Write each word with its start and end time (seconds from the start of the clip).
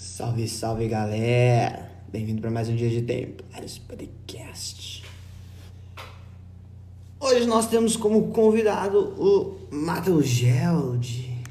Salve, 0.00 0.48
salve 0.48 0.88
galera! 0.88 1.90
Bem-vindo 2.10 2.40
para 2.40 2.50
mais 2.50 2.70
um 2.70 2.74
dia 2.74 2.88
de 2.88 3.02
Templários 3.02 3.76
Podcast. 3.76 5.04
Hoje 7.20 7.44
nós 7.46 7.68
temos 7.68 7.98
como 7.98 8.28
convidado 8.28 8.98
o 8.98 9.58
Matheus 9.70 10.26
Geld. 10.26 11.44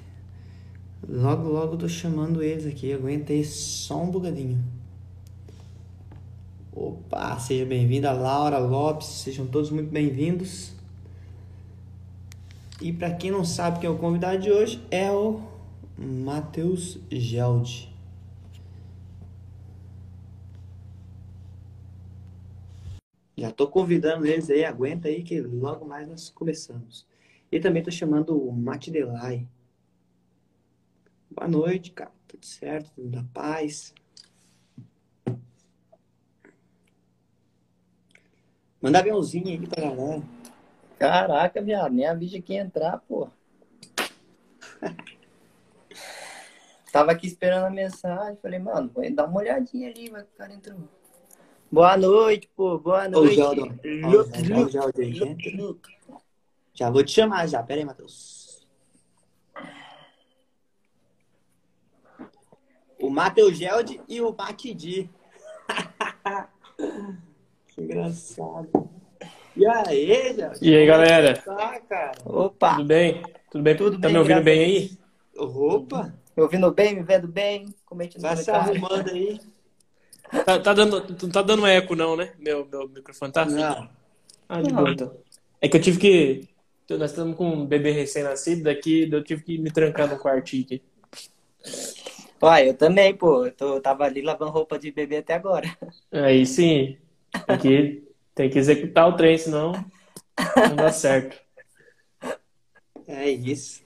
Logo, 1.08 1.48
logo 1.48 1.78
tô 1.78 1.88
chamando 1.88 2.42
eles 2.42 2.66
aqui, 2.66 2.92
aguenta 2.92 3.34
aí 3.34 3.46
só 3.46 4.02
um 4.02 4.10
bugadinho. 4.10 4.58
Opa, 6.74 7.38
seja 7.38 7.68
bem-vinda 7.68 8.12
Laura 8.12 8.58
Lopes, 8.58 9.10
sejam 9.10 9.46
todos 9.46 9.70
muito 9.70 9.92
bem-vindos. 9.92 10.72
E 12.82 12.92
para 12.92 13.12
quem 13.14 13.30
não 13.30 13.46
sabe 13.46 13.78
quem 13.78 13.88
é 13.88 13.92
o 13.92 13.98
convidado 14.00 14.40
de 14.40 14.50
hoje, 14.50 14.84
é 14.90 15.12
o 15.12 15.40
Matheus 15.96 16.98
Geld. 17.12 17.89
Já 23.40 23.52
tô 23.52 23.70
convidando 23.70 24.26
eles 24.26 24.50
aí, 24.50 24.66
aguenta 24.66 25.08
aí 25.08 25.24
que 25.24 25.40
logo 25.40 25.86
mais 25.86 26.10
nós 26.10 26.30
começamos. 26.30 27.08
E 27.50 27.58
também 27.58 27.82
tô 27.82 27.90
chamando 27.90 28.38
o 28.38 28.52
Mate 28.52 28.92
Delay. 28.92 29.48
Boa 31.32 31.48
noite, 31.48 31.92
cara. 31.92 32.12
Tudo 32.28 32.46
certo? 32.46 32.92
Tudo 32.92 33.08
da 33.08 33.24
paz? 33.34 33.94
Manda 38.82 39.00
aviãozinho 39.00 39.48
aí 39.48 39.66
pra 39.66 39.84
galera. 39.84 40.22
Caraca, 40.98 41.62
viado, 41.62 41.94
nem 41.94 42.06
avisa 42.06 42.42
quem 42.42 42.58
entrar, 42.58 42.98
pô. 43.08 43.30
Tava 46.92 47.14
aqui 47.14 47.26
esperando 47.26 47.68
a 47.68 47.70
mensagem, 47.70 48.38
falei, 48.42 48.60
mano, 48.60 48.92
vou 48.94 49.10
dar 49.14 49.28
uma 49.28 49.40
olhadinha 49.40 49.90
ali, 49.90 50.10
vai 50.10 50.24
que 50.24 50.34
o 50.34 50.38
cara 50.38 50.54
entrou. 50.54 50.99
Boa 51.72 51.96
noite, 51.98 52.50
pô, 52.56 52.80
boa 52.80 53.06
Ô, 53.08 53.12
noite. 53.12 53.36
Geldo. 53.36 53.62
Luke, 53.62 54.44
já- 54.48 54.58
Luke, 54.58 54.72
já- 54.72 54.82
já- 54.82 55.12
já- 55.12 55.26
Luke, 55.26 55.50
Luke. 55.56 55.90
Já 56.74 56.90
vou 56.90 57.04
te 57.04 57.12
chamar 57.12 57.48
já. 57.48 57.62
Pera 57.62 57.80
aí, 57.82 57.86
Matheus. 57.86 58.66
O 63.00 63.10
Matheus 63.10 63.58
Geld 63.58 64.02
e 64.08 64.20
o 64.22 64.36
Matidi. 64.36 65.10
que 67.68 67.82
engraçado. 67.82 68.90
E 69.56 69.66
aí, 69.66 70.34
Geld? 70.34 70.58
E 70.62 70.76
aí, 70.76 70.86
galera? 70.86 71.42
Tá, 71.42 71.80
cara. 71.82 72.12
Opa, 72.26 72.76
Tudo 72.76 72.86
bem? 72.86 73.24
Tudo 73.52 73.64
bem? 73.64 73.78
Tudo 73.78 73.92
tá 74.00 74.08
bem, 74.08 74.12
me 74.14 74.20
ouvindo 74.20 74.44
bem 74.44 74.60
aí? 74.64 74.98
Opa, 75.38 76.14
me 76.36 76.44
ouvindo 76.44 76.72
bem, 76.72 76.96
me 76.96 77.04
vendo 77.04 77.28
bem? 77.28 77.74
Comente 77.86 78.18
no 78.18 78.24
vai 78.24 78.38
se 78.38 78.50
arrumando 78.50 79.10
aí. 79.10 79.40
Tá, 80.46 80.60
tá 80.60 80.74
dando, 80.74 81.06
não 81.22 81.30
tá 81.30 81.42
dando 81.42 81.66
eco, 81.66 81.96
não, 81.96 82.16
né? 82.16 82.34
Meu, 82.38 82.66
meu 82.66 82.88
microfone 82.88 83.32
tá? 83.32 83.46
Não. 83.46 83.90
Ah, 84.48 84.62
de 84.62 84.72
boa, 84.72 84.92
então. 84.92 85.16
É 85.62 85.68
que 85.68 85.78
eu 85.78 85.82
tive 85.82 86.00
que. 86.00 86.50
Nós 86.98 87.12
estamos 87.12 87.36
com 87.38 87.48
um 87.48 87.66
bebê 87.66 87.92
recém-nascido, 87.92 88.64
daqui 88.64 89.08
eu 89.12 89.24
tive 89.24 89.44
que 89.44 89.58
me 89.60 89.72
trancar 89.72 90.10
no 90.10 90.18
quartinho 90.18 90.64
aqui. 90.64 90.82
Uai, 92.42 92.70
eu 92.70 92.74
também, 92.74 93.16
pô. 93.16 93.46
Eu 93.46 93.52
tô, 93.52 93.80
tava 93.80 94.06
ali 94.06 94.22
lavando 94.22 94.52
roupa 94.52 94.80
de 94.80 94.92
bebê 94.92 95.18
até 95.18 95.34
agora. 95.36 95.68
Aí 96.12 96.46
sim, 96.46 96.98
tem 97.46 97.58
que, 97.58 98.04
tem 98.34 98.50
que 98.50 98.58
executar 98.58 99.08
o 99.08 99.16
trem, 99.16 99.38
senão 99.38 99.74
não 100.70 100.76
dá 100.76 100.92
certo. 100.92 101.38
É 103.08 103.30
isso. 103.30 103.84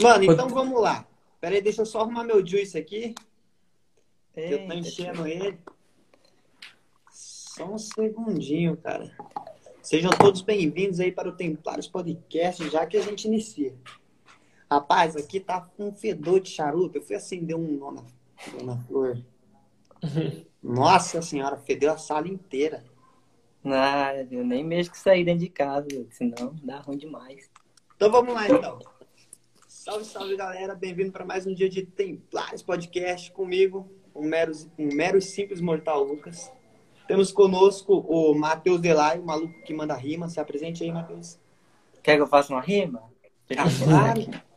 Mano, 0.00 0.24
então 0.24 0.48
vamos 0.48 0.80
lá. 0.80 1.06
Pera 1.40 1.54
aí, 1.54 1.60
deixa 1.60 1.82
eu 1.82 1.86
só 1.86 2.00
arrumar 2.00 2.24
meu 2.24 2.44
juice 2.44 2.78
aqui. 2.78 3.14
Que 4.38 4.54
Eu 4.54 4.58
tô 4.58 4.72
Eita, 4.72 4.74
enchendo 4.74 5.26
ele. 5.26 5.58
Só 7.10 7.64
um 7.64 7.78
segundinho, 7.78 8.76
cara. 8.76 9.10
Sejam 9.82 10.10
todos 10.12 10.42
bem-vindos 10.42 11.00
aí 11.00 11.10
para 11.10 11.28
o 11.28 11.32
Templários 11.32 11.88
Podcast, 11.88 12.68
já 12.70 12.86
que 12.86 12.96
a 12.96 13.00
gente 13.00 13.26
inicia. 13.26 13.74
Rapaz, 14.70 15.16
aqui 15.16 15.40
tá 15.40 15.68
um 15.78 15.92
fedor 15.92 16.40
de 16.40 16.50
charuto. 16.50 16.98
Eu 16.98 17.02
fui 17.02 17.16
acender 17.16 17.56
um 17.56 17.78
nó 17.78 17.90
na, 17.90 18.04
nó 18.54 18.64
na 18.64 18.76
flor. 18.84 19.20
Nossa 20.62 21.20
senhora, 21.20 21.56
fedeu 21.56 21.92
a 21.92 21.98
sala 21.98 22.28
inteira. 22.28 22.84
Ah, 23.64 24.14
eu 24.30 24.44
nem 24.44 24.62
mesmo 24.62 24.92
que 24.92 24.98
sair 24.98 25.24
dentro 25.24 25.40
de 25.40 25.48
casa, 25.48 25.88
senão 26.10 26.54
dá 26.62 26.78
ruim 26.80 26.96
demais. 26.96 27.50
Então 27.96 28.10
vamos 28.10 28.32
lá, 28.32 28.48
então. 28.48 28.78
Salve, 29.66 30.04
salve, 30.04 30.36
galera. 30.36 30.74
Bem-vindo 30.74 31.10
para 31.10 31.24
mais 31.24 31.46
um 31.46 31.54
dia 31.54 31.68
de 31.68 31.82
Templários 31.82 32.62
Podcast 32.62 33.32
comigo, 33.32 33.90
o 34.18 34.24
mero, 34.24 34.52
um 34.78 34.88
mero 34.94 35.18
e 35.18 35.22
simples 35.22 35.60
mortal 35.60 36.02
Lucas. 36.02 36.52
Temos 37.06 37.32
conosco 37.32 38.04
o 38.06 38.34
Matheus 38.34 38.80
Delay, 38.80 39.18
o 39.18 39.24
maluco 39.24 39.54
que 39.62 39.72
manda 39.72 39.94
rima. 39.94 40.28
Se 40.28 40.38
apresente 40.40 40.84
aí, 40.84 40.92
Matheus. 40.92 41.38
Quer 42.02 42.16
que 42.16 42.22
eu 42.22 42.26
faça 42.26 42.52
uma 42.52 42.60
rima? 42.60 43.02
Ah, 43.56 43.64
claro. 43.84 44.48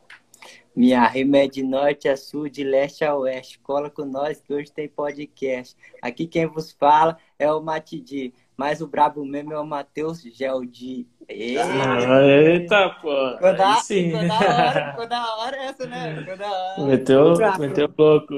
Minha 0.75 1.05
rima 1.07 1.37
é 1.39 1.47
de 1.47 1.63
norte 1.63 2.07
a 2.07 2.15
sul, 2.15 2.47
de 2.49 2.63
leste 2.63 3.03
a 3.03 3.13
oeste. 3.15 3.59
Cola 3.59 3.89
com 3.89 4.05
nós 4.05 4.39
que 4.41 4.53
hoje 4.53 4.71
tem 4.71 4.87
podcast. 4.87 5.75
Aqui 6.01 6.25
quem 6.25 6.45
vos 6.45 6.71
fala 6.71 7.17
é 7.37 7.51
o 7.51 7.61
Matidi, 7.61 8.33
mas 8.55 8.81
o 8.81 8.87
brabo 8.87 9.25
mesmo 9.25 9.51
é 9.53 9.59
o 9.59 9.65
Matheus 9.65 10.21
Geldi. 10.21 11.07
Ê, 11.27 11.57
Ah, 11.57 12.21
Eita, 12.25 12.89
pô. 13.01 13.13
Da, 13.53 13.75
ficou 13.81 14.27
da 14.27 14.39
hora, 14.39 14.91
ficou 14.91 15.07
da 15.07 15.35
hora 15.37 15.57
essa, 15.63 15.85
né? 15.87 16.15
Ficou 16.17 16.37
da 16.37 16.51
hora. 16.51 16.85
Meteu, 16.85 17.33
meteu 17.59 17.93
louco. 17.97 18.33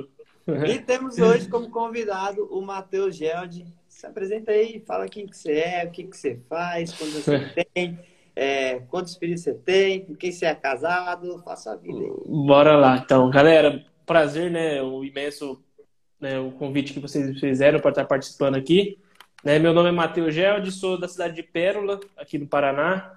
E 0.68 0.80
temos 0.80 1.18
hoje 1.20 1.48
como 1.48 1.70
convidado 1.70 2.46
o 2.52 2.62
Matheus 2.62 3.16
Geld. 3.16 3.66
Se 3.88 4.06
apresenta 4.06 4.52
aí, 4.52 4.84
fala 4.86 5.08
quem 5.08 5.26
que 5.26 5.38
você 5.38 5.54
é, 5.54 5.86
o 5.86 5.92
que 5.92 6.04
que 6.04 6.18
você 6.18 6.38
faz, 6.50 6.92
quantos 6.94 7.24
você 7.24 7.66
tem, 7.74 8.00
é, 8.36 8.80
quantos 8.90 9.16
filhos 9.16 9.42
você 9.42 9.54
tem, 9.54 10.06
com 10.06 10.16
quem 10.16 10.32
você 10.32 10.46
é 10.46 10.56
casado, 10.56 11.42
faça 11.46 11.72
a 11.72 11.76
vida 11.76 11.98
aí. 11.98 12.12
Bora 12.26 12.76
lá, 12.76 12.98
então. 12.98 13.30
Galera, 13.30 13.86
prazer, 14.06 14.52
né? 14.52 14.82
O 14.82 15.04
imenso 15.04 15.64
né, 16.24 16.40
o 16.40 16.52
convite 16.52 16.94
que 16.94 17.02
vocês 17.02 17.38
fizeram 17.38 17.82
para 17.82 17.90
estar 17.90 18.06
participando 18.06 18.56
aqui. 18.56 18.98
Né, 19.44 19.60
meu 19.60 19.74
nome 19.74 19.90
é 19.90 19.92
Matheus 19.92 20.34
Gelde, 20.34 20.72
sou 20.72 20.98
da 20.98 21.10
cidade 21.10 21.36
de 21.36 21.44
Pérola, 21.44 22.00
aqui 22.18 22.38
no 22.38 22.48
Paraná. 22.48 23.14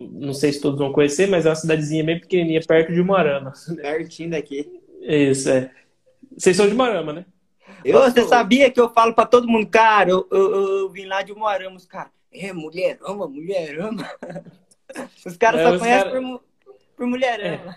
Não 0.00 0.32
sei 0.32 0.52
se 0.52 0.60
todos 0.60 0.78
vão 0.78 0.92
conhecer, 0.92 1.28
mas 1.28 1.46
é 1.46 1.50
uma 1.50 1.54
cidadezinha 1.54 2.02
bem 2.02 2.20
pequenininha, 2.20 2.60
perto 2.66 2.92
de 2.92 3.00
Moarama. 3.00 3.52
Pertinho 3.76 4.30
daqui. 4.30 4.80
Isso, 5.00 5.48
é. 5.48 5.70
Vocês 6.38 6.56
são 6.56 6.68
de 6.68 6.74
Moarama, 6.74 7.12
né? 7.12 7.24
Ô, 7.86 7.92
Você 8.00 8.20
sou- 8.20 8.28
sabia 8.28 8.70
que 8.70 8.80
eu 8.80 8.88
falo 8.90 9.14
pra 9.14 9.26
todo 9.26 9.48
mundo, 9.48 9.66
cara, 9.68 10.10
eu, 10.10 10.26
eu, 10.30 10.50
eu- 10.54 10.78
eu 10.80 10.88
vim 10.90 11.06
lá 11.06 11.22
de 11.22 11.34
Moarama, 11.34 11.76
os 11.76 11.84
caras, 11.86 12.10
é, 12.32 12.52
mulher 12.52 12.98
ama, 13.02 13.26
mulher 13.28 13.78
ama. 13.80 14.08
Os 15.26 15.36
caras 15.36 15.60
É, 15.60 15.64
só 15.64 15.72
os 15.74 15.80
conhecem 15.80 16.10
cara- 16.10 16.20
por, 16.22 16.42
por 16.96 17.06
mulher 17.06 17.40
ama. 17.62 17.76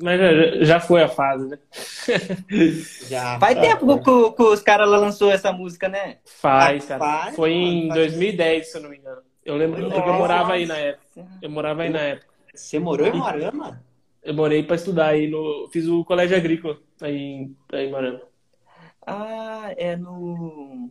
Mas 0.00 0.20
já, 0.20 0.64
já 0.64 0.80
foi 0.80 1.02
a 1.02 1.08
fase, 1.08 1.48
né? 1.48 1.58
Já. 3.08 3.38
Faz 3.40 3.58
tempo 3.60 3.98
que, 3.98 4.36
que 4.36 4.42
os 4.42 4.62
caras 4.62 4.88
lá 4.88 4.98
lançou 4.98 5.30
essa 5.32 5.50
música, 5.52 5.88
né? 5.88 6.18
Faz, 6.24 6.84
cara. 6.84 6.98
faz, 7.00 7.36
Foi 7.36 7.50
mano, 7.54 7.66
em 7.66 7.88
faz. 7.88 8.00
2010, 8.00 8.70
se 8.70 8.78
eu 8.78 8.82
não 8.82 8.90
me 8.90 8.98
engano. 8.98 9.22
Eu 9.44 9.56
lembro 9.56 9.80
porque 9.82 9.96
eu 9.98 10.06
Nossa. 10.06 10.18
morava 10.18 10.52
aí 10.52 10.66
na 10.66 10.76
época. 10.76 11.26
Eu 11.42 11.50
morava 11.50 11.82
aí 11.82 11.90
na 11.90 12.00
época. 12.00 12.28
Você 12.54 12.78
morou 12.78 13.06
em 13.06 13.12
Moarama? 13.12 13.82
Eu 14.28 14.34
morei 14.34 14.62
para 14.62 14.76
estudar 14.76 15.06
aí 15.08 15.26
no. 15.26 15.68
Fiz 15.72 15.86
o 15.88 16.04
colégio 16.04 16.36
agrícola 16.36 16.78
aí 17.00 17.16
em, 17.16 17.56
aí 17.72 17.86
em 17.86 17.90
Moarama. 17.90 18.20
Ah, 19.06 19.72
é 19.76 19.96
no. 19.96 20.90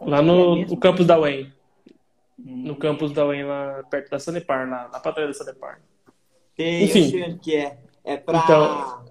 Lá 0.00 0.18
É 0.18 0.22
no, 0.22 0.54
mesmo? 0.56 0.70
no 0.74 0.80
campus 0.80 1.04
da 1.04 1.18
UEM. 1.18 1.52
Hum. 2.38 2.62
No 2.68 2.76
campus 2.76 3.10
da 3.12 3.26
UEM, 3.26 3.44
lá 3.44 3.82
perto 3.90 4.10
da 4.10 4.20
Sanepar, 4.20 4.68
lá 4.70 4.88
na 4.92 5.00
patrulha 5.00 5.26
da 5.26 5.34
Sanepar. 5.34 5.80
Tem, 6.54 6.84
Enfim. 6.84 7.16
eu 7.18 7.36
que 7.38 7.56
é. 7.56 7.78
É 8.04 8.16
pra. 8.16 8.38
Então- 8.38 9.08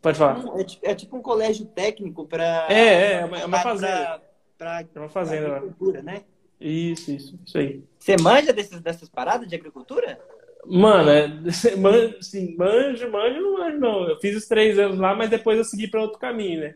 Pode 0.00 0.18
falar. 0.18 0.58
É, 0.58 0.64
tipo, 0.64 0.86
é 0.86 0.94
tipo 0.94 1.16
um 1.18 1.22
colégio 1.22 1.66
técnico 1.66 2.26
pra. 2.26 2.66
É, 2.70 2.74
é, 2.78 3.12
é 3.20 3.24
uma- 3.26 3.38
é 3.40 3.44
uma 3.44 3.60
pra- 3.60 3.70
fazenda. 3.72 4.22
Pra, 4.56 4.80
É 4.80 4.82
uma 4.82 4.86
pra 4.94 5.08
fazenda 5.10 5.48
lá. 5.48 5.56
agricultura, 5.58 6.02
né? 6.02 6.22
Isso, 6.58 7.10
isso, 7.10 7.38
isso 7.44 7.58
aí. 7.58 7.84
Você 7.98 8.16
manja 8.22 8.52
desses, 8.54 8.80
dessas 8.80 9.08
paradas 9.10 9.46
de 9.48 9.54
agricultura? 9.54 10.18
Mano, 10.66 11.10
é, 11.10 11.28
man, 11.76 12.14
assim, 12.18 12.56
manjo, 12.56 13.10
manjo, 13.10 13.40
não 13.40 13.58
manjo, 13.58 13.78
não. 13.78 14.08
Eu 14.08 14.18
fiz 14.20 14.36
os 14.36 14.46
três 14.46 14.78
anos 14.78 14.98
lá, 14.98 15.14
mas 15.14 15.30
depois 15.30 15.58
eu 15.58 15.64
segui 15.64 15.88
para 15.88 16.00
outro 16.02 16.18
caminho, 16.18 16.60
né? 16.60 16.74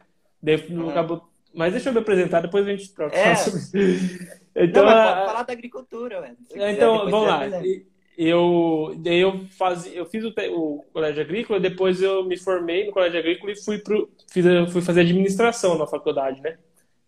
Não 0.70 0.88
Ah. 0.88 0.90
acabou... 0.90 1.29
Mas 1.55 1.73
deixa 1.73 1.88
eu 1.88 1.93
me 1.94 1.99
apresentar, 2.00 2.40
depois 2.43 2.67
a 2.67 2.70
gente 2.70 2.93
troca. 2.94 3.17
É. 3.17 3.32
então, 4.55 4.85
não, 4.85 4.90
a- 4.93 5.26
falar 5.26 5.43
da 5.43 5.52
agricultura, 5.52 6.20
velho. 6.20 6.37
Quiser, 6.49 6.73
Então, 6.75 6.93
depois 7.05 7.11
vamos 7.11 7.29
lá. 7.29 7.40
Eu, 8.17 8.94
daí 8.99 9.20
eu, 9.20 9.46
faz, 9.56 9.87
eu 9.94 10.05
fiz 10.05 10.25
o, 10.25 10.32
o 10.52 10.84
colégio 10.93 11.23
agrícola, 11.23 11.61
depois 11.61 12.02
eu 12.02 12.25
me 12.25 12.37
formei 12.37 12.87
no 12.87 12.93
colégio 12.93 13.19
agrícola 13.20 13.52
e 13.52 13.56
fui, 13.64 13.79
pro, 13.79 14.11
fiz, 14.31 14.44
fui 14.73 14.82
fazer 14.82 15.02
administração 15.02 15.79
na 15.79 15.87
faculdade, 15.87 16.41
né? 16.41 16.58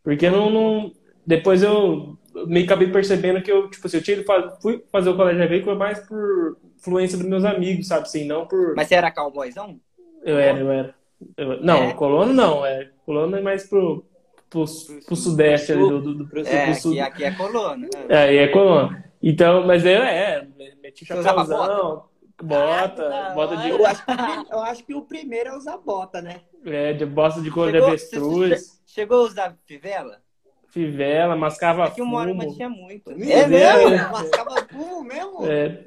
Porque 0.05 0.31
não, 0.31 0.49
não, 0.51 0.93
depois 1.27 1.63
eu 1.65 2.17
meio 2.47 2.65
acabei 2.65 2.89
percebendo 2.91 3.43
que 3.43 3.51
eu, 3.51 3.69
tipo 3.69 3.87
assim, 3.87 3.97
eu 3.97 4.03
tinha, 4.03 4.17
ido 4.19 4.25
fui 4.63 4.85
fazer 4.93 5.11
o 5.11 5.17
colégio 5.17 5.43
agrícola 5.43 5.75
mais 5.75 5.99
por 6.07 6.57
influência 6.81 7.19
dos 7.19 7.27
meus 7.27 7.45
amigos, 7.45 7.87
sabe 7.87 8.03
assim, 8.03 8.25
não 8.25 8.47
por... 8.47 8.75
Mas 8.75 8.89
você 8.89 8.95
era 8.95 9.11
cowboyzão? 9.13 9.79
Eu 10.25 10.39
era, 10.39 10.59
eu 10.59 10.71
era. 10.71 10.95
Eu- 11.37 11.63
não, 11.63 11.91
É? 11.91 11.93
colono 11.93 12.33
não. 12.33 12.65
É, 12.65 12.91
colono 13.05 13.37
é 13.37 13.41
mais 13.41 13.67
pro, 13.69 14.05
pro, 14.49 14.65
pro 15.07 15.17
sudeste 15.17 15.73
ali 15.73 15.87
do, 15.87 16.01
do, 16.01 16.15
do, 16.15 16.27
Pro 16.27 16.41
É, 16.47 16.67
do 16.67 16.75
sul. 16.75 16.93
aqui, 16.93 17.01
aqui 17.01 17.25
é 17.25 17.31
coluna. 17.33 17.89
É, 18.09 18.17
aí 18.17 18.37
é 18.39 18.49
colono. 18.49 18.97
Então, 19.23 19.67
mas 19.67 19.85
eu 19.85 20.03
é, 20.03 20.47
meti 20.83 21.05
chapéuzão, 21.05 22.05
bota, 22.43 23.11
Ah, 23.11 23.35
bota 23.35 23.57
de, 23.57 23.69
Eu 23.69 23.87
acho, 23.87 24.05
que, 24.07 24.53
eu 24.53 24.61
acho 24.61 24.85
que 24.85 24.95
o 24.95 25.03
primeiro 25.03 25.51
é 25.51 25.57
usar 25.57 25.77
bota, 25.77 26.23
né? 26.23 26.41
é, 26.65 26.95
de 26.95 27.05
bosta 27.05 27.41
de 27.41 27.51
de 27.51 27.55
Chegou- 27.55 27.89
avestruz, 27.89 28.81
Chegou 28.87 29.19
a 29.19 29.23
usar 29.27 29.59
fivela? 29.67 30.23
Fivela, 30.71 31.37
mascava 31.37 31.93
uma 31.99 32.19
hora 32.19 32.31
fumo. 32.31 32.55
tinha 32.55 32.69
muito. 32.69 33.11
É 33.11 33.47
mesmo? 33.47 34.11
Mascava 34.13 34.67
fumo 34.71 35.05
mesmo? 35.05 35.47
É, 35.47 35.85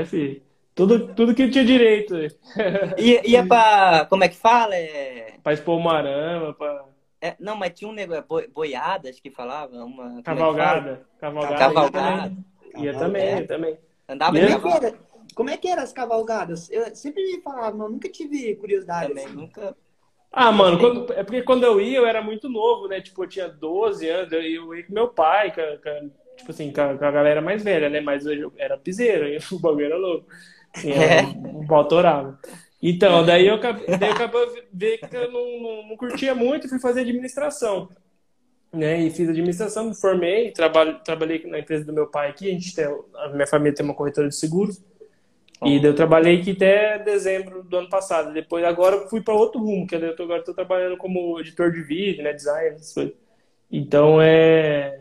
é, 0.00 0.04
filho. 0.04 0.42
Tudo, 0.74 1.14
tudo 1.14 1.34
que 1.34 1.48
tinha 1.48 1.64
direito. 1.64 2.14
Ia, 2.96 3.28
ia 3.28 3.46
pra. 3.46 4.06
Como 4.08 4.24
é 4.24 4.28
que 4.28 4.36
fala? 4.36 4.74
É, 4.74 5.34
Pra 5.42 5.52
expor 5.52 5.76
uma 5.76 5.98
arama, 5.98 6.54
pra 6.54 6.86
é, 7.22 7.36
não, 7.38 7.54
mas 7.54 7.72
tinha 7.72 7.88
um 7.88 7.94
negócio. 7.94 8.24
Boi, 8.28 8.48
boiada, 8.48 9.08
acho 9.08 9.22
que 9.22 9.30
falava. 9.30 9.72
Uma, 9.84 10.04
como 10.04 10.18
é 10.18 10.22
que 10.22 10.24
fala? 10.24 10.36
cavalgada. 10.36 11.06
Cavalgada. 11.20 11.56
Cavalgada. 11.56 12.36
Ia 12.76 12.98
também, 12.98 13.38
ia 13.38 13.46
também. 13.46 13.78
Andava 14.08 14.36
E 14.36 14.46
de? 14.46 14.58
Como 15.34 15.48
é, 15.48 15.56
que 15.56 15.58
é 15.58 15.60
que 15.60 15.68
eram 15.68 15.82
as 15.84 15.92
cavalgadas? 15.92 16.68
Eu 16.70 16.94
sempre 16.96 17.22
me 17.22 17.40
falavam, 17.40 17.78
mas 17.78 17.90
nunca 17.92 18.08
tive 18.08 18.56
curiosidade. 18.56 19.10
Também 19.10 19.26
assim. 19.26 19.36
nunca. 19.36 19.76
Ah, 20.32 20.50
mano, 20.50 20.78
quando- 20.78 21.12
é 21.12 21.22
porque 21.22 21.42
quando 21.42 21.64
eu 21.64 21.80
ia, 21.80 21.98
eu 21.98 22.06
era 22.06 22.22
muito 22.22 22.48
novo, 22.48 22.88
né? 22.88 23.00
Tipo, 23.00 23.24
eu 23.24 23.28
tinha 23.28 23.48
12 23.48 24.08
anos, 24.08 24.32
eu 24.32 24.40
eu 24.42 24.74
ia 24.74 24.84
com 24.86 24.92
meu 24.94 25.08
pai, 25.08 25.52
com, 25.54 25.60
com 25.82 26.10
tipo 26.36 26.50
assim, 26.50 26.72
com 26.72 26.80
a, 26.80 26.96
com 26.98 27.04
a 27.04 27.10
galera 27.10 27.40
mais 27.42 27.62
velha, 27.62 27.88
né? 27.90 28.00
Mas 28.00 28.24
eu 28.26 28.52
era 28.56 28.78
piseiro, 28.78 29.26
e 29.28 29.38
o 29.54 29.58
bagulho 29.58 29.86
era 29.86 29.96
louco. 29.96 30.26
Assim, 30.74 30.92
era 30.92 31.12
um, 31.12 31.60
um 31.60 31.66
pau 31.66 31.78
autorado. 31.78 32.38
Então, 32.82 33.24
daí 33.24 33.46
eu, 33.46 33.58
daí 33.60 34.08
eu 34.08 34.12
acabei 34.14 34.40
ver 34.72 34.98
que 35.08 35.16
eu 35.16 35.30
não, 35.30 35.60
não, 35.62 35.88
não 35.88 35.96
curtia 35.96 36.34
muito 36.34 36.66
e 36.66 36.70
fui 36.70 36.80
fazer 36.80 37.00
administração. 37.02 37.88
Né? 38.72 39.02
E 39.02 39.10
fiz 39.10 39.28
administração, 39.28 39.84
me 39.90 39.94
formei, 39.94 40.50
trabalho, 40.50 40.98
trabalhei 41.04 41.44
na 41.46 41.58
empresa 41.58 41.84
do 41.84 41.92
meu 41.92 42.06
pai 42.10 42.30
aqui, 42.30 42.48
a 42.48 42.52
gente 42.52 42.74
tem, 42.74 42.86
a 43.16 43.28
minha 43.28 43.46
família 43.46 43.74
tem 43.74 43.84
uma 43.84 43.94
corretora 43.94 44.28
de 44.28 44.34
seguros. 44.34 44.82
E 45.64 45.80
daí 45.80 45.90
eu 45.90 45.94
trabalhei 45.94 46.40
aqui 46.40 46.52
até 46.52 46.98
dezembro 46.98 47.62
do 47.62 47.76
ano 47.76 47.88
passado. 47.88 48.32
Depois, 48.32 48.64
agora 48.64 48.96
eu 48.96 49.08
fui 49.08 49.20
para 49.20 49.34
outro 49.34 49.60
rumo, 49.60 49.86
que 49.86 49.94
eu 49.94 50.16
tô, 50.16 50.24
agora 50.24 50.40
estou 50.40 50.54
trabalhando 50.54 50.96
como 50.96 51.38
editor 51.40 51.70
de 51.70 51.82
vídeo, 51.82 52.22
né, 52.22 52.32
design, 52.32 52.74
essas 52.74 52.92
coisas. 52.92 53.14
Então, 53.70 54.20
é... 54.20 55.00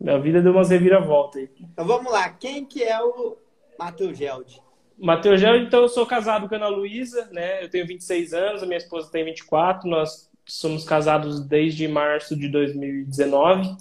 Minha 0.00 0.18
vida 0.18 0.40
deu 0.40 0.52
umas 0.52 0.70
reviravoltas 0.70 1.42
aí. 1.42 1.50
Então 1.60 1.86
vamos 1.86 2.10
lá, 2.10 2.30
quem 2.30 2.64
que 2.64 2.82
é 2.82 2.98
o 3.02 3.36
Matheus 3.78 4.16
Geld? 4.16 4.62
Matheus 5.00 5.40
Gel, 5.40 5.56
então 5.56 5.80
eu 5.80 5.88
sou 5.88 6.04
casado 6.04 6.46
com 6.46 6.54
a 6.54 6.58
Ana 6.58 6.68
Luísa, 6.68 7.26
né? 7.32 7.64
Eu 7.64 7.70
tenho 7.70 7.86
26 7.86 8.34
anos, 8.34 8.62
a 8.62 8.66
minha 8.66 8.76
esposa 8.76 9.10
tem 9.10 9.24
24. 9.24 9.88
Nós 9.88 10.30
somos 10.44 10.84
casados 10.84 11.40
desde 11.40 11.88
março 11.88 12.36
de 12.36 12.48
2019. 12.48 13.76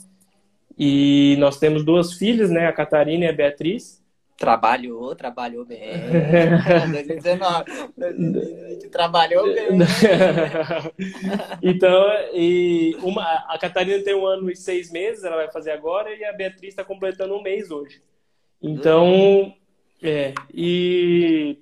E 0.78 1.36
nós 1.38 1.60
temos 1.60 1.84
duas 1.84 2.14
filhas, 2.14 2.50
né? 2.50 2.68
A 2.68 2.72
Catarina 2.74 3.26
e 3.26 3.28
a 3.28 3.34
Beatriz. 3.34 3.99
Trabalhou, 4.40 5.14
trabalhou 5.16 5.66
bem. 5.66 6.00
2019. 6.94 7.66
2020, 7.98 8.90
trabalhou 8.90 9.44
bem. 9.44 9.68
então, 11.62 12.08
e 12.34 12.96
uma, 13.02 13.22
a 13.50 13.58
Catarina 13.60 14.02
tem 14.02 14.16
um 14.16 14.26
ano 14.26 14.50
e 14.50 14.56
seis 14.56 14.90
meses, 14.90 15.26
ela 15.26 15.36
vai 15.36 15.52
fazer 15.52 15.72
agora, 15.72 16.16
e 16.16 16.24
a 16.24 16.32
Beatriz 16.32 16.70
está 16.70 16.86
completando 16.86 17.36
um 17.36 17.44
mês 17.44 17.70
hoje. 17.70 18.02
Então, 18.62 19.54
é, 20.02 20.34
e. 20.54 21.58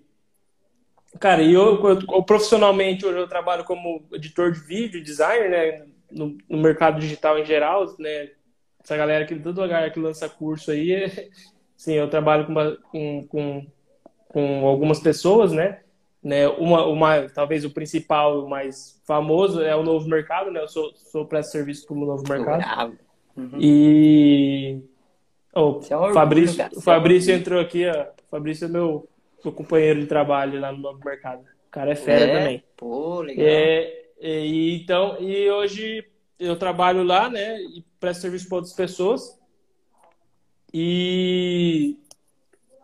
Cara, 1.20 1.42
e 1.42 1.52
eu, 1.52 1.84
eu, 1.84 2.00
eu, 2.00 2.24
profissionalmente 2.24 3.04
hoje 3.04 3.18
eu 3.18 3.28
trabalho 3.28 3.64
como 3.64 4.06
editor 4.14 4.52
de 4.52 4.60
vídeo, 4.60 5.04
designer, 5.04 5.50
né? 5.50 5.86
No, 6.12 6.38
no 6.48 6.60
mercado 6.60 7.00
digital 7.00 7.40
em 7.40 7.46
geral, 7.46 7.88
né? 7.98 8.30
Essa 8.84 8.96
galera 8.96 9.26
que 9.26 9.36
todo 9.36 9.62
lugar 9.62 9.92
que 9.92 10.00
lança 10.00 10.30
curso 10.30 10.70
aí, 10.70 10.92
é, 10.92 11.30
sim, 11.78 11.94
eu 11.94 12.10
trabalho 12.10 12.46
com, 12.46 12.52
uma, 12.52 12.78
com, 12.92 13.28
com, 13.28 13.66
com 14.28 14.68
algumas 14.68 15.00
pessoas, 15.00 15.54
né? 15.54 15.80
né? 16.28 16.48
Uma, 16.50 16.86
uma, 16.86 17.30
talvez 17.30 17.64
o 17.64 17.70
principal, 17.70 18.44
o 18.44 18.50
mais 18.50 19.02
famoso 19.06 19.62
é 19.62 19.74
o 19.76 19.84
Novo 19.84 20.10
Mercado, 20.10 20.52
né? 20.52 20.62
Eu 20.62 20.68
sou, 20.68 20.92
sou 20.96 21.26
presto 21.26 21.52
serviço 21.52 21.88
como 21.88 22.06
Novo 22.06 22.24
Mercado. 22.28 22.98
Uhum. 23.36 23.58
E 23.60 24.82
oh, 25.54 25.80
é 25.90 25.96
orgulho, 25.96 26.14
Fabrício, 26.14 26.58
cara, 26.58 26.74
o 26.76 26.80
é 26.80 26.82
Fabrício 26.82 27.34
entrou 27.34 27.62
aqui, 27.62 27.88
ó. 27.88 28.04
O 28.04 28.30
Fabrício 28.30 28.66
é 28.66 28.68
meu, 28.68 29.08
meu 29.44 29.54
companheiro 29.54 30.02
de 30.02 30.08
trabalho 30.08 30.60
lá 30.60 30.72
no 30.72 30.80
Novo 30.80 31.00
Mercado. 31.06 31.42
O 31.42 31.72
cara 31.72 31.92
é 31.92 31.96
fera 31.96 32.26
É? 32.26 32.40
também. 32.40 32.64
Pô, 32.76 33.22
legal. 33.22 33.46
É, 33.46 34.08
e, 34.20 34.82
então, 34.82 35.18
e 35.22 35.50
hoje 35.50 36.04
eu 36.40 36.58
trabalho 36.58 37.04
lá, 37.04 37.30
né? 37.30 37.62
E 37.62 37.86
presto 38.00 38.22
serviço 38.22 38.50
para 38.50 38.58
outras 38.58 38.74
pessoas. 38.74 39.37
E 40.80 41.98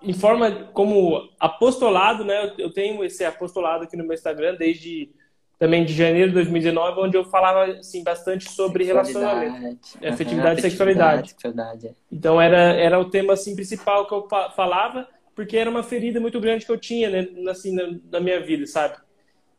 em 0.02 0.14
forma 0.14 0.52
como 0.74 1.30
apostolado, 1.40 2.26
né? 2.26 2.52
Eu 2.58 2.74
tenho 2.74 3.04
esse 3.04 3.24
apostolado 3.24 3.84
aqui 3.84 3.96
no 3.96 4.04
meu 4.04 4.16
Instagram 4.16 4.56
desde 4.56 5.12
também 5.60 5.86
de 5.86 5.94
janeiro 5.94 6.30
de 6.30 6.34
2019, 6.34 7.00
onde 7.02 7.16
eu 7.16 7.24
falava 7.24 7.72
assim 7.74 8.04
bastante 8.04 8.50
sobre 8.50 8.84
relacionamento, 8.84 9.54
Sexualidade. 9.86 10.14
afetividade 10.14 10.60
e 10.60 10.62
sexualidade. 10.64 11.30
sexualidade, 11.30 11.88
é. 11.88 11.92
Então 12.12 12.42
era 12.42 12.58
era 12.74 13.00
o 13.00 13.06
tema 13.06 13.34
assim 13.34 13.56
principal 13.56 14.08
que 14.08 14.14
eu 14.14 14.28
fa- 14.28 14.50
falava, 14.50 15.08
porque 15.36 15.56
era 15.56 15.70
uma 15.70 15.84
ferida 15.84 16.20
muito 16.20 16.40
grande 16.42 16.66
que 16.66 16.72
eu 16.72 16.78
tinha, 16.80 17.10
né, 17.12 17.28
assim 17.50 17.74
na, 17.76 17.84
na 18.12 18.20
minha 18.20 18.42
vida, 18.42 18.66
sabe? 18.66 18.96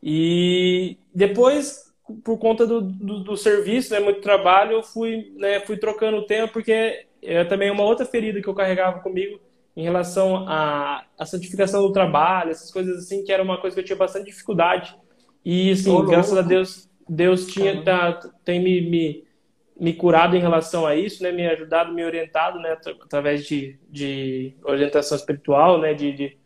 E 0.03 0.97
depois 1.13 1.85
por 2.23 2.37
conta 2.37 2.67
do, 2.67 2.81
do, 2.81 3.19
do 3.23 3.37
serviço, 3.37 3.91
né, 3.91 3.99
muito 3.99 4.21
trabalho, 4.21 4.73
eu 4.73 4.83
fui, 4.83 5.33
né, 5.37 5.59
fui 5.61 5.75
trocando 5.77 6.17
o 6.17 6.25
tempo 6.27 6.53
porque 6.53 7.07
é 7.25 7.43
também 7.43 7.71
uma 7.71 7.83
outra 7.83 8.05
ferida 8.05 8.41
que 8.41 8.47
eu 8.47 8.53
carregava 8.53 8.99
comigo 8.99 9.39
em 9.75 9.83
relação 9.83 10.47
à, 10.47 11.03
à 11.17 11.25
santificação 11.25 11.81
do 11.81 11.91
trabalho, 11.91 12.51
essas 12.51 12.71
coisas 12.71 12.97
assim, 13.03 13.23
que 13.23 13.31
era 13.31 13.43
uma 13.43 13.59
coisa 13.59 13.75
que 13.75 13.81
eu 13.81 13.85
tinha 13.85 13.97
bastante 13.97 14.27
dificuldade. 14.27 14.95
E 15.43 15.71
assim, 15.71 15.91
louco. 15.91 16.09
graças 16.09 16.37
a 16.37 16.41
Deus, 16.41 16.89
Deus 17.07 17.47
tinha 17.47 17.83
tá, 17.83 18.13
tem 18.43 18.63
me, 18.63 18.81
me, 18.81 19.23
me 19.79 19.93
curado 19.93 20.35
em 20.35 20.39
relação 20.39 20.85
a 20.85 20.95
isso, 20.95 21.21
né, 21.21 21.31
me 21.31 21.45
ajudado, 21.47 21.93
me 21.93 22.03
orientado, 22.05 22.59
né, 22.59 22.71
atra- 22.71 22.95
através 23.01 23.45
de, 23.45 23.77
de 23.89 24.55
orientação 24.63 25.17
espiritual, 25.17 25.79
né, 25.79 25.93
de, 25.93 26.13
de 26.13 26.37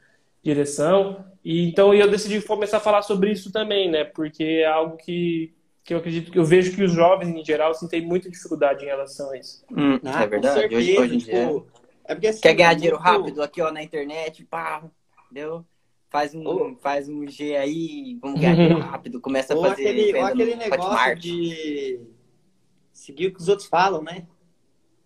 direção. 0.44 1.26
E 1.46 1.68
então 1.70 1.94
eu 1.94 2.10
decidi 2.10 2.42
começar 2.42 2.78
a 2.78 2.82
falar 2.82 3.04
sobre 3.04 3.32
isso 3.32 3.52
também, 3.52 3.90
né, 3.90 4.04
porque 4.04 4.44
é 4.44 4.66
algo 4.66 4.98
que 4.98 5.54
que 5.90 5.94
eu 5.96 5.98
acredito 5.98 6.32
que 6.32 6.38
eu 6.38 6.46
vejo 6.46 6.76
que 6.76 6.84
os 6.84 6.92
jovens 6.94 7.30
em 7.36 7.44
geral 7.44 7.72
assim, 7.72 7.88
têm 7.88 8.06
muita 8.06 8.30
dificuldade 8.30 8.84
em 8.84 8.88
relação 8.88 9.32
a 9.32 9.38
isso. 9.40 9.66
Hum, 9.72 10.00
Ah, 10.06 10.22
é 10.22 10.28
verdade. 10.28 10.70
com 10.70 10.76
Hoje, 10.76 10.86
certeza, 10.86 11.02
hoje 11.02 11.16
em 11.16 11.18
dia. 11.18 11.34
tipo, 11.48 11.68
é 12.06 12.14
porque, 12.14 12.28
assim, 12.28 12.42
Quer 12.42 12.54
ganhar 12.54 12.74
dinheiro 12.76 12.98
muito- 12.98 13.10
rápido 13.12 13.42
aqui, 13.42 13.60
ó, 13.60 13.72
na 13.72 13.82
internet, 13.82 14.46
pá, 14.46 14.84
entendeu? 15.26 15.66
Faz 16.12 16.36
um, 16.36 16.44
Ou- 16.48 16.76
faz 16.76 17.10
um 17.10 17.28
G 17.28 17.56
aí, 17.56 18.20
vamos 18.22 18.40
ganhar 18.40 18.54
dinheiro 18.54 18.78
rápido, 18.86 19.20
começa 19.20 19.56
a 19.56 19.58
Ou 19.58 19.64
fazer 19.64 19.90
aquele, 19.90 20.14
ou 20.14 20.24
aquele 20.26 20.52
no 20.52 20.58
negócio 20.60 20.84
Hotmart. 20.92 21.20
de 21.20 22.00
seguir 22.94 23.28
o 23.28 23.34
que 23.34 23.42
os 23.42 23.50
outros 23.50 23.68
falam, 23.68 24.04
né? 24.04 24.28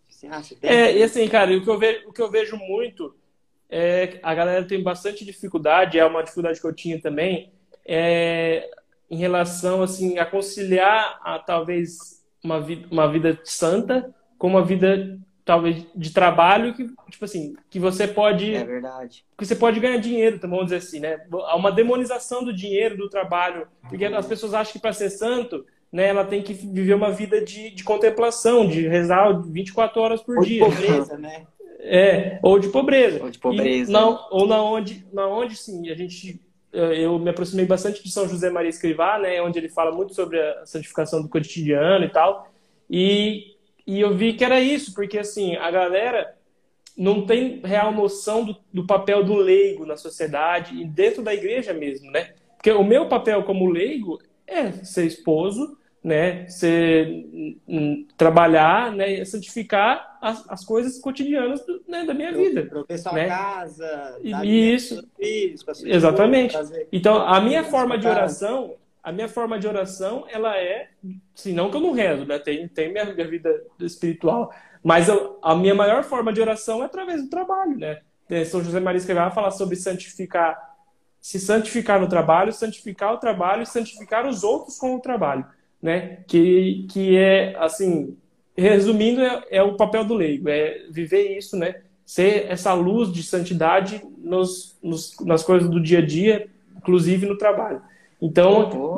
Assim, 0.10 0.28
ah, 0.28 0.42
É, 0.64 0.98
e 0.98 1.02
assim, 1.02 1.26
cara, 1.30 1.56
o 1.56 1.64
que 1.64 1.70
eu 1.70 1.80
vejo, 1.80 2.10
o 2.10 2.12
que 2.12 2.22
eu 2.22 2.30
vejo 2.30 2.58
muito 2.58 3.16
é 3.70 4.20
a 4.22 4.36
galera 4.36 4.68
tem 4.68 4.84
bastante 4.84 5.24
dificuldade, 5.24 5.98
é 5.98 6.06
uma 6.06 6.24
dificuldade 6.24 6.60
que 6.60 6.68
eu 6.68 6.74
tinha 6.76 7.02
também, 7.02 7.54
é 7.86 8.70
em 9.14 9.18
relação 9.18 9.84
assim 9.84 10.18
a 10.18 10.26
conciliar 10.26 11.20
a 11.24 11.38
talvez 11.40 12.24
uma 12.44 12.60
vida, 12.60 12.88
uma 12.92 13.08
vida 13.12 13.40
santa 13.44 14.14
com 14.38 14.48
uma 14.48 14.64
vida 14.64 15.20
talvez 15.46 15.86
de 15.96 16.12
trabalho 16.12 16.74
que 16.74 16.88
tipo 17.12 17.26
assim 17.26 17.56
que 17.70 17.80
você 17.80 18.08
pode 18.08 18.56
É 18.56 18.64
verdade. 18.64 19.24
que 19.38 19.46
você 19.46 19.56
pode 19.56 19.80
ganhar 19.80 19.98
dinheiro, 19.98 20.38
então, 20.38 20.50
vamos 20.50 20.66
dizer 20.66 20.78
assim, 20.78 21.00
né? 21.00 21.20
Há 21.32 21.56
uma 21.56 21.72
demonização 21.72 22.44
do 22.44 22.54
dinheiro, 22.54 22.98
do 22.98 23.10
trabalho, 23.10 23.68
porque 23.88 24.06
as 24.06 24.26
pessoas 24.26 24.54
acham 24.54 24.74
que 24.74 24.80
para 24.80 24.94
ser 24.94 25.10
santo, 25.10 25.66
né, 25.92 26.08
ela 26.08 26.26
tem 26.26 26.42
que 26.42 26.54
viver 26.54 26.96
uma 26.96 27.12
vida 27.12 27.40
de, 27.40 27.70
de 27.70 27.84
contemplação, 27.84 28.68
de 28.68 28.88
rezar 28.88 29.32
24 29.44 30.02
horas 30.02 30.22
por 30.24 30.38
ou 30.38 30.44
de 30.44 30.50
dia. 30.50 30.66
pobreza, 30.66 31.18
né? 31.18 31.46
É, 31.86 32.40
ou 32.42 32.58
de 32.58 32.70
pobreza. 32.70 33.22
Ou 33.22 33.30
de 33.30 33.38
pobreza. 33.38 33.92
E 33.92 33.94
não, 33.94 34.18
ou 34.32 34.48
na 34.48 34.64
onde, 34.64 35.06
na 35.14 35.28
onde 35.28 35.56
sim, 35.58 35.90
a 35.90 35.96
gente 35.96 36.42
eu 36.74 37.20
me 37.20 37.30
aproximei 37.30 37.66
bastante 37.66 38.04
de 38.04 38.12
São 38.12 38.28
José 38.28 38.50
Maria 38.50 38.70
Escrivá, 38.70 39.20
né, 39.20 39.42
onde 39.42 39.60
ele 39.60 39.70
fala 39.70 39.92
muito 39.92 40.16
sobre 40.16 40.42
a 40.42 40.66
santificação 40.66 41.22
do 41.22 41.30
cotidiano 41.30 42.04
e 42.04 42.10
tal. 42.10 42.52
E, 42.90 43.56
e 43.86 44.00
eu 44.00 44.16
vi 44.16 44.34
que 44.34 44.44
era 44.44 44.60
isso, 44.60 44.94
porque 44.94 45.20
assim, 45.20 45.56
a 45.56 45.70
galera 45.70 46.36
não 46.98 47.26
tem 47.26 47.62
real 47.64 47.92
noção 47.92 48.44
do, 48.44 48.58
do 48.72 48.88
papel 48.88 49.24
do 49.24 49.36
leigo 49.36 49.86
na 49.86 49.98
sociedade 49.98 50.76
e 50.76 50.86
dentro 50.86 51.22
da 51.22 51.34
igreja 51.34 51.74
mesmo, 51.74 52.12
né? 52.12 52.34
Porque 52.56 52.72
o 52.72 52.84
meu 52.84 53.08
papel 53.08 53.44
como 53.44 53.70
leigo 53.70 54.20
é 54.48 54.72
ser 54.72 55.06
esposo, 55.06 55.78
né? 56.04 56.46
Hum, 57.68 58.06
trabalhar, 58.18 58.92
né? 58.92 59.24
Santificar 59.26 60.18
as, 60.22 60.44
as 60.50 60.66
coisas 60.66 61.00
cotidianas 61.00 61.66
do- 61.66 61.82
né, 61.88 62.06
da 62.06 62.14
minha 62.14 62.32
vida. 62.34 62.64
Prover 62.66 63.00
sua 63.02 63.14
né? 63.14 63.28
casa, 63.28 64.20
E- 64.24 64.74
isso. 64.76 65.08
filhos, 65.18 65.64
Exatamente. 65.84 66.56
esposa, 66.56 66.86
Então, 66.92 67.18
a 67.28 67.40
minha 67.42 67.64
forma 67.64 67.98
de 67.98 68.04
casa. 68.04 68.16
oração, 68.20 68.76
a 69.02 69.12
minha 69.12 69.28
forma 69.28 69.60
de 69.60 69.68
oração, 69.68 70.26
ela 70.30 70.58
é, 70.58 70.90
assim, 71.36 71.54
não 71.54 71.70
que 71.70 71.78
eu 71.78 71.82
não 71.82 71.92
rezo, 71.92 72.26
né? 72.26 72.40
Tem, 72.40 72.68
tem 72.68 72.92
minha, 72.92 73.06
minha 73.06 73.28
vida 73.28 73.64
espiritual, 73.80 74.54
mas 74.84 75.08
eu, 75.08 75.40
a 75.42 75.56
minha 75.56 75.76
maior 75.76 76.04
forma 76.04 76.32
de 76.34 76.42
oração 76.42 76.82
é 76.82 76.86
através 76.86 77.22
do 77.24 77.30
trabalho, 77.30 77.78
né? 77.78 78.02
São 78.46 78.64
José 78.64 78.80
Maria 78.80 78.98
Escrivá 78.98 79.30
fala 79.30 79.52
sobre 79.52 79.76
santificar, 79.76 80.58
se 81.22 81.40
santificar 81.40 82.00
no 82.00 82.08
trabalho, 82.10 82.52
santificar 82.52 83.14
o 83.14 83.18
trabalho 83.18 83.62
e 83.64 83.66
santificar 83.66 84.26
os 84.26 84.44
outros 84.44 84.78
com 84.78 84.96
o 84.96 85.00
trabalho, 85.00 85.46
né? 85.84 86.20
Que, 86.26 86.88
que 86.90 87.18
é, 87.18 87.56
assim, 87.58 88.16
resumindo, 88.56 89.22
é, 89.22 89.44
é 89.52 89.62
o 89.62 89.76
papel 89.76 90.06
do 90.06 90.14
leigo, 90.14 90.48
é 90.48 90.86
viver 90.90 91.38
isso, 91.38 91.58
né? 91.58 91.82
Ser 92.06 92.46
essa 92.50 92.74
luz 92.74 93.12
de 93.12 93.22
santidade 93.22 94.02
nos, 94.18 94.78
nos, 94.82 95.20
nas 95.20 95.44
coisas 95.44 95.70
do 95.70 95.82
dia 95.82 96.00
a 96.00 96.06
dia, 96.06 96.48
inclusive 96.78 97.26
no 97.26 97.38
trabalho. 97.38 97.82
Então, 98.22 98.96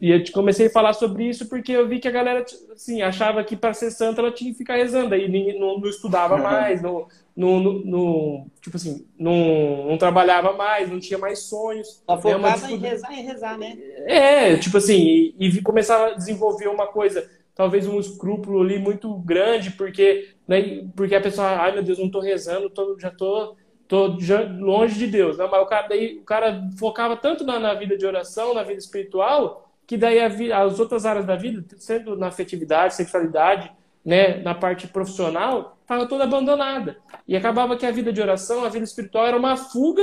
e, 0.00 0.06
e, 0.06 0.10
eu 0.12 0.22
comecei 0.32 0.68
a 0.68 0.70
falar 0.70 0.92
sobre 0.92 1.28
isso 1.28 1.48
porque 1.48 1.72
eu 1.72 1.88
vi 1.88 1.98
que 1.98 2.06
a 2.06 2.12
galera 2.12 2.44
assim, 2.72 3.02
achava 3.02 3.42
que 3.42 3.56
para 3.56 3.74
ser 3.74 3.90
santa 3.90 4.20
ela 4.20 4.30
tinha 4.30 4.52
que 4.52 4.58
ficar 4.58 4.76
rezando, 4.76 5.14
aí 5.14 5.58
não, 5.58 5.80
não 5.80 5.88
estudava 5.88 6.36
mais, 6.36 6.80
não, 6.80 7.08
não, 7.36 7.60
não, 7.60 8.46
tipo 8.60 8.76
assim, 8.76 9.06
não, 9.18 9.86
não 9.88 9.98
trabalhava 9.98 10.52
mais, 10.52 10.90
não 10.90 11.00
tinha 11.00 11.18
mais 11.18 11.40
sonhos. 11.40 12.02
Só 12.06 12.16
né, 12.16 12.22
focava 12.22 12.70
em 12.70 12.76
rezar 12.76 13.12
e 13.12 13.22
rezar, 13.22 13.58
né? 13.58 13.76
É, 14.06 14.56
tipo 14.56 14.76
assim, 14.76 15.34
e, 15.38 15.48
e 15.48 15.62
começava 15.62 16.08
a 16.08 16.14
desenvolver 16.14 16.68
uma 16.68 16.86
coisa 16.86 17.28
talvez 17.54 17.86
um 17.86 18.00
escrúpulo 18.00 18.62
ali 18.62 18.78
muito 18.78 19.14
grande, 19.18 19.72
porque, 19.72 20.34
né, 20.48 20.86
porque 20.96 21.14
a 21.14 21.20
pessoa, 21.20 21.48
ai 21.48 21.72
meu 21.72 21.82
Deus, 21.82 21.98
não 21.98 22.06
estou 22.06 22.22
rezando, 22.22 22.70
tô, 22.70 22.98
já 22.98 23.08
estou 23.08 23.56
tô 23.86 24.18
já 24.18 24.40
longe 24.40 24.98
de 24.98 25.06
Deus. 25.06 25.36
Né? 25.36 25.46
Mas 25.50 25.62
o 25.62 25.66
cara, 25.66 25.86
daí, 25.88 26.18
o 26.18 26.24
cara 26.24 26.66
focava 26.78 27.16
tanto 27.16 27.44
na, 27.44 27.58
na 27.58 27.74
vida 27.74 27.96
de 27.96 28.06
oração, 28.06 28.54
na 28.54 28.62
vida 28.62 28.78
espiritual, 28.78 29.70
que 29.86 29.98
daí 29.98 30.18
a, 30.18 30.62
as 30.62 30.80
outras 30.80 31.04
áreas 31.04 31.26
da 31.26 31.36
vida, 31.36 31.62
sendo 31.76 32.16
na 32.16 32.28
afetividade, 32.28 32.94
sexualidade, 32.94 33.70
né, 34.04 34.38
na 34.42 34.54
parte 34.54 34.86
profissional, 34.88 35.78
estava 35.82 36.06
toda 36.06 36.24
abandonada. 36.24 36.96
E 37.26 37.36
acabava 37.36 37.76
que 37.76 37.86
a 37.86 37.90
vida 37.90 38.12
de 38.12 38.20
oração, 38.20 38.64
a 38.64 38.68
vida 38.68 38.84
espiritual 38.84 39.26
era 39.26 39.36
uma 39.36 39.56
fuga 39.56 40.02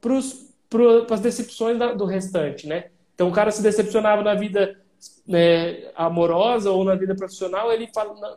para 0.00 0.14
as 1.14 1.20
decepções 1.20 1.78
da, 1.78 1.94
do 1.94 2.04
restante, 2.04 2.66
né? 2.66 2.86
Então 3.14 3.28
o 3.28 3.32
cara 3.32 3.50
se 3.50 3.62
decepcionava 3.62 4.22
na 4.22 4.34
vida 4.34 4.78
né, 5.26 5.90
amorosa 5.94 6.70
ou 6.70 6.84
na 6.84 6.94
vida 6.94 7.14
profissional, 7.14 7.72
ele 7.72 7.88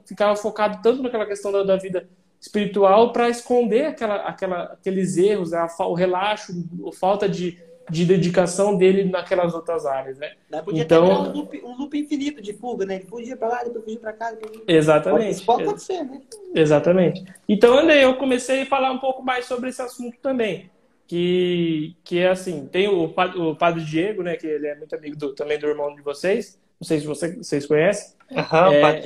ficava 0.06 0.36
focado 0.36 0.82
tanto 0.82 1.01
naquela 1.01 1.25
questão 1.25 1.51
da, 1.51 1.63
da 1.63 1.75
vida 1.75 2.08
espiritual 2.39 3.12
para 3.12 3.29
esconder 3.29 3.88
aquela, 3.88 4.15
aquela, 4.17 4.63
aqueles 4.65 5.17
erros, 5.17 5.53
a, 5.53 5.67
o 5.79 5.94
relaxo, 5.94 6.53
a 6.88 6.91
falta 6.94 7.27
de, 7.27 7.60
de 7.89 8.06
dedicação 8.06 8.77
dele 8.77 9.06
naquelas 9.06 9.53
outras 9.53 9.86
áreas, 9.86 10.17
né? 10.17 10.32
podia 10.63 10.84
então, 10.84 11.06
ter 11.06 11.29
um 11.29 11.34
loop, 11.34 11.62
um 11.63 11.77
loop 11.77 11.98
infinito 11.98 12.41
de 12.41 12.53
fuga, 12.53 12.86
né? 12.86 12.96
Ele 12.96 13.06
fugia 13.06 13.38
para 13.38 13.48
lá, 13.48 13.63
depois 13.63 13.84
fugia 13.84 14.00
para 14.00 14.13
cá. 14.13 14.32
Depois... 14.32 14.62
Exatamente. 14.67 15.32
Isso 15.32 15.46
pode 15.46 15.63
acontecer, 15.63 16.03
né? 16.03 16.22
Exatamente. 16.53 17.24
Então, 17.48 17.77
André, 17.77 18.03
eu 18.03 18.15
comecei 18.15 18.63
a 18.63 18.65
falar 18.65 18.91
um 18.91 19.00
pouco 19.00 19.24
mais 19.24 19.46
sobre 19.46 19.70
esse 19.70 19.82
assunto 19.82 20.17
também. 20.22 20.70
Que, 21.08 21.96
que 22.03 22.20
é 22.20 22.27
assim, 22.27 22.67
tem 22.67 22.89
o, 22.89 23.06
o 23.06 23.56
Padre 23.56 23.86
Diego, 23.86 24.22
né? 24.24 24.36
Que 24.36 24.46
ele 24.46 24.67
é 24.67 24.75
muito 24.75 24.94
amigo 24.94 25.15
do, 25.15 25.34
também 25.34 25.58
do 25.58 25.67
irmão 25.67 25.96
de 25.96 26.01
vocês. 26.01 26.60
Não 26.79 26.86
sei 26.86 27.00
se 27.00 27.08
você, 27.08 27.36
vocês 27.38 27.65
conhecem. 27.65 28.17
Aham, 28.36 28.74
é, 28.74 29.01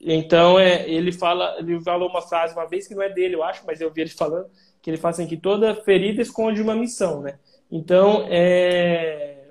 Então, 0.00 0.58
é, 0.58 0.88
ele 0.88 1.10
fala, 1.10 1.56
ele 1.58 1.80
falou 1.80 2.08
uma 2.08 2.22
frase 2.22 2.54
uma 2.54 2.66
vez 2.66 2.86
que 2.86 2.94
não 2.94 3.02
é 3.02 3.08
dele, 3.08 3.34
eu 3.34 3.42
acho, 3.42 3.64
mas 3.66 3.80
eu 3.80 3.92
vi 3.92 4.02
ele 4.02 4.10
falando, 4.10 4.46
que 4.80 4.88
ele 4.88 4.96
fala 4.96 5.10
assim, 5.10 5.26
que 5.26 5.36
toda 5.36 5.74
ferida 5.74 6.22
esconde 6.22 6.62
uma 6.62 6.74
missão, 6.74 7.20
né? 7.20 7.38
Então, 7.70 8.26
é, 8.28 9.44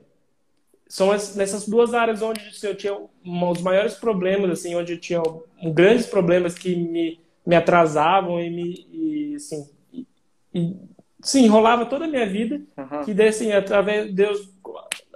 são 0.87 1.11
as, 1.11 1.35
nessas 1.35 1.67
duas 1.67 1.93
áreas 1.93 2.21
onde 2.21 2.41
assim, 2.47 2.67
eu 2.67 2.75
tinha 2.75 2.97
os 3.23 3.61
maiores 3.61 3.93
problemas, 3.93 4.51
assim, 4.51 4.75
onde 4.75 4.93
eu 4.93 4.99
tinha 4.99 5.21
um, 5.61 5.71
grandes 5.71 6.07
problemas 6.07 6.55
que 6.55 6.75
me, 6.75 7.19
me 7.45 7.55
atrasavam 7.55 8.41
e 8.41 8.49
me, 8.49 8.87
e, 8.91 9.35
assim, 9.35 9.69
e, 9.93 10.07
e, 10.53 10.75
sim, 11.21 11.45
enrolava 11.45 11.85
toda 11.85 12.05
a 12.05 12.07
minha 12.07 12.25
vida, 12.25 12.61
uhum. 12.77 13.03
que 13.03 13.21
assim, 13.23 13.51
através 13.51 14.11
Deus 14.11 14.49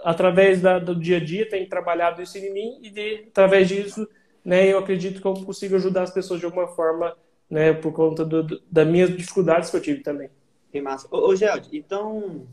através 0.03 0.61
da, 0.61 0.77
do 0.77 0.95
dia 0.95 1.17
a 1.17 1.23
dia, 1.23 1.47
tem 1.49 1.67
trabalhado 1.67 2.21
isso 2.21 2.37
em 2.37 2.53
mim 2.53 2.77
e 2.81 2.89
de, 2.89 3.25
através 3.29 3.67
disso, 3.67 4.07
né, 4.43 4.67
eu 4.67 4.77
acredito 4.77 5.21
que 5.21 5.27
eu 5.27 5.33
consigo 5.33 5.75
ajudar 5.75 6.03
as 6.03 6.11
pessoas 6.11 6.39
de 6.39 6.45
alguma 6.45 6.67
forma, 6.67 7.15
né, 7.49 7.73
por 7.73 7.93
conta 7.93 8.25
do, 8.25 8.43
do, 8.43 8.61
das 8.69 8.87
minhas 8.87 9.15
dificuldades 9.15 9.69
que 9.69 9.77
eu 9.77 9.81
tive 9.81 10.01
também. 10.01 10.29
Que 10.71 10.81
massa. 10.81 11.07
Ô, 11.09 11.29
ô 11.29 11.33
então, 11.71 12.45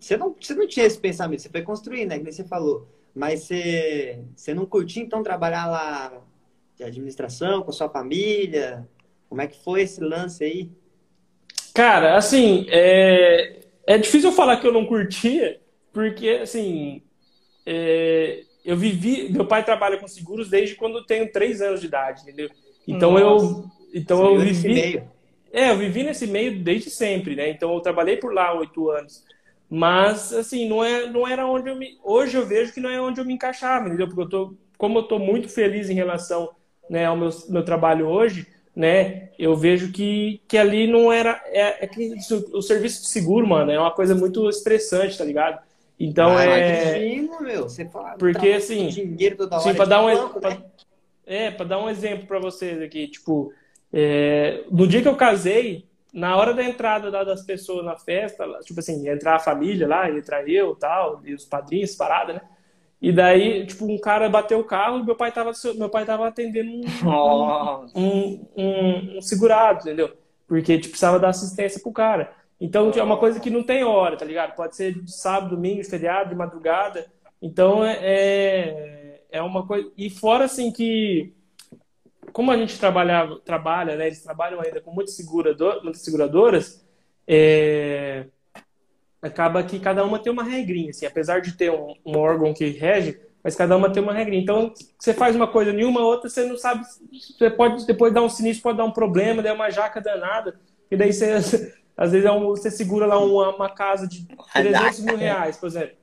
você 0.00 0.16
não, 0.16 0.34
você 0.40 0.54
não 0.54 0.66
tinha 0.66 0.86
esse 0.86 0.98
pensamento, 0.98 1.42
você 1.42 1.48
foi 1.48 1.62
construir, 1.62 2.06
né, 2.06 2.18
que 2.18 2.30
você 2.30 2.44
falou, 2.44 2.88
mas 3.14 3.44
você, 3.44 4.18
você 4.34 4.54
não 4.54 4.66
curtiu, 4.66 5.02
então, 5.02 5.22
trabalhar 5.22 5.66
lá 5.66 6.12
de 6.76 6.84
administração, 6.84 7.62
com 7.62 7.70
a 7.70 7.72
sua 7.72 7.88
família? 7.88 8.86
Como 9.28 9.40
é 9.40 9.46
que 9.46 9.62
foi 9.62 9.82
esse 9.82 10.00
lance 10.00 10.44
aí? 10.44 10.70
Cara, 11.74 12.16
assim, 12.16 12.66
é, 12.68 13.60
é 13.86 13.98
difícil 13.98 14.30
eu 14.30 14.36
falar 14.36 14.58
que 14.58 14.66
eu 14.66 14.72
não 14.72 14.86
curtia, 14.86 15.60
porque, 15.92 16.28
assim, 16.42 17.02
é, 17.64 18.44
eu 18.66 18.76
vivi. 18.76 19.32
Meu 19.32 19.46
pai 19.46 19.64
trabalha 19.64 19.96
com 19.96 20.08
seguros 20.08 20.50
desde 20.50 20.74
quando 20.74 20.98
eu 20.98 21.04
tenho 21.04 21.30
três 21.30 21.60
anos 21.62 21.80
de 21.80 21.86
idade, 21.86 22.22
entendeu? 22.22 22.50
Então 22.86 23.12
Nossa. 23.12 23.44
eu. 23.46 23.64
Então 23.94 24.24
eu 24.24 24.40
vivi. 24.40 25.02
É, 25.52 25.70
eu 25.70 25.78
vivi 25.78 26.02
nesse 26.02 26.26
meio 26.26 26.62
desde 26.62 26.90
sempre, 26.90 27.36
né? 27.36 27.48
Então 27.48 27.72
eu 27.72 27.80
trabalhei 27.80 28.16
por 28.16 28.34
lá 28.34 28.52
oito 28.58 28.90
anos. 28.90 29.24
Mas, 29.68 30.32
assim, 30.32 30.68
não, 30.68 30.84
é, 30.84 31.06
não 31.06 31.26
era 31.26 31.46
onde 31.46 31.68
eu 31.68 31.76
me. 31.76 31.98
Hoje 32.04 32.36
eu 32.36 32.46
vejo 32.46 32.72
que 32.72 32.80
não 32.80 32.90
é 32.90 33.00
onde 33.00 33.20
eu 33.20 33.24
me 33.24 33.34
encaixava, 33.34 33.88
entendeu? 33.88 34.06
Porque 34.06 34.22
eu 34.22 34.28
tô. 34.28 34.54
Como 34.78 34.98
eu 34.98 35.02
tô 35.04 35.18
muito 35.18 35.48
feliz 35.48 35.90
em 35.90 35.94
relação 35.94 36.50
né, 36.88 37.06
ao 37.06 37.16
meu, 37.16 37.30
meu 37.48 37.64
trabalho 37.64 38.06
hoje, 38.06 38.46
né? 38.74 39.30
Eu 39.38 39.56
vejo 39.56 39.90
que, 39.90 40.40
que 40.46 40.56
ali 40.56 40.86
não 40.86 41.12
era. 41.12 41.42
É, 41.46 41.84
é 41.84 41.86
que 41.86 42.14
o 42.52 42.62
serviço 42.62 43.02
de 43.02 43.08
seguro, 43.08 43.46
mano, 43.46 43.72
é 43.72 43.78
uma 43.78 43.90
coisa 43.90 44.14
muito 44.14 44.48
estressante, 44.48 45.18
tá 45.18 45.24
ligado? 45.24 45.60
Então 45.98 46.36
ah, 46.36 46.44
é. 46.44 47.08
Imagino, 47.14 47.42
meu. 47.42 47.62
Você 47.64 47.86
fala, 47.86 48.16
Porque 48.18 48.50
assim. 48.50 48.88
Dinheiro 48.88 49.36
toda 49.36 49.56
hora 49.56 49.64
sim, 49.64 49.74
para 49.74 49.86
dar 49.86 50.02
um 50.02 50.14
banco, 50.14 50.40
pra, 50.40 50.50
né? 50.50 50.62
É, 51.26 51.50
para 51.50 51.66
dar 51.66 51.78
um 51.82 51.88
exemplo 51.88 52.26
para 52.26 52.38
vocês 52.38 52.80
aqui, 52.80 53.08
tipo, 53.08 53.52
é, 53.92 54.62
no 54.70 54.86
dia 54.86 55.02
que 55.02 55.08
eu 55.08 55.16
casei, 55.16 55.86
na 56.16 56.34
hora 56.34 56.54
da 56.54 56.64
entrada 56.64 57.10
das 57.10 57.42
pessoas 57.42 57.84
na 57.84 57.94
festa, 57.94 58.48
tipo 58.64 58.80
assim, 58.80 59.06
entrar 59.06 59.36
a 59.36 59.38
família 59.38 59.86
lá, 59.86 60.10
entrar 60.10 60.48
eu 60.48 60.74
tal, 60.74 61.20
e 61.22 61.34
os 61.34 61.44
padrinhos, 61.44 61.94
parada, 61.94 62.32
né? 62.32 62.40
E 63.02 63.12
daí, 63.12 63.66
tipo, 63.66 63.84
um 63.84 63.98
cara 63.98 64.26
bateu 64.26 64.58
o 64.58 64.64
carro 64.64 64.98
e 64.98 65.04
meu 65.04 65.14
pai 65.14 65.30
tava, 65.30 65.52
meu 65.74 65.90
pai 65.90 66.06
tava 66.06 66.26
atendendo 66.26 66.70
um, 66.70 67.10
um, 67.94 68.46
um, 68.56 69.18
um, 69.18 69.20
segurado, 69.20 69.80
entendeu? 69.80 70.16
Porque 70.48 70.78
tipo, 70.78 70.88
precisava 70.88 71.18
dar 71.18 71.28
assistência 71.28 71.82
pro 71.82 71.92
cara. 71.92 72.32
Então 72.58 72.90
é 72.96 73.02
uma 73.02 73.18
coisa 73.18 73.38
que 73.38 73.50
não 73.50 73.62
tem 73.62 73.84
hora, 73.84 74.16
tá 74.16 74.24
ligado? 74.24 74.56
Pode 74.56 74.74
ser 74.74 74.94
de 74.94 75.12
sábado, 75.12 75.54
domingo, 75.54 75.84
feriado, 75.84 76.30
de 76.30 76.34
madrugada. 76.34 77.04
Então 77.42 77.84
é, 77.84 77.98
é, 78.00 79.20
é 79.32 79.42
uma 79.42 79.66
coisa. 79.66 79.92
E 79.98 80.08
fora 80.08 80.46
assim 80.46 80.72
que. 80.72 81.35
Como 82.36 82.50
a 82.50 82.56
gente 82.58 82.78
trabalha, 82.78 83.34
trabalha, 83.46 83.96
né? 83.96 84.08
Eles 84.08 84.22
trabalham 84.22 84.60
ainda 84.60 84.78
com 84.78 84.90
muitas, 84.90 85.16
segurador, 85.16 85.82
muitas 85.82 86.02
seguradoras. 86.02 86.86
É, 87.26 88.26
acaba 89.22 89.62
que 89.62 89.80
cada 89.80 90.04
uma 90.04 90.18
tem 90.18 90.30
uma 90.30 90.44
regrinha, 90.44 90.90
assim, 90.90 91.06
apesar 91.06 91.40
de 91.40 91.52
ter 91.52 91.70
um, 91.70 91.94
um, 92.04 92.18
órgão 92.18 92.52
que 92.52 92.66
rege, 92.66 93.18
mas 93.42 93.56
cada 93.56 93.74
uma 93.74 93.90
tem 93.90 94.02
uma 94.02 94.12
regrinha. 94.12 94.42
Então, 94.42 94.70
você 94.98 95.14
faz 95.14 95.34
uma 95.34 95.48
coisa 95.48 95.72
nenhuma, 95.72 96.02
outra 96.02 96.28
você 96.28 96.44
não 96.44 96.58
sabe, 96.58 96.84
você 97.10 97.48
pode 97.48 97.86
depois 97.86 98.12
dar 98.12 98.20
um 98.20 98.28
sinistro, 98.28 98.64
pode 98.64 98.76
dar 98.76 98.84
um 98.84 98.92
problema, 98.92 99.42
daí 99.42 99.54
uma 99.54 99.70
jaca 99.70 99.98
danada, 99.98 100.60
e 100.90 100.94
daí 100.94 101.14
você, 101.14 101.72
às 101.96 102.12
vezes 102.12 102.26
é 102.26 102.30
um, 102.30 102.48
você 102.48 102.70
segura 102.70 103.06
lá 103.06 103.18
uma, 103.18 103.56
uma, 103.56 103.70
casa 103.70 104.06
de 104.06 104.28
300 104.52 105.00
mil 105.00 105.16
reais, 105.16 105.56
por 105.56 105.68
exemplo. 105.68 105.96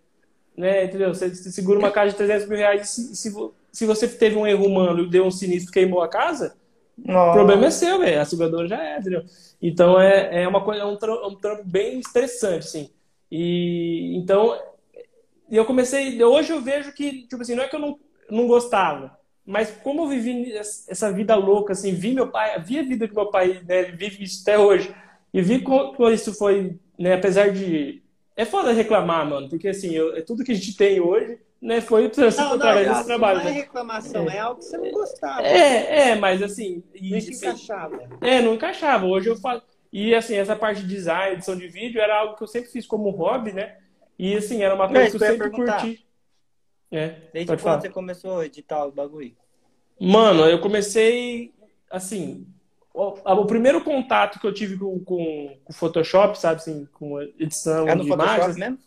Né, 0.58 0.86
entendeu? 0.86 1.14
Você, 1.14 1.30
você 1.30 1.52
segura 1.52 1.78
uma 1.78 1.92
casa 1.92 2.10
de 2.10 2.18
300 2.18 2.50
mil 2.50 2.58
reais 2.58 2.82
e 2.82 2.88
se, 2.88 3.16
se, 3.16 3.36
se 3.74 3.86
você 3.86 4.08
teve 4.08 4.38
um 4.38 4.48
erro 4.48 4.66
humano 4.66 5.04
e 5.04 5.10
deu 5.10 5.26
um 5.26 5.32
sinistro 5.32 5.74
queimou 5.74 6.02
a 6.02 6.08
casa, 6.08 6.56
o 6.98 7.34
problema 7.34 7.66
é 7.66 7.72
seu, 7.72 8.00
velho. 8.00 8.22
A 8.22 8.26
seguradora 8.26 8.68
já 8.68 8.82
é, 8.82 9.00
entendeu? 9.00 9.24
Então 9.62 10.00
é, 10.00 10.44
é 10.44 10.48
uma 10.48 10.64
coisa, 10.64 10.82
é 10.82 10.86
um 10.86 10.96
trampo, 10.96 11.28
um 11.28 11.36
trampo 11.36 11.64
bem 11.66 12.00
estressante, 12.00 12.68
assim. 12.68 12.90
E 13.32 14.16
então 14.16 14.58
eu 15.50 15.66
comecei, 15.66 16.24
hoje 16.24 16.52
eu 16.52 16.62
vejo 16.62 16.94
que, 16.94 17.28
tipo 17.28 17.42
assim, 17.42 17.56
não 17.56 17.64
é 17.64 17.68
que 17.68 17.76
eu 17.76 17.80
não, 17.80 18.00
não 18.30 18.48
gostava, 18.48 19.18
mas 19.46 19.72
como 19.84 20.04
eu 20.04 20.08
vivi 20.08 20.54
essa 20.54 21.12
vida 21.12 21.36
louca, 21.36 21.74
assim, 21.74 21.94
vi 21.94 22.14
meu 22.14 22.30
pai, 22.30 22.60
vi 22.62 22.80
a 22.80 22.84
vida 22.84 23.08
que 23.08 23.14
meu 23.14 23.30
pai 23.30 23.62
né, 23.68 23.84
vive 23.84 24.24
isso 24.24 24.42
até 24.42 24.58
hoje, 24.58 24.94
e 25.34 25.42
vi 25.42 25.60
como 25.60 26.10
isso 26.10 26.34
foi, 26.34 26.78
né, 26.98 27.14
apesar 27.14 27.52
de. 27.52 28.02
É 28.36 28.46
foda 28.46 28.72
reclamar, 28.72 29.28
mano, 29.28 29.50
porque 29.50 29.68
assim, 29.68 29.92
eu, 29.92 30.16
é 30.16 30.22
tudo 30.22 30.44
que 30.44 30.52
a 30.52 30.56
gente 30.56 30.76
tem 30.76 31.00
hoje, 31.00 31.38
né, 31.64 31.80
foi 31.80 32.08
através 32.08 32.90
desse 32.90 33.06
trabalho. 33.06 33.40
Não 33.40 33.48
é 33.48 33.52
né? 33.52 33.52
reclamação, 33.52 34.30
é. 34.30 34.36
é. 34.36 34.40
algo 34.40 34.60
que 34.60 34.66
você 34.66 34.78
não 34.78 34.92
gostava. 34.92 35.48
É, 35.48 36.10
é, 36.10 36.16
mas 36.16 36.44
assim. 36.44 36.84
Não 37.02 37.22
se 37.22 37.34
encaixava. 37.34 38.10
É, 38.20 38.42
não 38.42 38.56
encaixava. 38.56 39.06
Hoje 39.06 39.30
eu 39.30 39.38
falo. 39.38 39.62
E 39.92 40.14
assim, 40.14 40.36
essa 40.36 40.58
parte 40.58 40.82
de 40.82 40.88
design, 40.88 41.36
edição 41.36 41.56
de 41.56 41.68
vídeo, 41.70 42.02
era 42.02 42.20
algo 42.20 42.36
que 42.36 42.44
eu 42.44 42.48
sempre 42.48 42.70
fiz 42.70 42.86
como 42.86 43.10
hobby, 43.12 43.54
né? 43.54 43.78
E 44.20 44.36
assim, 44.36 44.62
era 44.62 44.76
uma 44.76 44.88
Não, 44.88 44.94
coisa 44.94 45.10
que 45.10 45.16
eu 45.16 45.20
sempre 45.28 45.50
curti. 45.50 46.06
É, 46.92 47.08
Desde 47.32 47.48
pode 47.48 47.48
quando 47.48 47.60
falar. 47.60 47.82
você 47.82 47.90
começou 47.90 48.40
a 48.40 48.46
editar 48.46 48.86
o 48.86 48.92
bagulho? 48.92 49.34
Mano, 50.00 50.46
eu 50.46 50.60
comecei 50.60 51.54
assim. 51.90 52.46
O, 52.94 53.14
o 53.26 53.46
primeiro 53.46 53.82
contato 53.84 54.40
que 54.40 54.46
eu 54.46 54.54
tive 54.54 54.78
com, 54.78 55.00
com, 55.00 55.58
com 55.64 55.74
Photoshop, 55.74 56.38
sabe, 56.38 56.58
assim, 56.58 56.86
com 56.94 57.20
edição 57.40 57.88
É 57.88 57.96
no 57.96 58.04
de 58.04 58.10
Photoshop 58.10 58.36
imagens. 58.36 58.58
mesmo? 58.58 58.78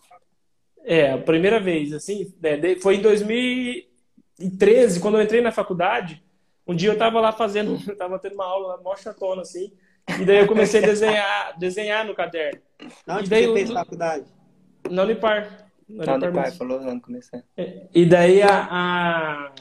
É, 0.88 1.10
a 1.10 1.18
primeira 1.18 1.58
vez, 1.58 1.92
assim, 1.92 2.32
né, 2.40 2.76
foi 2.80 2.94
em 2.96 3.02
2013, 3.02 5.00
quando 5.00 5.18
eu 5.18 5.22
entrei 5.22 5.40
na 5.40 5.50
faculdade. 5.50 6.22
Um 6.66 6.74
dia 6.76 6.90
eu 6.90 6.96
tava 6.98 7.20
lá 7.20 7.32
fazendo, 7.32 7.76
eu 7.88 7.96
tava 7.96 8.18
tendo 8.20 8.34
uma 8.34 8.44
aula 8.46 8.68
lá, 8.76 8.82
mó 8.82 8.94
chatona, 8.96 9.42
assim, 9.42 9.72
e 10.20 10.24
daí 10.24 10.38
eu 10.38 10.46
comecei 10.46 10.82
a 10.82 10.86
desenhar, 10.86 11.58
desenhar 11.58 12.04
no 12.06 12.14
caderno, 12.14 12.60
Onde 13.08 13.26
E 13.26 13.28
daí 13.28 13.42
você 13.44 13.48
eu- 13.48 13.54
fez 13.54 13.70
faculdade? 13.72 14.24
na 14.88 15.02
Unipar. 15.02 15.66
Na 15.88 16.04
Não, 16.04 16.14
Unipar 16.14 16.32
pai 16.32 16.42
mesmo. 16.44 16.58
falou 16.58 16.80
não 16.80 17.00
começar. 17.00 17.42
E 17.92 18.06
daí 18.06 18.42
a, 18.42 18.68
a... 18.70 19.52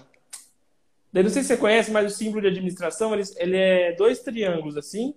Daí 1.12 1.24
não 1.24 1.30
sei 1.32 1.42
se 1.44 1.48
você 1.50 1.58
conhece, 1.58 1.90
mas 1.92 2.12
o 2.14 2.16
símbolo 2.16 2.42
de 2.42 2.48
administração, 2.48 3.14
ele, 3.14 3.24
ele 3.38 3.58
é 3.58 3.94
dois 3.94 4.20
triângulos 4.20 4.78
assim, 4.78 5.16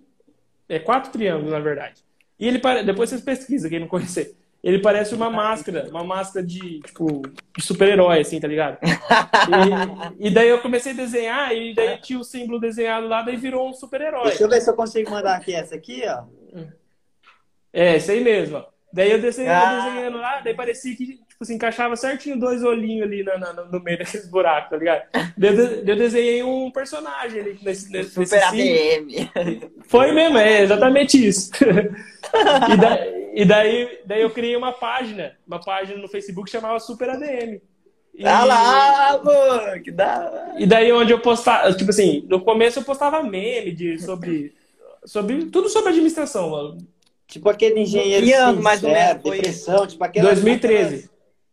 é 0.67 0.79
quatro 0.79 1.11
triângulos, 1.11 1.51
na 1.51 1.59
verdade. 1.59 2.03
E 2.39 2.47
ele 2.47 2.57
pare... 2.57 2.83
depois 2.83 3.09
vocês 3.09 3.21
pesquisam, 3.21 3.69
quem 3.69 3.79
não 3.79 3.87
conhecer. 3.87 4.35
Ele 4.61 4.79
parece 4.79 5.15
uma 5.15 5.29
máscara, 5.29 5.87
uma 5.89 6.03
máscara 6.03 6.45
de, 6.45 6.81
tipo, 6.81 7.21
de 7.57 7.63
super-herói, 7.63 8.19
assim, 8.19 8.39
tá 8.41 8.47
ligado? 8.47 8.77
E, 10.19 10.27
e 10.27 10.29
daí 10.29 10.49
eu 10.49 10.59
comecei 10.59 10.91
a 10.91 10.95
desenhar, 10.95 11.53
e 11.55 11.73
daí 11.73 11.97
tinha 11.97 12.19
o 12.19 12.25
símbolo 12.25 12.59
desenhado 12.59 13.07
lá, 13.07 13.21
daí 13.21 13.37
virou 13.37 13.69
um 13.69 13.73
super-herói. 13.73 14.25
Deixa 14.29 14.43
eu 14.43 14.49
ver 14.49 14.59
se 14.59 14.69
eu 14.69 14.75
consigo 14.75 15.09
mandar 15.11 15.35
aqui 15.37 15.53
essa 15.53 15.75
aqui, 15.75 16.01
ó. 16.05 16.23
É, 17.71 17.97
isso 17.97 18.11
aí 18.11 18.21
mesmo, 18.21 18.57
ó. 18.57 18.65
Daí 18.91 19.11
eu 19.11 19.21
desenhei, 19.21 19.51
Ah. 19.51 19.85
desenhando 19.85 20.17
lá, 20.17 20.39
daí 20.41 20.53
parecia 20.55 20.95
que, 20.95 21.05
tipo 21.05 21.37
assim, 21.41 21.53
encaixava 21.55 21.95
certinho 21.95 22.37
dois 22.39 22.63
olhinhos 22.63 23.05
ali 23.07 23.23
na- 23.23 23.37
na- 23.37 23.53
no 23.53 23.79
meio 23.81 23.99
daqueles 23.99 24.27
buracos, 24.27 24.71
tá 24.71 24.77
ligado? 24.77 25.03
Daí 25.37 25.55
eu, 25.55 25.83
de- 25.83 25.91
eu 25.91 25.95
desenhei 25.95 26.41
um 26.43 26.71
personagem 26.71 27.39
ali 27.39 27.59
nesse, 27.61 27.89
nesse, 27.91 28.09
Super. 28.09 28.43
ADM. 28.43 29.29
Foi 29.87 30.11
mesmo, 30.11 30.37
é 30.39 30.63
exatamente 30.63 31.23
isso. 31.25 31.51
e 32.73 32.77
da- 32.77 33.18
e 33.33 33.45
daí, 33.45 33.99
daí 34.05 34.21
eu 34.21 34.29
criei 34.29 34.55
uma 34.55 34.71
página, 34.71 35.35
uma 35.47 35.59
página 35.59 35.97
no 35.99 36.07
Facebook 36.07 36.45
que 36.49 36.57
chamava 36.57 36.79
Super 36.79 37.09
ADM. 37.11 37.61
E, 38.13 38.25
Ah 38.25 38.43
lá, 38.43 39.19
pô, 39.19 39.81
que 39.83 39.91
da 39.91 40.19
hora. 40.29 40.55
e 40.57 40.65
daí 40.65 40.91
onde 40.91 41.13
eu 41.13 41.19
postava, 41.21 41.73
tipo 41.73 41.89
assim, 41.89 42.25
no 42.27 42.41
começo 42.41 42.79
eu 42.79 42.83
postava 42.83 43.23
meme 43.23 43.71
de, 43.71 43.97
sobre, 43.99 44.53
sobre 45.05 45.45
tudo 45.45 45.69
sobre 45.69 45.89
administração, 45.91 46.49
mano. 46.49 46.77
Tipo 47.27 47.47
aquele 47.49 47.79
engenheiro 47.79 48.25
Que 48.25 48.33
ano, 48.33 48.61
mais 48.61 48.83
ou 48.83 48.89
sincero, 48.89 49.07
menos, 49.23 49.23
depressão, 49.37 49.87
tipo 49.87 50.03
aquela 50.03 50.29
2013. 50.31 50.95
aquelas- 50.95 51.09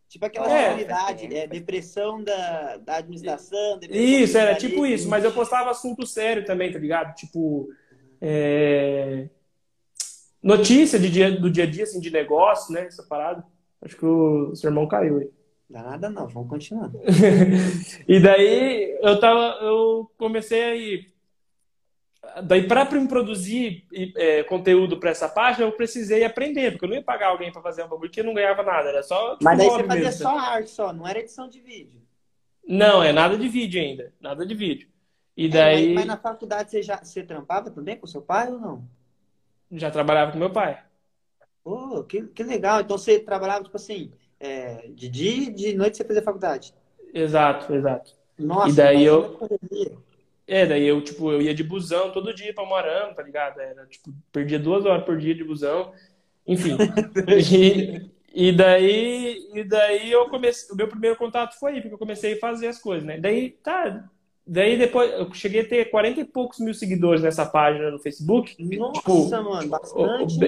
tipo 0.09 0.25
aquela 0.25 0.51
É. 0.51 0.69
realidade, 0.69 1.37
é, 1.37 1.47
depressão 1.47 2.25
da, 2.25 2.79
da 2.79 2.97
administração. 2.97 3.79
depressão 3.79 4.05
Isso, 4.05 4.39
era 4.39 4.55
tipo 4.55 4.87
isso, 4.87 5.09
mas 5.09 5.23
eu 5.23 5.33
postava 5.33 5.71
assunto 5.71 6.07
sério 6.07 6.45
também, 6.47 6.73
tá 6.73 6.79
ligado? 6.79 7.15
Tipo, 7.15 7.69
é, 8.21 9.29
notícia 10.43 10.99
de 10.99 11.11
dia, 11.11 11.31
do 11.33 11.51
dia 11.51 11.65
a 11.65 11.71
dia, 11.71 11.85
assim, 11.85 12.01
de 12.01 12.11
negócio, 12.11 12.73
né? 12.75 12.87
Essa 12.87 13.03
parada. 13.03 13.45
Acho 13.83 13.97
que 13.97 14.07
o 14.07 14.55
seu 14.55 14.71
irmão 14.71 14.89
caiu 14.89 15.19
aí. 15.19 15.31
Dá 15.69 15.83
nada 15.83 16.09
não, 16.09 16.29
vamos 16.29 16.49
continuar. 16.49 16.91
E 18.09 18.21
daí 18.21 18.97
eu 19.03 19.19
tava, 19.19 19.59
eu 19.65 20.11
comecei 20.17 20.63
aí. 20.63 21.07
Daí 22.45 22.67
para 22.67 22.85
produzir 22.87 23.85
é, 24.17 24.43
conteúdo 24.45 24.99
para 24.99 25.11
essa 25.11 25.29
página, 25.29 25.65
eu 25.67 25.73
precisei 25.73 26.25
aprender, 26.25 26.73
porque 26.73 26.85
eu 26.85 26.89
não 26.89 26.97
ia 26.97 27.03
pagar 27.03 27.29
alguém 27.29 27.53
para 27.53 27.63
fazer 27.63 27.85
um 27.85 27.89
bagulho 27.89 28.11
que 28.11 28.21
eu 28.21 28.25
não 28.25 28.35
ganhava 28.35 28.63
nada, 28.63 28.89
era 28.89 29.03
só 29.03 29.37
tipo, 29.37 29.45
Mas 29.45 29.59
daí 29.59 29.71
você 29.71 29.85
fazia 29.85 30.11
mesmo. 30.11 30.13
só 30.13 30.39
arte 30.39 30.71
só, 30.71 30.93
não 30.93 31.07
era 31.07 31.21
edição 31.21 31.49
de 31.49 31.61
vídeo. 31.61 32.03
Não, 32.67 33.03
é 33.03 33.13
nada 33.13 33.37
de 33.39 33.49
vídeo 33.49 33.81
ainda, 33.81 34.13
nada 34.21 34.45
de 34.45 34.55
vídeo. 34.55 34.89
E 35.37 35.49
É, 35.49 35.49
daí 35.49 35.87
mas, 35.95 36.07
mas 36.07 36.07
na 36.07 36.17
faculdade 36.17 36.71
você 36.71 36.83
já 36.83 36.97
você 37.03 37.23
trampava 37.23 37.71
também 37.71 37.97
com 37.99 38.07
seu 38.07 38.23
pai 38.23 38.51
ou 38.53 38.59
não? 38.59 38.89
Já 39.73 39.91
trabalhava 39.91 40.33
com 40.33 40.39
meu 40.39 40.53
pai. 40.53 40.83
Pô, 41.63 42.03
que, 42.05 42.23
que 42.29 42.43
legal. 42.43 42.81
Então 42.81 42.97
você 42.97 43.19
trabalhava, 43.21 43.65
tipo 43.65 43.77
assim, 43.77 44.13
é, 44.41 44.89
de 44.89 45.09
dia 45.09 45.33
e 45.49 45.53
de 45.53 45.75
noite 45.75 45.97
você 45.97 46.05
fazia 46.05 46.23
faculdade. 46.23 46.75
Exato, 47.13 47.75
exato. 47.75 48.13
Nossa, 48.39 48.69
E 48.69 48.73
daí 48.77 49.05
eu-. 49.05 49.39
É, 50.47 50.65
daí 50.65 50.87
eu, 50.87 51.03
tipo, 51.03 51.33
eu 51.33 51.43
ia 51.43 51.55
de 51.55 51.65
busão 51.65 52.13
todo 52.13 52.33
dia 52.35 52.55
pra 52.55 52.65
Moarama, 52.65 53.15
tá 53.15 53.23
ligado? 53.23 53.61
Era, 53.61 53.85
tipo, 53.87 54.13
perdia 54.31 54.59
duas 54.59 54.85
horas 54.85 55.05
por 55.05 55.19
dia 55.19 55.35
de 55.35 55.45
busão. 55.45 55.93
Enfim. 56.47 56.77
E, 57.29 58.11
e 58.51 58.53
daí, 58.53 59.51
e 59.55 59.65
daí 59.65 60.13
eu 60.13 60.29
comecei, 60.29 60.73
o 60.73 60.77
meu 60.77 60.89
primeiro 60.89 61.17
contato 61.17 61.59
foi 61.59 61.73
aí, 61.73 61.81
porque 61.81 61.95
eu 61.95 61.99
comecei 61.99 62.35
a 62.35 62.39
fazer 62.39 62.69
as 62.69 62.79
coisas, 62.79 63.05
né? 63.05 63.19
Daí, 63.19 63.51
tá, 63.63 64.09
daí 64.47 64.79
depois 64.79 65.11
eu 65.13 65.33
cheguei 65.35 65.63
a 65.63 65.69
ter 65.69 65.91
40 65.91 66.21
e 66.21 66.25
poucos 66.25 66.61
mil 66.61 66.73
seguidores 66.75 67.23
nessa 67.23 67.45
página 67.45 67.91
no 67.91 67.99
Facebook. 67.99 68.55
Nossa, 68.79 69.01
Tipo, 69.01 69.31
mano, 69.43 69.63
O- 69.63 69.65
o- 69.65 69.69
bastante. 69.69 70.39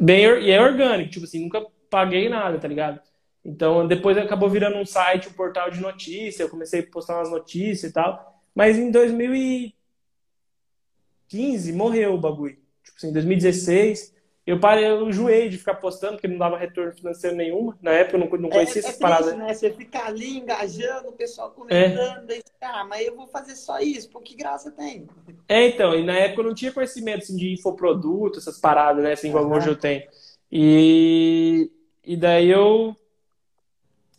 bem, 0.00 0.24
e 0.42 0.50
é 0.50 0.60
orgânico, 0.60 1.10
tipo 1.10 1.24
assim, 1.24 1.42
nunca 1.44 1.64
paguei 1.88 2.28
nada, 2.28 2.58
tá 2.58 2.68
ligado? 2.68 3.00
Então, 3.44 3.86
depois 3.86 4.18
acabou 4.18 4.50
virando 4.50 4.76
um 4.76 4.84
site, 4.84 5.28
um 5.28 5.32
portal 5.32 5.70
de 5.70 5.80
notícia, 5.80 6.42
eu 6.42 6.48
comecei 6.48 6.80
a 6.80 6.86
postar 6.86 7.16
umas 7.18 7.30
notícias 7.30 7.90
e 7.90 7.94
tal. 7.94 8.42
Mas 8.54 8.76
em 8.76 8.90
2015 8.90 11.72
morreu 11.72 12.14
o 12.14 12.18
bagulho. 12.18 12.56
Tipo 12.82 12.96
assim, 12.98 13.08
em 13.08 13.12
2016, 13.12 14.14
eu 14.46 14.60
parei, 14.60 14.86
eu 14.86 15.08
enjoei 15.08 15.48
de 15.48 15.58
ficar 15.58 15.74
postando, 15.74 16.14
porque 16.14 16.28
não 16.28 16.38
dava 16.38 16.56
retorno 16.56 16.92
financeiro 16.92 17.34
nenhuma. 17.34 17.76
Na 17.82 17.90
época 17.90 18.16
eu 18.16 18.20
não, 18.20 18.38
não 18.38 18.48
É, 18.50 18.52
conhecia 18.52 18.76
é 18.76 18.78
essas 18.78 18.96
triste, 18.96 19.02
paradas. 19.02 19.36
né? 19.36 19.52
Você 19.52 19.70
fica 19.72 20.06
ali 20.06 20.38
engajando, 20.38 21.08
o 21.08 21.12
pessoal 21.12 21.48
É. 21.48 21.54
comentando, 21.54 22.26
daí, 22.26 22.42
ah, 22.60 22.84
mas 22.84 23.06
eu 23.06 23.16
vou 23.16 23.26
fazer 23.26 23.56
só 23.56 23.80
isso, 23.80 24.08
pô, 24.08 24.20
que 24.20 24.36
graça 24.36 24.70
tem? 24.70 25.08
É, 25.48 25.66
então, 25.66 25.94
e 25.94 26.04
na 26.04 26.14
época 26.14 26.42
eu 26.42 26.46
não 26.46 26.54
tinha 26.54 26.72
conhecimento 26.72 27.24
assim, 27.24 27.36
de 27.36 27.54
infoproduto, 27.54 28.38
essas 28.38 28.58
paradas, 28.58 29.02
né? 29.02 29.12
Assim, 29.12 29.32
como 29.32 29.46
Aham. 29.46 29.56
hoje 29.56 29.68
eu 29.68 29.76
tenho. 29.76 30.02
E, 30.50 31.70
e 32.04 32.16
daí 32.16 32.48
eu 32.48 32.94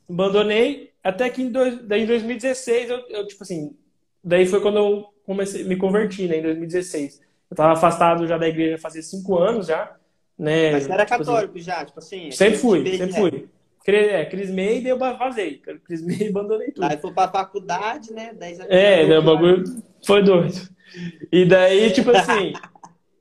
abandonei, 0.10 0.92
até 1.04 1.30
que 1.30 1.42
em, 1.42 1.50
dois, 1.50 1.82
daí 1.84 2.04
em 2.04 2.06
2016, 2.06 2.90
eu, 2.90 3.00
eu, 3.10 3.28
tipo 3.28 3.44
assim, 3.44 3.76
daí 4.24 4.46
foi 4.46 4.62
quando 4.62 4.78
eu 4.78 5.06
comecei, 5.26 5.64
me 5.64 5.78
converti, 5.78 6.28
né, 6.28 6.38
em 6.40 6.42
2016. 6.42 7.22
Eu 7.50 7.56
tava 7.56 7.74
afastado 7.74 8.28
já 8.28 8.38
da 8.38 8.48
igreja 8.48 8.78
fazia 8.78 9.02
cinco 9.02 9.38
anos 9.38 9.68
já, 9.68 9.96
né? 10.38 10.72
Mas 10.72 10.84
você 10.84 10.92
era 10.92 11.06
tipo 11.06 11.16
assim, 11.16 11.26
católico 11.26 11.60
já, 11.60 11.86
tipo 11.86 12.00
assim. 12.00 12.32
sempre 12.32 12.58
fui, 12.58 12.98
sempre 12.98 13.14
fui. 13.14 13.50
É, 13.88 14.26
crismei 14.26 14.80
e 14.80 14.82
daí 14.82 14.92
eu 14.92 14.98
vazei. 14.98 15.62
Crismei 15.86 16.18
e 16.18 16.28
abandonei 16.30 16.72
tudo. 16.72 16.84
Aí 16.84 16.98
foi 16.98 17.12
pra 17.14 17.30
faculdade, 17.30 18.12
né? 18.14 18.34
Daí 18.38 18.58
É, 18.68 19.08
né, 19.08 19.18
o 19.20 19.24
bagulho 19.24 19.64
foi 20.06 20.22
doido. 20.22 20.70
E 21.32 21.46
daí, 21.46 21.92
tipo 21.92 22.12
assim, 22.16 22.54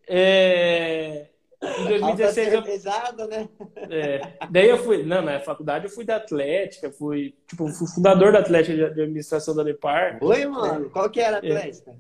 é, 0.09 1.26
em 1.62 1.87
2016 1.87 2.52
eu, 2.52 2.62
Cervejada, 2.64 3.26
né? 3.26 3.48
é, 3.90 4.20
daí 4.50 4.68
eu 4.68 4.79
fui, 4.79 5.02
não, 5.05 5.22
na 5.22 5.40
faculdade 5.40 5.85
eu 5.87 5.90
fui 5.90 6.05
da 6.05 6.16
Atlética, 6.16 6.90
fui, 6.90 7.35
tipo, 7.46 7.68
fui 7.68 7.87
fundador 7.88 8.33
da 8.33 8.40
Atlética 8.40 8.74
de 8.74 8.85
Administração 9.02 9.55
da 9.55 9.62
Unipar. 9.62 10.18
Oi, 10.20 10.46
mano. 10.46 10.90
Qual 10.90 11.09
que 11.11 11.20
era 11.20 11.37
a 11.37 11.38
Atlética? 11.38 11.94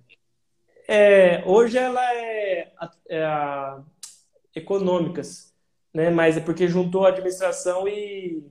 É, 0.88 1.42
hoje 1.46 1.76
ela 1.78 2.14
é, 2.14 2.68
a- 2.78 2.90
é 3.08 3.24
a 3.24 3.80
Econômicas, 4.56 5.54
né, 5.94 6.10
mas 6.10 6.36
é 6.36 6.40
porque 6.40 6.66
juntou 6.66 7.04
administração 7.06 7.86
e 7.86 8.42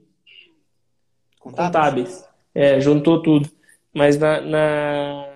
contábeis. 1.39 2.26
É, 2.54 2.80
juntou 2.80 3.22
tudo. 3.22 3.50
Mas 3.94 4.18
na, 4.18 4.39
na, 4.41 5.28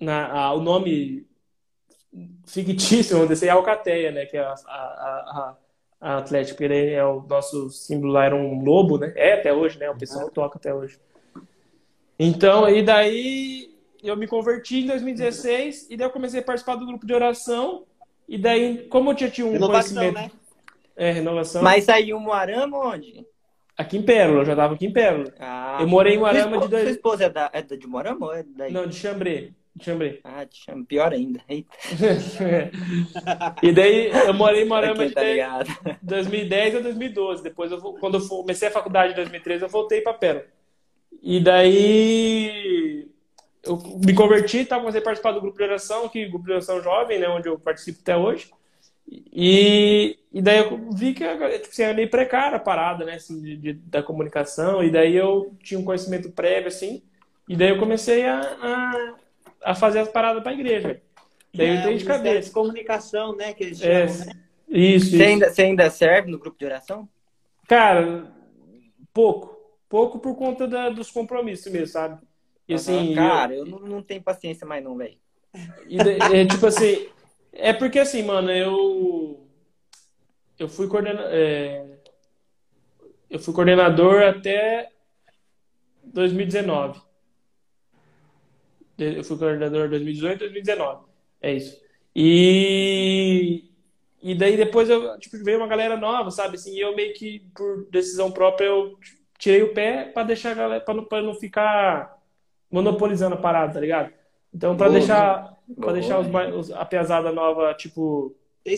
na- 0.00 0.32
a- 0.32 0.52
o 0.54 0.60
nome 0.60 1.26
fictício, 2.46 3.16
vamos 3.16 3.28
dizer, 3.28 3.46
é 3.48 3.50
Alcateia, 3.50 4.10
né? 4.10 4.26
Que 4.26 4.36
é 4.36 4.40
a, 4.40 4.54
a, 4.66 5.56
a, 6.00 6.16
Atlético, 6.18 6.62
ele 6.62 6.90
é 6.90 7.04
o 7.04 7.22
nosso 7.22 7.70
símbolo 7.70 8.12
lá, 8.12 8.24
era 8.26 8.36
um 8.36 8.62
lobo, 8.62 8.98
né? 8.98 9.12
É 9.16 9.34
até 9.34 9.52
hoje, 9.52 9.78
né? 9.78 9.90
O 9.90 9.96
pessoal 9.98 10.30
toca 10.30 10.58
até 10.58 10.72
hoje. 10.74 10.98
Então, 12.18 12.68
e 12.68 12.82
daí 12.82 13.74
eu 14.02 14.16
me 14.16 14.26
converti 14.28 14.80
em 14.80 14.86
2016 14.86 15.88
e 15.90 15.96
daí 15.96 16.06
eu 16.06 16.12
comecei 16.12 16.40
a 16.40 16.44
participar 16.44 16.76
do 16.76 16.86
grupo 16.86 17.06
de 17.06 17.14
oração. 17.14 17.84
E 18.28 18.38
daí, 18.38 18.86
como 18.88 19.12
eu 19.12 19.18
já 19.18 19.30
tinha 19.30 19.46
um 19.46 19.52
Renovação, 19.52 19.96
conhecimento... 19.96 20.32
né? 20.34 20.40
É, 20.96 21.10
renovação. 21.10 21.62
Mas 21.62 21.84
saiu 21.84 22.16
o 22.16 22.20
Moarama 22.20 22.78
onde? 22.78 23.26
Aqui 23.76 23.96
em 23.98 24.02
Pérola, 24.02 24.40
eu 24.42 24.44
já 24.44 24.54
tava 24.54 24.74
aqui 24.74 24.86
em 24.86 24.92
Pérola. 24.92 25.32
Ah, 25.40 25.78
Eu 25.80 25.88
morei 25.88 26.14
em 26.14 26.18
Moarama 26.18 26.58
de 26.60 26.68
dois- 26.68 26.82
Sua 26.84 26.90
esposa 26.92 27.24
é, 27.24 27.28
da, 27.28 27.50
é 27.52 27.60
de 27.62 27.86
Moarama 27.86 28.26
ou 28.26 28.32
é 28.34 28.44
daí? 28.44 28.72
Não, 28.72 28.86
de 28.86 28.94
Chambré. 28.96 29.50
De 29.74 29.84
Chambré. 29.84 30.20
Ah, 30.22 30.46
te 30.46 30.64
chamo. 30.64 30.86
Pior 30.86 31.12
ainda. 31.12 31.40
Eita, 31.48 31.74
e 33.60 33.72
daí 33.72 34.10
eu 34.26 34.32
morei 34.32 34.62
em 34.62 34.66
Moarama 34.68 34.92
aqui, 35.02 35.08
de 35.08 35.14
tá 35.14 35.20
dez- 35.22 35.32
ligado? 35.32 35.68
2010 36.02 36.76
a 36.76 36.80
2012. 36.80 37.42
Depois, 37.42 37.72
eu, 37.72 37.78
quando 37.80 38.18
eu 38.18 38.28
comecei 38.28 38.68
a 38.68 38.70
faculdade 38.70 39.12
em 39.12 39.16
2013, 39.16 39.64
eu 39.64 39.68
voltei 39.68 40.00
para 40.00 40.14
Pérola. 40.14 40.44
E 41.20 41.40
daí 41.40 43.08
eu 43.66 43.76
me 44.04 44.14
converti, 44.14 44.64
tá? 44.64 44.78
comecei 44.78 45.00
a 45.00 45.04
participar 45.04 45.32
do 45.32 45.40
grupo 45.40 45.56
de 45.56 45.64
oração, 45.64 46.08
que 46.08 46.26
grupo 46.26 46.44
de 46.44 46.52
oração 46.52 46.82
jovem, 46.82 47.18
né, 47.18 47.28
onde 47.28 47.48
eu 47.48 47.58
participo 47.58 48.00
até 48.00 48.16
hoje. 48.16 48.50
E, 49.10 50.18
e 50.32 50.40
daí 50.40 50.58
eu 50.58 50.90
vi 50.92 51.12
que 51.12 51.24
tipo, 51.26 51.68
assim, 51.68 51.82
era 51.82 51.94
meio 51.94 52.08
precária 52.08 52.56
a 52.56 52.60
parada, 52.60 53.04
né, 53.04 53.14
assim, 53.14 53.40
de, 53.40 53.56
de, 53.56 53.72
da 53.74 54.02
comunicação, 54.02 54.82
e 54.82 54.90
daí 54.90 55.14
eu 55.14 55.54
tinha 55.62 55.78
um 55.78 55.84
conhecimento 55.84 56.30
prévio, 56.30 56.68
assim, 56.68 57.02
e 57.48 57.56
daí 57.56 57.68
eu 57.68 57.78
comecei 57.78 58.24
a, 58.26 58.40
a, 58.40 59.14
a 59.70 59.74
fazer 59.74 60.00
as 60.00 60.08
paradas 60.08 60.42
para 60.42 60.52
a 60.52 60.54
igreja. 60.54 61.00
Daí 61.54 61.66
é, 61.66 61.70
eu 61.70 61.78
entrei 61.78 61.96
de 61.98 62.04
cabeça. 62.04 62.48
De 62.48 62.54
comunicação, 62.54 63.36
né, 63.36 63.52
que 63.52 63.64
eles 63.64 63.82
é, 63.82 64.08
chamam, 64.08 64.22
é, 64.22 64.26
né? 64.26 64.40
Isso, 64.68 65.10
você, 65.10 65.16
isso. 65.16 65.22
Ainda, 65.22 65.50
você 65.50 65.62
ainda 65.62 65.90
serve 65.90 66.30
no 66.30 66.38
grupo 66.38 66.58
de 66.58 66.64
oração? 66.64 67.08
Cara, 67.68 68.32
pouco. 69.12 69.54
Pouco 69.88 70.18
por 70.18 70.34
conta 70.34 70.66
da, 70.66 70.88
dos 70.90 71.10
compromissos 71.10 71.70
mesmo, 71.70 71.86
sabe? 71.86 72.18
E 72.68 72.74
assim. 72.74 73.14
Cara, 73.14 73.54
eu, 73.54 73.60
eu 73.60 73.66
não, 73.66 73.78
não 73.78 74.02
tenho 74.02 74.22
paciência 74.22 74.66
mais, 74.66 74.82
não, 74.82 74.96
velho. 74.96 75.16
É, 76.32 76.44
tipo 76.46 76.66
assim. 76.66 77.08
É 77.52 77.72
porque 77.72 77.98
assim, 77.98 78.22
mano, 78.22 78.50
eu. 78.50 79.46
Eu 80.58 80.68
fui 80.68 80.88
coordenador. 80.88 81.30
É, 81.30 81.86
eu 83.30 83.38
fui 83.38 83.54
coordenador 83.54 84.22
até 84.22 84.90
2019. 86.04 87.00
Eu 88.96 89.24
fui 89.24 89.36
coordenador 89.36 89.88
2018 89.88 90.38
2019. 90.38 91.04
É 91.42 91.52
isso. 91.52 91.80
E. 92.14 93.70
E 94.22 94.34
daí 94.34 94.56
depois 94.56 94.88
eu, 94.88 95.18
tipo, 95.18 95.36
veio 95.44 95.58
uma 95.58 95.66
galera 95.66 95.98
nova, 95.98 96.30
sabe? 96.30 96.56
Assim, 96.56 96.74
e 96.74 96.80
eu 96.80 96.96
meio 96.96 97.12
que, 97.12 97.40
por 97.54 97.86
decisão 97.90 98.32
própria, 98.32 98.66
eu 98.66 98.98
tirei 99.38 99.62
o 99.62 99.74
pé 99.74 100.04
para 100.04 100.28
deixar 100.28 100.52
a 100.52 100.54
galera, 100.54 100.80
pra 100.80 100.94
não, 100.94 101.04
pra 101.04 101.20
não 101.20 101.34
ficar 101.34 102.13
monopolizando 102.74 103.36
a 103.36 103.38
parada, 103.38 103.74
tá 103.74 103.80
ligado? 103.80 104.10
Então, 104.52 104.76
para 104.76 104.90
deixar, 104.90 105.56
pra 105.80 105.92
deixar 105.92 106.18
os, 106.18 106.26
os, 106.56 106.72
a 106.72 106.84
pesada 106.84 107.30
nova, 107.30 107.72
tipo, 107.74 108.34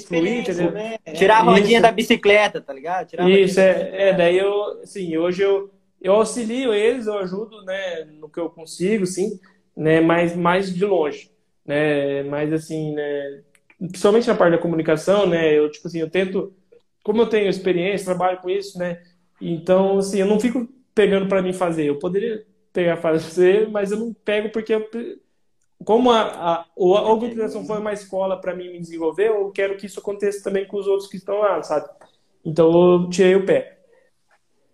fluir, 0.06 0.40
entendeu? 0.40 0.70
Né? 0.70 0.98
Tirar 1.14 1.38
a 1.38 1.42
rodinha 1.42 1.78
Isso. 1.78 1.82
da 1.82 1.92
bicicleta, 1.92 2.60
tá 2.60 2.74
ligado? 2.74 3.08
Tirar 3.08 3.30
Isso, 3.30 3.58
é, 3.58 4.08
é, 4.08 4.12
daí 4.12 4.36
eu, 4.36 4.82
assim, 4.82 5.16
hoje 5.16 5.42
eu, 5.42 5.70
eu 6.02 6.12
auxilio 6.12 6.74
eles, 6.74 7.06
eu 7.06 7.18
ajudo, 7.18 7.64
né, 7.64 8.04
no 8.20 8.28
que 8.28 8.38
eu 8.38 8.50
consigo, 8.50 9.06
sim, 9.06 9.40
né, 9.74 10.02
mas 10.02 10.36
mais 10.36 10.74
de 10.74 10.84
longe, 10.84 11.30
né, 11.64 12.22
mas 12.24 12.52
assim, 12.52 12.94
né, 12.94 13.40
principalmente 13.78 14.28
na 14.28 14.34
parte 14.34 14.52
da 14.52 14.62
comunicação, 14.62 15.26
né, 15.26 15.58
eu, 15.58 15.70
tipo 15.70 15.88
assim, 15.88 16.00
eu 16.00 16.10
tento, 16.10 16.52
como 17.02 17.22
eu 17.22 17.26
tenho 17.26 17.48
experiência, 17.48 18.04
trabalho 18.04 18.40
com 18.42 18.50
isso, 18.50 18.78
né, 18.78 19.00
então, 19.40 19.98
assim, 19.98 20.18
eu 20.18 20.26
não 20.26 20.38
fico 20.38 20.68
pegando 20.94 21.28
para 21.28 21.40
mim 21.40 21.54
fazer, 21.54 21.86
eu 21.86 21.98
poderia 21.98 22.44
pegar 22.76 22.98
fazer, 22.98 23.70
mas 23.70 23.90
eu 23.90 23.98
não 23.98 24.12
pego 24.12 24.50
porque 24.50 24.74
eu, 24.74 24.86
como 25.82 26.10
a, 26.10 26.20
a, 26.20 26.66
a 26.76 27.10
organização 27.10 27.64
foi 27.64 27.78
uma 27.78 27.94
escola 27.94 28.38
para 28.38 28.54
mim 28.54 28.70
me 28.70 28.78
desenvolver, 28.78 29.28
eu 29.28 29.50
quero 29.50 29.78
que 29.78 29.86
isso 29.86 29.98
aconteça 29.98 30.44
também 30.44 30.66
com 30.66 30.76
os 30.76 30.86
outros 30.86 31.08
que 31.08 31.16
estão 31.16 31.38
lá, 31.38 31.62
sabe? 31.62 31.88
Então 32.44 32.70
eu 32.70 33.08
tirei 33.08 33.34
o 33.34 33.46
pé. 33.46 33.78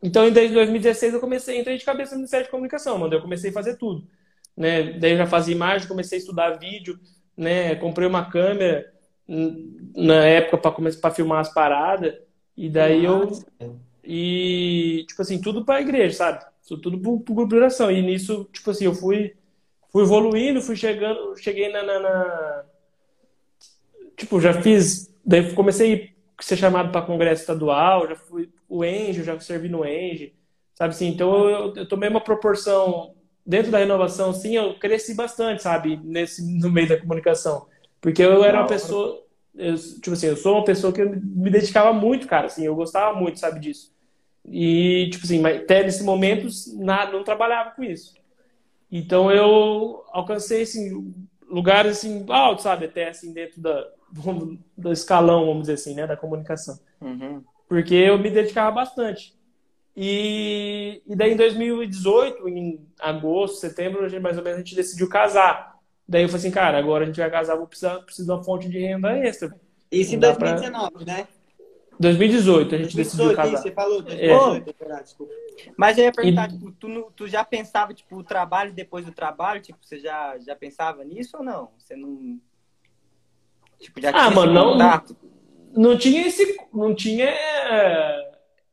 Então, 0.02 0.28
desde 0.32 0.52
2016 0.52 1.14
eu 1.14 1.20
comecei, 1.20 1.60
entrei 1.60 1.78
de 1.78 1.84
cabeça 1.84 2.10
no 2.12 2.18
Ministério 2.18 2.46
de 2.46 2.50
Comunicação, 2.50 2.98
mano. 2.98 3.14
Eu 3.14 3.22
comecei 3.22 3.50
a 3.50 3.52
fazer 3.52 3.76
tudo, 3.76 4.04
né? 4.56 4.94
Daí 4.98 5.12
eu 5.12 5.18
já 5.18 5.26
fazia 5.26 5.54
imagem, 5.54 5.86
comecei 5.86 6.18
a 6.18 6.20
estudar 6.20 6.58
vídeo, 6.58 6.98
né? 7.36 7.76
Comprei 7.76 8.08
uma 8.08 8.28
câmera 8.28 8.92
na 9.94 10.26
época 10.26 10.58
para 10.58 10.72
começar 10.72 11.00
para 11.00 11.14
filmar 11.14 11.38
as 11.38 11.54
paradas 11.54 12.14
e 12.56 12.68
daí 12.68 13.06
Nossa. 13.06 13.46
eu 13.60 13.78
e 14.04 15.04
tipo 15.06 15.22
assim 15.22 15.40
tudo 15.40 15.64
para 15.64 15.76
a 15.76 15.80
igreja, 15.80 16.16
sabe? 16.16 16.51
Tudo 16.78 16.98
para 16.98 17.32
o 17.32 17.36
grupo 17.36 17.48
de 17.48 17.56
oração. 17.56 17.90
E 17.90 18.02
nisso, 18.02 18.48
tipo 18.52 18.70
assim, 18.70 18.84
eu 18.84 18.94
fui 18.94 19.34
fui 19.92 20.02
evoluindo, 20.02 20.62
fui 20.62 20.74
chegando, 20.74 21.36
cheguei 21.36 21.70
na, 21.70 21.82
na, 21.82 22.00
na... 22.00 22.64
tipo, 24.16 24.40
já 24.40 24.54
fiz, 24.54 25.14
daí 25.24 25.52
comecei 25.52 26.14
a 26.38 26.42
ser 26.42 26.56
chamado 26.56 26.90
para 26.90 27.02
congresso 27.02 27.42
estadual, 27.42 28.08
já 28.08 28.16
fui 28.16 28.50
o 28.68 28.82
Enge, 28.84 29.22
já 29.22 29.38
servi 29.38 29.68
no 29.68 29.84
Enge, 29.84 30.34
sabe 30.74 30.94
assim, 30.94 31.08
então 31.08 31.48
eu, 31.48 31.74
eu 31.76 31.86
tomei 31.86 32.08
uma 32.08 32.22
proporção 32.22 33.14
dentro 33.44 33.70
da 33.70 33.78
renovação, 33.78 34.32
sim, 34.32 34.56
eu 34.56 34.78
cresci 34.78 35.14
bastante, 35.14 35.62
sabe, 35.62 36.00
nesse 36.02 36.42
no 36.58 36.70
meio 36.70 36.88
da 36.88 36.98
comunicação, 36.98 37.66
porque 38.00 38.22
eu 38.22 38.42
era 38.42 38.60
uma 38.60 38.66
pessoa, 38.66 39.22
eu, 39.54 39.76
tipo 39.76 40.12
assim, 40.12 40.28
eu 40.28 40.36
sou 40.36 40.54
uma 40.56 40.64
pessoa 40.64 40.92
que 40.92 41.04
me 41.04 41.50
dedicava 41.50 41.92
muito, 41.92 42.26
cara, 42.26 42.46
assim, 42.46 42.64
eu 42.64 42.74
gostava 42.74 43.14
muito, 43.18 43.38
sabe 43.38 43.60
disso. 43.60 43.91
E, 44.44 45.08
tipo 45.10 45.24
assim, 45.24 45.40
mas 45.40 45.62
até 45.62 45.82
nesse 45.82 46.02
momento 46.02 46.48
nada, 46.74 47.12
não 47.12 47.24
trabalhava 47.24 47.70
com 47.70 47.82
isso. 47.82 48.14
Então 48.90 49.30
eu 49.30 50.04
alcancei 50.10 50.62
assim, 50.62 51.14
lugares 51.48 51.98
assim, 51.98 52.24
altos, 52.28 52.64
sabe? 52.64 52.86
Até 52.86 53.08
assim, 53.08 53.32
dentro 53.32 53.60
da, 53.60 53.86
do 54.76 54.92
escalão, 54.92 55.46
vamos 55.46 55.62
dizer 55.62 55.74
assim, 55.74 55.94
né? 55.94 56.06
Da 56.06 56.16
comunicação. 56.16 56.78
Uhum. 57.00 57.42
Porque 57.68 57.94
eu 57.94 58.18
me 58.18 58.30
dedicava 58.30 58.70
bastante. 58.70 59.34
E, 59.96 61.02
e 61.06 61.14
daí 61.14 61.32
em 61.32 61.36
2018, 61.36 62.48
em 62.48 62.86
agosto, 62.98 63.58
setembro, 63.58 64.04
a 64.04 64.08
gente, 64.08 64.22
mais 64.22 64.38
ou 64.38 64.44
menos 64.44 64.58
a 64.58 64.62
gente 64.62 64.74
decidiu 64.74 65.08
casar. 65.08 65.78
Daí 66.08 66.22
eu 66.22 66.28
falei 66.28 66.40
assim, 66.40 66.50
cara, 66.50 66.78
agora 66.78 67.04
a 67.04 67.06
gente 67.06 67.20
vai 67.20 67.30
casar, 67.30 67.56
vou 67.56 67.66
precisar, 67.66 67.98
precisar 68.00 68.32
de 68.32 68.38
uma 68.38 68.44
fonte 68.44 68.68
de 68.68 68.78
renda 68.78 69.16
extra. 69.18 69.54
Isso 69.90 70.14
em 70.14 70.18
2019, 70.18 70.92
pra... 70.92 71.04
né? 71.04 71.28
2018 71.98 72.74
a 72.74 72.78
gente 72.78 72.94
2018, 72.94 72.96
decidiu 72.96 73.36
casar. 73.36 73.62
Você 73.62 73.70
falou 73.70 74.02
2018, 74.02 74.74
é. 74.82 75.02
desculpa. 75.02 75.32
Mas 75.76 75.98
eu 75.98 76.04
ia 76.04 76.12
perguntar, 76.12 76.48
e... 76.48 76.52
tipo, 76.52 76.72
tu, 76.72 77.12
tu 77.14 77.28
já 77.28 77.44
pensava, 77.44 77.94
tipo, 77.94 78.16
o 78.16 78.24
trabalho 78.24 78.72
depois 78.72 79.04
do 79.04 79.12
trabalho? 79.12 79.60
Tipo, 79.60 79.78
você 79.80 79.98
já, 79.98 80.38
já 80.38 80.56
pensava 80.56 81.04
nisso 81.04 81.36
ou 81.36 81.44
não? 81.44 81.70
Você 81.78 81.94
não... 81.96 82.40
Tipo, 83.78 84.00
já 84.00 84.10
ah, 84.10 84.30
mano, 84.30 84.52
não, 84.52 85.02
não 85.74 85.98
tinha 85.98 86.26
esse... 86.26 86.56
Não 86.72 86.94
tinha 86.94 87.32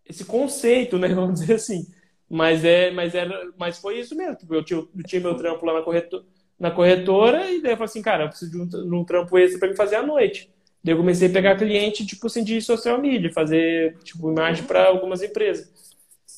esse 0.06 0.26
conceito, 0.26 0.98
né? 0.98 1.08
Vamos 1.14 1.40
dizer 1.40 1.54
assim. 1.54 1.86
Mas, 2.30 2.64
é, 2.64 2.92
mas, 2.92 3.16
era, 3.16 3.52
mas 3.58 3.80
foi 3.80 4.00
isso 4.00 4.16
mesmo. 4.16 4.36
Tipo, 4.36 4.56
eu 4.56 4.64
tinha, 4.64 4.80
eu 4.80 5.04
tinha 5.04 5.22
meu 5.22 5.36
trampo 5.36 5.66
lá 5.66 5.74
na 5.74 5.82
corretora, 5.82 6.24
na 6.60 6.72
corretora 6.72 7.50
e 7.52 7.62
daí 7.62 7.72
eu 7.72 7.78
falei 7.78 7.86
assim, 7.86 8.02
cara, 8.02 8.26
eu 8.26 8.30
preciso 8.30 8.52
de 8.52 8.62
um, 8.62 8.68
de 8.68 8.96
um 8.96 9.04
trampo 9.04 9.38
extra 9.38 9.60
para 9.60 9.70
me 9.70 9.76
fazer 9.76 9.96
à 9.96 10.04
noite. 10.04 10.52
Daí 10.84 10.94
eu 10.94 10.98
comecei 10.98 11.28
a 11.28 11.32
pegar 11.32 11.58
cliente, 11.58 12.06
tipo 12.06 12.28
assim, 12.28 12.44
de 12.44 12.62
social 12.62 13.00
media, 13.00 13.32
fazer, 13.34 13.98
tipo, 14.04 14.32
imagem 14.32 14.66
para 14.66 14.88
algumas 14.88 15.22
empresas. 15.22 15.96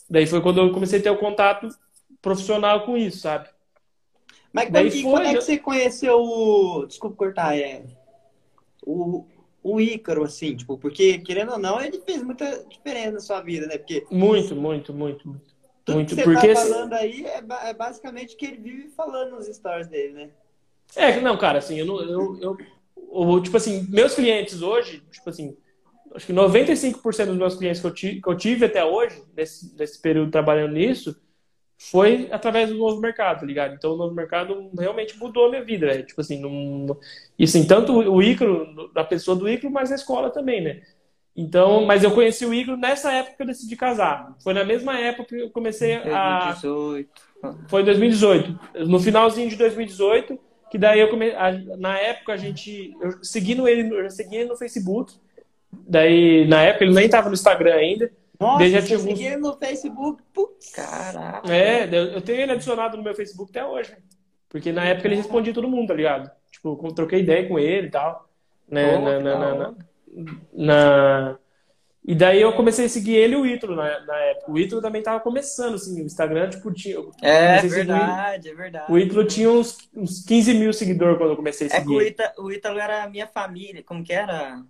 Daí 0.10 0.26
foi 0.26 0.42
quando 0.42 0.60
eu 0.60 0.72
comecei 0.72 1.00
a 1.00 1.04
ter 1.04 1.10
o 1.10 1.18
contato 1.18 1.70
profissional 2.22 2.86
com 2.86 2.98
isso, 2.98 3.20
sabe? 3.20 3.50
Mas 4.52 4.70
Daí 4.70 4.90
quando, 4.90 5.02
foi, 5.02 5.12
quando 5.12 5.26
é 5.26 5.34
que 5.36 5.42
você 5.42 5.58
conheceu 5.58 6.20
o... 6.20 6.86
Desculpa 6.86 7.16
cortar, 7.16 7.58
é... 7.58 7.84
O, 8.86 9.26
o 9.64 9.80
Ícaro, 9.80 10.24
assim, 10.24 10.56
tipo, 10.56 10.78
porque, 10.78 11.20
querendo 11.20 11.52
ou 11.52 11.60
não, 11.60 11.80
ele 11.80 12.02
fez 12.02 12.24
muita 12.24 12.66
diferença 12.68 13.12
na 13.12 13.20
sua 13.20 13.42
vida, 13.42 13.68
né? 13.68 13.78
Porque... 13.78 14.06
Muito, 14.10 14.56
muito, 14.56 14.92
muito, 14.92 15.28
muito. 15.28 15.52
Tudo 15.86 15.96
muito, 15.96 16.10
que 16.10 16.16
você 16.16 16.24
porque... 16.24 16.54
tá 16.54 16.62
falando 16.62 16.94
aí 16.94 17.26
é, 17.26 17.44
é 17.70 17.74
basicamente 17.74 18.36
que 18.36 18.46
ele 18.46 18.58
vive 18.58 18.90
falando 18.90 19.36
nos 19.36 19.48
stories 19.48 19.88
dele, 19.88 20.14
né? 20.14 20.30
É, 20.96 21.20
não, 21.22 21.38
cara, 21.38 21.60
assim, 21.60 21.80
eu, 21.80 22.02
eu, 22.02 22.38
eu 22.42 22.58
o, 22.96 23.40
tipo 23.42 23.58
assim, 23.58 23.86
meus 23.90 24.16
clientes 24.16 24.62
hoje, 24.62 25.04
tipo 25.12 25.30
assim, 25.30 25.56
acho 26.16 26.26
que 26.26 26.34
95% 26.34 27.26
dos 27.26 27.38
meus 27.38 27.56
clientes 27.56 27.82
que 27.82 27.88
eu, 27.88 27.94
tive, 27.94 28.22
que 28.22 28.30
eu 28.30 28.38
tive 28.38 28.66
até 28.66 28.84
hoje, 28.84 29.22
nesse, 29.36 29.76
nesse 29.78 30.02
período 30.02 30.32
trabalhando 30.32 30.74
nisso, 30.74 31.16
foi 31.78 32.30
através 32.32 32.70
do 32.70 32.78
novo 32.78 33.02
mercado, 33.02 33.40
tá 33.40 33.46
ligado? 33.46 33.74
Então 33.74 33.94
o 33.94 33.98
novo 33.98 34.14
mercado 34.14 34.70
realmente 34.78 35.18
mudou 35.18 35.48
a 35.48 35.50
minha 35.50 35.64
vida, 35.64 35.88
né? 35.88 36.04
Tipo 36.04 36.22
assim, 36.22 36.40
não... 36.40 36.98
e 37.40 37.44
assim, 37.44 37.66
tanto 37.66 37.92
o 37.94 38.22
Icro, 38.22 38.92
da 38.94 39.04
pessoa 39.04 39.36
do 39.36 39.50
Icro, 39.50 39.72
mas 39.72 39.92
a 39.92 39.96
escola 39.96 40.30
também, 40.30 40.62
né? 40.62 40.82
Então, 41.36 41.86
mas 41.86 42.04
eu 42.04 42.12
conheci 42.12 42.46
o 42.46 42.54
Icro 42.54 42.78
nessa 42.78 43.12
época 43.12 43.38
que 43.38 43.42
eu 43.44 43.48
decidi 43.48 43.76
casar. 43.76 44.36
Foi 44.44 44.54
na 44.54 44.64
mesma 44.64 45.00
época 45.00 45.30
que 45.30 45.42
eu 45.42 45.50
comecei 45.50 45.96
a. 45.96 46.56
2018. 46.62 47.10
Foi 47.68 47.82
em 47.82 47.86
2018. 47.86 48.60
No 48.86 49.00
finalzinho 49.00 49.50
de 49.50 49.56
2018 49.56 50.38
que 50.72 50.78
daí 50.78 51.02
eu 51.02 51.10
comecei, 51.10 51.38
na 51.78 52.00
época 52.00 52.32
a 52.32 52.38
gente, 52.38 52.96
eu 53.02 53.22
seguindo 53.22 53.68
ele, 53.68 53.94
eu 53.94 54.10
segui 54.10 54.38
ele 54.38 54.50
no 54.50 54.56
Facebook, 54.56 55.14
daí 55.70 56.48
na 56.48 56.62
época 56.64 56.86
ele 56.86 56.94
nem 56.94 57.10
tava 57.10 57.28
no 57.28 57.34
Instagram 57.34 57.76
ainda. 57.76 58.10
Nossa, 58.40 58.70
já 58.70 58.82
você 58.82 58.98
seguia 58.98 59.34
ele 59.34 59.42
no 59.42 59.58
Facebook, 59.58 60.24
putz. 60.34 60.72
Caraca. 60.72 61.54
É, 61.54 61.84
eu 61.94 62.22
tenho 62.22 62.40
ele 62.40 62.54
adicionado 62.54 62.96
no 62.96 63.04
meu 63.04 63.14
Facebook 63.14 63.52
até 63.52 63.68
hoje, 63.68 63.94
porque 64.48 64.72
na 64.72 64.86
época 64.86 65.10
ele 65.10 65.18
respondia 65.18 65.54
todo 65.54 65.68
mundo, 65.68 65.90
tá 65.90 65.94
ligado? 65.94 66.32
Tipo, 66.50 66.80
eu 66.82 66.94
troquei 66.94 67.20
ideia 67.20 67.46
com 67.50 67.60
ele 67.60 67.88
e 67.88 67.92
tal, 67.92 68.30
né, 68.66 68.98
oh, 68.98 69.02
na, 69.02 69.20
na, 69.20 69.56
na, 69.56 69.76
na, 70.54 71.38
e 72.04 72.16
daí 72.16 72.42
eu 72.42 72.54
comecei 72.54 72.86
a 72.86 72.90
seguir 72.90 73.16
ele 73.16 73.34
e 73.36 73.38
o 73.38 73.46
Ítalo 73.46 73.76
na, 73.76 74.00
na 74.06 74.16
época. 74.18 74.52
O 74.52 74.58
Ítalo 74.58 74.82
também 74.82 75.04
tava 75.04 75.20
começando, 75.20 75.76
assim, 75.76 76.02
o 76.02 76.06
Instagram, 76.06 76.50
tipo, 76.50 76.72
tinha... 76.74 76.98
É 77.22 77.62
verdade, 77.62 78.50
é 78.50 78.54
verdade. 78.56 78.92
O 78.92 78.98
Ítalo 78.98 79.24
tinha 79.26 79.50
uns, 79.52 79.78
uns 79.96 80.26
15 80.26 80.54
mil 80.56 80.74
seguidores 80.74 81.18
quando 81.18 81.30
eu 81.32 81.36
comecei 81.36 81.68
a 81.68 81.70
seguir. 81.70 81.82
É 82.08 82.12
que 82.12 82.42
o 82.42 82.52
Ítalo, 82.52 82.80
era 82.80 83.04
a 83.04 83.10
minha 83.10 83.28
família, 83.28 83.84
como 83.84 84.04
que 84.04 84.12
era? 84.14 84.64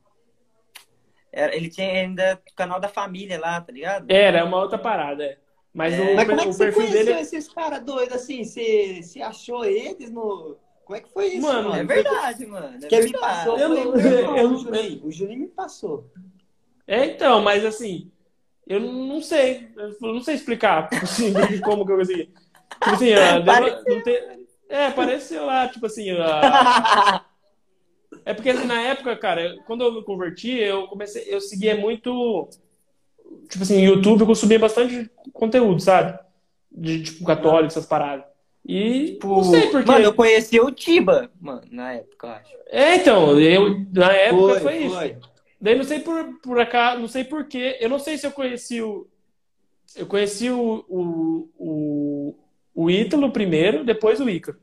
era? 1.31 1.55
Ele 1.55 1.69
tinha 1.69 1.87
ainda 1.89 2.41
o 2.51 2.55
canal 2.55 2.79
da 2.79 2.89
família 2.89 3.39
lá, 3.39 3.61
tá 3.61 3.71
ligado? 3.71 4.05
Era, 4.09 4.39
é 4.39 4.43
uma 4.43 4.57
outra 4.57 4.77
parada, 4.77 5.23
é. 5.23 5.37
Mas, 5.73 5.93
é. 5.93 6.01
o, 6.01 6.15
Mas 6.15 6.27
como 6.27 6.39
é 6.39 6.43
que 6.43 6.49
o 6.49 6.53
você 6.53 6.65
perfil 6.65 6.81
conheceu 6.81 7.05
dele... 7.05 7.19
esses 7.21 7.47
caras 7.47 7.81
doidos, 7.81 8.15
assim? 8.17 8.43
Você, 8.43 9.01
você 9.01 9.21
achou 9.21 9.63
eles 9.63 10.11
no 10.11 10.57
Como 10.83 10.97
é 10.97 10.99
que 10.99 11.09
foi 11.13 11.27
isso, 11.27 11.41
Mano, 11.47 11.69
mano? 11.69 11.81
É 11.81 11.85
verdade, 11.85 12.45
mano. 12.45 12.85
É 12.85 12.87
Quem 12.89 12.99
me 13.03 13.11
verdade. 13.11 13.35
passou 13.35 13.57
Eu 13.57 13.73
eu 14.35 14.47
o 14.47 14.49
não- 14.51 14.57
Juninho. 14.57 15.05
O 15.05 15.11
Juninho 15.11 15.39
me 15.39 15.47
passou. 15.47 16.11
É, 16.91 17.05
então, 17.05 17.41
mas 17.41 17.63
assim, 17.63 18.11
eu 18.67 18.81
não 18.81 19.21
sei. 19.21 19.69
Eu 19.77 20.13
não 20.13 20.21
sei 20.21 20.35
explicar 20.35 20.89
assim, 20.91 21.33
como 21.63 21.85
que 21.85 21.91
eu 21.93 21.97
consegui. 21.97 22.25
Tipo 22.25 22.89
assim, 22.95 23.13
ah, 23.13 23.39
deu- 23.39 24.03
tem- 24.03 24.45
é, 24.67 24.87
apareceu 24.87 25.45
lá, 25.45 25.69
tipo 25.69 25.85
assim. 25.85 26.09
ah, 26.11 27.23
É 28.25 28.33
porque 28.33 28.49
assim, 28.49 28.67
na 28.67 28.81
época, 28.81 29.15
cara, 29.15 29.55
quando 29.65 29.85
eu 29.85 29.93
me 29.93 30.03
converti, 30.03 30.51
eu 30.51 30.85
comecei, 30.87 31.23
eu 31.27 31.39
seguia 31.39 31.75
muito, 31.77 32.49
tipo 33.49 33.63
assim, 33.63 33.79
YouTube, 33.81 34.21
eu 34.21 34.27
consumia 34.27 34.59
bastante 34.59 35.09
conteúdo, 35.31 35.81
sabe? 35.81 36.19
De 36.69 37.03
tipo 37.03 37.23
católico, 37.25 37.67
essas 37.67 37.85
paradas. 37.85 38.25
E 38.67 39.17
não 39.23 39.43
sei 39.43 39.67
porque. 39.71 39.89
Mano, 39.89 40.03
eu 40.03 40.13
conheci 40.13 40.59
o 40.59 40.69
Tiba, 40.71 41.31
mano, 41.39 41.61
na 41.71 41.93
época, 41.93 42.27
eu 42.27 42.31
acho. 42.31 42.51
É, 42.67 42.95
então, 42.95 43.39
eu 43.39 43.79
na 43.93 44.11
época 44.11 44.59
foi, 44.59 44.77
isso. 44.77 44.95
foi. 44.95 45.17
Daí 45.61 45.75
não 45.75 45.83
sei 45.83 45.99
por, 45.99 46.39
por 46.41 46.59
acaso, 46.59 46.99
não 46.99 47.07
sei 47.07 47.23
porquê. 47.23 47.77
Eu 47.79 47.87
não 47.87 47.99
sei 47.99 48.17
se 48.17 48.25
eu 48.25 48.31
conheci 48.31 48.81
o. 48.81 49.07
Eu 49.95 50.07
conheci 50.07 50.49
o, 50.49 50.85
o, 50.89 51.49
o, 51.57 52.35
o 52.73 52.89
Ítalo 52.89 53.31
primeiro, 53.31 53.83
depois 53.83 54.19
o 54.19 54.27
Ícaro. 54.29 54.57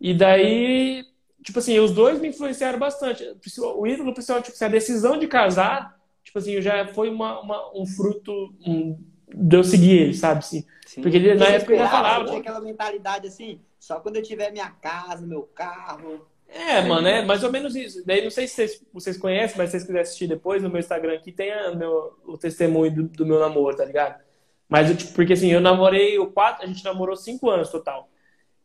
E 0.00 0.12
daí, 0.12 1.04
tipo 1.44 1.58
assim, 1.60 1.78
os 1.78 1.92
dois 1.92 2.18
me 2.20 2.28
influenciaram 2.28 2.78
bastante. 2.78 3.22
O 3.22 3.86
Ítalo, 3.86 4.12
principalmente, 4.12 4.46
tipo, 4.46 4.56
assim, 4.56 4.64
a 4.64 4.68
decisão 4.68 5.16
de 5.18 5.28
casar, 5.28 5.96
tipo 6.24 6.38
assim, 6.38 6.60
já 6.60 6.88
foi 6.88 7.08
uma, 7.08 7.40
uma- 7.40 7.78
um 7.78 7.86
fruto 7.86 8.52
um, 8.66 8.98
de 9.32 9.56
eu 9.56 9.62
seguir 9.62 9.98
ele, 9.98 10.14
sabe? 10.14 10.40
Assim, 10.40 10.64
Sim. 10.86 11.02
porque 11.02 11.18
ele, 11.18 11.34
na 11.34 11.46
época 11.46 11.72
eu 11.72 11.78
já 11.78 11.88
falava. 11.88 12.24
Tinha 12.24 12.40
aquela 12.40 12.60
mentalidade 12.60 13.28
assim, 13.28 13.60
só 13.78 14.00
quando 14.00 14.16
eu 14.16 14.22
tiver 14.22 14.50
minha 14.50 14.70
casa, 14.70 15.24
meu 15.24 15.42
carro. 15.42 16.26
É, 16.54 16.82
mano, 16.82 17.08
é 17.08 17.24
mais 17.24 17.42
ou 17.42 17.50
menos 17.50 17.74
isso. 17.74 18.04
Daí 18.04 18.22
não 18.22 18.30
sei 18.30 18.46
se 18.46 18.54
vocês, 18.54 18.86
vocês 18.92 19.16
conhecem, 19.16 19.56
mas 19.56 19.70
se 19.70 19.72
vocês 19.72 19.82
quiserem 19.84 20.02
assistir 20.02 20.26
depois 20.26 20.62
no 20.62 20.68
meu 20.68 20.80
Instagram 20.80 21.14
aqui, 21.14 21.32
tem 21.32 21.50
a 21.50 21.74
meu, 21.74 22.18
o 22.26 22.36
testemunho 22.36 22.94
do, 22.94 23.02
do 23.04 23.26
meu 23.26 23.40
namoro, 23.40 23.76
tá 23.76 23.84
ligado? 23.84 24.20
Mas 24.68 24.90
eu, 24.90 24.96
tipo, 24.96 25.12
porque 25.14 25.32
assim, 25.32 25.50
eu 25.50 25.60
namorei 25.60 26.18
o 26.18 26.30
quatro, 26.30 26.64
a 26.64 26.66
gente 26.66 26.84
namorou 26.84 27.16
cinco 27.16 27.48
anos 27.50 27.70
total. 27.70 28.08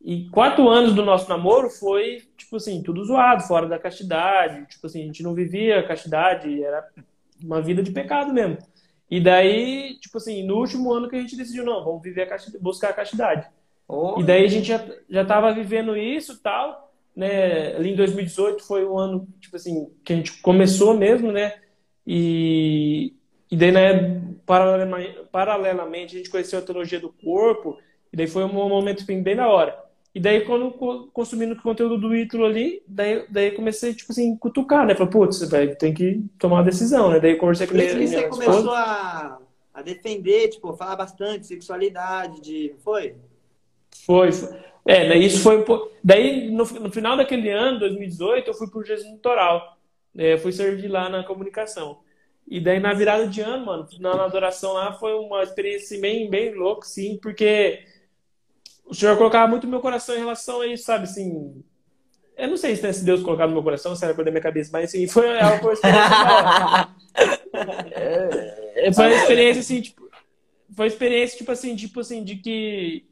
E 0.02 0.30
quatro 0.30 0.70
anos 0.70 0.94
do 0.94 1.04
nosso 1.04 1.28
namoro 1.30 1.70
foi, 1.70 2.22
tipo 2.38 2.58
assim, 2.58 2.84
tudo 2.84 3.04
zoado, 3.04 3.44
fora 3.44 3.68
da 3.68 3.80
castidade. 3.80 4.66
Tipo 4.68 4.88
assim, 4.88 5.04
a 5.04 5.06
gente 5.06 5.24
não 5.24 5.34
vivia 5.34 5.80
a 5.80 5.88
castidade, 5.88 6.64
era 6.64 6.86
uma 7.44 7.62
vida 7.62 7.82
de 7.82 7.92
pecado 7.92 8.34
mesmo. 8.34 8.58
E 9.10 9.20
daí, 9.22 9.98
tipo 10.00 10.18
assim, 10.18 10.44
no 10.44 10.58
último 10.58 10.94
ano 10.94 11.10
que 11.10 11.16
a 11.16 11.20
gente 11.20 11.36
decidiu, 11.36 11.64
não, 11.64 11.84
vamos 11.84 12.02
viver 12.02 12.24
a 12.24 12.28
castidade, 12.28 12.64
buscar 12.64 12.90
a 12.90 12.94
castidade. 12.94 13.48
Ô, 13.88 14.20
E 14.20 14.24
daí 14.24 14.46
a 14.46 14.50
gente 14.50 14.68
já, 14.68 14.86
já 15.10 15.26
tava 15.26 15.54
vivendo 15.54 15.96
isso 15.96 16.34
e 16.34 16.38
tal, 16.38 16.87
né? 17.18 17.76
Ali 17.76 17.92
em 17.92 17.96
2018 17.96 18.64
foi 18.66 18.86
o 18.86 18.98
ano, 18.98 19.28
tipo 19.42 19.56
assim, 19.56 19.92
que 20.06 20.14
a 20.14 20.16
gente 20.16 20.42
começou 20.42 20.96
mesmo, 20.98 21.32
né? 21.32 21.60
E, 22.06 23.14
e 23.52 23.58
daí, 23.58 23.72
né, 23.72 24.22
paralelamente, 25.32 26.16
a 26.16 26.18
gente 26.20 26.30
conheceu 26.30 26.60
a 26.60 26.62
teologia 26.62 27.00
do 27.00 27.12
corpo, 27.12 27.78
e 28.12 28.18
daí 28.18 28.28
foi 28.28 28.44
um 28.44 28.54
momento 28.54 29.06
bem, 29.06 29.22
bem 29.22 29.36
da 29.36 29.48
hora. 29.48 29.78
E 30.16 30.20
daí, 30.20 30.42
quando 30.46 30.72
co- 30.72 31.08
consumindo 31.14 31.54
o 31.54 31.62
conteúdo 31.62 31.98
do 32.00 32.16
Ítalo 32.16 32.46
ali, 32.46 32.82
daí, 32.88 33.26
daí 33.30 33.52
comecei, 33.52 33.94
tipo 33.94 34.12
assim, 34.12 34.36
cutucar, 34.38 34.86
né? 34.86 34.96
Falei, 34.96 35.12
putz, 35.12 35.40
velho, 35.50 35.78
tem 35.78 35.94
que 35.94 36.24
tomar 36.40 36.58
uma 36.58 36.64
decisão, 36.64 37.12
né? 37.12 37.20
Daí 37.20 37.32
eu 37.34 37.38
conversei 37.38 37.68
com 37.68 37.74
você 37.74 38.00
minha 38.00 38.28
começou 38.30 38.72
esposa. 38.72 38.74
a, 38.74 39.40
a 39.74 39.82
defender, 39.82 40.50
tipo, 40.50 40.76
falar 40.76 40.96
bastante 40.96 41.42
de 41.42 41.48
sexualidade, 41.48 42.42
de. 42.42 42.76
Foi? 42.80 43.16
Foi, 44.06 44.32
foi. 44.32 44.67
É, 44.88 45.10
né, 45.10 45.18
isso 45.18 45.42
foi 45.42 45.58
um 45.58 45.64
pouco. 45.64 45.92
Daí, 46.02 46.50
no, 46.50 46.64
no 46.64 46.90
final 46.90 47.18
daquele 47.18 47.50
ano, 47.50 47.80
2018, 47.80 48.48
eu 48.48 48.54
fui 48.54 48.70
pro 48.70 48.86
Jesus 48.86 49.12
Litoral. 49.12 49.78
É, 50.18 50.38
fui 50.38 50.54
servir 50.54 50.88
lá 50.88 51.10
na 51.10 51.24
comunicação. 51.24 52.00
E 52.48 52.62
daí, 52.62 52.80
na 52.80 52.94
virada 52.94 53.28
de 53.28 53.42
ano, 53.42 53.66
mano, 53.66 53.86
na, 54.00 54.16
na 54.16 54.24
adoração 54.24 54.72
lá, 54.74 54.94
foi 54.94 55.14
uma 55.14 55.44
experiência 55.44 56.00
bem, 56.00 56.30
bem 56.30 56.56
louca, 56.56 56.88
sim, 56.88 57.20
porque 57.22 57.84
o 58.86 58.94
Senhor 58.96 59.18
colocava 59.18 59.48
muito 59.48 59.66
no 59.66 59.72
meu 59.72 59.82
coração 59.82 60.16
em 60.16 60.20
relação 60.20 60.62
a 60.62 60.68
isso, 60.68 60.86
sabe, 60.86 61.04
assim. 61.04 61.62
Eu 62.38 62.48
não 62.48 62.56
sei 62.56 62.74
se 62.76 62.94
se 62.94 63.04
Deus 63.04 63.22
colocava 63.22 63.50
no 63.50 63.56
meu 63.56 63.64
coração, 63.64 63.94
se 63.94 64.06
era 64.06 64.14
coisa 64.14 64.26
da 64.26 64.32
minha 64.32 64.42
cabeça, 64.42 64.70
mas 64.72 64.86
assim, 64.86 65.06
foi, 65.08 65.28
foi 65.60 65.68
uma 65.68 65.74
experiência 65.74 66.88
foi 68.94 69.06
uma 69.06 69.16
experiência 69.16 69.60
assim, 69.60 69.82
tipo, 69.82 70.10
foi 70.74 70.86
uma 70.86 70.88
experiência 70.88 71.38
tipo 71.38 71.52
assim, 71.52 71.76
tipo 71.76 72.00
assim, 72.00 72.24
de 72.24 72.36
que 72.38 73.06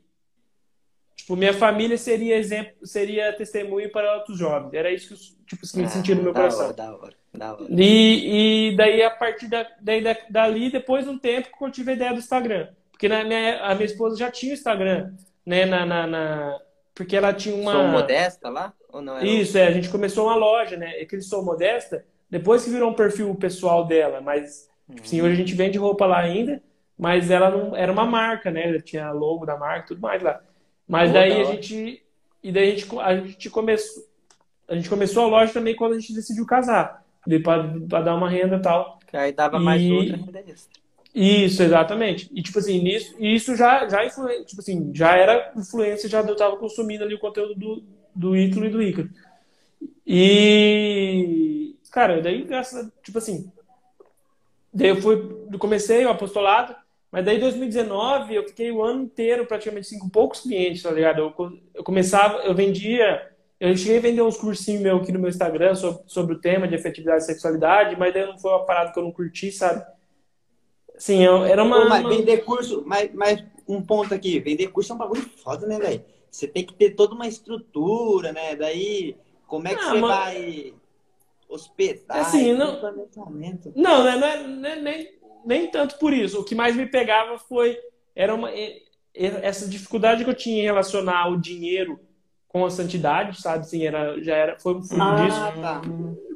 tipo, 1.15 1.35
minha 1.35 1.53
família 1.53 1.97
seria 1.97 2.37
exemplo, 2.37 2.73
seria 2.85 3.33
testemunho 3.33 3.91
para 3.91 4.15
outros 4.15 4.37
jovens. 4.37 4.73
Era 4.73 4.91
isso 4.91 5.07
que 5.07 5.13
eu, 5.13 5.17
tipo, 5.47 5.65
assim, 5.65 5.87
sentia 5.87 6.15
no 6.15 6.23
meu 6.23 6.33
da 6.33 6.41
coração. 6.41 6.65
Hora, 6.65 6.73
da 6.73 6.95
hora, 6.95 7.13
da 7.33 7.53
hora. 7.53 7.65
E, 7.69 8.69
e 8.71 8.75
daí, 8.75 9.01
a 9.03 9.09
partir 9.09 9.47
da, 9.47 9.65
daí, 9.81 10.01
da- 10.03 10.17
dali, 10.29 10.69
depois 10.71 11.05
de 11.05 11.09
um 11.11 11.17
tempo, 11.17 11.49
que 11.57 11.63
eu 11.63 11.71
tive 11.71 11.91
a 11.91 11.95
ideia 11.95 12.13
do 12.13 12.19
Instagram. 12.19 12.67
Porque 12.91 13.09
na 13.09 13.23
minha, 13.23 13.61
a 13.61 13.75
minha 13.75 13.85
esposa 13.85 14.17
já 14.17 14.31
tinha 14.31 14.51
o 14.51 14.55
Instagram, 14.55 15.13
né? 15.45 15.65
Na, 15.65 15.85
na, 15.85 16.07
na- 16.07 16.59
porque 16.93 17.15
ela 17.15 17.33
tinha 17.33 17.53
uma. 17.55 17.71
Sou 17.73 17.87
modesta 17.87 18.49
lá? 18.49 18.73
Ou 18.89 19.01
não 19.01 19.17
era? 19.17 19.27
Isso, 19.27 19.57
é, 19.57 19.67
a 19.67 19.71
gente 19.71 19.89
começou 19.89 20.27
uma 20.27 20.35
loja, 20.35 20.77
né? 20.77 20.99
É 21.01 21.05
que 21.05 21.15
eles 21.15 21.27
são 21.27 21.43
modesta, 21.43 22.05
depois 22.29 22.63
que 22.63 22.69
virou 22.69 22.89
um 22.89 22.93
perfil 22.93 23.35
pessoal 23.35 23.85
dela, 23.85 24.21
mas 24.21 24.69
assim, 25.03 25.21
hoje 25.21 25.33
a 25.33 25.35
gente 25.35 25.53
vende 25.53 25.77
roupa 25.77 26.05
lá 26.05 26.19
ainda, 26.19 26.63
mas 26.97 27.29
ela 27.29 27.49
não 27.49 27.75
era 27.75 27.91
uma 27.91 28.05
marca, 28.05 28.49
né? 28.49 28.69
Ela 28.69 28.79
tinha 28.79 29.11
logo 29.11 29.45
da 29.45 29.57
marca 29.57 29.85
e 29.85 29.87
tudo 29.89 29.99
mais 30.01 30.21
lá. 30.23 30.41
Mas 30.87 31.09
Pô, 31.09 31.13
daí 31.15 31.29
da 31.43 31.49
a 31.49 31.53
gente 31.53 32.03
e 32.43 32.51
daí 32.51 32.71
a 32.71 32.75
gente, 32.75 32.99
a 32.99 33.15
gente 33.17 33.49
começou 33.49 34.03
a 34.67 34.75
gente 34.75 34.89
começou 34.89 35.23
a 35.23 35.27
loja 35.27 35.53
também 35.53 35.75
quando 35.75 35.93
a 35.93 35.99
gente 35.99 36.13
decidiu 36.13 36.45
casar, 36.45 37.03
para 37.43 38.01
dar 38.01 38.15
uma 38.15 38.29
renda 38.29 38.55
e 38.55 38.61
tal. 38.61 38.99
Que 39.07 39.15
aí 39.15 39.31
dava 39.31 39.59
mais 39.59 39.81
E- 39.81 39.91
outra 39.91 40.17
renda 40.17 40.39
extra. 40.47 40.73
Isso, 41.13 41.63
exatamente. 41.63 42.29
E 42.33 42.41
tipo 42.41 42.59
assim, 42.59 42.81
nisso, 42.83 43.15
isso 43.19 43.55
já 43.55 43.87
já 43.87 44.05
influen- 44.05 44.43
tipo 44.43 44.59
assim, 44.61 44.91
já 44.93 45.15
era 45.15 45.53
influência, 45.55 46.09
já 46.09 46.19
eu 46.21 46.35
tava 46.35 46.57
consumindo 46.57 47.03
ali 47.03 47.15
o 47.15 47.19
conteúdo 47.19 47.55
do 47.55 47.83
do 48.13 48.35
Ítalo 48.35 48.65
e 48.65 48.69
do 48.69 48.81
Ícaro. 48.81 49.09
E 50.05 51.75
cara, 51.91 52.21
daí 52.21 52.43
graças 52.43 52.85
a, 52.85 52.91
tipo 53.03 53.17
assim, 53.17 53.51
daí 54.73 54.89
eu 54.89 55.01
fui, 55.01 55.47
comecei 55.59 56.05
o 56.05 56.09
apostolado, 56.09 56.75
mas 57.11 57.23
daí 57.25 57.37
em 57.37 57.39
2019 57.39 58.35
eu 58.35 58.47
fiquei 58.47 58.71
o 58.71 58.83
ano 58.83 59.03
inteiro 59.03 59.45
praticamente 59.45 59.87
assim, 59.87 59.99
com 59.99 60.09
poucos 60.09 60.41
clientes, 60.41 60.83
tá 60.83 60.91
ligado? 60.91 61.19
Eu, 61.19 61.33
eu 61.73 61.83
começava, 61.83 62.39
eu 62.43 62.53
vendia, 62.53 63.31
eu 63.59 63.75
cheguei 63.77 63.97
a 63.97 64.01
vender 64.01 64.21
uns 64.21 64.37
cursinhos 64.37 64.81
meus 64.81 65.01
aqui 65.01 65.11
no 65.11 65.19
meu 65.19 65.29
Instagram 65.29 65.75
sobre, 65.75 66.03
sobre 66.07 66.35
o 66.35 66.39
tema 66.41 66.67
de 66.67 66.75
afetividade 66.75 67.23
e 67.23 67.25
sexualidade, 67.25 67.95
mas 67.97 68.13
daí 68.13 68.25
não 68.25 68.37
foi 68.37 68.51
uma 68.51 68.65
parada 68.65 68.91
que 68.91 68.99
eu 68.99 69.03
não 69.03 69.11
curti, 69.11 69.51
sabe? 69.51 69.85
Sim, 70.97 71.23
eu- 71.23 71.43
era 71.45 71.63
uma. 71.63 71.81
Pô, 71.83 71.89
mas 71.89 71.99
uma- 72.01 72.09
vender 72.09 72.37
curso, 72.45 72.83
mas, 72.85 73.13
mas 73.13 73.43
um 73.67 73.81
ponto 73.81 74.13
aqui, 74.13 74.39
vender 74.39 74.67
curso 74.67 74.91
é 74.91 74.95
um 74.95 74.99
bagulho 74.99 75.21
foda, 75.43 75.67
né, 75.67 75.77
velho? 75.77 76.03
Você 76.31 76.47
tem 76.47 76.65
que 76.65 76.73
ter 76.73 76.91
toda 76.91 77.13
uma 77.15 77.27
estrutura, 77.27 78.31
né? 78.33 78.55
Daí, 78.55 79.15
como 79.47 79.67
é 79.67 79.75
que 79.75 79.81
Ah, 79.81 79.89
você 79.89 79.99
mas- 80.01 80.33
vai 80.33 80.73
hospedar? 81.49 82.17
Assim, 82.19 82.53
não- 82.53 82.79
planejamento. 82.79 83.71
Não, 83.75 84.03
né, 84.03 84.15
não 84.15 84.27
é, 84.27 84.43
não 84.47 84.69
é 84.69 84.75
nem, 84.81 85.14
nem 85.45 85.67
tanto 85.69 85.97
por 85.99 86.13
isso. 86.13 86.39
O 86.39 86.43
que 86.43 86.55
mais 86.55 86.75
me 86.75 86.85
pegava 86.85 87.37
foi 87.37 87.77
era 88.15 88.33
uma, 88.33 88.49
essa 89.13 89.67
dificuldade 89.67 90.23
que 90.23 90.29
eu 90.29 90.35
tinha 90.35 90.61
em 90.61 90.65
relacionar 90.65 91.29
o 91.29 91.39
dinheiro 91.39 91.99
com 92.47 92.65
a 92.65 92.69
santidade, 92.69 93.41
sabe? 93.41 93.59
Assim, 93.59 93.85
era, 93.85 94.21
já 94.23 94.35
era, 94.35 94.59
foi 94.59 94.75
um 94.75 94.83
fruto 94.83 95.15
disso. 95.23 95.37
Ah, 95.37 95.53
tá. 95.61 95.81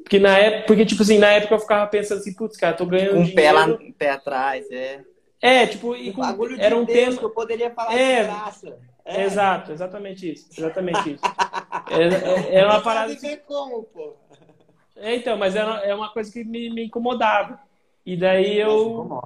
Porque 0.04 0.20
na 0.20 0.38
época, 0.38 0.64
porque, 0.68 0.86
tipo 0.86 1.02
assim, 1.02 1.18
na 1.18 1.28
época 1.32 1.56
eu 1.56 1.60
ficava 1.60 1.88
pensando 1.88 2.20
assim, 2.20 2.34
putz, 2.34 2.58
cara, 2.58 2.76
tô 2.76 2.86
ganhando 2.86 3.18
Um 3.20 3.24
dinheiro. 3.24 3.36
pé 3.36 3.52
lá, 3.52 3.66
um 3.66 3.92
pé 3.94 4.10
atrás, 4.12 4.70
é. 4.72 5.02
É, 5.42 5.66
tipo, 5.68 5.96
e 5.96 6.10
Um 6.10 6.14
com- 6.14 6.48
de 6.50 6.60
era 6.62 6.76
um 6.76 6.84
Deus 6.84 6.98
tema. 6.98 7.18
que 7.18 7.24
eu 7.24 7.30
poderia 7.30 7.72
falar 7.72 7.98
É. 7.98 8.22
de 8.24 8.28
graça. 8.28 8.78
É. 9.06 9.24
Exato, 9.24 9.72
exatamente 9.72 10.32
isso. 10.34 10.50
Exatamente 10.58 11.14
isso. 11.14 11.24
É, 11.90 12.56
é, 12.58 12.60
é 12.62 12.66
uma 12.66 12.82
parada. 12.82 13.14
viver 13.14 13.44
como, 13.48 13.84
pô? 13.84 14.16
É, 14.98 15.16
então, 15.16 15.38
mas 15.38 15.56
era, 15.56 15.78
é 15.86 15.96
uma 15.96 16.10
coisa 16.12 16.32
que 16.32 16.44
me, 16.44 16.70
me 16.70 16.86
incomodava. 16.86 17.60
E 18.10 18.18
daí 18.18 18.60
eu 18.60 19.22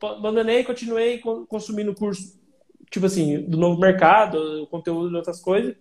abandonei, 0.00 0.62
continuei 0.62 1.18
con- 1.18 1.44
consumindo 1.44 1.92
curso, 1.92 2.40
tipo 2.88 3.04
assim, 3.04 3.40
do 3.40 3.58
novo 3.58 3.80
mercado, 3.80 4.64
conteúdo 4.70 5.08
de 5.08 5.16
outras 5.16 5.40
coisas. 5.40 5.74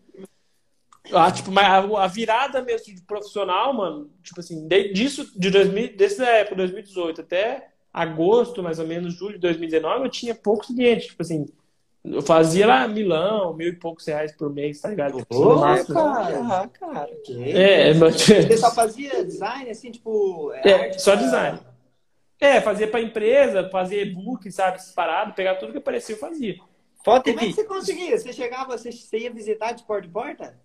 Ah, 1.13 1.32
tipo, 1.32 1.51
mas 1.51 1.67
a, 1.67 2.08
virada 2.08 2.63
mesmo 2.63 2.95
de 2.95 3.01
profissional, 3.04 3.71
mano, 3.75 4.10
tipo 4.23 4.39
assim, 4.39 4.67
de, 4.67 4.91
disso, 4.91 5.39
de 5.39 5.51
2000, 5.51 5.95
dessa 5.95 6.25
época, 6.25 6.56
2018 6.56 7.21
até 7.21 7.67
agosto, 7.93 8.63
mais 8.63 8.80
ou 8.80 8.88
menos, 8.88 9.13
julho 9.13 9.36
de 9.36 9.41
2019, 9.41 10.06
eu 10.06 10.10
tinha 10.10 10.34
poucos 10.34 10.69
clientes, 10.69 11.10
tipo 11.10 11.21
assim, 11.21 11.45
eu 12.04 12.23
fazia 12.23 12.65
lá 12.65 12.88
milão, 12.88 13.54
mil 13.54 13.67
e 13.67 13.75
poucos 13.75 14.08
reais 14.08 14.36
por 14.36 14.51
mês, 14.51 14.82
tá 14.82 14.89
ligado? 14.89 15.17
Tipo, 15.17 15.36
Ô, 15.36 15.54
no 15.54 15.60
máximo. 15.60 15.93
cara. 15.93 16.39
Ah, 16.39 16.67
cara. 16.67 17.12
É, 17.30 17.93
mas... 17.93 18.15
Você 18.15 18.58
só 18.58 18.71
fazia 18.71 19.23
design, 19.23 19.69
assim, 19.69 19.91
tipo... 19.91 20.51
É, 20.54 20.73
arte 20.73 20.99
só 20.99 21.13
design. 21.13 21.60
É, 22.41 22.60
fazia 22.60 22.88
pra 22.88 22.99
empresa, 22.99 23.69
fazia 23.69 24.01
e-book, 24.01 24.51
sabe, 24.51 24.80
parado, 24.95 25.34
pegar 25.34 25.56
tudo 25.56 25.71
que 25.71 25.77
aparecia, 25.77 26.15
eu 26.15 26.19
fazia. 26.19 26.56
Foto 27.06 27.30
e 27.30 27.34
Como 27.34 27.45
é 27.45 27.47
que 27.49 27.54
você 27.54 27.63
conseguia? 27.63 28.17
Você 28.17 28.34
chegava, 28.34 28.75
você, 28.77 28.91
você 28.91 29.19
ia 29.19 29.32
visitar 29.32 29.73
de 29.73 29.84
porta 29.84 30.08
em 30.08 30.12
porta? 30.12 30.60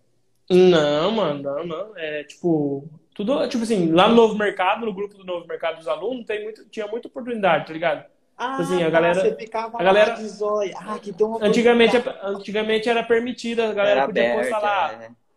Não, 0.51 1.11
mano, 1.11 1.43
não, 1.43 1.67
não. 1.67 1.93
É 1.97 2.25
tipo, 2.25 2.89
tudo, 3.15 3.47
tipo 3.49 3.63
assim, 3.65 3.91
lá 3.93 4.09
no 4.09 4.15
Novo 4.15 4.37
Mercado, 4.37 4.87
no 4.87 4.93
grupo 4.95 5.19
do 5.19 5.25
Novo 5.25 5.47
Mercado 5.47 5.77
dos 5.77 5.89
alunos, 5.89 6.25
tem 6.25 6.43
muito, 6.45 6.65
tinha 6.69 6.87
muita 6.87 7.09
oportunidade, 7.09 7.67
tá 7.67 7.73
ligado? 7.73 8.05
Ah, 8.39 8.57
Assim, 8.59 8.77
a 8.83 8.85
tá, 8.87 8.91
galera- 8.91 9.21
você 9.21 9.35
ficava 9.35 9.79
a 9.81 9.83
galera- 9.83 10.11
lá 10.11 10.17
de 10.17 10.29
zóia. 10.29 10.75
Ah, 10.79 10.99
que 10.99 11.13
tem 11.13 11.27
uma 11.27 11.45
Antigamente, 11.45 11.97
oportunidade. 11.97 12.37
antigamente 12.37 12.89
era 12.89 13.03
permitida, 13.03 13.69
a 13.71 13.73
galera 13.73 14.01
Era 14.01 14.07
podia 14.07 14.33
aberto, 14.33 14.51
postar 14.51 14.61
lá, 14.63 14.93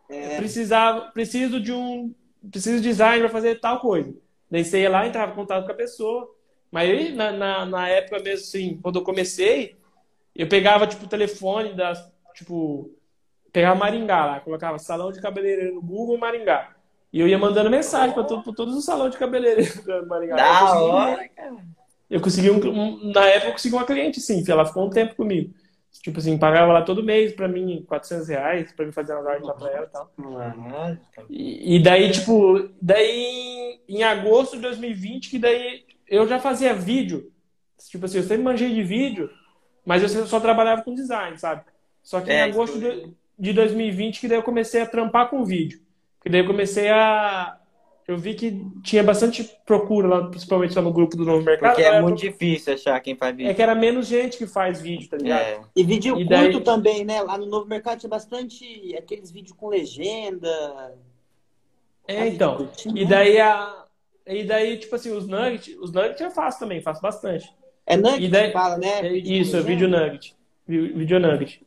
é. 0.10 0.36
É, 0.36 0.38
precisava, 0.38 1.02
preciso 1.12 1.60
de 1.62 1.72
um, 1.72 2.14
preciso 2.52 2.78
de 2.82 2.90
design 2.90 3.20
para 3.22 3.30
fazer 3.30 3.60
tal 3.60 3.80
coisa. 3.80 4.14
Daí 4.50 4.64
você 4.66 4.82
ia 4.82 4.90
lá, 4.90 5.06
entrava 5.08 5.32
em 5.32 5.36
contato 5.36 5.66
com 5.66 5.72
a 5.72 5.76
pessoa. 5.76 6.30
Mas 6.72 6.90
aí, 6.90 7.14
na, 7.14 7.32
na, 7.32 7.66
na 7.66 7.88
época 7.90 8.20
mesmo, 8.22 8.46
assim, 8.46 8.80
quando 8.82 9.00
eu 9.00 9.04
comecei, 9.04 9.76
eu 10.36 10.48
pegava, 10.48 10.86
tipo, 10.88 11.06
o 11.06 11.10
telefone 11.10 11.74
das, 11.74 12.00
tipo, 12.36 12.92
pegava 13.52 13.76
Maringá 13.80 14.26
lá, 14.26 14.40
colocava 14.40 14.78
salão 14.80 15.12
de 15.12 15.22
cabeleireiro 15.22 15.76
no 15.76 15.82
Google 15.82 16.18
Maringá. 16.18 16.76
E 17.12 17.20
eu 17.20 17.28
ia 17.28 17.38
mandando 17.40 17.70
mensagem 17.72 18.14
para 18.14 18.24
todos 18.24 18.76
os 18.76 18.86
salões 18.86 19.12
de 19.12 19.18
cabeleireiro 19.18 19.74
do 19.84 20.06
Maringá. 20.08 20.34
Eu 20.34 20.38
Da 20.38 20.60
consegui- 20.60 20.84
hora, 20.92 21.30
cara. 21.30 21.56
Eu 22.10 22.22
consegui 22.22 22.50
um, 22.50 22.58
um- 22.70 23.12
na 23.12 23.26
época 23.28 23.48
eu 23.50 23.52
consegui 23.54 23.76
uma 23.76 23.86
cliente, 23.86 24.20
sim, 24.20 24.44
ela 24.48 24.66
ficou 24.66 24.86
um 24.86 24.90
tempo 24.90 25.16
comigo. 25.16 25.54
Tipo 26.02 26.20
assim, 26.20 26.38
pagava 26.38 26.72
lá 26.72 26.82
todo 26.84 27.04
mês 27.04 27.34
pra 27.34 27.48
mim 27.48 27.84
400 27.88 28.28
reais 28.30 28.72
pra 28.72 28.86
me 28.86 28.92
fazer 28.92 29.14
umas 29.14 29.28
artes 29.28 29.46
lá 29.48 29.54
pra 29.54 29.72
ela 29.72 29.86
e 29.86 29.90
tal. 29.90 30.12
Ah, 30.40 30.56
E, 31.30 31.76
e 31.76 31.84
daí, 31.84 32.12
tipo, 32.12 32.70
daí 32.82 33.80
em 33.88 34.04
agosto 34.04 34.56
de 34.56 34.62
2020, 34.62 35.30
que 35.30 35.40
daí 35.40 35.86
eu 36.08 36.28
já 36.28 36.40
fazia 36.40 36.74
vídeo. 36.74 37.32
Tipo 37.90 38.06
assim, 38.06 38.18
eu 38.18 38.24
sempre 38.24 38.44
manjei 38.44 38.74
de 38.74 38.84
vídeo, 38.84 39.30
mas 39.86 40.04
eu 40.04 40.26
só 40.28 40.40
trabalhava 40.40 40.84
com 40.84 40.94
design, 40.94 41.38
sabe? 41.38 41.64
Só 42.04 42.22
que 42.22 42.32
em 42.32 42.36
É, 42.36 42.44
agosto 42.44 42.80
de, 42.80 43.14
de 43.38 43.54
2020 43.54 44.22
que 44.22 44.28
daí 44.28 44.38
eu 44.38 44.44
comecei 44.44 44.82
a 44.82 44.86
trampar 44.88 45.30
com 45.30 45.44
vídeo. 45.46 45.82
Que 46.24 46.30
daí 46.30 46.42
eu 46.42 46.48
comecei 46.48 46.90
a. 46.90 47.59
Eu 48.10 48.18
vi 48.18 48.34
que 48.34 48.66
tinha 48.84 49.04
bastante 49.04 49.44
procura 49.68 50.08
lá, 50.08 50.28
principalmente 50.30 50.76
lá 50.76 50.82
no 50.82 50.92
grupo 50.92 51.16
do 51.16 51.24
Novo 51.24 51.46
Mercado. 51.46 51.76
Porque 51.76 51.84
é 51.84 52.02
muito 52.02 52.20
difícil 52.20 52.74
achar 52.74 53.00
quem 53.02 53.16
faz 53.16 53.34
é 53.34 53.38
vídeo. 53.38 53.54
que 53.56 53.62
era 53.62 53.76
menos 53.76 54.08
gente 54.08 54.36
que 54.36 54.48
faz 54.48 54.82
vídeo, 54.82 55.08
tá 55.08 55.16
ligado? 55.18 55.42
É. 55.42 55.62
E 55.76 55.84
vídeo 55.84 56.16
E 56.20 56.26
curto 56.26 56.30
daí- 56.30 56.62
também, 56.62 57.06
né? 57.06 57.22
Lá 57.22 57.38
no 57.38 57.46
Novo 57.46 57.68
Mercado 57.68 58.00
tinha 58.00 58.10
bastante 58.10 58.96
aqueles 58.98 59.30
vídeos 59.30 59.56
com 59.56 59.68
legenda. 59.68 60.50
É, 62.08 62.30
então. 62.30 62.68
E 62.96 63.06
daí 63.06 63.40
a. 63.40 63.86
E 64.26 64.44
daí, 64.44 64.78
tipo 64.78 64.96
assim, 64.96 65.12
os 65.12 65.28
nuggets, 65.28 65.78
os 65.80 65.92
nuggets 65.92 66.20
eu 66.20 66.32
faço 66.32 66.60
também, 66.60 66.82
faço 66.82 67.04
bastante. 67.04 67.48
É 67.86 67.96
Nugget 67.96 68.28
daí- 68.30 68.48
que 68.48 68.54
fala, 68.54 68.78
né? 68.80 69.06
É 69.06 69.10
Vídeo 69.10 69.34
Isso, 69.36 69.56
é 69.56 69.62
vídeo 69.62 69.88
nugget. 69.88 70.36
Vídeo 70.68 71.20
nugget. 71.20 71.62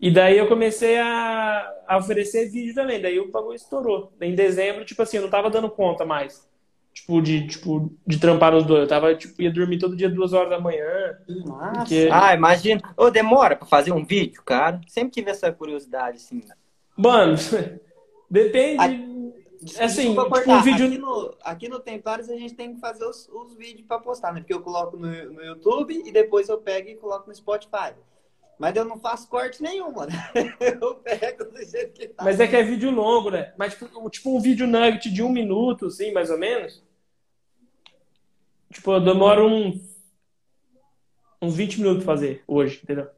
E 0.00 0.10
daí 0.12 0.38
eu 0.38 0.46
comecei 0.46 0.96
a, 0.98 1.74
a 1.86 1.96
oferecer 1.98 2.48
vídeo 2.50 2.74
também. 2.74 3.00
Daí 3.02 3.18
o 3.18 3.30
bagulho 3.30 3.56
estourou. 3.56 4.12
Em 4.20 4.34
dezembro, 4.34 4.84
tipo 4.84 5.02
assim, 5.02 5.16
eu 5.16 5.22
não 5.24 5.30
tava 5.30 5.50
dando 5.50 5.68
conta 5.68 6.04
mais. 6.04 6.46
Tipo, 6.94 7.20
de, 7.20 7.46
tipo, 7.46 7.92
de 8.06 8.18
trampar 8.18 8.52
nos 8.52 8.64
dois. 8.64 8.82
Eu 8.82 8.88
tava, 8.88 9.14
tipo, 9.14 9.40
ia 9.42 9.52
dormir 9.52 9.78
todo 9.78 9.96
dia 9.96 10.08
duas 10.08 10.32
horas 10.32 10.50
da 10.50 10.60
manhã. 10.60 11.16
Nossa. 11.28 11.78
Porque- 11.80 12.08
Ah, 12.12 12.34
imagina. 12.34 12.80
Ô, 12.96 13.10
demora 13.10 13.56
pra 13.56 13.66
fazer 13.66 13.92
um 13.92 14.04
vídeo, 14.04 14.42
cara? 14.44 14.80
Sempre 14.88 15.12
tive 15.12 15.30
essa 15.30 15.52
curiosidade, 15.52 16.16
assim. 16.18 16.42
Mano, 16.96 17.34
depende. 18.30 18.80
Ai, 18.80 19.04
assim, 19.80 20.14
Desculpa 20.14 20.38
tipo, 20.40 20.50
um 20.52 20.62
vídeo- 20.62 20.86
aqui, 20.86 20.98
no, 20.98 21.34
aqui 21.42 21.68
no 21.68 21.80
Templários 21.80 22.28
a 22.30 22.36
gente 22.36 22.54
tem 22.54 22.74
que 22.74 22.80
fazer 22.80 23.04
os, 23.04 23.28
os 23.28 23.54
vídeos 23.56 23.86
pra 23.86 23.98
postar, 23.98 24.32
né? 24.32 24.40
Porque 24.40 24.54
eu 24.54 24.60
coloco 24.60 24.96
no, 24.96 25.06
no 25.32 25.42
YouTube 25.44 26.02
e 26.04 26.12
depois 26.12 26.48
eu 26.48 26.58
pego 26.58 26.88
e 26.88 26.94
coloco 26.96 27.28
no 27.28 27.34
Spotify. 27.34 27.92
Mas 28.58 28.74
eu 28.74 28.84
não 28.84 28.98
faço 28.98 29.28
corte 29.28 29.62
nenhum, 29.62 29.92
mano. 29.92 30.10
Eu 30.60 30.96
pego 30.96 31.44
do 31.44 31.64
jeito 31.64 31.92
que 31.92 32.08
tá. 32.08 32.24
Mas 32.24 32.40
é 32.40 32.46
que 32.48 32.56
é 32.56 32.62
vídeo 32.62 32.90
longo, 32.90 33.30
né? 33.30 33.52
Mas 33.56 33.74
tipo, 33.74 34.10
tipo 34.10 34.36
um 34.36 34.40
vídeo 34.40 34.66
nugget 34.66 35.10
de 35.10 35.22
um 35.22 35.28
minuto, 35.28 35.86
assim, 35.86 36.12
mais 36.12 36.28
ou 36.28 36.38
menos. 36.38 36.82
Tipo, 38.72 38.92
eu 38.92 39.00
demoro 39.00 39.46
um, 39.46 39.80
uns 41.40 41.54
20 41.54 41.80
minutos 41.80 42.04
pra 42.04 42.14
fazer 42.14 42.42
hoje, 42.46 42.80
entendeu? 42.82 43.08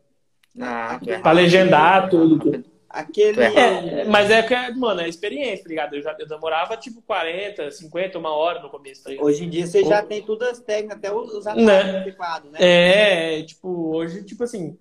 Ah, 0.60 1.00
é 1.06 1.18
Pra 1.18 1.32
legendar 1.32 2.08
tudo. 2.10 2.64
Aquele. 2.88 3.34
Tu 3.34 3.40
é 3.40 4.00
É, 4.02 4.04
mas 4.04 4.30
é 4.30 4.42
que, 4.42 4.52
é, 4.52 4.70
mano, 4.74 5.00
é 5.00 5.08
experiência, 5.08 5.62
tá 5.62 5.68
ligado? 5.68 5.94
Eu, 5.94 6.02
já, 6.02 6.14
eu 6.18 6.26
demorava 6.26 6.76
tipo 6.76 7.00
40, 7.02 7.70
50, 7.70 8.18
uma 8.18 8.30
hora 8.30 8.60
no 8.60 8.68
começo, 8.68 9.04
tá? 9.04 9.10
Hoje 9.22 9.44
em 9.44 9.48
dia 9.48 9.66
você 9.66 9.84
já 9.84 10.02
tem 10.02 10.22
todas 10.22 10.48
as 10.50 10.60
técnicas, 10.60 10.98
até 10.98 11.12
os, 11.12 11.44
Né? 11.44 11.52
atalhos 11.52 11.94
adequados, 11.96 12.50
né? 12.50 12.58
É, 12.60 13.42
tipo, 13.44 13.68
hoje, 13.94 14.24
tipo 14.24 14.42
assim, 14.42 14.76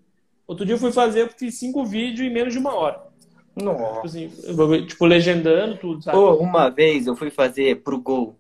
outro 0.50 0.66
dia 0.66 0.76
eu 0.76 0.80
fui 0.80 0.92
fazer, 0.92 1.22
eu 1.22 1.30
fiz 1.30 1.60
cinco 1.60 1.86
vídeos 1.86 2.28
em 2.28 2.34
menos 2.34 2.54
de 2.54 2.60
uma 2.60 2.74
hora. 2.74 3.08
Tipo 3.56 3.64
Nossa. 3.64 4.06
assim, 4.06 4.32
eu- 4.44 4.88
tipo, 4.88 5.06
legendando 5.06 5.78
tudo, 5.78 6.04
sabe? 6.04 6.18
Ô, 6.18 6.36
uma 6.38 6.70
vez 6.70 7.08
eu 7.08 7.16
fui 7.16 7.30
fazer 7.30 7.82
pro 7.84 8.00
Gol 8.00 8.36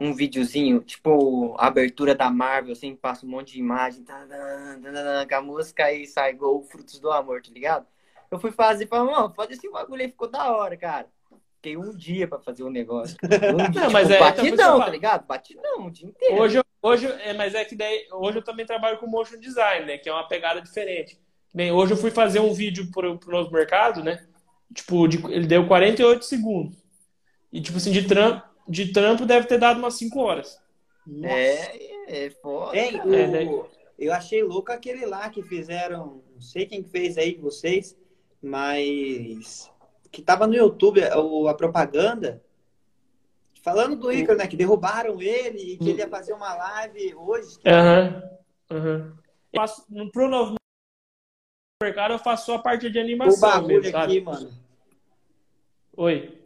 um 0.00 0.14
videozinho, 0.14 0.80
tipo, 0.80 1.56
a 1.58 1.66
abertura 1.66 2.14
da 2.14 2.30
Marvel, 2.30 2.72
assim, 2.72 2.94
passa 2.94 3.26
um 3.26 3.28
monte 3.28 3.54
de 3.54 3.58
imagem, 3.58 4.04
tá, 4.04 4.26
tá, 4.26 4.78
tá, 4.92 5.26
com 5.28 5.34
a 5.34 5.42
música 5.42 5.92
e 5.92 6.06
sai 6.06 6.34
Gol, 6.34 6.62
Frutos 6.62 7.00
do 7.00 7.10
Amor, 7.10 7.42
tá 7.42 7.50
ligado? 7.52 7.84
Eu 8.30 8.38
fui 8.38 8.52
fazer, 8.52 8.86
falei, 8.86 9.12
mano, 9.12 9.30
faz 9.34 9.50
esse 9.50 9.68
bagulho 9.70 10.02
aí, 10.02 10.08
ficou 10.08 10.28
da 10.30 10.52
hora, 10.52 10.76
cara. 10.76 11.06
Fiquei 11.56 11.76
um 11.76 11.90
dia 11.96 12.28
pra 12.28 12.38
fazer 12.38 12.62
o 12.62 12.70
negócio. 12.70 13.16
Um 13.26 13.70
dia, 13.70 13.82
Não, 13.82 13.90
mas 13.90 14.06
tipo, 14.08 14.22
é, 14.22 14.28
então, 14.28 14.44
batidão, 14.44 14.74
eu 14.74 14.84
tá 14.84 14.90
ligado? 14.90 15.26
Batidão, 15.26 15.86
o 15.86 15.90
dia 15.90 16.08
inteiro. 16.08 16.40
Hoje, 16.40 16.62
hoje 16.80 17.06
é, 17.06 17.32
mas 17.32 17.54
é 17.54 17.64
que 17.64 17.74
daí, 17.74 18.06
hoje 18.12 18.38
eu 18.38 18.42
também 18.42 18.64
trabalho 18.64 18.98
com 18.98 19.08
motion 19.08 19.38
design, 19.40 19.84
né? 19.86 19.98
Que 19.98 20.08
é 20.08 20.12
uma 20.12 20.28
pegada 20.28 20.60
diferente. 20.60 21.18
Bem, 21.54 21.72
hoje 21.72 21.92
eu 21.92 21.96
fui 21.96 22.10
fazer 22.10 22.40
um 22.40 22.52
vídeo 22.52 22.90
pro, 22.90 23.18
pro 23.18 23.30
novo 23.32 23.50
mercado, 23.52 24.02
né? 24.04 24.24
Tipo, 24.74 25.08
de- 25.08 25.24
ele 25.32 25.46
deu 25.46 25.66
48 25.66 26.24
segundos. 26.24 26.76
E, 27.52 27.60
tipo 27.60 27.78
assim, 27.78 27.90
de 27.90 28.06
trampo, 28.06 28.42
de 28.68 28.92
trampo 28.92 29.24
deve 29.24 29.46
ter 29.46 29.58
dado 29.58 29.78
umas 29.78 29.94
5 29.94 30.20
horas. 30.20 30.60
Nossa. 31.06 31.32
É, 31.34 32.26
é 32.26 32.30
foda. 32.30 32.72
Cara. 32.90 33.06
o- 33.08 33.14
É, 33.14 33.26
daí- 33.28 33.62
Eu 33.98 34.12
achei 34.12 34.44
louco 34.44 34.70
aquele 34.70 35.04
lá 35.06 35.28
que 35.28 35.42
fizeram, 35.42 36.22
não 36.32 36.40
sei 36.40 36.66
quem 36.66 36.82
que 36.84 36.88
fez 36.90 37.18
aí 37.18 37.34
de 37.34 37.40
vocês, 37.40 37.96
mas 38.40 39.68
que 40.12 40.22
tava 40.22 40.46
no 40.46 40.54
YouTube 40.54 41.00
a 41.02 41.54
propaganda 41.54 42.40
falando 43.60 43.96
do 43.96 44.12
Icaro, 44.12 44.38
né? 44.38 44.46
Que 44.46 44.56
derrubaram 44.56 45.20
ele 45.20 45.72
e 45.72 45.76
que 45.78 45.90
ele 45.90 45.98
ia 45.98 46.08
fazer 46.08 46.32
uma 46.32 46.54
live 46.54 47.14
hoje. 47.16 47.56
Aham. 47.66 48.22
faço- 49.56 49.84
no- 49.88 50.10
Pro 50.12 50.28
novo 50.28 50.54
mercado 51.80 52.14
eu 52.14 52.18
faço 52.18 52.46
só 52.46 52.56
a 52.56 52.58
parte 52.58 52.90
de 52.90 52.98
O 52.98 53.02
animação 53.02 53.48
bagulho 53.48 53.80
mesmo, 53.80 53.96
aqui, 53.96 54.20
mano. 54.20 54.50
Oi. 55.96 56.36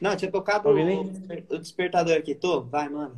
Não, 0.00 0.16
tinha 0.16 0.30
tocado 0.30 0.64
Tá 0.64 0.70
o, 0.70 1.54
o 1.56 1.58
despertador 1.58 2.16
aqui. 2.16 2.34
Tô, 2.36 2.60
vai, 2.62 2.88
mano. 2.88 3.16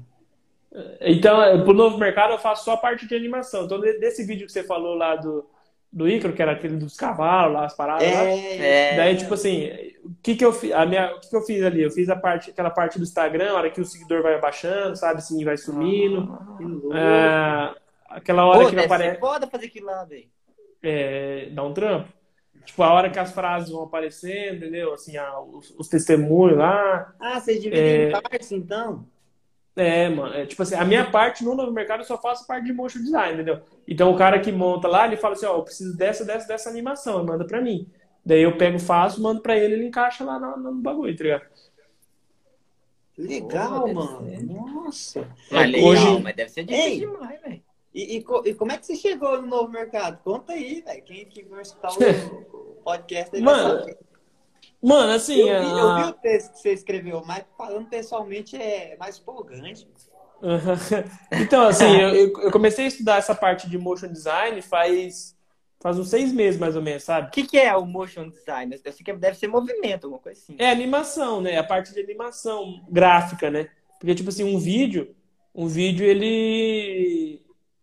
Então, 1.00 1.42
é, 1.42 1.62
pro 1.62 1.74
novo 1.74 1.98
mercado 1.98 2.32
eu 2.32 2.38
faço 2.38 2.64
só 2.64 2.72
a 2.72 2.76
parte 2.78 3.06
de 3.06 3.14
animação. 3.14 3.66
Então, 3.66 3.78
de- 3.78 3.98
desse 3.98 4.24
vídeo 4.24 4.46
que 4.46 4.52
você 4.52 4.62
falou 4.64 4.94
lá 4.94 5.14
do, 5.16 5.44
do 5.92 6.08
Icaro, 6.08 6.32
que 6.32 6.40
era 6.40 6.52
aquele 6.52 6.76
dos 6.78 6.96
cavalos 6.96 7.52
lá, 7.54 7.66
as 7.66 7.76
paradas 7.76 8.10
lá. 8.10 8.22
É, 8.24 8.92
É. 8.92 8.96
Daí, 8.96 9.16
tipo 9.18 9.34
assim, 9.34 9.68
o 10.02 10.14
que 10.22 10.34
que 10.34 10.44
eu 10.44 10.54
fiz? 10.54 10.72
A 10.72 10.86
minha, 10.86 11.14
o 11.14 11.20
que 11.20 11.28
que 11.28 11.36
eu 11.36 11.42
fiz 11.42 11.62
ali? 11.62 11.82
Eu 11.82 11.90
fiz 11.90 12.08
a 12.08 12.16
parte, 12.16 12.50
aquela 12.50 12.70
parte 12.70 12.96
do 12.98 13.02
Instagram, 13.04 13.50
a 13.50 13.54
hora 13.56 13.70
que 13.70 13.80
o 13.80 13.84
seguidor 13.84 14.22
vai 14.22 14.34
abaixando, 14.36 14.96
sabe? 14.96 15.18
Assim, 15.18 15.44
vai 15.44 15.58
sumindo. 15.58 16.26
que 16.56 16.64
louco. 16.64 16.92
Ah, 16.94 17.76
aquela 18.08 18.46
hora 18.46 18.64
Pô, 18.64 18.70
que 18.70 18.78
aparece, 18.78 19.20
foda 19.20 19.46
fazer 19.46 19.66
aquilo 19.66 19.86
lá, 19.88 20.02
velho. 20.04 20.24
É, 20.82 21.48
dá 21.52 21.62
um 21.64 21.72
trampo. 21.74 22.08
Tipo, 22.64 22.82
a 22.84 22.92
hora 22.92 23.10
que 23.10 23.18
as 23.18 23.32
frases 23.32 23.70
vão 23.70 23.82
aparecendo, 23.82 24.56
entendeu? 24.58 24.92
Assim, 24.94 25.16
ah, 25.16 25.40
os, 25.40 25.74
os 25.76 25.88
testemunhos 25.88 26.58
lá. 26.58 27.12
Ah, 27.18 27.40
vocês 27.40 27.60
dividem 27.60 27.84
É. 27.84 28.08
em 28.08 28.12
partes, 28.12 28.52
então? 28.52 29.04
É, 29.74 30.08
mano, 30.10 30.34
é, 30.34 30.44
tipo 30.46 30.62
assim, 30.62 30.74
a 30.74 30.84
minha 30.84 31.10
parte 31.10 31.42
no 31.42 31.54
novo 31.54 31.72
mercado 31.72 32.00
eu 32.00 32.04
só 32.04 32.18
faço 32.20 32.46
parte 32.46 32.66
de 32.66 32.72
motion 32.74 32.98
design, 33.00 33.34
entendeu? 33.34 33.62
Então 33.88 34.12
o 34.12 34.16
cara 34.18 34.38
que 34.38 34.52
monta 34.52 34.86
lá, 34.86 35.06
ele 35.06 35.16
fala 35.16 35.32
assim, 35.34 35.46
ó, 35.46 35.56
eu 35.56 35.62
preciso 35.62 35.96
dessa, 35.96 36.24
dessa, 36.26 36.46
dessa 36.46 36.68
animação, 36.68 37.18
ele 37.20 37.26
manda 37.28 37.44
pra 37.46 37.60
mim. 37.60 37.88
Daí 38.24 38.42
eu 38.42 38.56
pego, 38.58 38.78
faço, 38.78 39.20
mando 39.22 39.40
pra 39.40 39.56
ele, 39.56 39.74
ele 39.74 39.86
encaixa 39.86 40.24
lá 40.24 40.38
no, 40.38 40.56
no 40.58 40.74
bagulho, 40.74 41.16
tá 41.16 41.24
ligado? 41.24 41.46
Legal, 43.18 43.82
Pô, 43.84 43.94
mano. 43.94 44.28
ser. 44.30 44.42
Nossa. 44.44 45.28
Mas 45.50 45.70
legal, 45.70 45.88
hoje- 45.90 46.22
mas 46.22 46.36
deve 46.36 46.50
ser 46.50 46.64
difícil 46.64 46.90
Ei. 46.90 47.00
demais, 47.00 47.40
velho. 47.42 47.62
E, 47.94 48.16
e 48.18 48.24
e 48.46 48.54
como 48.54 48.72
é 48.72 48.78
que 48.78 48.86
você 48.86 48.96
chegou 48.96 49.40
no 49.40 49.46
novo 49.46 49.70
mercado? 49.70 50.18
Conta 50.24 50.52
aí, 50.54 50.80
velho. 50.80 51.02
Quem 51.04 51.26
que 51.26 51.42
vai 51.44 51.62
escutar 51.62 51.90
o, 51.90 51.94
o 52.72 52.74
podcast 52.82 53.34
aí 53.36 53.42
Mano. 53.42 53.84
Mano, 54.82 55.12
assim, 55.12 55.38
Eu 55.38 55.60
vi, 55.60 55.70
eu 55.70 55.94
vi 55.94 56.02
a- 56.02 56.08
o 56.08 56.12
texto 56.14 56.52
que 56.52 56.58
você 56.58 56.72
escreveu, 56.72 57.22
mas 57.24 57.44
falando 57.56 57.88
pessoalmente 57.88 58.56
é 58.56 58.96
mais 58.98 59.18
empolgante. 59.18 59.86
então, 61.40 61.68
assim, 61.68 61.84
eu, 62.00 62.08
eu- 62.14 62.40
eu 62.40 62.50
comecei 62.50 62.86
a 62.86 62.88
estudar 62.88 63.16
essa 63.18 63.34
parte 63.34 63.68
de 63.70 63.78
motion 63.78 64.08
design 64.08 64.60
faz, 64.60 65.36
faz 65.80 65.98
uns 65.98 66.08
seis 66.08 66.32
meses, 66.32 66.58
mais 66.58 66.74
ou 66.74 66.82
menos, 66.82 67.04
sabe? 67.04 67.28
O 67.28 67.30
que, 67.30 67.46
que 67.46 67.58
é 67.58 67.76
o 67.76 67.86
motion 67.86 68.28
design? 68.28 68.74
Eu 68.84 68.92
sei 68.92 69.04
que 69.04 69.12
deve 69.12 69.38
ser 69.38 69.46
movimento, 69.46 70.04
alguma 70.04 70.20
coisa 70.20 70.40
assim. 70.40 70.56
É 70.58 70.68
animação, 70.70 71.40
né? 71.40 71.58
A 71.58 71.64
parte 71.64 71.92
de 71.94 72.00
animação 72.00 72.84
gráfica, 72.88 73.50
né? 73.50 73.68
Porque, 74.00 74.14
tipo 74.16 74.30
assim, 74.30 74.42
um 74.42 74.58
vídeo, 74.58 75.14
um 75.54 75.68
vídeo, 75.68 76.04
ele 76.04 77.40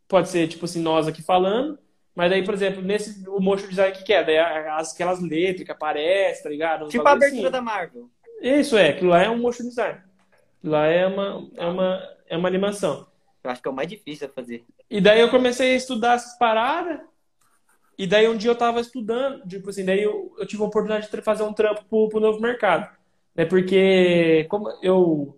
pode 0.10 0.28
ser, 0.28 0.48
tipo 0.50 0.66
assim, 0.66 0.82
nós 0.82 1.08
aqui 1.08 1.22
falando, 1.22 1.80
Mas 2.16 2.30
daí, 2.32 2.44
por 2.44 2.54
exemplo, 2.54 2.82
nesse 2.82 3.24
o 3.30 3.40
motion 3.40 3.68
design 3.70 3.96
que, 3.96 4.04
que 4.04 4.12
é? 4.12 4.22
Daí 4.26 4.38
as, 4.40 4.94
aquelas 4.94 5.22
letras 5.22 5.64
que 5.66 5.72
aparecem, 5.72 6.44
tá 6.44 6.50
ligado? 6.50 6.86
Uns 6.86 6.92
Tipo 6.92 7.08
a 7.08 7.12
abertura 7.12 7.44
assim. 7.44 7.52
da 7.52 7.62
Marvel. 7.62 8.10
Isso 8.42 8.76
é, 8.78 8.90
aquilo 8.90 9.12
lá 9.12 9.24
é 9.24 9.30
um 9.30 9.38
motion 9.40 9.64
design. 9.64 10.02
Lá 10.62 10.86
é 10.88 11.08
uma, 11.08 11.50
é 11.56 11.66
uma, 11.66 12.04
é 12.28 12.36
uma 12.38 12.48
animação. 12.50 13.08
Eu 13.42 13.52
acho 13.52 13.62
que 13.62 13.68
é 13.70 13.72
o 13.72 13.74
mais 13.74 13.88
difícil 13.88 14.28
a 14.28 14.30
fazer. 14.30 14.66
E 14.90 15.00
daí 15.00 15.22
eu 15.22 15.30
comecei 15.30 15.72
a 15.74 15.76
estudar 15.78 16.16
essas 16.16 16.38
paradas. 16.38 17.00
E 17.98 18.06
daí 18.08 18.28
um 18.28 18.36
dia 18.36 18.52
eu 18.52 18.56
tava 18.56 18.82
estudando, 18.82 19.46
tipo 19.48 19.70
assim, 19.70 19.86
daí 19.86 20.02
eu, 20.04 20.34
eu 20.38 20.46
tive 20.46 20.62
a 20.64 20.66
oportunidade 20.66 21.10
de 21.10 21.22
fazer 21.22 21.44
um 21.44 21.54
trampo 21.54 21.86
pro, 21.86 22.10
pro 22.10 22.20
novo 22.20 22.42
mercado. 22.42 22.90
Né? 23.36 23.46
Porque 23.46 24.46
como 24.50 24.70
eu 24.82 25.38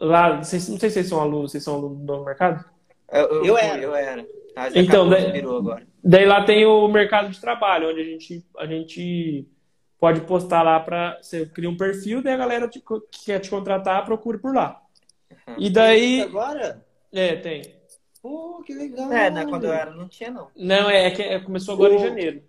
lá, 0.00 0.36
vocês- 0.42 0.68
não 0.68 0.78
sei 0.78 0.90
se 0.90 0.94
vocês 0.94 1.08
são 1.08 1.20
alunos, 1.20 1.50
vocês 1.50 1.64
são 1.64 1.74
alunos 1.74 1.98
do 1.98 2.04
novo 2.04 2.24
mercado? 2.24 2.64
Eu, 3.12 3.26
eu, 3.26 3.44
Eu 3.44 3.58
era. 3.58 3.82
Eu 3.82 3.94
era. 3.94 4.26
Mas 4.56 4.74
Então, 4.76 5.08
daí- 5.08 5.30
virou 5.32 5.58
agora. 5.58 5.86
Daí 6.04 6.24
lá 6.26 6.44
tem 6.44 6.66
o 6.66 6.88
mercado 6.88 7.30
de 7.30 7.40
trabalho, 7.40 7.90
onde 7.90 8.00
a 8.00 8.04
gente, 8.04 8.44
a 8.58 8.66
gente 8.66 9.46
pode 10.00 10.20
postar 10.22 10.62
lá 10.62 10.80
para 10.80 11.18
você 11.22 11.46
cria 11.46 11.70
um 11.70 11.76
perfil, 11.76 12.22
daí 12.22 12.34
a 12.34 12.38
galera 12.38 12.68
te- 12.68 12.80
que 12.80 13.24
quer 13.26 13.38
te 13.38 13.48
contratar 13.48 14.04
procura 14.04 14.38
por 14.38 14.52
lá. 14.54 14.80
E 15.56 15.70
daí, 15.70 16.22
Agora? 16.22 16.84
é, 17.12 17.36
tem. 17.36 17.62
Pô, 18.20 18.62
que 18.66 18.74
legal. 18.74 19.12
É, 19.12 19.30
né, 19.30 19.46
quando 19.46 19.64
eu 19.64 19.72
era 19.72 19.90
não 19.92 20.08
tinha, 20.08 20.30
não. 20.30 20.48
Não, 20.56 20.90
é, 20.90 21.06
é 21.06 21.10
que 21.10 21.22
é- 21.22 21.38
começou 21.40 21.74
agora 21.74 21.92
em 21.94 21.96
O- 21.96 22.00
janeiro. 22.00 22.42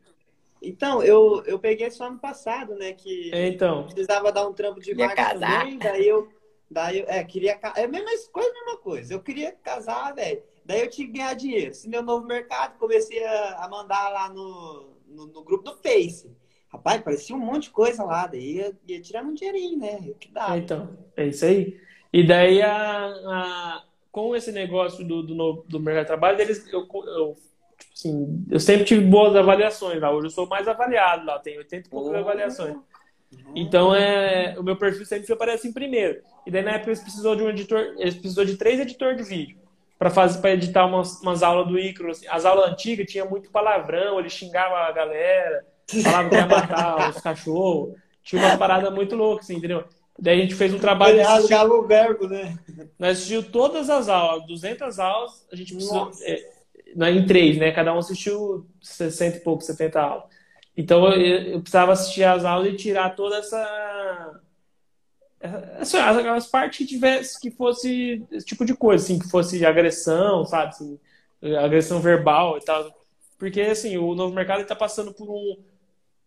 Então, 0.62 1.04
eu, 1.04 1.44
eu 1.46 1.60
peguei 1.60 1.92
só 1.92 2.06
ano 2.06 2.18
passado, 2.20 2.74
né? 2.76 2.94
Que 2.94 3.32
É, 3.34 3.48
então. 3.50 3.84
precisava 3.84 4.32
dar 4.32 4.48
um 4.48 4.54
trampo 4.54 4.80
de 4.80 4.92
Ia 4.92 4.96
marketing 5.08 5.30
casar. 5.30 5.60
também, 5.60 5.78
daí 5.78 6.08
eu, 6.08 6.28
daí 6.72 7.00
eu, 7.00 7.06
é, 7.08 7.24
queria, 7.24 7.60
é 7.76 7.84
a 7.84 7.88
mesma 7.88 8.10
coisa, 8.32 8.50
a 8.50 8.54
mesma 8.66 8.78
coisa, 8.78 9.14
eu 9.14 9.20
queria 9.20 9.52
casar, 9.52 10.14
velho, 10.16 10.42
daí 10.66 10.82
eu 10.82 10.90
tinha 10.90 11.08
que 11.08 11.14
ganhar 11.14 11.34
dinheiro, 11.36 11.74
se 11.74 11.88
meu 11.90 12.02
novo 12.04 12.26
mercado, 12.26 12.78
comecei 12.78 13.24
a, 13.24 13.64
a 13.66 13.70
mandar 13.70 14.10
lá 14.10 14.30
no, 14.30 14.94
no, 15.08 15.28
no 15.28 15.44
grupo 15.44 15.64
do 15.64 15.78
Face, 15.78 16.30
rapaz, 16.72 17.02
parecia 17.02 17.36
um 17.36 17.40
monte 17.40 17.64
de 17.64 17.70
coisa 17.72 18.04
lá, 18.04 18.28
daí 18.28 18.56
ia, 18.58 18.74
ia 18.88 19.02
tirando 19.02 19.30
um 19.30 19.34
dinheirinho, 19.34 19.80
né, 19.80 20.00
que 20.20 20.32
dá. 20.32 20.58
Então, 20.58 20.98
é 21.16 21.28
isso 21.28 21.46
aí. 21.46 21.78
E 22.12 22.26
daí, 22.26 22.62
a, 22.62 23.06
a- 23.06 23.84
com 24.12 24.36
esse 24.36 24.52
negócio 24.52 25.04
do, 25.06 25.24
do, 25.24 25.34
novo- 25.34 25.66
do 25.68 25.80
mercado 25.80 26.04
de 26.04 26.08
trabalho, 26.08 26.40
eles, 26.42 26.68
eu, 26.72 26.82
eu, 26.82 27.36
tipo 27.80 27.94
assim, 27.94 28.46
eu 28.50 28.60
sempre 28.60 28.86
tive 28.86 29.04
boas 29.06 29.36
avaliações 29.36 30.00
lá. 30.00 30.12
Hoje 30.12 30.28
eu 30.28 30.32
sou 30.32 30.46
mais 30.48 30.68
avaliado 30.68 31.26
lá, 31.26 31.40
tenho 31.40 31.58
80 31.58 31.88
e 31.88 31.90
poucas 31.90 32.14
Oh. 32.14 32.18
avaliações. 32.18 32.76
Então, 33.56 33.94
é, 33.96 34.56
o 34.60 34.64
meu 34.64 34.76
perfil 34.78 35.06
sempre 35.08 35.32
aparece 35.34 35.68
em 35.68 35.74
primeiro. 35.74 36.22
E 36.46 36.52
daí, 36.52 36.62
na 36.62 36.74
época, 36.74 36.92
eles 36.92 37.00
precisou 37.02 37.36
de 37.36 37.42
um 37.42 37.50
editor, 37.50 37.96
eles 37.98 38.14
precisou 38.14 38.46
de 38.46 38.56
três 38.58 38.80
editores 38.80 39.18
de 39.18 39.24
vídeo 39.24 39.58
para 40.04 40.10
fazer 40.10 40.42
para 40.42 40.52
editar 40.52 40.86
umas, 40.86 41.22
umas 41.22 41.42
aulas 41.42 41.66
do 41.66 41.80
Icaro. 41.80 42.12
assim. 42.12 42.28
As 42.28 42.44
aulas 42.44 42.70
antigas 42.70 43.10
tinha 43.10 43.24
muito 43.24 43.50
palavrão, 43.50 44.20
ele 44.20 44.30
xingava 44.30 44.76
a 44.76 44.92
galera, 44.92 45.66
falava 46.04 46.28
que 46.28 46.36
ia 46.36 46.46
matar 46.46 47.10
os 47.16 47.22
cachorros. 47.22 47.96
Tinha 48.22 48.42
umas 48.42 48.58
paradas 48.58 48.94
muito 48.94 49.16
loucas, 49.16 49.46
assim, 49.46 49.56
entendeu? 49.56 49.86
Daí 50.20 50.40
a 50.40 50.42
gente 50.42 50.56
fez 50.56 50.74
um 50.74 50.80
trabalho 50.80 51.16
Ele 51.16 51.24
rasgava 51.24 51.74
o 51.74 51.88
verbo, 51.88 52.28
né? 52.28 52.58
nós 53.00 53.12
assistimos 53.12 53.48
todas 53.48 53.90
as 53.90 54.10
aulas, 54.10 54.46
200 54.46 55.00
aulas, 55.00 55.48
a 55.50 55.56
gente 55.56 55.74
precisou, 55.74 56.12
é, 56.22 57.10
em 57.10 57.26
três, 57.26 57.58
né? 57.58 57.72
Cada 57.72 57.94
um 57.94 58.00
assistiu 58.00 58.68
60 58.82 59.38
e 59.38 59.40
pouco, 59.40 59.64
70 59.64 60.02
aulas. 60.02 60.26
Então 60.76 61.08
eu, 61.14 61.54
eu 61.54 61.62
precisava 61.62 61.94
assistir 61.94 62.26
as 62.26 62.44
aulas 62.44 62.74
e 62.74 62.76
tirar 62.76 63.16
toda 63.16 63.38
essa. 63.38 64.42
Essa 65.80 66.10
aquelas 66.10 66.48
partes 66.48 66.78
que 66.78 66.86
tivesse, 66.86 67.40
que 67.40 67.52
fosse 67.52 68.26
esse 68.32 68.46
tipo 68.46 68.64
de 68.66 68.74
coisa, 68.74 69.04
assim, 69.04 69.20
que 69.20 69.30
fosse 69.30 69.66
agressão, 69.66 70.46
sabe? 70.46 70.70
Assim, 70.70 71.00
agressão 71.60 72.00
verbal 72.00 72.58
e 72.58 72.62
tal. 72.62 72.90
Porque, 73.38 73.62
assim, 73.62 73.98
o 73.98 74.16
novo 74.16 74.34
mercado 74.34 74.62
está 74.62 74.76
passando 74.76 75.14
por 75.14 75.30
um 75.30 75.58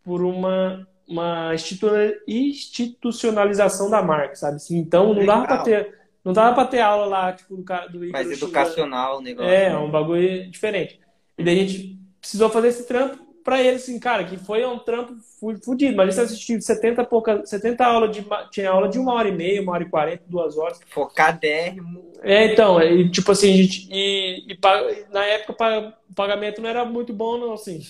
por 0.04 0.22
uma, 0.22 0.86
uma 1.08 1.52
institu- 1.52 1.88
institucionalização 2.28 3.90
da 3.90 4.00
marca, 4.00 4.36
sabe? 4.36 4.56
Assim, 4.56 4.76
então 4.76 5.12
não 5.12 5.26
dava 5.26 5.46
para 5.46 5.58
ter 5.62 5.96
não 6.24 6.32
dava 6.32 6.54
para 6.54 6.68
ter 6.68 6.80
aula 6.80 7.06
lá, 7.06 7.32
tipo, 7.32 7.56
do 7.56 7.64
cara 7.64 7.88
do 7.88 8.00
Mais 8.10 8.30
educacional 8.30 9.18
o 9.18 9.20
negócio. 9.20 9.50
É, 9.50 9.70
né? 9.70 9.76
um 9.78 9.90
bagulho 9.90 10.50
diferente. 10.50 11.00
E 11.38 11.44
daí 11.44 11.58
a 11.58 11.64
gente 11.64 11.98
precisou 12.20 12.50
fazer 12.50 12.68
esse 12.68 12.86
trampo 12.86 13.25
pra 13.46 13.62
ele, 13.62 13.76
assim, 13.76 13.98
cara, 14.00 14.24
que 14.24 14.36
foi 14.36 14.66
um 14.66 14.78
trampo 14.78 15.14
fu- 15.40 15.56
fudido. 15.64 15.96
Mas 15.96 16.14
você 16.14 16.22
assistiu 16.22 16.60
70 16.60 17.04
pouca, 17.04 17.46
70 17.46 17.86
aulas 17.86 18.14
de. 18.14 18.26
Tinha 18.50 18.70
aula 18.70 18.88
de 18.88 18.98
uma 18.98 19.14
hora 19.14 19.28
e 19.28 19.32
meia, 19.32 19.62
uma 19.62 19.72
hora 19.72 19.84
e 19.84 19.88
quarenta, 19.88 20.24
duas 20.26 20.58
horas. 20.58 20.80
Focadérrimo. 20.90 22.04
É, 22.22 22.52
então, 22.52 22.82
e, 22.82 23.08
tipo 23.10 23.30
assim, 23.30 23.54
a 23.54 23.56
gente, 23.56 23.88
e, 23.90 24.52
e 24.52 24.58
na 25.12 25.24
época 25.24 25.94
o 26.10 26.14
pagamento 26.14 26.60
não 26.60 26.68
era 26.68 26.84
muito 26.84 27.12
bom, 27.12 27.38
não, 27.38 27.52
assim. 27.52 27.80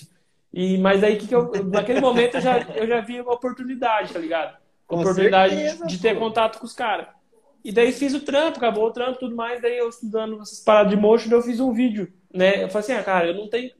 E, 0.53 0.77
mas 0.77 1.03
aí 1.03 1.17
que, 1.17 1.27
que 1.27 1.35
eu, 1.35 1.51
naquele 1.65 1.99
momento 1.99 2.35
eu 2.35 2.41
já, 2.41 2.59
eu 2.75 2.87
já 2.87 3.01
vi 3.01 3.19
uma 3.19 3.33
oportunidade, 3.33 4.13
tá 4.13 4.19
ligado? 4.19 4.57
Com 4.85 4.99
oportunidade 4.99 5.55
certeza, 5.55 5.85
de, 5.87 5.95
de 5.97 6.01
ter 6.01 6.17
contato 6.17 6.59
com 6.59 6.65
os 6.65 6.73
caras. 6.73 7.07
E 7.63 7.71
daí 7.71 7.91
fiz 7.91 8.13
o 8.13 8.21
trampo, 8.21 8.57
acabou 8.57 8.85
o 8.85 8.91
trampo 8.91 9.15
e 9.15 9.19
tudo 9.19 9.35
mais, 9.35 9.61
daí 9.61 9.77
eu 9.77 9.89
estudando 9.89 10.41
essas 10.41 10.59
paradas 10.61 10.91
de 10.91 10.95
motion, 10.97 11.29
daí 11.29 11.39
eu 11.39 11.43
fiz 11.43 11.59
um 11.59 11.73
vídeo, 11.73 12.13
né? 12.33 12.63
Eu 12.63 12.69
falei 12.69 12.79
assim, 12.83 12.93
ah, 12.93 13.03
cara, 13.03 13.27
eu 13.27 13.33
não 13.35 13.49
tenho, 13.49 13.71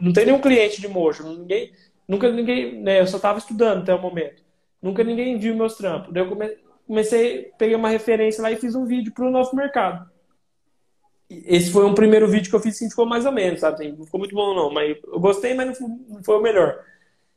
não 0.00 0.12
tenho 0.12 0.26
nenhum 0.26 0.40
cliente 0.40 0.80
de 0.80 0.88
motion, 0.88 1.24
ninguém, 1.32 1.72
nunca 2.06 2.30
ninguém, 2.30 2.80
né? 2.82 3.00
Eu 3.00 3.06
só 3.06 3.18
tava 3.18 3.38
estudando 3.38 3.82
até 3.82 3.94
o 3.94 4.00
momento. 4.00 4.42
Nunca 4.82 5.04
ninguém 5.04 5.38
viu 5.38 5.54
meus 5.54 5.76
trampos. 5.76 6.12
Daí 6.12 6.22
eu 6.22 6.28
come- 6.28 6.56
comecei, 6.86 7.50
peguei 7.58 7.76
uma 7.76 7.88
referência 7.88 8.42
lá 8.42 8.50
e 8.50 8.56
fiz 8.56 8.74
um 8.74 8.84
vídeo 8.86 9.12
pro 9.12 9.30
nosso 9.30 9.54
mercado. 9.54 10.08
Esse 11.28 11.70
foi 11.70 11.84
um 11.84 11.94
primeiro 11.94 12.26
vídeo 12.26 12.50
que 12.50 12.56
eu 12.56 12.60
fiz 12.60 12.78
que 12.78 12.88
ficou 12.88 13.06
mais 13.06 13.24
ou 13.24 13.30
menos, 13.30 13.60
sabe? 13.60 13.74
Assim, 13.86 13.96
Não 13.96 14.04
ficou 14.04 14.18
muito 14.18 14.34
bom, 14.34 14.54
não. 14.54 14.70
Mas 14.72 14.96
eu 15.06 15.20
gostei, 15.20 15.54
mas 15.54 15.78
não 15.78 16.22
foi, 16.24 16.36
o 16.38 16.42
melhor. 16.42 16.84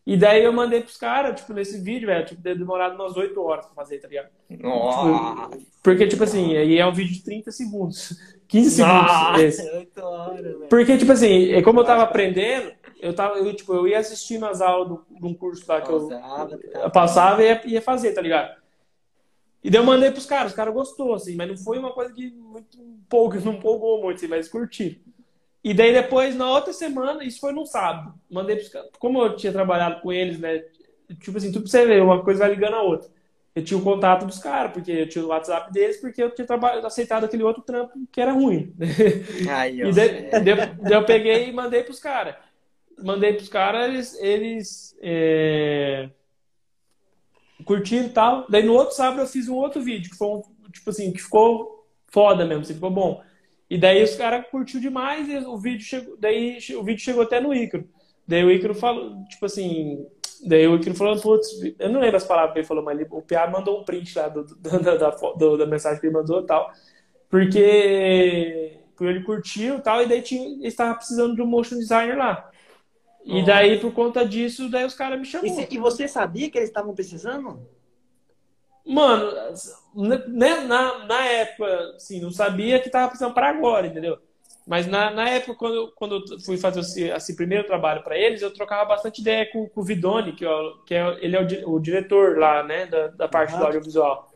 E 0.06 0.18
daí 0.18 0.44
eu 0.44 0.52
mandei 0.52 0.82
pros 0.82 0.98
caras, 0.98 1.40
tipo, 1.40 1.54
nesse 1.54 1.80
vídeo, 1.80 2.08
velho, 2.08 2.26
tipo, 2.26 2.42
demorado 2.42 2.96
umas 2.96 3.16
8 3.16 3.40
horas 3.42 3.66
pra 3.68 3.76
fazer, 3.76 4.00
tá 4.00 4.08
ligado? 4.08 4.30
Nossa. 4.50 5.58
Porque, 5.84 6.08
tipo 6.08 6.24
assim, 6.24 6.58
aí 6.58 6.78
é 6.78 6.86
um 6.86 6.92
vídeo 6.94 7.14
de 7.14 7.24
30 7.24 7.52
segundos. 7.52 8.18
15 8.54 8.70
segundos 8.70 9.40
esse. 9.40 9.68
Oito 9.72 10.00
horas, 10.00 10.44
velho. 10.44 10.68
Porque, 10.70 10.96
tipo 10.96 11.12
assim, 11.12 11.52
é 11.54 11.64
como 11.64 11.80
eu 11.80 11.84
tava 11.84 12.04
aprendendo, 12.04 12.72
eu 13.02 13.12
tava, 13.12 13.40
eu, 13.40 13.52
tipo, 13.56 13.74
eu 13.74 13.88
ia 13.88 13.98
assistindo 13.98 14.46
as 14.46 14.62
aulas 14.62 15.00
de 15.10 15.26
um 15.26 15.34
curso 15.34 15.66
lá 15.68 15.82
que 15.82 15.90
eu, 15.90 16.08
Pausava, 16.08 16.60
eu 16.72 16.92
passava 16.92 17.44
e 17.44 17.48
ia, 17.48 17.62
ia 17.66 17.82
fazer, 17.82 18.14
tá 18.14 18.22
ligado? 18.22 18.56
E 19.64 19.72
daí 19.72 19.82
eu 19.82 19.86
mandei 19.86 20.12
pros 20.12 20.28
caras, 20.28 20.52
os 20.52 20.56
caras 20.56 20.72
gostou, 20.72 21.16
assim, 21.16 21.36
mas 21.36 21.48
não 21.48 21.58
foi 21.58 21.80
uma 21.80 21.94
coisa 21.94 22.14
que 22.14 22.30
muito 22.30 22.78
pouco, 23.10 23.38
não 23.44 23.54
empolgou 23.54 24.00
muito, 24.04 24.18
assim, 24.18 24.28
mas 24.28 24.48
curti. 24.48 25.02
E 25.64 25.74
daí 25.74 25.92
depois, 25.92 26.36
na 26.36 26.48
outra 26.48 26.74
semana, 26.74 27.24
isso 27.24 27.40
foi 27.40 27.54
num 27.54 27.66
sábado, 27.66 28.14
mandei 28.30 28.58
pros 28.58 28.70
caras, 28.70 28.90
como 29.00 29.20
eu 29.24 29.36
tinha 29.36 29.52
trabalhado 29.52 30.00
com 30.00 30.14
eles, 30.14 30.38
né, 30.38 30.64
tipo 31.20 31.36
assim, 31.40 31.52
tudo 31.52 31.64
pra 31.64 31.72
você 31.72 31.88
ver, 31.88 32.04
uma 32.04 32.24
coisa 32.24 32.42
vai 32.42 32.52
ligando 32.52 32.76
a 32.76 32.84
outra. 32.84 33.10
Eu 33.56 33.64
tinha 33.64 33.78
o 33.80 33.84
contato 33.84 34.26
dos 34.26 34.40
caras, 34.40 34.72
porque 34.72 34.92
eu 34.92 35.08
tinha 35.08 35.24
o 35.24 35.28
WhatsApp 35.28 35.72
deles, 35.72 35.98
porque 36.02 36.24
eu 36.24 36.32
tinha 36.34 36.46
traba- 36.48 36.80
aceitado 36.88 37.24
aquele 37.26 37.44
outro 37.44 37.62
trampo 37.62 37.94
que 38.12 38.20
era 38.20 38.32
ruim. 38.32 38.74
Ó. 39.86 39.90
E 39.90 39.94
daí, 39.94 40.30
daí 40.32 40.94
eu- 40.94 41.06
peguei 41.06 41.50
e 41.50 41.52
mandei 41.52 41.84
pros 41.84 42.00
caras. 42.00 42.36
Mandei 43.04 43.34
pros 43.34 43.50
caras, 43.50 43.88
eles, 43.90 44.18
eles 44.20 44.98
é, 45.02 46.10
curtiram 47.66 48.06
e 48.06 48.10
tal. 48.10 48.46
Daí 48.50 48.64
no 48.64 48.74
outro 48.74 48.96
sábado 48.96 49.22
eu 49.22 49.28
fiz 49.28 49.48
um 49.48 49.56
outro 49.56 49.82
vídeo, 49.82 50.10
que 50.10 50.18
foi 50.18 50.28
um, 50.28 50.42
tipo 50.72 50.90
assim, 50.90 51.12
que 51.12 51.22
ficou 51.22 51.86
foda 52.08 52.46
mesmo, 52.46 52.62
assim, 52.64 52.74
ficou 52.74 52.90
bom. 52.92 53.24
E 53.70 53.78
daí 53.78 54.04
os 54.04 54.16
caras 54.16 54.46
curtiu 54.50 54.80
demais 54.80 55.28
e 55.30 55.38
o 55.38 55.58
vídeo 55.58 55.84
chegou, 55.86 56.18
daí 56.18 56.58
o 56.76 56.84
vídeo 56.84 57.02
chegou 57.04 57.24
até 57.24 57.40
no 57.40 57.54
Ícaro. 57.54 57.88
Daí 58.28 58.44
o 58.44 58.52
Ícaro 58.52 58.74
falou, 58.76 59.24
tipo 59.26 59.46
assim, 59.46 60.06
daí 60.48 60.68
o 60.68 60.76
Ícaro 60.76 60.96
falou, 60.96 61.20
putz, 61.20 61.48
eu 61.80 61.90
não 61.90 62.00
lembro 62.02 62.18
as 62.18 62.26
palavras 62.26 62.54
que 62.54 62.60
ele 62.60 62.68
falou, 62.68 62.84
mas 62.84 63.00
ele, 63.00 63.08
o 63.12 63.22
Piá 63.22 63.48
mandou 63.50 63.80
um 63.80 63.84
print 63.84 64.18
lá 64.18 64.28
do, 64.30 64.44
do- 64.44 64.56
da, 64.82 64.96
da, 64.96 65.10
do- 65.10 65.58
da 65.58 65.66
mensagem 65.66 66.00
que 66.00 66.08
ele 66.08 66.14
mandou 66.14 66.42
e 66.42 66.46
tal. 66.46 66.72
Porque, 67.30 68.80
porque 68.96 69.06
ele 69.12 69.24
curtiu 69.24 69.78
e 69.78 69.82
tal, 69.82 70.02
e 70.02 70.08
daí 70.08 70.22
tinha, 70.22 70.46
ele 70.46 70.68
estava 70.68 70.96
precisando 70.96 71.36
de 71.36 71.42
um 71.42 71.48
motion 71.48 71.78
designer 71.78 72.18
lá. 72.18 72.50
E 73.26 73.34
Nossa. 73.36 73.46
daí, 73.46 73.80
por 73.80 73.94
conta 73.94 74.26
disso, 74.26 74.70
daí 74.70 74.86
os 74.86 74.94
caras 74.94 75.18
me 75.18 75.26
E, 75.26 75.30
chamaram. 75.30 75.56
cê- 75.56 75.68
e 75.72 75.78
você 75.78 76.08
sabia 76.08 76.50
que 76.50 76.58
eles 76.58 76.70
estavam 76.70 76.94
precisando? 76.94 77.60
Mano, 78.86 79.32
né, 80.28 80.60
na, 80.66 81.06
na 81.06 81.26
época, 81.26 81.94
assim, 81.96 82.20
não 82.20 82.32
sabia 82.32 82.82
que 82.82 82.90
tava 82.90 83.08
precisando 83.08 83.34
para 83.34 83.50
agora, 83.50 83.88
entendeu? 83.88 84.20
Mas 84.66 84.88
na, 84.88 85.12
na 85.12 85.30
época, 85.30 85.56
quando, 85.56 85.76
eu- 85.76 85.92
quando 85.92 86.16
eu 86.32 86.40
fui 86.42 86.58
fazer 86.58 86.80
esse, 86.82 87.36
primeiro 87.36 87.66
trabalho 87.68 88.02
para 88.04 88.18
eles, 88.18 88.42
eu 88.42 88.54
trocava 88.54 88.86
bastante 88.86 89.20
ideia 89.22 89.46
com, 89.52 89.68
com 89.68 89.82
o 89.82 89.84
Vidoni, 89.84 90.34
que, 90.34 90.46
é, 90.46 90.50
o- 90.50 90.78
que 90.86 90.94
é, 90.96 91.18
ele 91.22 91.36
é 91.36 91.42
o, 91.66 91.74
o 91.74 91.80
diretor 91.80 92.38
lá, 92.38 92.64
né, 92.64 92.86
da, 92.86 93.08
da 93.08 93.28
parte 93.28 93.52
do 93.52 93.56
Aham. 93.58 93.66
audiovisual. 93.66 94.32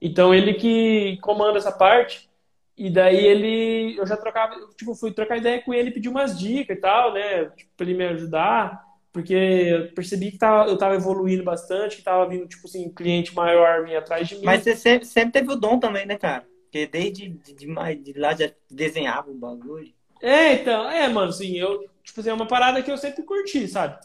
Então, 0.00 0.34
ele 0.34 0.54
que 0.54 1.18
comanda 1.22 1.58
essa 1.58 1.72
parte, 1.72 2.28
e 2.76 2.90
daí 2.90 3.24
ele, 3.24 3.96
eu 3.98 4.06
já 4.06 4.16
trocava, 4.16 4.54
eu, 4.54 4.68
tipo, 4.74 4.94
fui 4.94 5.12
trocar 5.12 5.36
ideia 5.38 5.62
com 5.62 5.72
ele, 5.72 5.90
pedir 5.90 6.08
umas 6.08 6.38
dicas 6.38 6.76
e 6.76 6.80
tal, 6.80 7.12
né, 7.12 7.46
tipo, 7.50 7.70
pra 7.76 7.86
ele 7.86 7.96
me 7.96 8.04
ajudar, 8.06 8.84
porque 9.12 9.34
eu 9.34 9.92
percebi 9.94 10.32
que 10.32 10.38
tava, 10.38 10.68
eu 10.70 10.76
tava 10.78 10.94
evoluindo 10.96 11.44
bastante, 11.44 11.96
que 11.98 12.02
tava 12.02 12.28
vindo, 12.28 12.48
tipo 12.48 12.66
assim, 12.66 12.86
um 12.86 12.94
cliente 12.94 13.34
maior 13.34 13.84
vinha 13.84 13.98
atrás 13.98 14.26
de 14.28 14.36
mim. 14.36 14.44
Mas 14.44 14.62
você 14.62 14.74
sempre, 14.74 15.06
sempre 15.06 15.32
teve 15.32 15.52
o 15.52 15.56
dom 15.56 15.78
também, 15.78 16.06
né, 16.06 16.16
cara? 16.18 16.46
Porque 16.72 16.86
desde 16.86 17.28
de, 17.28 17.52
de, 17.52 17.96
de 17.96 18.18
lá 18.18 18.34
já 18.34 18.50
desenhava 18.70 19.30
o 19.30 19.34
bagulho. 19.34 19.92
É, 20.22 20.54
então, 20.54 20.88
é, 20.88 21.06
mano, 21.06 21.28
assim, 21.28 21.58
eu, 21.58 21.86
tipo 22.02 22.18
assim, 22.18 22.30
é 22.30 22.32
uma 22.32 22.46
parada 22.46 22.82
que 22.82 22.90
eu 22.90 22.96
sempre 22.96 23.22
curti, 23.24 23.68
sabe? 23.68 23.98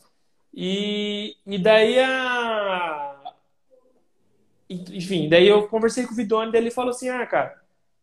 E, 0.53 1.38
e 1.45 1.57
daí 1.57 1.97
a. 1.97 3.15
Enfim, 4.70 5.30
daí 5.30 5.47
eu 5.47 5.70
conversei 5.70 6.05
com 6.05 6.11
o 6.11 6.15
Vidoni 6.15 6.51
e 6.53 6.57
ele 6.57 6.70
falou 6.70 6.91
assim: 6.91 7.07
ah, 7.07 7.26
cara, 7.26 7.55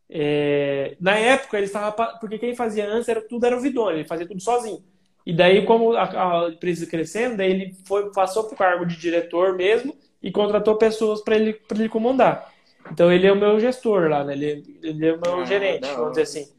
é... 0.08 0.96
na 0.98 1.14
época 1.18 1.58
ele 1.58 1.66
estava. 1.66 2.16
Porque 2.18 2.38
quem 2.38 2.56
fazia 2.56 2.88
antes 2.88 3.08
era 3.10 3.20
tudo 3.20 3.44
era 3.44 3.58
o 3.58 3.60
Vidoni, 3.60 3.98
ele 3.98 4.08
fazia 4.08 4.26
tudo 4.26 4.40
sozinho. 4.40 4.82
E 5.26 5.32
daí, 5.34 5.66
como 5.66 5.92
a, 5.92 6.44
a 6.44 6.48
empresa 6.48 6.86
crescendo, 6.86 7.36
daí 7.36 7.50
ele 7.50 7.76
foi, 7.84 8.10
passou 8.12 8.44
para 8.44 8.54
o 8.54 8.58
cargo 8.58 8.86
de 8.86 8.96
diretor 8.96 9.54
mesmo 9.56 9.94
e 10.22 10.32
contratou 10.32 10.76
pessoas 10.76 11.20
para 11.20 11.36
ele, 11.36 11.60
ele 11.70 11.88
comandar. 11.90 12.53
Então 12.90 13.12
ele 13.12 13.26
é 13.26 13.32
o 13.32 13.36
meu 13.36 13.58
gestor 13.58 14.08
lá, 14.08 14.24
né? 14.24 14.34
Ele, 14.34 14.78
ele 14.82 15.06
é 15.06 15.14
o 15.14 15.20
meu 15.20 15.40
ah, 15.40 15.44
gerente, 15.44 15.82
não. 15.82 15.96
vamos 15.96 16.10
dizer 16.10 16.22
assim. 16.22 16.52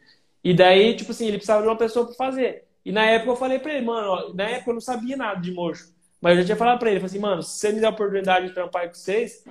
E 0.44 0.54
daí, 0.54 0.96
tipo 0.96 1.12
assim, 1.12 1.28
ele 1.28 1.38
precisava 1.38 1.62
de 1.62 1.68
uma 1.68 1.78
pessoa 1.78 2.06
para 2.06 2.16
fazer. 2.16 2.66
E 2.84 2.92
na 2.92 3.06
época 3.06 3.32
eu 3.32 3.36
falei 3.36 3.60
para 3.60 3.74
ele, 3.74 3.86
mano, 3.86 4.08
ó, 4.10 4.34
na 4.34 4.44
época 4.50 4.72
eu 4.72 4.76
não 4.76 4.82
sabia 4.82 5.18
nada 5.18 5.40
de 5.40 5.52
mocho. 5.52 5.94
Mas 6.22 6.34
eu 6.34 6.42
já 6.42 6.46
tinha 6.46 6.58
falado 6.58 6.80
para 6.80 6.90
ele, 6.90 7.00
falei 7.00 7.12
assim, 7.12 7.20
mano, 7.20 7.42
se 7.42 7.60
você 7.60 7.72
me 7.72 7.80
der 7.80 7.88
a 7.88 7.92
oportunidade 7.92 8.48
de 8.48 8.54
trampar 8.54 8.88
com 8.88 8.94
vocês, 8.94 9.44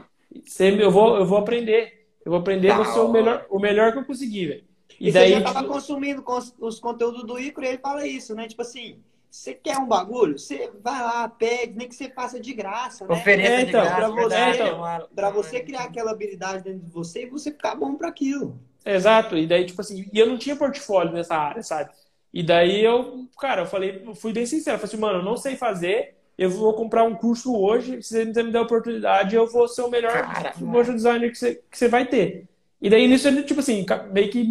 você, 0.45 0.71
eu, 0.71 0.91
vou, 0.91 1.17
eu 1.17 1.25
vou 1.27 1.39
aprender. 1.39 2.07
Eu 2.25 2.31
vou 2.31 2.41
aprender, 2.41 2.75
vou 2.75 2.85
ser 2.85 3.01
o 3.01 3.09
melhor, 3.09 3.47
o 3.51 3.59
melhor 3.59 3.93
que 3.93 3.99
eu 3.99 4.05
conseguir, 4.05 4.47
velho. 4.47 4.65
E, 4.99 5.09
e 5.09 5.13
daí, 5.13 5.31
você 5.31 5.35
já 5.35 5.43
tava 5.43 5.61
tipo... 5.61 5.73
consumindo 5.73 6.25
os 6.61 6.81
conteúdos 6.81 7.25
do 7.25 7.39
Icaro 7.39 7.67
e 7.67 7.71
ele 7.71 7.79
fala 7.79 8.07
isso, 8.07 8.35
né? 8.35 8.49
Tipo 8.49 8.63
assim, 8.63 8.99
você 9.35 9.53
quer 9.53 9.79
um 9.79 9.87
bagulho? 9.87 10.39
Você 10.39 10.71
vai 10.81 11.03
lá, 11.03 11.29
pede, 11.29 11.77
nem 11.77 11.89
que 11.89 11.95
você 11.97 12.09
faça 12.09 12.39
de 12.39 12.55
graça, 12.55 13.05
né? 13.05 13.15
Ofereça 13.17 13.53
é, 13.53 13.63
então, 13.63 13.83
de 13.83 13.89
graça, 13.89 14.13
pra 14.13 14.23
você, 14.23 14.35
é, 14.37 14.55
então, 14.55 15.09
pra 15.13 15.31
você 15.31 15.61
criar 15.61 15.83
aquela 15.83 16.13
habilidade 16.13 16.63
dentro 16.63 16.79
de 16.79 16.91
você 16.91 17.25
e 17.25 17.29
você 17.29 17.51
ficar 17.51 17.75
bom 17.75 17.97
para 17.97 18.09
aquilo. 18.09 18.57
Exato, 18.87 19.37
e 19.37 19.45
daí, 19.45 19.67
tipo 19.67 19.81
assim, 19.81 20.09
e 20.13 20.19
eu 20.21 20.29
não 20.29 20.39
tinha 20.39 20.55
portfólio 20.55 21.13
nessa 21.13 21.35
área, 21.35 21.65
sabe? 21.65 21.91
E 22.33 22.45
daí 22.45 22.85
eu, 22.85 23.27
cara, 23.37 23.63
eu 23.63 23.67
falei, 23.67 24.05
eu 24.07 24.15
fui 24.15 24.33
bem 24.33 24.47
sincero, 24.47 24.79
falei 24.79 24.93
assim, 24.93 25.01
mano, 25.03 25.19
eu 25.19 25.25
não 25.25 25.37
sei 25.37 25.57
fazer, 25.57 26.15
eu 26.39 26.49
vou 26.49 26.73
comprar 26.73 27.03
um 27.03 27.17
curso 27.17 27.57
hoje, 27.57 28.01
se 28.05 28.25
você 28.33 28.45
me 28.45 28.53
der 28.53 28.59
a 28.59 28.63
oportunidade, 28.63 29.35
eu 29.35 29.51
vou 29.51 29.67
ser 29.67 29.83
o 29.83 29.91
melhor 29.91 30.29
motion 30.61 30.95
designer 30.95 31.33
que 31.33 31.39
você, 31.39 31.61
que 31.69 31.77
você 31.77 31.89
vai 31.89 32.07
ter. 32.07 32.45
E 32.81 32.89
daí 32.89 33.09
nisso 33.09 33.27
ele, 33.27 33.43
tipo 33.43 33.59
assim, 33.59 33.85
meio 34.13 34.31
que 34.31 34.47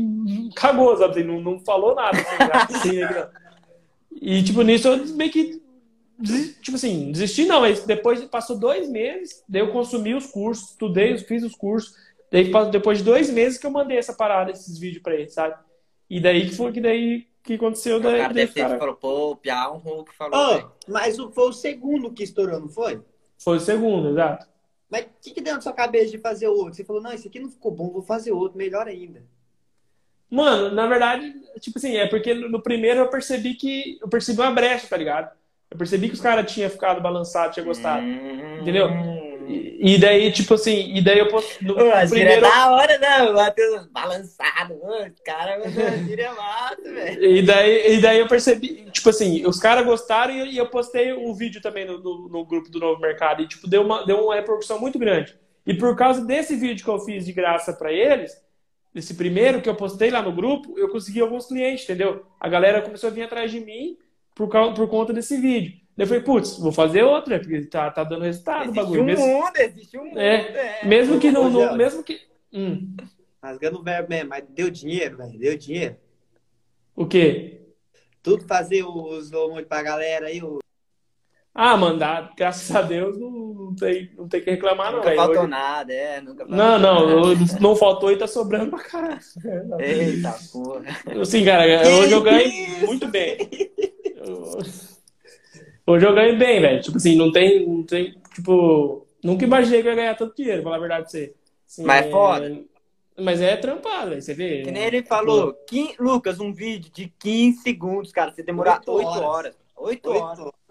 cagou, 0.56 0.98
sabe? 0.98 1.24
Não, 1.24 1.40
não 1.40 1.60
falou 1.60 1.96
nada. 1.96 2.18
Assim, 2.68 3.00
né? 3.00 3.30
E, 4.26 4.42
tipo, 4.42 4.62
nisso 4.62 4.88
eu 4.88 5.06
meio 5.16 5.30
que, 5.30 5.62
tipo 6.62 6.78
assim, 6.78 7.12
desisti 7.12 7.46
não. 7.46 7.60
Mas 7.60 7.84
depois 7.84 8.24
passou 8.26 8.58
dois 8.58 8.88
meses, 8.88 9.44
daí 9.50 9.62
eu 9.62 9.74
consumi 9.74 10.14
os 10.14 10.28
cursos, 10.28 10.70
estudei, 10.70 11.18
fiz 11.18 11.44
os 11.44 11.54
cursos. 11.54 11.94
Daí, 12.32 12.50
depois 12.72 13.00
de 13.00 13.04
dois 13.04 13.30
meses 13.30 13.60
que 13.60 13.68
eu 13.68 13.72
mandei 13.72 13.98
essa 13.98 14.14
parada, 14.14 14.50
esses 14.50 14.78
vídeos 14.80 15.04
pra 15.04 15.14
ele, 15.14 15.30
sabe? 15.30 15.56
E 16.10 16.22
daí 16.22 16.48
que 16.48 16.56
foi 16.56 16.72
que 16.72 16.80
daí 16.80 17.28
que 17.44 17.56
aconteceu 17.56 18.00
daí. 18.00 18.16
O 18.16 18.22
cara 18.22 18.34
deve 18.34 18.54
ter 18.54 18.80
falou, 18.80 18.96
pô, 18.96 19.32
o 19.32 19.36
Pia 19.36 19.70
um 19.70 19.78
Hulk 19.78 20.16
falou. 20.16 20.40
Oh, 20.40 20.92
mas 20.92 21.18
foi 21.18 21.50
o 21.50 21.54
segundo 21.54 22.14
que 22.14 22.24
estourou, 22.24 22.62
não 22.62 22.70
foi? 22.70 23.02
Foi 23.38 23.58
o 23.58 23.60
segundo, 23.60 24.10
exato. 24.10 24.48
Mas 24.90 25.04
o 25.04 25.10
que, 25.22 25.32
que 25.32 25.42
deu 25.42 25.56
na 25.56 25.62
sua 25.62 25.74
cabeça 25.74 26.12
de 26.12 26.18
fazer 26.18 26.48
outro? 26.48 26.76
Você 26.76 26.86
falou, 26.86 27.02
não, 27.02 27.12
esse 27.12 27.28
aqui 27.28 27.40
não 27.40 27.50
ficou 27.50 27.72
bom, 27.72 27.92
vou 27.92 28.02
fazer 28.02 28.32
outro, 28.32 28.58
melhor 28.58 28.88
ainda. 28.88 29.24
Mano, 30.34 30.74
na 30.74 30.88
verdade, 30.88 31.32
tipo 31.60 31.78
assim, 31.78 31.96
é 31.96 32.08
porque 32.08 32.34
no 32.34 32.60
primeiro 32.60 33.02
eu 33.02 33.08
percebi 33.08 33.54
que. 33.54 34.00
Eu 34.02 34.10
percebi 34.10 34.42
uma 34.42 34.50
brecha, 34.50 34.88
tá 34.88 34.98
ligado? 34.98 35.30
Eu 35.70 35.78
percebi 35.78 36.08
que 36.08 36.16
os 36.16 36.22
caras 36.22 36.52
tinham 36.52 36.72
ficado 36.72 37.00
balançados, 37.02 37.54
tinham 37.54 37.68
gostado. 37.68 38.04
Hum... 38.04 38.62
Entendeu? 38.62 38.90
E, 39.48 40.00
daí, 40.00 40.32
tipo 40.32 40.56
assim, 40.56 40.96
e 40.96 41.04
daí 41.04 41.20
eu 41.20 41.28
posso. 41.28 41.64
No 41.64 41.74
Ô, 41.74 42.10
primeiro... 42.10 42.42
da 42.42 42.72
hora, 42.72 42.98
né? 42.98 43.30
O 43.30 43.36
Matheus 43.36 43.86
balançado, 43.92 44.80
mano. 44.82 45.14
Cara, 45.24 45.52
é 45.52 46.30
massa, 46.32 46.82
velho. 46.82 47.26
E 47.26 47.42
daí, 47.44 47.94
e 47.94 48.02
daí 48.02 48.20
eu 48.20 48.28
percebi, 48.28 48.88
tipo 48.92 49.10
assim, 49.10 49.46
os 49.46 49.60
caras 49.60 49.86
gostaram 49.86 50.34
e, 50.34 50.58
eu 50.58 50.68
postei 50.68 51.14
o 51.14 51.30
um 51.30 51.36
vídeo 51.36 51.62
também 51.62 51.86
no, 51.86 52.00
no, 52.00 52.30
no, 52.30 52.46
grupo 52.46 52.72
do 52.72 52.80
Novo 52.80 53.00
Mercado. 53.00 53.44
E, 53.44 53.48
tipo, 53.48 53.68
deu 53.68 53.84
uma, 53.84 54.04
deu 54.04 54.18
uma 54.18 54.34
repercussão 54.34 54.80
muito 54.80 54.98
grande. 54.98 55.38
E 55.64 55.76
por 55.76 55.96
causa 55.96 56.26
desse 56.26 56.56
vídeo 56.56 56.84
que 56.84 56.90
eu 56.90 57.00
fiz 57.00 57.24
de 57.24 57.34
graça 57.34 57.72
para 57.72 57.92
eles, 57.92 58.42
esse 58.94 59.16
primeiro 59.16 59.62
que 59.62 59.70
eu 59.70 59.76
postei 59.76 60.12
lá 60.12 60.22
no 60.22 60.32
grupo, 60.32 60.78
eu 60.78 60.90
consegui 60.90 61.20
alguns 61.20 61.48
clientes, 61.48 61.84
entendeu? 61.84 62.26
A 62.40 62.48
galera 62.48 62.82
começou 62.82 63.10
a 63.10 63.14
vir 63.14 63.24
atrás 63.24 63.52
de 63.52 63.60
mim 63.60 63.98
por, 64.36 64.48
causa, 64.50 64.74
por 64.74 64.88
conta 64.88 65.12
desse 65.12 65.38
vídeo. 65.38 65.82
Eu 65.98 66.08
falei, 66.08 66.24
putz, 66.24 66.58
vou 66.58 66.72
fazer 66.72 67.04
outro, 67.04 67.32
né? 67.32 67.40
Porque 67.40 67.62
tá, 67.66 67.90
tá 67.92 68.04
dando 68.04 68.24
resultado 68.24 68.64
existe 68.64 68.80
o 68.80 68.84
bagulho. 68.84 69.02
Um 69.02 69.06
mesmo... 69.06 69.28
mundo, 69.28 69.58
existe 69.58 69.98
um 69.98 70.06
mundo, 70.06 70.20
é, 70.20 70.82
é. 70.82 70.86
Mesmo 70.86 71.20
que 71.20 71.32
não. 71.32 71.50
não 71.50 71.76
mesmo 71.78 72.04
que. 72.04 72.20
Hum. 72.52 72.96
Rasgando 73.42 73.80
o 73.80 73.84
verbo 73.84 74.10
mesmo, 74.10 74.30
mas 74.30 74.44
deu 74.50 74.70
dinheiro, 74.70 75.18
velho. 75.18 75.38
Deu 75.38 75.58
dinheiro. 75.58 75.98
O 76.96 77.06
quê? 77.06 77.62
Tudo 78.24 78.46
fazer 78.46 78.84
os 78.84 79.32
muito 79.32 79.68
pra 79.68 79.84
galera 79.84 80.28
aí. 80.28 80.42
O... 80.42 80.60
Ah, 81.56 81.78
mandar, 81.78 82.34
graças 82.36 82.76
a 82.76 82.82
Deus, 82.82 83.16
não, 83.20 83.30
não, 83.30 83.76
tem, 83.76 84.10
não 84.18 84.28
tem 84.28 84.42
que 84.42 84.50
reclamar, 84.50 84.92
nunca 84.92 85.06
não. 85.06 85.12
Nunca 85.12 85.24
faltou 85.24 85.42
Hoje... 85.44 85.52
nada, 85.52 85.94
é. 85.94 86.20
Nunca 86.20 86.48
faltou 86.48 86.58
não, 86.58 86.80
não, 86.80 87.34
nada. 87.36 87.60
não 87.60 87.76
faltou 87.76 88.12
e 88.12 88.18
tá 88.18 88.26
sobrando 88.26 88.72
pra 88.72 88.80
caralho. 88.80 89.20
Eita 89.80 90.36
porra. 90.52 90.84
Assim, 91.22 91.46
cara, 91.46 91.88
hoje 91.88 92.12
eu 92.12 92.24
ganhei 92.24 92.68
muito 92.86 93.08
bem. 93.08 93.38
Hoje 95.86 96.06
eu 96.06 96.16
ganho 96.16 96.40
bem, 96.40 96.62
velho. 96.62 96.82
Tipo 96.82 96.98
assim, 96.98 97.16
não 97.16 97.32
tem, 97.32 97.68
não 97.68 97.84
tem. 97.84 98.16
Tipo, 98.34 99.06
nunca 99.24 99.46
imaginei 99.46 99.82
que 99.82 99.88
eu 99.88 99.92
ia 99.92 99.98
ganhar 99.98 100.16
tanto 100.16 100.36
dinheiro, 100.36 100.62
pra 100.62 100.72
falar 100.72 100.78
a 100.78 100.80
verdade 100.80 101.04
pra 101.04 101.12
você. 101.12 101.36
Assim, 101.68 101.84
Mas 101.84 102.06
é 102.06 102.10
foda. 102.10 102.64
Mas 103.20 103.42
é 103.42 103.58
trampado, 103.58 104.10
velho. 104.10 104.22
Você 104.22 104.34
vê. 104.34 104.64
Que 104.64 104.72
nem 104.72 104.84
ele 104.84 105.04
falou. 105.04 105.56
Lucas, 106.00 106.40
um 106.40 106.52
vídeo 106.52 106.92
de 106.92 107.14
15 107.20 107.62
segundos, 107.62 108.12
cara. 108.12 108.32
Você 108.34 108.42
demorar 108.42 108.82
8, 108.88 108.92
8 108.92 109.08
horas. 109.08 109.56
8 109.76 110.10
horas. 110.10 110.40
8 110.40 110.42
horas. 110.42 110.63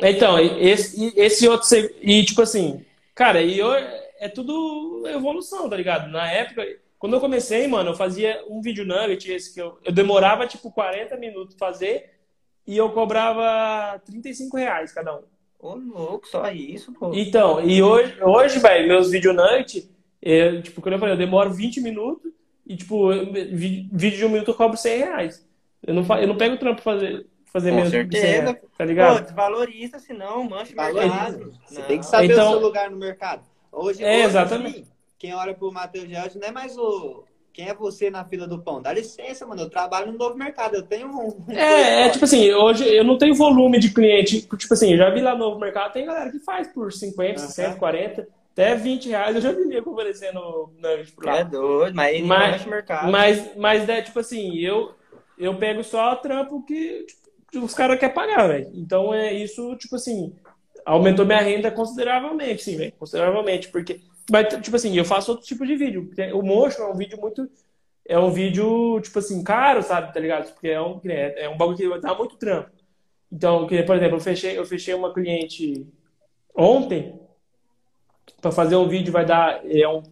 Então, 0.00 0.38
esse, 0.38 1.12
esse 1.16 1.48
outro. 1.48 1.68
E 2.00 2.24
tipo 2.24 2.42
assim, 2.42 2.84
cara, 3.14 3.42
e 3.42 3.58
eu, 3.58 3.72
é 3.72 4.28
tudo 4.28 5.04
evolução, 5.06 5.68
tá 5.68 5.76
ligado? 5.76 6.10
Na 6.10 6.30
época, 6.30 6.64
quando 6.98 7.14
eu 7.14 7.20
comecei, 7.20 7.66
mano, 7.66 7.90
eu 7.90 7.96
fazia 7.96 8.42
um 8.48 8.60
vídeo 8.60 8.84
nugget, 8.84 9.30
esse 9.30 9.54
que 9.54 9.60
eu, 9.60 9.78
eu 9.84 9.92
demorava 9.92 10.46
tipo 10.46 10.70
40 10.70 11.16
minutos 11.16 11.56
fazer 11.58 12.10
e 12.66 12.76
eu 12.76 12.90
cobrava 12.90 13.98
35 14.00 14.56
reais 14.56 14.92
cada 14.92 15.16
um. 15.16 15.22
Ô, 15.58 15.74
louco, 15.74 16.28
só 16.28 16.48
isso, 16.50 16.92
pô. 16.92 17.12
Então, 17.14 17.60
e 17.64 17.82
hoje, 17.82 18.16
hoje 18.22 18.58
velho, 18.58 18.86
meus 18.86 19.10
vídeos 19.10 19.34
night, 19.34 19.90
eu, 20.22 20.62
tipo, 20.62 20.80
quando 20.80 20.94
eu 20.94 20.98
falei, 20.98 21.14
eu 21.14 21.18
demoro 21.18 21.50
20 21.50 21.80
minutos 21.80 22.30
e, 22.66 22.76
tipo, 22.76 23.08
vídeo 23.32 24.18
de 24.18 24.24
um 24.24 24.28
minuto 24.28 24.50
eu 24.50 24.54
cobro 24.54 24.76
100 24.76 24.98
reais. 24.98 25.48
Eu 25.82 25.94
não, 25.94 26.16
eu 26.18 26.28
não 26.28 26.36
pego 26.36 26.56
trampo 26.56 26.82
pra 26.82 26.92
fazer, 26.92 27.26
fazer 27.52 27.70
Com 27.70 27.76
menos 27.76 27.90
certeza. 27.90 28.22
de 28.22 28.30
100 28.30 28.40
reais, 28.40 28.58
tá 28.76 28.84
ligado? 28.84 29.16
Pô, 29.16 29.24
desvaloriza, 29.24 29.98
senão 29.98 30.44
mancha 30.44 30.72
o 30.72 30.94
mercado. 30.94 31.54
Você 31.66 31.82
tem 31.82 31.98
que 31.98 32.06
saber 32.06 32.32
então, 32.32 32.48
o 32.48 32.50
seu 32.52 32.60
lugar 32.60 32.90
no 32.90 32.96
mercado. 32.96 33.42
Hoje, 33.72 34.02
é, 34.02 34.16
hoje 34.16 34.26
exatamente. 34.26 34.80
Assim, 34.80 34.86
quem 35.18 35.34
olha 35.34 35.54
pro 35.54 35.72
Matheus 35.72 36.08
Gerard 36.08 36.38
não 36.38 36.48
é 36.48 36.52
mais 36.52 36.76
o 36.76 37.24
quem 37.58 37.68
é 37.68 37.74
você 37.74 38.08
na 38.08 38.24
fila 38.24 38.46
do 38.46 38.62
pão? 38.62 38.80
Dá 38.80 38.92
licença, 38.92 39.44
mano. 39.44 39.62
Eu 39.62 39.68
trabalho 39.68 40.12
no 40.12 40.16
novo 40.16 40.36
mercado. 40.36 40.76
Eu 40.76 40.82
tenho 40.84 41.08
um. 41.08 41.44
É, 41.50 42.06
é 42.06 42.08
tipo 42.08 42.24
assim, 42.24 42.52
hoje 42.52 42.86
eu 42.86 43.02
não 43.02 43.18
tenho 43.18 43.34
volume 43.34 43.80
de 43.80 43.92
cliente. 43.92 44.42
Tipo 44.42 44.74
assim, 44.74 44.92
eu 44.92 44.96
já 44.96 45.10
vi 45.10 45.20
lá 45.20 45.32
no 45.32 45.40
novo 45.40 45.58
mercado, 45.58 45.92
tem 45.92 46.06
galera 46.06 46.30
que 46.30 46.38
faz 46.38 46.68
por 46.68 46.92
50, 46.92 47.40
uhum. 47.40 47.46
60, 47.48 47.74
40, 47.74 48.28
até 48.52 48.76
20 48.76 49.08
reais. 49.08 49.34
Eu 49.34 49.42
já 49.42 49.50
vi 49.50 49.64
nego 49.64 49.90
oferecendo 49.90 50.70
nuggets 50.80 51.10
por 51.10 51.24
lá. 51.24 51.38
É 51.38 51.44
doido, 51.44 51.96
mas 51.96 52.14
ele 52.14 52.26
mas, 52.28 52.62
não 52.62 52.70
mercado. 52.70 53.10
Mas, 53.10 53.56
mas 53.56 53.88
é 53.88 54.02
tipo 54.02 54.20
assim, 54.20 54.56
eu, 54.58 54.94
eu 55.36 55.52
pego 55.56 55.82
só 55.82 56.14
trampo 56.14 56.64
que 56.64 57.06
tipo, 57.08 57.27
os 57.54 57.74
caras 57.74 57.98
querem 57.98 58.14
pagar, 58.14 58.48
velho. 58.48 58.70
Então 58.74 59.12
é 59.14 59.32
isso, 59.32 59.76
tipo 59.76 59.96
assim, 59.96 60.34
aumentou 60.84 61.24
minha 61.24 61.40
renda 61.40 61.70
consideravelmente, 61.70 62.62
sim, 62.62 62.76
velho. 62.76 62.92
Consideravelmente, 62.98 63.68
porque 63.68 64.00
mas, 64.30 64.46
tipo 64.62 64.76
assim, 64.76 64.96
eu 64.96 65.04
faço 65.04 65.30
outro 65.30 65.46
tipo 65.46 65.66
de 65.66 65.74
vídeo. 65.74 66.10
O 66.34 66.42
Motion 66.42 66.82
é 66.82 66.90
um 66.90 66.96
vídeo 66.96 67.18
muito. 67.18 67.48
É 68.06 68.18
um 68.18 68.30
vídeo, 68.30 69.00
tipo 69.00 69.18
assim, 69.18 69.42
caro, 69.42 69.82
sabe? 69.82 70.12
Tá 70.12 70.20
ligado? 70.20 70.52
Porque 70.52 70.68
é 70.68 70.80
um, 70.80 71.00
é, 71.06 71.44
é 71.44 71.48
um 71.48 71.56
bagulho 71.56 71.76
que 71.76 72.00
dá 72.00 72.14
muito 72.14 72.36
trampo. 72.36 72.70
Então, 73.30 73.66
por 73.66 73.96
exemplo, 73.96 74.16
eu 74.16 74.20
fechei, 74.20 74.58
eu 74.58 74.64
fechei 74.64 74.94
uma 74.94 75.12
cliente 75.12 75.86
ontem 76.54 77.18
para 78.40 78.50
fazer 78.50 78.76
um 78.76 78.88
vídeo 78.88 79.12
vai 79.12 79.24
dar 79.24 79.60
é 79.64 79.88
um, 79.88 80.02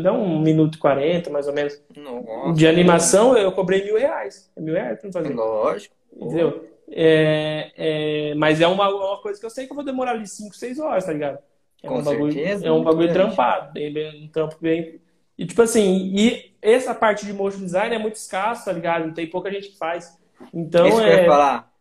dá 0.00 0.12
um 0.12 0.40
minuto 0.40 0.76
e 0.76 0.78
quarenta, 0.78 1.30
mais 1.30 1.46
ou 1.46 1.54
menos. 1.54 1.80
Nossa, 1.96 2.52
de 2.54 2.66
animação, 2.66 3.36
eu 3.36 3.52
cobrei 3.52 3.84
mil 3.84 3.98
reais. 3.98 4.50
É 4.56 4.60
mil 4.60 4.74
reais 4.74 5.00
pra 5.00 5.12
fazer. 5.12 5.34
Lógico. 5.34 5.94
Entendeu? 6.16 6.68
É, 6.90 7.72
é, 7.76 8.34
mas 8.34 8.60
é 8.60 8.66
uma, 8.66 8.88
uma 8.88 9.20
coisa 9.22 9.40
que 9.40 9.46
eu 9.46 9.50
sei 9.50 9.66
que 9.66 9.72
eu 9.72 9.76
vou 9.76 9.84
demorar 9.84 10.12
ali 10.12 10.26
5, 10.26 10.54
6 10.54 10.78
horas, 10.78 11.06
tá 11.06 11.12
ligado? 11.12 11.38
É 11.82 11.88
Com 11.88 11.98
um 11.98 12.02
bagulho, 12.02 12.32
certeza, 12.32 12.66
é 12.66 12.70
um 12.70 12.84
bagulho 12.84 13.12
trampado, 13.12 13.72
bem, 13.72 14.24
um 14.24 14.28
trampo 14.28 14.56
bem. 14.60 15.00
E 15.36 15.46
tipo 15.46 15.62
assim, 15.62 16.12
e 16.14 16.52
essa 16.60 16.94
parte 16.94 17.26
de 17.26 17.32
motion 17.32 17.60
design 17.60 17.94
é 17.94 17.98
muito 17.98 18.16
escassa, 18.16 18.66
tá 18.66 18.72
ligado? 18.72 19.12
Tem 19.14 19.28
pouca 19.28 19.50
gente 19.50 19.70
que 19.70 19.78
faz. 19.78 20.16
Então 20.52 20.86
isso 20.86 21.00
é. 21.00 21.20
Que 21.20 21.26
falar. 21.26 21.72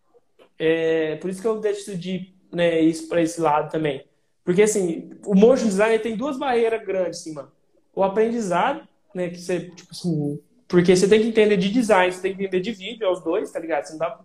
É 0.57 1.15
por 1.17 1.29
isso 1.29 1.41
que 1.41 1.47
eu 1.47 1.59
decidi 1.59 2.33
né, 2.51 2.79
isso 2.81 3.07
para 3.07 3.21
esse 3.21 3.39
lado 3.39 3.71
também. 3.71 4.05
Porque 4.43 4.63
assim, 4.63 5.11
o 5.25 5.35
motion 5.35 5.65
design 5.65 5.99
tem 5.99 6.15
duas 6.15 6.37
barreiras 6.39 6.83
grandes, 6.83 7.19
assim, 7.19 7.33
mano. 7.33 7.51
O 7.93 8.03
aprendizado, 8.03 8.87
né? 9.13 9.29
Que 9.29 9.39
você, 9.39 9.69
tipo 9.69 9.91
assim, 9.91 10.39
porque 10.71 10.95
você 10.95 11.07
tem 11.07 11.21
que 11.21 11.27
entender 11.27 11.57
de 11.57 11.69
design, 11.69 12.11
você 12.11 12.21
tem 12.21 12.33
que 12.33 12.41
entender 12.41 12.61
de 12.61 12.71
vídeo, 12.71 13.05
é 13.05 13.11
os 13.11 13.21
dois, 13.21 13.51
tá 13.51 13.59
ligado? 13.59 13.83
Você 13.83 13.91
não 13.91 13.99
dá... 13.99 14.19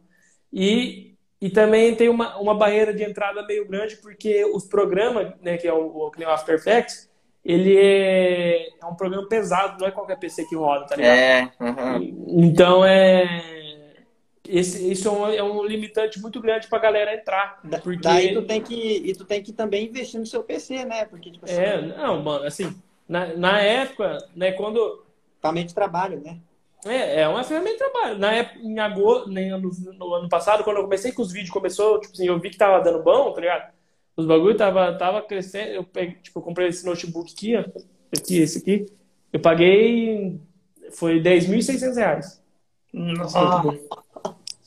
E, 0.53 1.17
e 1.41 1.51
também 1.51 1.93
tem 1.97 2.09
uma, 2.09 2.39
uma 2.39 2.55
barreira 2.55 2.95
de 2.95 3.03
entrada 3.03 3.45
meio 3.45 3.67
grande, 3.67 3.97
porque 3.97 4.45
os 4.45 4.65
programas, 4.65 5.35
né, 5.43 5.57
que 5.59 5.67
é 5.67 5.73
o, 5.73 5.89
o, 5.89 6.09
o 6.17 6.29
After 6.29 6.55
Effects, 6.55 7.11
ele 7.45 7.77
é, 7.77 8.69
é, 8.81 8.87
um 8.87 8.95
programa 8.95 9.29
pesado, 9.29 9.81
não 9.81 9.89
é 9.89 9.91
qualquer 9.91 10.19
PC 10.21 10.45
que 10.47 10.55
roda, 10.55 10.87
tá 10.87 10.95
ligado? 10.95 11.17
É. 11.17 11.53
Uhum. 11.61 12.45
Então 12.45 12.85
é. 12.85 13.65
Esse, 14.49 14.91
isso 14.91 15.09
é 15.09 15.11
um, 15.11 15.33
é 15.33 15.43
um 15.43 15.65
limitante 15.65 16.21
muito 16.21 16.41
grande 16.41 16.69
pra 16.69 16.79
galera 16.79 17.13
entrar. 17.13 17.61
Porque... 17.83 18.03
Daí 18.03 18.33
tu 18.33 18.43
tem 18.43 18.61
que, 18.61 19.03
e 19.05 19.13
tu 19.13 19.25
tem 19.25 19.43
que 19.43 19.53
também 19.53 19.87
investir 19.87 20.21
no 20.21 20.27
seu 20.27 20.45
PC, 20.45 20.85
né? 20.85 21.05
Porque, 21.05 21.33
tipo 21.33 21.45
assim, 21.45 21.57
É, 21.57 21.83
não, 21.83 22.23
mano, 22.23 22.45
assim, 22.45 22.73
na, 23.09 23.27
na 23.37 23.61
época, 23.61 24.19
né, 24.35 24.53
quando. 24.53 25.05
Ferramenta 25.47 25.69
de 25.69 25.75
trabalho, 25.75 26.21
né? 26.21 26.39
É, 26.85 27.23
é 27.23 27.29
uma 27.29 27.43
ferramenta 27.43 27.73
de 27.73 27.79
trabalho. 27.79 28.19
Na 28.19 28.33
época, 28.33 28.59
em 28.61 28.79
agosto, 28.79 29.31
no, 29.31 29.95
no, 29.95 30.15
ano 30.15 30.29
passado, 30.29 30.63
quando 30.63 30.77
eu 30.77 30.85
comecei 30.85 31.13
com 31.13 31.23
os 31.23 31.33
vídeos, 31.33 31.51
começou, 31.51 32.01
tipo 32.01 32.13
assim, 32.13 32.27
eu 32.27 32.39
vi 32.39 32.51
que 32.51 32.57
tava 32.57 32.83
dando 32.83 33.03
bom, 33.03 33.33
tá 33.33 33.41
ligado? 33.41 33.73
Os 34.17 34.25
bagulho 34.25 34.57
tava, 34.57 34.93
tava 34.97 35.23
crescendo. 35.23 35.73
Eu 35.73 35.85
peguei, 35.85 36.17
tipo, 36.23 36.39
eu 36.39 36.43
comprei 36.43 36.69
esse 36.69 36.87
notebook 36.87 37.33
aqui, 37.33 37.57
ó. 37.57 37.65
Aqui, 38.17 38.39
esse 38.39 38.59
aqui. 38.59 38.87
Eu 39.33 39.41
paguei. 39.41 40.41
Foi 40.93 41.21
10.600 41.21 41.97
reais. 41.97 42.43
Nossa. 42.93 43.39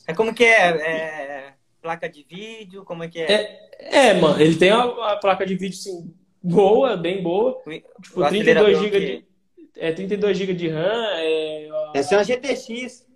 É 0.06 0.14
como 0.14 0.34
que 0.34 0.44
é? 0.44 0.68
é? 0.68 1.52
Placa 1.80 2.08
de 2.08 2.22
vídeo? 2.22 2.84
Como 2.84 3.02
é 3.02 3.08
que 3.08 3.18
é? 3.18 3.32
É, 3.32 4.08
é 4.08 4.14
mano, 4.14 4.40
ele 4.40 4.56
tem 4.56 4.70
a, 4.70 4.82
a 4.82 5.16
placa 5.16 5.46
de 5.46 5.56
vídeo, 5.56 5.76
assim, 5.78 6.14
boa, 6.42 6.96
bem 6.96 7.22
boa. 7.22 7.60
Tipo, 8.02 8.28
32 8.28 8.78
GB 8.78 9.00
de. 9.00 9.29
É 9.80 9.92
32 9.92 10.36
GB 10.36 10.52
de 10.52 10.68
RAM. 10.68 11.06
É, 11.16 11.68
Essa 11.94 12.14
é 12.14 12.18
uma 12.18 12.24
GTX. 12.24 13.06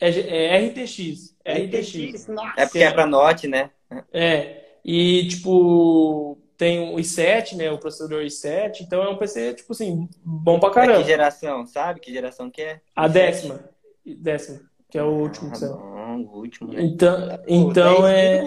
É, 0.00 0.08
é 0.08 0.68
RTX. 0.68 1.34
RTX. 1.44 1.88
RTX. 1.88 2.28
É 2.56 2.64
porque 2.64 2.78
é 2.78 2.92
pra 2.92 3.06
Note, 3.06 3.48
né? 3.48 3.70
É. 4.12 4.62
E, 4.84 5.26
tipo, 5.26 6.38
tem 6.56 6.94
o 6.94 6.96
i7, 6.96 7.56
né? 7.56 7.72
O 7.72 7.78
processador 7.78 8.22
i7. 8.22 8.82
Então 8.82 9.02
é 9.02 9.08
um 9.08 9.16
PC, 9.16 9.54
tipo 9.54 9.72
assim, 9.72 10.08
bom 10.24 10.60
pra 10.60 10.70
caramba. 10.70 11.00
É 11.00 11.02
que 11.02 11.08
geração, 11.08 11.66
sabe? 11.66 11.98
Que 11.98 12.12
geração 12.12 12.48
que 12.48 12.62
é? 12.62 12.80
A 12.94 13.08
décima. 13.08 13.60
Décima. 14.06 14.60
Que 14.88 14.98
é 14.98 15.02
o 15.02 15.10
último 15.10 15.50
que 15.50 15.58
saiu. 15.58 15.72
o 15.74 16.38
último, 16.38 16.72
né? 16.72 16.82
Então, 16.82 17.40
então 17.48 18.06
é. 18.06 18.46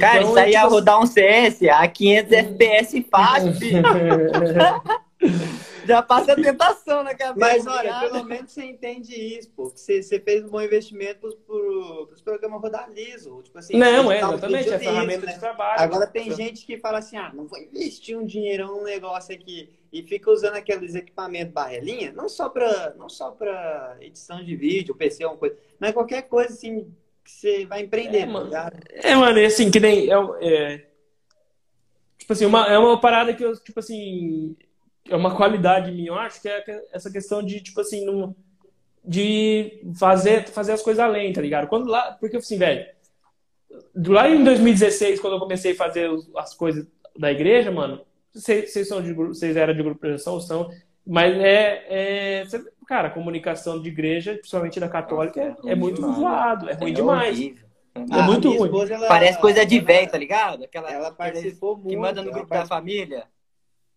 Cara, 0.00 0.18
então, 0.18 0.30
isso 0.30 0.38
aí 0.38 0.50
ia 0.50 0.60
tipo... 0.62 0.72
rodar 0.72 1.00
um 1.00 1.06
CS 1.06 1.62
a 1.62 1.86
500 1.86 2.32
FPS 2.32 3.06
fácil, 3.08 3.54
filho. 3.58 3.82
Já 5.88 6.02
passa 6.02 6.32
a 6.32 6.36
tentação 6.36 7.02
na 7.02 7.14
cabeça. 7.14 7.38
Mas 7.38 7.66
olha, 7.66 8.00
pelo 8.00 8.24
menos 8.24 8.52
você 8.52 8.64
entende 8.64 9.14
isso, 9.14 9.50
pô. 9.50 9.70
Você, 9.70 10.02
você 10.02 10.20
fez 10.20 10.44
um 10.44 10.48
bom 10.48 10.60
investimento 10.60 11.34
para 11.46 12.14
os 12.14 12.20
programas 12.20 12.60
rodar 12.60 12.90
liso. 12.90 13.40
Tipo 13.42 13.58
assim, 13.58 13.76
não, 13.78 14.12
é, 14.12 14.18
exatamente, 14.18 14.68
é 14.68 14.78
ferramenta 14.78 15.26
né? 15.26 15.32
de 15.32 15.40
trabalho. 15.40 15.80
Agora 15.80 16.06
tem 16.06 16.30
gente 16.34 16.66
que 16.66 16.78
fala 16.78 16.98
assim, 16.98 17.16
ah, 17.16 17.32
não 17.34 17.46
vou 17.46 17.58
investir 17.58 18.18
um 18.18 18.24
dinheirão 18.24 18.76
num 18.76 18.84
negócio 18.84 19.34
aqui 19.34 19.70
e 19.90 20.02
fica 20.02 20.30
usando 20.30 20.54
aqueles 20.54 20.94
equipamentos 20.94 21.54
barrelinha, 21.54 22.12
não 22.12 22.28
só 22.28 22.48
para 22.48 22.94
não 22.98 23.08
só 23.08 23.30
para 23.30 23.96
edição 24.00 24.44
de 24.44 24.54
vídeo, 24.54 24.94
PC 24.94 25.24
uma 25.24 25.36
coisa, 25.36 25.56
mas 25.80 25.92
qualquer 25.92 26.22
coisa 26.22 26.52
assim 26.52 26.92
que 27.24 27.30
você 27.30 27.66
vai 27.66 27.82
empreender, 27.82 28.18
é, 28.18 28.26
tá 28.26 28.32
mano. 28.32 28.50
É, 28.90 29.14
mano, 29.14 29.38
é 29.38 29.46
assim, 29.46 29.70
que 29.70 29.80
nem 29.80 30.10
é, 30.10 30.16
é, 30.40 30.86
tipo 32.18 32.32
assim, 32.32 32.46
uma, 32.46 32.66
é 32.66 32.78
uma 32.78 33.00
parada 33.00 33.34
que 33.34 33.42
eu, 33.42 33.56
tipo 33.56 33.80
assim, 33.80 34.56
é 35.08 35.16
uma 35.16 35.34
qualidade 35.34 35.90
minha, 35.90 36.08
eu 36.08 36.14
acho 36.14 36.40
que 36.40 36.48
é 36.48 36.64
essa 36.92 37.10
questão 37.10 37.42
de, 37.42 37.60
tipo 37.60 37.80
assim, 37.80 38.04
não, 38.04 38.34
de 39.04 39.82
fazer, 39.98 40.48
fazer 40.48 40.72
as 40.72 40.82
coisas 40.82 41.02
além, 41.02 41.32
tá 41.32 41.40
ligado? 41.40 41.68
Quando 41.68 41.88
lá, 41.88 42.12
porque 42.12 42.36
assim, 42.36 42.58
velho, 42.58 42.86
lá 44.06 44.28
em 44.28 44.44
2016, 44.44 45.20
quando 45.20 45.34
eu 45.34 45.40
comecei 45.40 45.72
a 45.72 45.76
fazer 45.76 46.10
as 46.36 46.54
coisas 46.54 46.86
da 47.18 47.32
igreja, 47.32 47.70
mano, 47.70 48.02
vocês, 48.32 48.86
são 48.86 49.02
de, 49.02 49.12
vocês 49.12 49.56
eram 49.56 49.74
de 49.74 49.82
grupo 49.82 49.94
de 49.94 50.00
projeção, 50.00 50.40
são, 50.40 50.70
mas 51.06 51.34
é, 51.38 51.86
é, 51.88 52.46
cara, 52.86 53.10
comunicação 53.10 53.80
de 53.80 53.88
igreja, 53.88 54.34
principalmente 54.34 54.78
da 54.78 54.88
católica, 54.88 55.56
é, 55.64 55.72
é 55.72 55.74
muito 55.74 56.00
zoado, 56.00 56.68
é 56.68 56.74
ruim 56.74 56.90
é 56.90 56.94
demais. 56.94 57.38
Horrível. 57.38 57.68
É 57.94 58.00
ah, 58.10 58.22
muito 58.22 58.48
ruim. 58.50 58.66
Esposa, 58.66 58.94
ela, 58.94 59.08
Parece 59.08 59.40
coisa 59.40 59.66
de 59.66 59.80
velho, 59.80 60.08
tá 60.08 60.18
ligado? 60.18 60.64
Aquela, 60.64 60.90
ela 60.90 61.10
participou 61.10 61.76
que 61.76 61.82
muito. 61.82 61.94
Que 61.94 61.96
manda 61.96 62.22
no 62.22 62.30
grupo 62.30 62.48
da 62.48 62.64
família. 62.64 63.24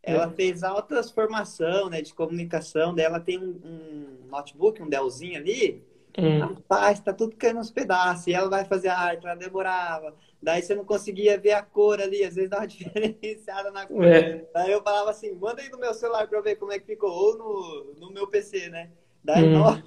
Ela 0.04 0.26
é. 0.26 0.30
fez 0.30 0.64
altas 0.64 1.12
formação, 1.12 1.90
né, 1.90 2.02
de 2.02 2.14
comunicação. 2.14 2.94
Daí 2.94 3.06
ela 3.06 3.20
tem 3.20 3.38
um, 3.38 3.60
um 3.64 4.28
notebook, 4.30 4.82
um 4.82 4.90
Dellzinho 4.90 5.38
ali. 5.38 5.84
Hum. 6.18 6.40
Rapaz, 6.40 7.00
tá 7.00 7.14
tudo 7.14 7.36
caindo 7.36 7.58
nos 7.58 7.72
pedaços. 7.72 8.28
E 8.28 8.34
ela 8.34 8.50
vai 8.50 8.66
fazer 8.66 8.90
a 8.90 8.98
arte, 8.98 9.26
ela 9.26 9.36
demorava. 9.36 10.14
Daí 10.42 10.62
você 10.62 10.74
não 10.74 10.84
conseguia 10.84 11.38
ver 11.38 11.52
a 11.52 11.62
cor 11.62 12.02
ali, 12.02 12.24
às 12.24 12.36
vezes 12.36 12.50
dava 12.50 12.64
uma 12.64 12.68
diferenciada 12.68 13.72
na 13.72 13.86
cor. 13.86 14.04
É. 14.04 14.46
Daí 14.54 14.72
eu 14.72 14.82
falava 14.82 15.12
assim, 15.12 15.34
manda 15.36 15.62
aí 15.62 15.70
no 15.70 15.78
meu 15.78 15.94
celular 15.94 16.28
pra 16.28 16.38
eu 16.38 16.44
ver 16.44 16.56
como 16.56 16.72
é 16.72 16.80
que 16.80 16.86
ficou, 16.86 17.12
ou 17.12 17.38
no, 17.38 17.94
no 18.00 18.12
meu 18.12 18.28
PC, 18.28 18.70
né? 18.70 18.90
Daí, 19.24 19.46
hum. 19.46 19.60
nossa, 19.60 19.84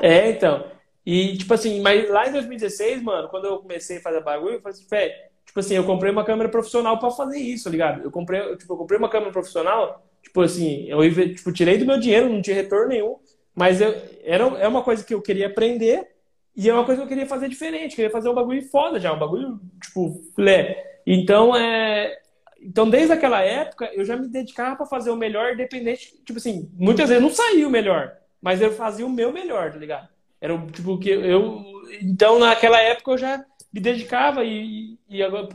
É, 0.00 0.30
então. 0.30 0.70
E, 1.04 1.36
tipo 1.38 1.54
assim, 1.54 1.80
mas 1.80 2.08
lá 2.08 2.28
em 2.28 2.32
2016, 2.32 3.02
mano, 3.02 3.28
quando 3.28 3.46
eu 3.46 3.58
comecei 3.58 3.98
a 3.98 4.00
fazer 4.00 4.22
bagulho, 4.22 4.54
eu 4.54 4.60
falei 4.60 4.76
assim, 4.76 4.88
Fé, 4.88 5.25
Tipo 5.56 5.60
assim, 5.60 5.74
eu 5.74 5.84
comprei 5.84 6.12
uma 6.12 6.22
câmera 6.22 6.50
profissional 6.50 6.98
para 6.98 7.10
fazer 7.10 7.38
isso, 7.38 7.64
tá 7.64 7.70
ligado? 7.70 8.02
Eu 8.02 8.10
comprei, 8.10 8.56
tipo, 8.56 8.74
eu 8.74 8.76
comprei 8.76 8.98
uma 8.98 9.08
câmera 9.08 9.32
profissional, 9.32 10.06
tipo 10.22 10.42
assim, 10.42 10.84
eu 10.86 11.00
tipo, 11.34 11.50
tirei 11.50 11.78
do 11.78 11.86
meu 11.86 11.98
dinheiro, 11.98 12.28
não 12.28 12.42
tinha 12.42 12.54
retorno 12.54 12.88
nenhum, 12.88 13.16
mas 13.54 13.80
eu, 13.80 13.94
era, 14.22 14.44
é 14.58 14.68
uma 14.68 14.82
coisa 14.82 15.02
que 15.02 15.14
eu 15.14 15.22
queria 15.22 15.46
aprender 15.46 16.08
e 16.54 16.68
é 16.68 16.74
uma 16.74 16.84
coisa 16.84 17.00
que 17.00 17.06
eu 17.06 17.08
queria 17.08 17.26
fazer 17.26 17.48
diferente, 17.48 17.96
queria 17.96 18.10
fazer 18.10 18.28
um 18.28 18.34
bagulho 18.34 18.60
foda 18.68 19.00
já, 19.00 19.10
um 19.14 19.18
bagulho, 19.18 19.58
tipo, 19.82 20.22
filé. 20.34 21.00
Então, 21.06 21.56
é, 21.56 22.18
então, 22.60 22.90
desde 22.90 23.14
aquela 23.14 23.40
época, 23.40 23.90
eu 23.94 24.04
já 24.04 24.14
me 24.14 24.28
dedicava 24.28 24.76
para 24.76 24.84
fazer 24.84 25.08
o 25.08 25.16
melhor, 25.16 25.54
independente. 25.54 26.22
Tipo 26.22 26.38
assim, 26.38 26.70
muitas 26.74 27.08
vezes 27.08 27.22
não 27.22 27.30
saía 27.30 27.66
o 27.66 27.70
melhor, 27.70 28.12
mas 28.42 28.60
eu 28.60 28.72
fazia 28.72 29.06
o 29.06 29.10
meu 29.10 29.32
melhor, 29.32 29.72
tá 29.72 29.78
ligado? 29.78 30.06
Era 30.38 30.54
tipo 30.66 30.98
que 30.98 31.08
eu. 31.08 31.64
Então, 32.02 32.38
naquela 32.38 32.78
época, 32.78 33.12
eu 33.12 33.16
já 33.16 33.42
me 33.76 33.80
dedicava 33.80 34.42
e, 34.42 34.98
e 35.06 35.22
agora 35.22 35.46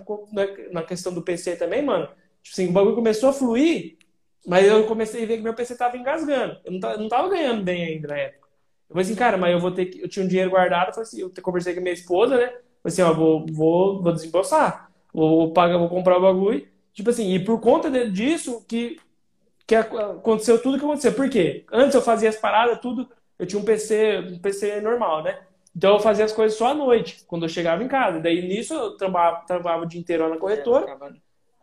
na 0.71 0.83
questão 0.83 1.11
do 1.11 1.23
PC 1.23 1.55
também, 1.55 1.81
mano, 1.81 2.07
tipo 2.43 2.53
assim, 2.53 2.69
o 2.69 2.71
bagulho 2.71 2.93
começou 2.93 3.29
a 3.29 3.33
fluir, 3.33 3.97
mas 4.45 4.67
eu 4.67 4.83
comecei 4.85 5.23
a 5.23 5.25
ver 5.25 5.37
que 5.37 5.43
meu 5.43 5.55
PC 5.55 5.75
tava 5.75 5.97
engasgando. 5.97 6.55
Eu 6.63 6.71
não 6.71 6.79
tava, 6.79 6.97
não 6.97 7.09
tava 7.09 7.29
ganhando 7.29 7.63
bem 7.63 7.83
ainda 7.83 8.09
na 8.09 8.17
época. 8.17 8.47
Eu 8.87 8.93
falei 8.93 9.05
assim, 9.05 9.15
cara, 9.15 9.37
mas 9.37 9.51
eu 9.51 9.59
vou 9.59 9.71
ter 9.71 9.87
que. 9.87 10.01
Eu 10.01 10.07
tinha 10.07 10.23
um 10.23 10.27
dinheiro 10.27 10.51
guardado, 10.51 10.89
eu 10.89 10.93
falei 10.93 11.07
assim, 11.07 11.21
eu 11.21 11.31
conversei 11.41 11.73
com 11.73 11.79
a 11.79 11.83
minha 11.83 11.93
esposa, 11.93 12.37
né? 12.37 12.47
Falei 12.47 12.61
assim, 12.85 13.01
ó, 13.01 13.11
vou, 13.11 13.45
vou, 13.47 14.03
vou 14.03 14.13
desembolsar. 14.13 14.91
Vou 15.11 15.51
pagar, 15.51 15.79
vou 15.79 15.89
comprar 15.89 16.17
o 16.17 16.21
bagulho. 16.21 16.67
Tipo 16.93 17.09
assim, 17.09 17.33
e 17.33 17.43
por 17.43 17.59
conta 17.59 17.89
disso 18.07 18.63
que, 18.67 18.99
que 19.65 19.73
aconteceu 19.73 20.61
tudo 20.61 20.77
que 20.77 20.85
aconteceu. 20.85 21.13
Por 21.13 21.27
quê? 21.27 21.65
Antes 21.71 21.95
eu 21.95 22.01
fazia 22.03 22.29
as 22.29 22.35
paradas, 22.35 22.79
tudo. 22.79 23.09
Eu 23.39 23.47
tinha 23.47 23.59
um 23.59 23.65
PC, 23.65 24.19
um 24.19 24.39
PC 24.39 24.79
normal, 24.81 25.23
né? 25.23 25.39
Então 25.75 25.93
eu 25.93 25.99
fazia 25.99 26.25
as 26.25 26.33
coisas 26.33 26.57
só 26.57 26.67
à 26.67 26.73
noite, 26.73 27.23
quando 27.27 27.43
eu 27.43 27.49
chegava 27.49 27.83
em 27.83 27.87
casa. 27.87 28.19
Daí 28.19 28.41
nisso 28.47 28.73
eu 28.73 28.97
trabalhava, 28.97 29.45
trabalhava 29.45 29.83
o 29.83 29.87
dia 29.87 29.99
inteiro 29.99 30.29
na 30.29 30.37
corretora. 30.37 30.91
É, 30.91 31.11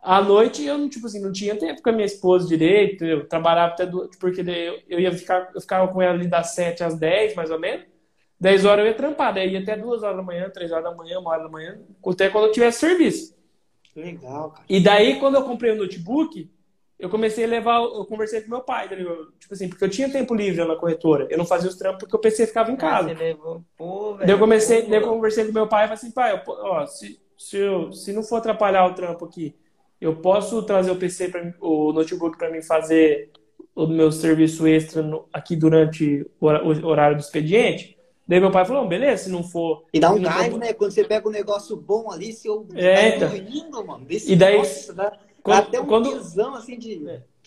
à 0.03 0.23
noite 0.23 0.65
eu 0.65 0.79
não, 0.79 0.89
tipo 0.89 1.07
assim, 1.07 1.21
não 1.21 1.33
tinha 1.33 1.57
tempo 1.57 1.83
com 1.83 1.91
a 1.91 1.93
minha 1.93 2.07
esposa 2.07 2.49
direito. 2.49 3.05
Eu 3.05 3.29
trabalhava 3.29 3.73
até 3.73 3.87
do, 3.87 4.11
porque 4.19 4.41
eu, 4.41 4.81
eu 4.89 5.01
ia 5.01 5.13
ficar, 5.13 5.51
eu 5.55 5.61
ficava 5.61 5.89
com 5.93 6.01
ela 6.01 6.15
ali 6.15 6.27
das 6.27 6.55
7 6.55 6.83
às 6.83 6.99
10, 6.99 7.35
mais 7.35 7.51
ou 7.51 7.59
menos. 7.59 7.87
10 8.41 8.65
horas 8.65 8.85
eu 8.85 8.91
ia 8.91 8.97
trampar, 8.97 9.35
daí 9.35 9.53
ia 9.53 9.61
até 9.61 9.77
2 9.77 10.03
horas 10.03 10.17
da 10.17 10.23
manhã, 10.23 10.49
3 10.49 10.71
horas 10.71 10.85
da 10.85 10.95
manhã, 10.95 11.19
1 11.19 11.27
hora 11.27 11.43
da 11.43 11.49
manhã, 11.49 11.79
até 12.07 12.29
quando 12.29 12.45
eu 12.47 12.53
tivesse 12.53 12.79
serviço. 12.79 13.37
Legal, 13.97 14.51
cara. 14.51 14.65
E 14.69 14.81
daí, 14.81 15.19
quando 15.19 15.35
eu 15.35 15.43
comprei 15.43 15.73
o 15.73 15.77
notebook, 15.77 16.49
eu 16.99 17.09
comecei 17.09 17.45
a 17.45 17.49
levar, 17.49 17.81
eu 17.81 18.05
conversei 18.05 18.41
com 18.41 18.51
meu 18.51 18.61
pai, 18.61 18.89
tá 18.89 18.97
tipo 18.97 19.53
assim, 19.53 19.69
porque 19.69 19.85
eu 19.85 19.89
tinha 19.89 20.11
tempo 20.11 20.35
livre 20.35 20.65
na 20.65 20.75
corretora. 20.75 21.29
Eu 21.31 21.39
não 21.39 21.45
fazia 21.45 21.69
os 21.69 21.77
trampos 21.77 22.01
porque 22.01 22.17
o 22.17 22.19
PC 22.19 22.49
ficava 22.49 22.73
em 22.73 22.77
casa. 22.77 23.13
levou, 23.13 23.63
pô, 23.77 24.15
velho, 24.15 24.27
daí 24.27 24.31
eu 24.31 24.39
comecei, 24.39 24.83
daí 24.83 25.01
eu 25.01 25.09
conversei 25.09 25.45
com 25.47 25.53
meu 25.53 25.69
pai 25.69 25.85
e 25.85 25.89
falei 25.89 25.95
assim, 25.95 26.11
pai, 26.11 26.43
ó, 26.47 26.87
se, 26.87 27.21
se, 27.37 27.57
eu, 27.57 27.93
se 27.93 28.13
não 28.13 28.25
for 28.25 28.37
atrapalhar 28.37 28.85
o 28.87 28.95
trampo 28.95 29.25
aqui, 29.25 29.55
eu 30.01 30.17
posso 30.17 30.63
trazer 30.63 30.91
o 30.91 30.97
PC 30.97 31.29
para 31.29 31.55
o 31.61 31.93
notebook 31.93 32.37
para 32.37 32.51
mim 32.51 32.63
fazer 32.63 33.31
o 33.77 33.87
meu 33.87 34.11
serviço 34.11 34.67
extra 34.67 35.01
no, 35.01 35.29
aqui 35.33 35.55
durante 35.55 36.29
o 36.41 36.47
horário 36.87 37.17
do 37.17 37.21
expediente? 37.21 37.97
Daí 38.27 38.41
meu 38.41 38.51
pai 38.51 38.65
falou, 38.65 38.87
beleza, 38.87 39.25
se 39.25 39.31
não 39.31 39.43
for. 39.43 39.87
E 39.93 40.01
dá 40.01 40.11
um 40.11 40.21
gás, 40.21 40.51
for... 40.51 40.59
né? 40.59 40.73
Quando 40.75 40.91
você 40.91 41.05
pega 41.05 41.27
um 41.27 41.33
negócio 41.33 41.77
bom 41.77 42.11
ali, 42.11 42.33
se 42.33 42.47
eu 42.47 42.67
é, 42.75 43.13
tá 43.13 43.35
então. 43.35 43.87
mano. 43.87 44.05
Desse 44.05 44.31
e 44.31 44.37
daí, 44.37 44.59
nossa, 44.59 44.93
dá... 44.93 45.19
Quando, 45.49 45.67
até 45.67 45.81
um 45.81 45.87
quando... 45.87 46.13
visão, 46.13 46.55
assim, 46.55 46.79
de... 46.79 47.07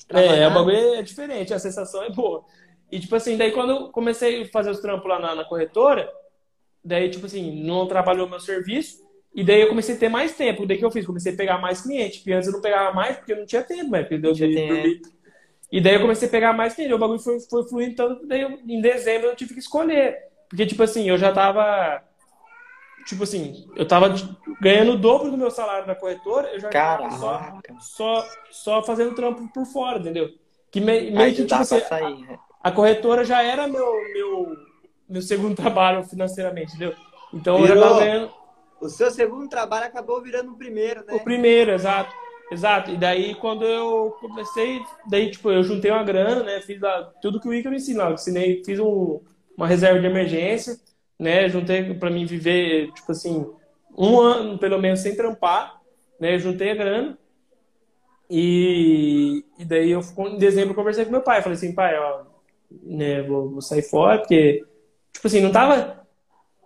É, 0.10 0.26
é, 0.44 0.48
o 0.48 0.54
bagulho 0.54 0.96
é 0.96 1.02
diferente, 1.02 1.54
a 1.54 1.60
sensação 1.60 2.04
é 2.04 2.10
boa. 2.10 2.44
E, 2.92 3.00
tipo 3.00 3.16
assim, 3.16 3.38
daí 3.38 3.52
quando 3.52 3.72
eu 3.72 3.90
comecei 3.90 4.42
a 4.42 4.48
fazer 4.48 4.72
os 4.72 4.80
trampos 4.80 5.08
lá 5.08 5.20
na, 5.20 5.36
na 5.36 5.46
corretora, 5.46 6.12
daí, 6.84 7.10
tipo 7.10 7.26
assim, 7.26 7.64
não 7.64 7.88
trabalhou 7.88 8.28
meu 8.28 8.40
serviço, 8.40 9.02
e 9.34 9.44
daí 9.44 9.62
eu 9.62 9.70
comecei 9.70 9.96
a 9.96 9.98
ter 9.98 10.10
mais 10.10 10.36
tempo. 10.36 10.66
Daí 10.66 10.78
que 10.78 10.84
eu 10.84 10.92
fiz? 10.92 11.06
Comecei 11.06 11.34
a 11.34 11.38
pegar 11.38 11.58
mais 11.58 11.82
cliente. 11.82 12.20
Porque 12.20 12.34
antes 12.34 12.48
eu 12.48 12.54
não 12.54 12.62
pegava 12.62 12.94
mais 12.94 13.16
porque 13.16 13.32
eu 13.32 13.38
não 13.38 13.46
tinha 13.46 13.64
tempo, 13.64 13.90
né? 13.90 14.04
Porque 14.04 14.28
eu 14.28 14.34
tinha 14.34 14.84
E 15.72 15.80
daí 15.80 15.94
eu 15.94 16.02
comecei 16.02 16.28
a 16.28 16.32
pegar 16.32 16.54
mais 16.54 16.74
cliente. 16.74 16.94
O 16.94 16.98
bagulho 16.98 17.20
foi, 17.20 17.40
foi 17.40 17.68
fluindo 17.68 17.96
tanto. 17.96 18.28
Daí 18.28 18.42
eu, 18.42 18.60
em 18.68 18.82
dezembro 18.82 19.30
eu 19.30 19.36
tive 19.36 19.54
que 19.54 19.62
escolher. 19.62 20.18
Porque, 20.50 20.66
tipo 20.66 20.84
assim, 20.84 21.08
eu 21.08 21.18
já 21.18 21.32
tava. 21.32 22.04
Tipo 23.06 23.24
assim, 23.24 23.68
eu 23.76 23.88
tava 23.88 24.14
ganhando 24.60 24.94
o 24.94 24.98
dobro 24.98 25.32
do 25.32 25.38
meu 25.38 25.52
salário 25.52 25.88
na 25.88 25.96
corretora, 25.96 26.50
eu 26.54 26.60
já 26.60 26.70
Caraca. 26.70 27.10
tava 27.10 27.12
só, 27.18 27.54
só, 27.80 28.26
só 28.52 28.84
fazendo 28.84 29.16
trampo 29.16 29.48
por 29.54 29.66
fora, 29.66 30.00
entendeu? 30.00 30.30
Que 30.72 30.80
me- 30.80 31.12
meio 31.12 31.36
que, 31.36 31.46
tipo 31.46 31.56
assim, 31.56 31.80
sair, 31.82 32.18
né? 32.26 32.38
a 32.64 32.72
corretora 32.72 33.24
já 33.26 33.42
era 33.44 33.68
meu, 33.68 33.86
meu, 34.14 34.56
meu 35.10 35.22
segundo 35.22 35.56
trabalho 35.58 36.04
financeiramente, 36.04 36.76
entendeu? 36.76 36.96
Então 37.34 37.60
eu 37.60 37.68
já 37.68 37.74
Virou. 37.74 37.90
tava 37.90 38.00
ganhando 38.00 38.32
O 38.82 38.90
seu 38.90 39.12
segundo 39.12 39.48
trabalho 39.50 39.86
acabou 39.86 40.22
virando 40.22 40.52
o 40.52 40.58
primeiro, 40.58 41.06
né? 41.06 41.14
o 41.14 41.20
primeiro, 41.20 41.72
exato. 41.72 42.14
Exato. 42.52 42.92
E 42.92 42.98
daí 42.98 43.34
quando 43.36 43.64
eu 43.64 44.12
comecei, 44.20 44.82
daí 45.10 45.32
tipo, 45.32 45.50
eu 45.50 45.64
juntei 45.64 45.90
uma 45.90 46.04
grana, 46.04 46.44
né? 46.44 46.60
Fiz 46.62 46.80
lá, 46.82 47.04
tudo 47.22 47.40
que 47.40 47.48
o 47.48 47.54
Ícaro 47.54 47.74
ensina, 47.76 48.04
eu 48.04 48.14
ensinei, 48.14 48.62
fiz 48.66 48.78
um- 48.80 49.22
uma 49.56 49.68
reserva 49.68 50.00
de 50.00 50.06
emergência, 50.06 50.76
né? 51.22 51.48
Juntei 51.48 51.94
pra 51.94 52.10
mim 52.10 52.26
viver, 52.26 52.92
tipo 52.94 53.12
assim, 53.12 53.46
um 53.96 54.20
ano 54.20 54.58
pelo 54.58 54.80
menos 54.80 55.02
sem 55.02 55.16
trampar, 55.16 55.80
né? 56.20 56.40
Juntei 56.40 56.72
a 56.72 56.76
grana. 56.76 57.18
E, 58.28 59.46
e 59.60 59.64
daí 59.64 59.92
eu 59.92 60.02
em 60.02 60.38
dezembro 60.38 60.72
eu 60.72 60.76
conversei 60.76 61.06
com 61.06 61.12
meu 61.12 61.22
pai, 61.22 61.44
falei 61.44 61.58
assim, 61.58 61.76
pai, 61.76 61.96
ó, 61.96 62.24
né, 62.82 63.22
vou, 63.22 63.52
vou 63.52 63.62
sair 63.62 63.84
fora 63.84 64.18
porque 64.18 64.66
tipo 65.14 65.28
assim, 65.28 65.42
não 65.42 65.52
tava 65.52 66.08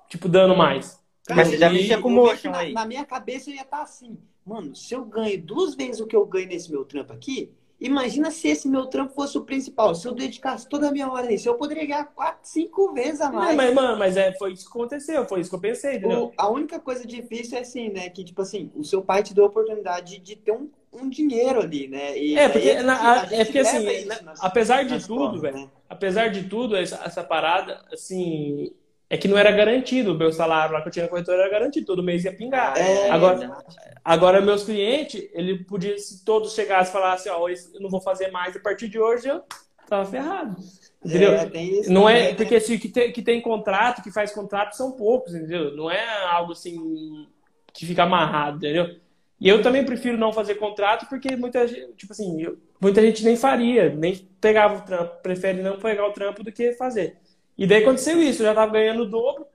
tipo 0.07 0.29
dando 0.29 0.55
mais. 0.55 1.03
Mas 1.29 1.49
você 1.49 1.57
já 1.57 1.69
mexia 1.69 1.99
com 1.99 2.09
motion 2.09 2.51
na, 2.51 2.59
aí. 2.59 2.71
na 2.71 2.85
minha 2.85 3.03
cabeça 3.03 3.49
eu 3.49 3.55
ia 3.55 3.63
estar 3.63 3.81
assim, 3.81 4.17
mano, 4.45 4.73
se 4.75 4.93
eu 4.93 5.03
ganho 5.03 5.41
duas 5.41 5.75
vezes 5.75 5.99
o 5.99 6.07
que 6.07 6.15
eu 6.15 6.25
ganho 6.25 6.47
nesse 6.47 6.71
meu 6.71 6.85
trampo 6.85 7.11
aqui, 7.11 7.51
imagina 7.79 8.31
se 8.31 8.47
esse 8.47 8.67
meu 8.67 8.87
trampo 8.87 9.13
fosse 9.13 9.37
o 9.37 9.43
principal. 9.45 9.93
Se 9.95 10.07
eu 10.07 10.13
dedicasse 10.13 10.67
toda 10.67 10.89
a 10.89 10.91
minha 10.91 11.09
hora 11.11 11.27
nisso, 11.27 11.47
eu 11.49 11.55
poderia 11.55 11.85
ganhar 11.85 12.05
quatro, 12.05 12.39
cinco 12.43 12.93
vezes 12.93 13.21
a 13.21 13.31
Não, 13.31 13.39
mais. 13.39 13.57
mas, 13.57 13.73
mano, 13.73 13.97
mas 13.97 14.17
é, 14.17 14.33
foi 14.33 14.53
isso 14.53 14.65
que 14.65 14.69
aconteceu, 14.77 15.25
foi 15.27 15.41
isso 15.41 15.49
que 15.49 15.55
eu 15.55 15.59
pensei, 15.61 15.95
entendeu? 15.97 16.25
O- 16.25 16.31
a 16.37 16.49
única 16.49 16.79
coisa 16.79 17.05
difícil 17.05 17.57
é 17.57 17.61
assim, 17.61 17.89
né? 17.89 18.09
Que, 18.09 18.23
tipo 18.23 18.41
assim, 18.41 18.71
o 18.75 18.83
seu 18.83 19.01
pai 19.01 19.23
te 19.23 19.33
deu 19.33 19.43
a 19.45 19.47
oportunidade 19.47 20.19
de 20.19 20.35
ter 20.35 20.51
um, 20.51 20.69
um 20.93 21.09
dinheiro 21.09 21.61
ali, 21.61 21.87
né? 21.87 22.17
E 22.17 22.37
É, 22.37 22.49
porque, 22.49 22.73
aí 22.73 22.83
na- 22.83 23.21
a 23.21 23.25
é 23.33 23.45
porque, 23.45 23.59
assim, 23.59 24.05
nas- 24.05 24.23
apesar 24.41 24.83
de 24.83 24.99
tudo, 25.07 25.15
costas, 25.23 25.41
velho, 25.41 25.55
né? 25.55 25.69
apesar 25.89 26.27
de 26.29 26.43
tudo, 26.49 26.75
essa, 26.75 26.97
essa 27.03 27.23
parada, 27.23 27.83
assim, 27.91 28.71
é 29.09 29.17
que 29.17 29.27
não 29.27 29.37
era 29.37 29.51
garantido. 29.51 30.13
O 30.13 30.17
meu 30.17 30.31
salário 30.31 30.73
lá 30.73 30.81
que 30.81 30.87
eu 30.87 30.91
tinha 30.91 31.03
na 31.03 31.09
corretora 31.09 31.41
era 31.43 31.51
garantido, 31.51 31.85
todo 31.85 32.03
mês 32.03 32.23
ia 32.25 32.35
pingar. 32.35 32.77
É, 32.77 33.09
Agora, 33.09 33.57
agora 34.03 34.41
meus 34.41 34.63
clientes, 34.63 35.27
ele 35.33 35.63
podia, 35.63 35.97
se 35.97 36.23
todos 36.23 36.53
chegassem 36.53 36.89
e 36.89 36.93
falassem, 36.93 37.31
ó, 37.31 37.47
esse 37.49 37.73
eu 37.75 37.81
não 37.81 37.89
vou 37.89 38.01
fazer 38.01 38.31
mais 38.31 38.55
a 38.55 38.59
partir 38.59 38.87
de 38.87 38.99
hoje, 38.99 39.27
eu 39.27 39.43
tava 39.87 40.05
ferrado. 40.09 40.55
Entendeu? 41.03 41.33
É, 41.33 41.45
isso 41.61 41.91
Não 41.91 42.09
é 42.09 42.29
né? 42.29 42.33
porque 42.33 42.55
assim, 42.55 42.79
que 42.79 42.89
tem, 42.89 43.11
que 43.11 43.21
tem 43.21 43.39
contrato, 43.41 44.01
que 44.01 44.11
faz 44.11 44.31
contrato, 44.31 44.75
são 44.75 44.91
poucos, 44.93 45.35
entendeu? 45.35 45.75
Não 45.75 45.89
é 45.91 46.03
algo 46.25 46.53
assim 46.53 47.27
que 47.71 47.85
fica 47.85 48.03
amarrado, 48.03 48.57
entendeu? 48.57 48.95
E 49.39 49.49
eu 49.49 49.61
também 49.61 49.85
prefiro 49.85 50.17
não 50.17 50.31
fazer 50.33 50.55
contrato 50.55 51.07
porque 51.09 51.35
muita 51.35 51.67
gente, 51.67 51.93
tipo 51.93 52.13
assim, 52.13 52.41
eu- 52.41 52.57
muita 52.81 53.01
gente 53.01 53.23
nem 53.23 53.35
faria, 53.35 53.93
nem 53.93 54.15
pegava 54.39 54.77
o 54.77 54.81
trampo, 54.81 55.21
prefere 55.21 55.61
não 55.61 55.77
pegar 55.77 56.07
o 56.07 56.13
trampo 56.13 56.43
do 56.43 56.51
que 56.51 56.71
fazer. 56.73 57.17
E 57.57 57.65
daí 57.65 57.81
aconteceu 57.83 58.21
isso, 58.21 58.41
eu 58.41 58.47
já 58.47 58.53
tava 58.53 58.71
ganhando 58.73 59.03
o 59.03 59.09
dobro. 59.09 59.45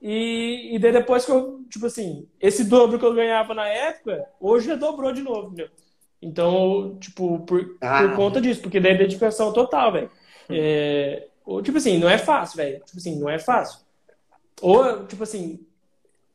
E, 0.00 0.74
e 0.74 0.78
daí 0.78 0.92
depois 0.92 1.24
que 1.24 1.32
eu, 1.32 1.64
tipo 1.70 1.86
assim, 1.86 2.28
esse 2.40 2.64
dobro 2.64 2.98
que 2.98 3.04
eu 3.04 3.14
ganhava 3.14 3.54
na 3.54 3.66
época, 3.66 4.26
hoje 4.40 4.66
já 4.68 4.74
dobrou 4.74 5.12
de 5.12 5.22
novo, 5.22 5.48
entendeu? 5.48 5.68
Então, 6.20 6.96
tipo, 7.00 7.40
por, 7.40 7.76
Ah. 7.80 8.02
por 8.02 8.16
conta 8.16 8.40
disso, 8.40 8.60
porque 8.60 8.80
daí 8.80 8.92
é 8.92 8.98
dedicação 8.98 9.52
total, 9.52 9.92
velho. 9.92 10.10
É, 10.48 11.28
ou, 11.44 11.62
tipo 11.62 11.78
assim, 11.78 11.98
não 11.98 12.08
é 12.08 12.18
fácil, 12.18 12.56
velho. 12.56 12.80
Tipo 12.84 12.98
assim, 12.98 13.18
não 13.18 13.28
é 13.28 13.38
fácil. 13.38 13.80
Ou, 14.60 15.06
tipo 15.06 15.22
assim, 15.22 15.60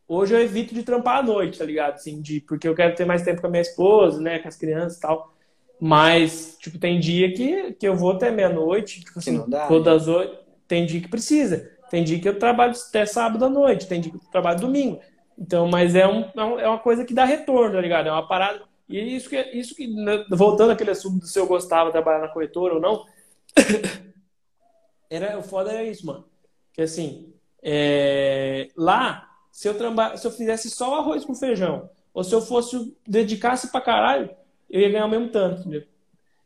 hoje 0.08 0.34
eu 0.34 0.42
evito 0.42 0.74
de 0.74 0.84
trampar 0.84 1.20
à 1.20 1.24
noite, 1.24 1.58
tá 1.60 1.66
ligado? 1.66 1.96
Assim, 1.96 2.22
de, 2.22 2.42
porque 2.42 2.68
eu 2.68 2.76
quero 2.76 2.96
ter 2.96 3.06
mais 3.06 3.24
tempo 3.24 3.42
com 3.42 3.48
a 3.48 3.50
minha 3.50 3.62
esposa, 3.62 4.22
né, 4.22 4.40
com 4.40 4.48
as 4.48 4.56
crianças 4.56 4.98
e 4.98 5.02
tal. 5.02 5.34
Mas, 5.80 6.58
tipo, 6.60 6.78
tem 6.78 7.00
dia 7.00 7.34
que, 7.34 7.74
que 7.74 7.88
eu 7.88 7.96
vou 7.96 8.12
até 8.12 8.30
meia-noite, 8.30 9.04
tipo 9.04 9.18
assim, 9.18 9.38
não 9.38 9.50
dá, 9.50 9.68
vou 9.68 9.80
né? 9.80 9.86
das 9.86 10.08
oito. 10.08 10.41
Tem 10.72 10.86
dia 10.86 11.02
que 11.02 11.10
precisa. 11.10 11.70
Tem 11.90 12.02
dia 12.02 12.18
que 12.18 12.30
eu 12.30 12.40
trabalho 12.40 12.72
até 12.72 13.06
sábado 13.06 13.44
à 13.44 13.50
noite, 13.50 13.90
tem 13.90 14.00
dia 14.00 14.10
que 14.10 14.18
eu 14.18 14.32
trabalho 14.32 14.62
domingo. 14.62 15.02
Então, 15.38 15.68
mas 15.68 15.96
é, 15.96 16.08
um, 16.08 16.22
é 16.22 16.64
é 16.64 16.68
uma 16.70 16.80
coisa 16.80 17.04
que 17.04 17.14
dá 17.14 17.26
retorno, 17.26 17.76
tá 17.76 17.82
ligado? 17.82 18.08
É 18.08 18.12
uma 18.14 18.26
parada. 18.26 18.62
E 18.88 18.98
isso 18.98 19.30
que, 19.30 19.38
isso 19.52 19.76
que 19.76 19.86
né, 19.86 20.24
voltando 20.30 20.72
àquele 20.72 20.92
assunto 20.92 21.26
se 21.26 21.38
eu 21.38 21.46
gostava 21.46 21.88
de 21.88 21.92
trabalhar 21.92 22.20
na 22.22 22.30
corretora 22.30 22.76
ou 22.76 22.80
não, 22.80 23.06
era, 25.12 25.38
o 25.38 25.44
foda 25.44 25.74
era 25.74 25.84
isso, 25.84 26.06
mano. 26.06 26.24
Que 26.72 26.84
assim, 26.84 27.34
é, 27.62 28.70
lá, 28.78 29.30
se 29.52 29.68
eu, 29.68 29.78
traba, 29.78 30.16
se 30.16 30.26
eu 30.26 30.32
fizesse 30.32 30.70
só 30.70 31.00
arroz 31.00 31.26
com 31.26 31.36
feijão, 31.36 31.90
ou 32.14 32.24
se 32.24 32.34
eu 32.34 32.42
fosse, 32.42 32.96
dedicasse 33.06 33.70
pra 33.74 33.82
caralho, 33.82 34.30
eu 34.70 34.80
ia 34.80 34.90
ganhar 34.90 35.06
o 35.06 35.10
mesmo 35.10 35.28
tanto, 35.28 35.60
entendeu? 35.60 35.84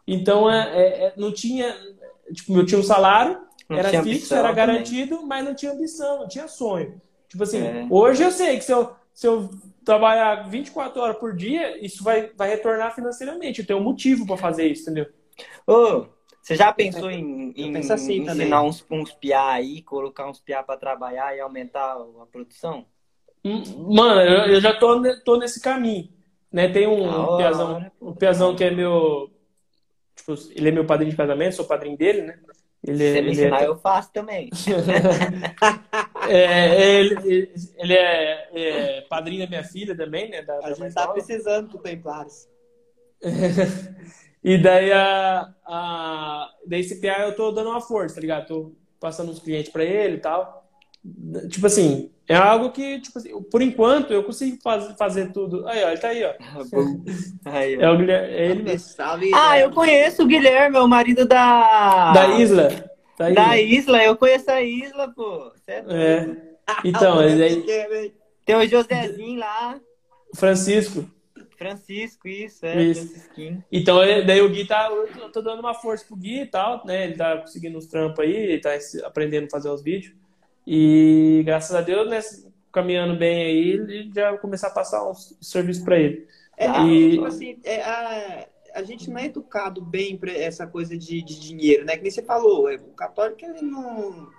Então, 0.08 0.50
é, 0.50 0.76
é- 0.76 1.04
é- 1.06 1.14
não 1.16 1.32
tinha, 1.32 1.76
tipo, 2.34 2.58
eu 2.58 2.66
tinha 2.66 2.80
um 2.80 2.84
salário, 2.84 3.46
Não 3.70 3.78
era 3.78 3.90
fixo, 3.90 4.02
ambição 4.02 4.38
era 4.38 4.50
também. 4.50 4.68
garantido, 4.68 5.26
mas 5.26 5.44
não 5.46 5.56
tinha 5.56 5.72
ambição, 5.72 6.20
não 6.20 6.28
tinha 6.28 6.48
sonho. 6.48 7.02
Tipo 7.28 7.44
assim, 7.44 7.62
É. 7.62 7.88
hoje 7.90 8.24
eu 8.24 8.32
sei 8.32 8.58
que 8.58 8.64
se 8.64 8.72
eu, 8.72 8.96
se 9.14 9.28
eu 9.28 9.50
trabalhar 9.84 10.48
24 10.50 11.02
horas 11.02 11.18
por 11.18 11.36
dia, 11.36 11.84
isso 11.84 12.04
vai, 12.04 12.30
vai 12.36 12.50
retornar 12.50 12.94
financeiramente. 12.94 13.62
Eu 13.62 13.68
tenho 13.68 13.80
um 13.80 13.84
motivo 13.84 14.26
pra 14.26 14.38
fazer 14.38 14.68
isso, 14.68 14.84
entendeu? 14.84 15.08
Ô, 15.68 16.06
você 16.42 16.56
já 16.56 16.72
pensou 16.72 17.10
em, 17.10 17.52
em 17.56 17.78
assim 17.78 18.22
ensinar 18.22 18.58
também. 18.58 18.70
uns, 18.70 18.86
uns 18.90 19.12
piá 19.12 19.50
aí, 19.54 19.82
colocar 19.82 20.30
uns 20.30 20.40
piá 20.40 20.62
pra 20.62 20.78
trabalhar 20.78 21.36
e 21.36 21.40
aumentar 21.40 21.94
a 21.94 22.26
produção? 22.32 22.86
Hum, 23.44 23.64
Mano, 23.94 24.22
eu, 24.22 24.54
eu 24.54 24.62
já 24.62 24.74
tô, 24.78 25.02
tô 25.24 25.38
nesse 25.38 25.60
caminho. 25.60 26.10
Né? 26.52 26.68
Tem 26.70 26.88
um, 26.88 27.04
um 27.04 27.38
piazão, 27.38 27.92
um 28.02 28.14
piazão 28.14 28.56
que 28.56 28.64
é 28.64 28.72
meu. 28.72 29.30
Tipo, 30.16 30.34
ele 30.52 30.70
é 30.70 30.72
meu 30.72 30.86
padrinho 30.86 31.12
de 31.12 31.18
casamento, 31.18 31.56
sou 31.56 31.66
padrinho 31.66 31.98
dele, 31.98 32.22
né? 32.22 32.40
Ele, 32.88 32.98
Se 32.98 33.14
você 33.14 33.14
me 33.14 33.18
ele 33.20 33.28
é- 33.28 33.32
ensinar, 33.32 33.64
eu 33.64 33.76
faço 33.78 34.12
também. 34.14 34.50
É, 36.28 36.96
ele, 37.02 37.54
ele 37.78 37.94
é, 37.94 38.50
é 38.98 39.02
padrinho 39.02 39.44
da 39.44 39.48
minha 39.50 39.64
filha 39.64 39.96
também, 39.96 40.30
né? 40.30 40.42
Da, 40.42 40.58
A 40.58 40.62
da 40.62 40.74
gente 40.74 40.94
tá 40.94 41.02
nova. 41.02 41.14
precisando 41.14 41.70
do 41.70 41.78
Templares. 41.80 42.50
E 44.48 44.60
daí 44.60 44.92
a, 44.92 45.52
a 45.66 46.50
daí 46.68 46.82
esse 46.82 47.02
PA 47.02 47.24
eu 47.24 47.36
tô 47.36 47.52
dando 47.52 47.72
uma 47.72 47.82
força, 47.82 48.14
tá 48.14 48.22
ligado? 48.22 48.46
Tô 48.46 48.72
passando 49.00 49.32
uns 49.32 49.40
clientes 49.40 49.72
pra 49.72 49.84
ele 49.84 50.18
e 50.18 50.20
tal. 50.20 50.65
Tipo 51.50 51.68
assim, 51.68 52.10
é 52.28 52.36
algo 52.36 52.72
que, 52.72 53.00
tipo 53.00 53.18
assim, 53.20 53.42
por 53.44 53.62
enquanto 53.62 54.12
eu 54.12 54.24
consigo 54.24 54.58
faz, 54.64 54.92
fazer 54.98 55.32
tudo. 55.32 55.68
Aí, 55.68 55.84
ó, 55.84 55.90
ele 55.90 55.98
tá 56.00 56.08
aí, 56.08 56.24
ó. 56.24 56.34
Aí, 57.46 57.78
ó. 57.78 57.82
É, 57.82 57.92
o 57.92 57.98
Guilherme, 57.98 58.34
é 58.34 58.46
ele 58.52 58.64
mesmo. 58.64 58.80
Salve, 58.90 59.32
Ah, 59.34 59.60
eu 59.60 59.72
conheço 59.72 60.24
o 60.24 60.28
Guilherme, 60.28 60.78
é 60.78 60.82
o 60.82 60.88
marido 60.88 61.26
da... 61.28 62.12
Da 62.14 62.28
Isla. 62.40 62.70
Tá 63.18 63.26
aí. 63.26 63.36
Da 63.36 63.58
Isla, 63.62 64.04
eu 64.04 64.18
conheço 64.18 64.50
a 64.50 64.62
Isla, 64.62 65.14
pô. 65.16 65.52
Cê 65.64 65.72
é. 65.72 65.82
É. 65.88 66.28
Então, 66.84 67.22
ele 67.24 67.44
aí, 67.44 67.62
Guilherme. 67.62 68.14
Tem 68.46 68.56
o 68.56 68.68
Josézinho 68.68 69.40
lá, 69.40 69.80
Francisco. 70.36 71.10
Francisco, 71.58 72.28
isso, 72.28 72.66
é, 72.66 72.84
Isso. 72.84 73.30
Então, 73.72 74.04
ele- 74.04 74.24
daí 74.26 74.42
o 74.42 74.50
Gui 74.50 74.66
tá. 74.68 74.90
Eu 74.92 75.32
tô 75.32 75.42
dando 75.42 75.62
uma 75.62 75.74
força 75.74 76.06
pro 76.06 76.16
Gui 76.18 76.42
e 76.42 76.46
tal, 76.46 76.86
né? 76.86 77.06
Ele 77.06 77.16
tá 77.16 77.38
conseguindo 77.38 77.78
uns 77.78 77.88
trampos 77.88 78.20
aí, 78.26 78.36
ele 78.36 78.60
tá 78.60 78.72
aprendendo 79.06 79.46
a 79.46 79.50
fazer 79.50 79.70
os 79.70 79.82
vídeos. 79.82 80.14
E 80.66 81.44
graças 81.46 81.76
a 81.76 81.82
Deus, 81.82 82.10
né? 82.10 82.20
Caminhando 82.72 83.18
bem 83.18 83.44
aí, 83.46 83.70
ele 83.72 84.12
já 84.14 84.32
vai 84.32 84.40
começar 84.40 84.68
a 84.68 84.72
passar 84.72 85.10
uns 85.10 85.38
serviços 85.42 85.84
pra 85.84 86.00
ele. 86.00 86.28
É, 86.58 86.68
e, 86.84 87.12
tipo 87.12 87.26
assim, 87.26 87.60
é, 87.64 87.82
a, 87.82 88.48
a 88.76 88.84
gente 88.84 89.10
não 89.10 89.18
é 89.18 89.26
educado 89.26 89.82
bem 89.82 90.18
pra 90.18 90.32
essa 90.32 90.66
coisa 90.68 90.98
de, 90.98 91.22
de 91.22 91.40
dinheiro, 91.40 91.86
né? 91.86 91.96
Que 91.96 92.04
nem 92.04 92.12
você 92.12 92.22
falou, 92.22 92.70
é, 92.70 92.76
o 92.76 92.94
católico, 92.94 93.46
ele 93.46 93.62
não. 93.62 94.30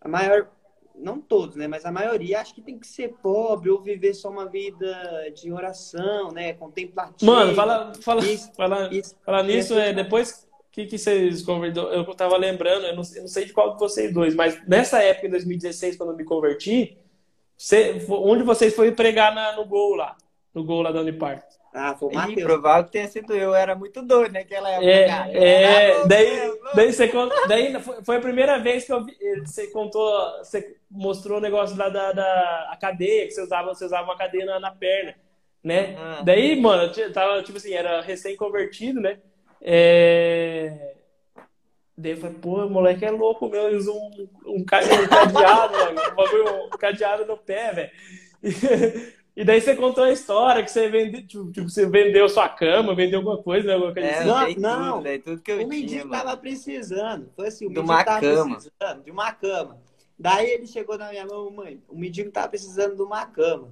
A 0.00 0.08
maior. 0.08 0.48
Não 0.94 1.18
todos, 1.18 1.56
né? 1.56 1.66
Mas 1.66 1.86
a 1.86 1.90
maioria 1.90 2.40
acha 2.40 2.54
que 2.54 2.60
tem 2.60 2.78
que 2.78 2.86
ser 2.86 3.14
pobre 3.22 3.70
ou 3.70 3.80
viver 3.80 4.12
só 4.12 4.28
uma 4.28 4.44
vida 4.44 4.94
de 5.34 5.50
oração, 5.50 6.30
né? 6.30 6.52
Contemplativa. 6.52 7.32
Mano, 7.32 7.54
fala, 7.54 7.92
fala, 8.02 8.20
Isso, 8.26 8.52
fala, 8.54 8.94
isso. 8.94 9.16
fala 9.24 9.42
nisso, 9.42 9.72
Isso. 9.72 9.78
é, 9.78 9.94
depois 9.94 10.41
que, 10.72 10.86
que 10.86 10.98
vocês 10.98 11.42
converteram, 11.42 11.92
eu 11.92 12.04
tava 12.14 12.36
lembrando, 12.36 12.86
eu 12.86 12.96
não, 12.96 13.02
eu 13.14 13.20
não 13.22 13.28
sei 13.28 13.44
de 13.44 13.52
qual 13.52 13.74
de 13.74 13.78
vocês 13.78 14.12
dois, 14.12 14.34
mas 14.34 14.66
nessa 14.66 15.02
época, 15.02 15.26
em 15.26 15.30
2016, 15.30 15.96
quando 15.96 16.10
eu 16.12 16.16
me 16.16 16.24
converti, 16.24 16.96
você, 17.56 18.04
onde 18.08 18.42
vocês 18.42 18.74
foram 18.74 18.92
pregar 18.94 19.34
na- 19.34 19.54
no 19.54 19.64
gol 19.66 19.94
lá, 19.94 20.16
no 20.54 20.64
gol 20.64 20.82
lá 20.82 20.90
da 20.90 21.00
Unipar? 21.00 21.44
Ah, 21.74 21.94
foi 21.94 22.08
o 22.08 22.12
Ih, 22.12 22.16
Matheus. 22.16 22.42
provável 22.42 22.84
que 22.84 22.92
tenha 22.92 23.08
sido 23.08 23.32
eu, 23.32 23.40
eu 23.40 23.54
era 23.54 23.74
muito 23.74 24.02
doido 24.02 24.32
naquela 24.32 24.68
época, 24.70 24.86
É, 24.86 25.06
cara. 25.06 25.32
é, 25.32 26.02
Ah, 26.02 26.06
daí, 26.06 26.26
Deus, 26.26 26.58
daí 26.74 26.92
você 26.92 27.10
daí 27.48 27.80
foi, 27.80 28.04
foi 28.04 28.16
a 28.16 28.20
primeira 28.20 28.58
vez 28.58 28.84
que 28.84 28.92
eu 28.92 29.04
vi, 29.04 29.16
você 29.44 29.68
contou, 29.68 30.10
você 30.38 30.76
mostrou 30.90 31.38
o 31.38 31.40
negócio 31.40 31.76
lá 31.76 31.88
da, 31.88 32.12
da 32.12 32.68
a 32.70 32.76
cadeia, 32.76 33.26
que 33.26 33.30
você 33.32 33.42
usava, 33.42 33.74
você 33.74 33.84
usava 33.86 34.04
uma 34.04 34.16
cadeia 34.18 34.44
na, 34.44 34.60
na 34.60 34.70
perna, 34.70 35.14
né? 35.64 35.96
Ah. 35.98 36.22
Daí, 36.22 36.60
mano, 36.60 36.92
eu 36.94 37.12
tava, 37.12 37.42
tipo 37.42 37.56
assim, 37.56 37.72
era 37.72 38.02
recém-convertido, 38.02 39.00
né? 39.00 39.18
É, 39.62 40.92
Daí 41.96 42.12
eu 42.12 42.16
falei, 42.16 42.36
pô, 42.40 42.68
moleque 42.68 43.04
é 43.04 43.10
louco, 43.10 43.48
meu, 43.48 43.68
ele 43.68 43.76
usa 43.76 43.92
um, 43.92 44.28
um, 44.46 44.64
cadeado, 44.64 45.04
mano, 45.72 46.00
um, 46.10 46.14
bagulho, 46.14 46.64
um 46.66 46.70
cadeado 46.70 47.26
no 47.26 47.36
pé, 47.36 47.72
velho. 47.72 47.90
E 49.34 49.44
daí 49.46 49.62
você 49.62 49.74
contou 49.74 50.04
a 50.04 50.12
história 50.12 50.62
que 50.62 50.70
você 50.70 50.90
vendeu, 50.90 51.26
tipo, 51.26 51.50
tipo, 51.50 51.66
você 51.66 51.86
vendeu 51.86 52.28
sua 52.28 52.50
cama, 52.50 52.94
vendeu 52.94 53.20
alguma 53.20 53.42
coisa, 53.42 53.66
né? 53.66 53.72
Alguma 53.72 53.94
coisa 53.94 54.06
É, 54.06 54.18
assim. 54.18 54.28
Não, 54.28 54.50
não, 54.60 54.80
não. 54.80 55.02
tudo, 55.02 55.18
tudo 55.22 55.42
que 55.42 55.52
eu 55.52 55.64
O 55.64 55.68
mendigo 55.68 56.10
tava 56.10 56.36
precisando. 56.36 57.30
Foi 57.34 57.48
assim, 57.48 57.64
o 57.64 57.68
De 57.70 57.76
mendigo 57.76 57.92
uma 57.92 58.04
tava 58.04 58.20
cama. 58.20 58.54
precisando 58.56 59.02
de 59.02 59.10
uma 59.10 59.32
cama. 59.32 59.78
Daí 60.18 60.50
ele 60.50 60.66
chegou 60.66 60.98
na 60.98 61.08
minha 61.08 61.24
mão, 61.24 61.50
mãe, 61.50 61.82
o 61.88 61.96
mendigo 61.96 62.30
tava 62.30 62.50
precisando 62.50 62.94
de 62.94 63.00
uma 63.00 63.24
cama. 63.24 63.70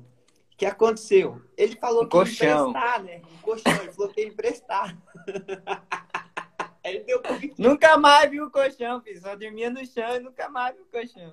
O 0.61 0.63
que 0.63 0.67
aconteceu? 0.67 1.41
Ele 1.57 1.75
falou 1.77 2.05
Um 2.05 2.09
que 2.09 2.19
ia 2.19 2.23
colchão. 2.23 2.69
emprestar, 2.69 3.03
né? 3.03 3.23
Um 3.33 3.39
colchão. 3.39 3.73
Ele 3.83 3.93
falou 3.93 4.13
que 4.13 4.21
ia 4.21 4.27
emprestar. 4.27 4.99
ele 6.85 7.01
deu. 7.01 7.23
Nunca 7.57 7.97
mais 7.97 8.31
vi 8.31 8.43
o 8.43 8.51
colchão, 8.51 9.01
filho. 9.01 9.23
Só 9.23 9.35
dormia 9.35 9.71
no 9.71 9.83
chão 9.87 10.17
e 10.17 10.21
nunca 10.21 10.51
mais 10.51 10.77
vi 10.77 10.83
o 10.83 10.85
colchão. 10.85 11.33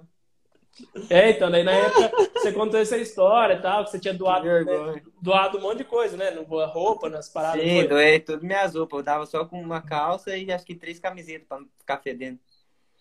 É, 1.10 1.32
então, 1.32 1.52
daí 1.52 1.62
na 1.62 1.74
época 1.74 2.10
você 2.36 2.54
contou 2.54 2.80
essa 2.80 2.98
história 2.98 3.56
e 3.56 3.62
tal, 3.62 3.84
que 3.84 3.92
você 3.92 4.00
tinha 4.00 4.14
doado, 4.14 4.46
né, 4.46 5.02
doado 5.22 5.58
um 5.58 5.62
monte 5.62 5.80
de 5.80 5.84
coisa, 5.84 6.16
né? 6.16 6.32
No 6.32 6.44
roupa, 6.44 7.10
nas 7.10 7.28
paradas. 7.28 7.62
Sim, 7.62 7.80
foi? 7.80 7.88
doei 7.90 8.20
tudo 8.22 8.46
minhas 8.46 8.76
roupas. 8.76 9.00
Eu 9.00 9.04
dava 9.04 9.26
só 9.26 9.44
com 9.44 9.62
uma 9.62 9.82
calça 9.82 10.38
e 10.38 10.50
acho 10.50 10.66
que 10.66 10.74
três 10.74 11.02
camisetas 11.02 11.46
pra 11.46 11.60
não 11.60 11.68
ficar 11.78 11.98
fedendo. 11.98 12.40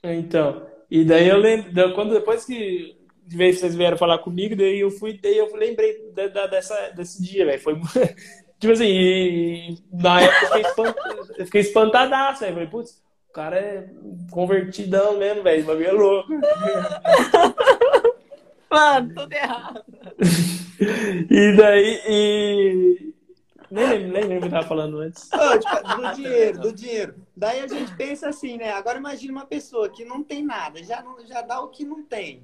Então, 0.03 0.67
e 0.91 1.05
daí 1.05 1.29
eu 1.29 1.37
lembro, 1.37 1.95
quando 1.95 2.15
depois 2.15 2.45
que 2.45 3.06
de 3.27 3.37
vez 3.37 3.59
vocês 3.61 3.75
vieram 3.75 3.97
falar 3.97 4.19
comigo, 4.19 4.55
daí 4.57 4.81
eu 4.81 4.91
fui, 4.91 5.19
daí 5.21 5.37
eu 5.39 5.55
lembrei 5.57 6.11
da- 6.13 6.29
da- 6.29 6.47
dessa, 6.47 6.91
desse 6.91 7.23
dia, 7.23 7.45
velho. 7.47 7.61
Foi 7.61 7.75
tipo 8.59 8.73
assim, 8.73 8.87
e, 8.87 9.79
na 9.93 10.21
época 10.23 10.45
eu 10.45 10.49
fiquei, 10.49 10.63
espant... 10.63 10.95
eu 11.39 11.45
fiquei 11.47 11.61
espantadaço, 11.61 12.41
velho. 12.41 12.55
Falei, 12.55 12.69
putz, 12.69 13.03
o 13.29 13.33
cara 13.33 13.57
é 13.59 13.89
convertidão 14.31 15.19
mesmo, 15.19 15.43
velho. 15.43 15.63
O 15.63 15.67
bagulho 15.67 15.89
é 15.89 15.93
louco. 15.93 16.33
Mano, 18.71 19.15
tudo 19.15 19.33
errado. 19.33 19.85
E 21.31 21.57
daí, 21.57 22.01
e. 22.07 23.15
Nem 23.71 23.87
lembro, 23.89 24.13
nem 24.13 24.23
lembro 24.25 24.37
o 24.37 24.41
que 24.43 24.47
eu 24.47 24.51
tava 24.51 24.69
falando 24.69 24.99
antes. 24.99 25.29
Ô, 25.33 25.59
tipo, 25.59 25.97
do 25.97 26.15
dinheiro, 26.15 26.61
do 26.61 26.73
dinheiro. 26.73 27.15
Daí 27.35 27.61
a 27.61 27.67
gente 27.67 27.97
pensa 27.97 28.29
assim, 28.29 28.59
né? 28.59 28.71
Agora 28.73 28.99
imagina 28.99 29.33
uma 29.33 29.47
pessoa 29.47 29.89
que 29.89 30.05
não 30.05 30.23
tem 30.23 30.45
nada, 30.45 30.83
já, 30.85 31.03
não, 31.03 31.25
já 31.27 31.41
dá 31.41 31.61
o 31.61 31.69
que 31.69 31.83
não 31.85 32.05
tem. 32.05 32.43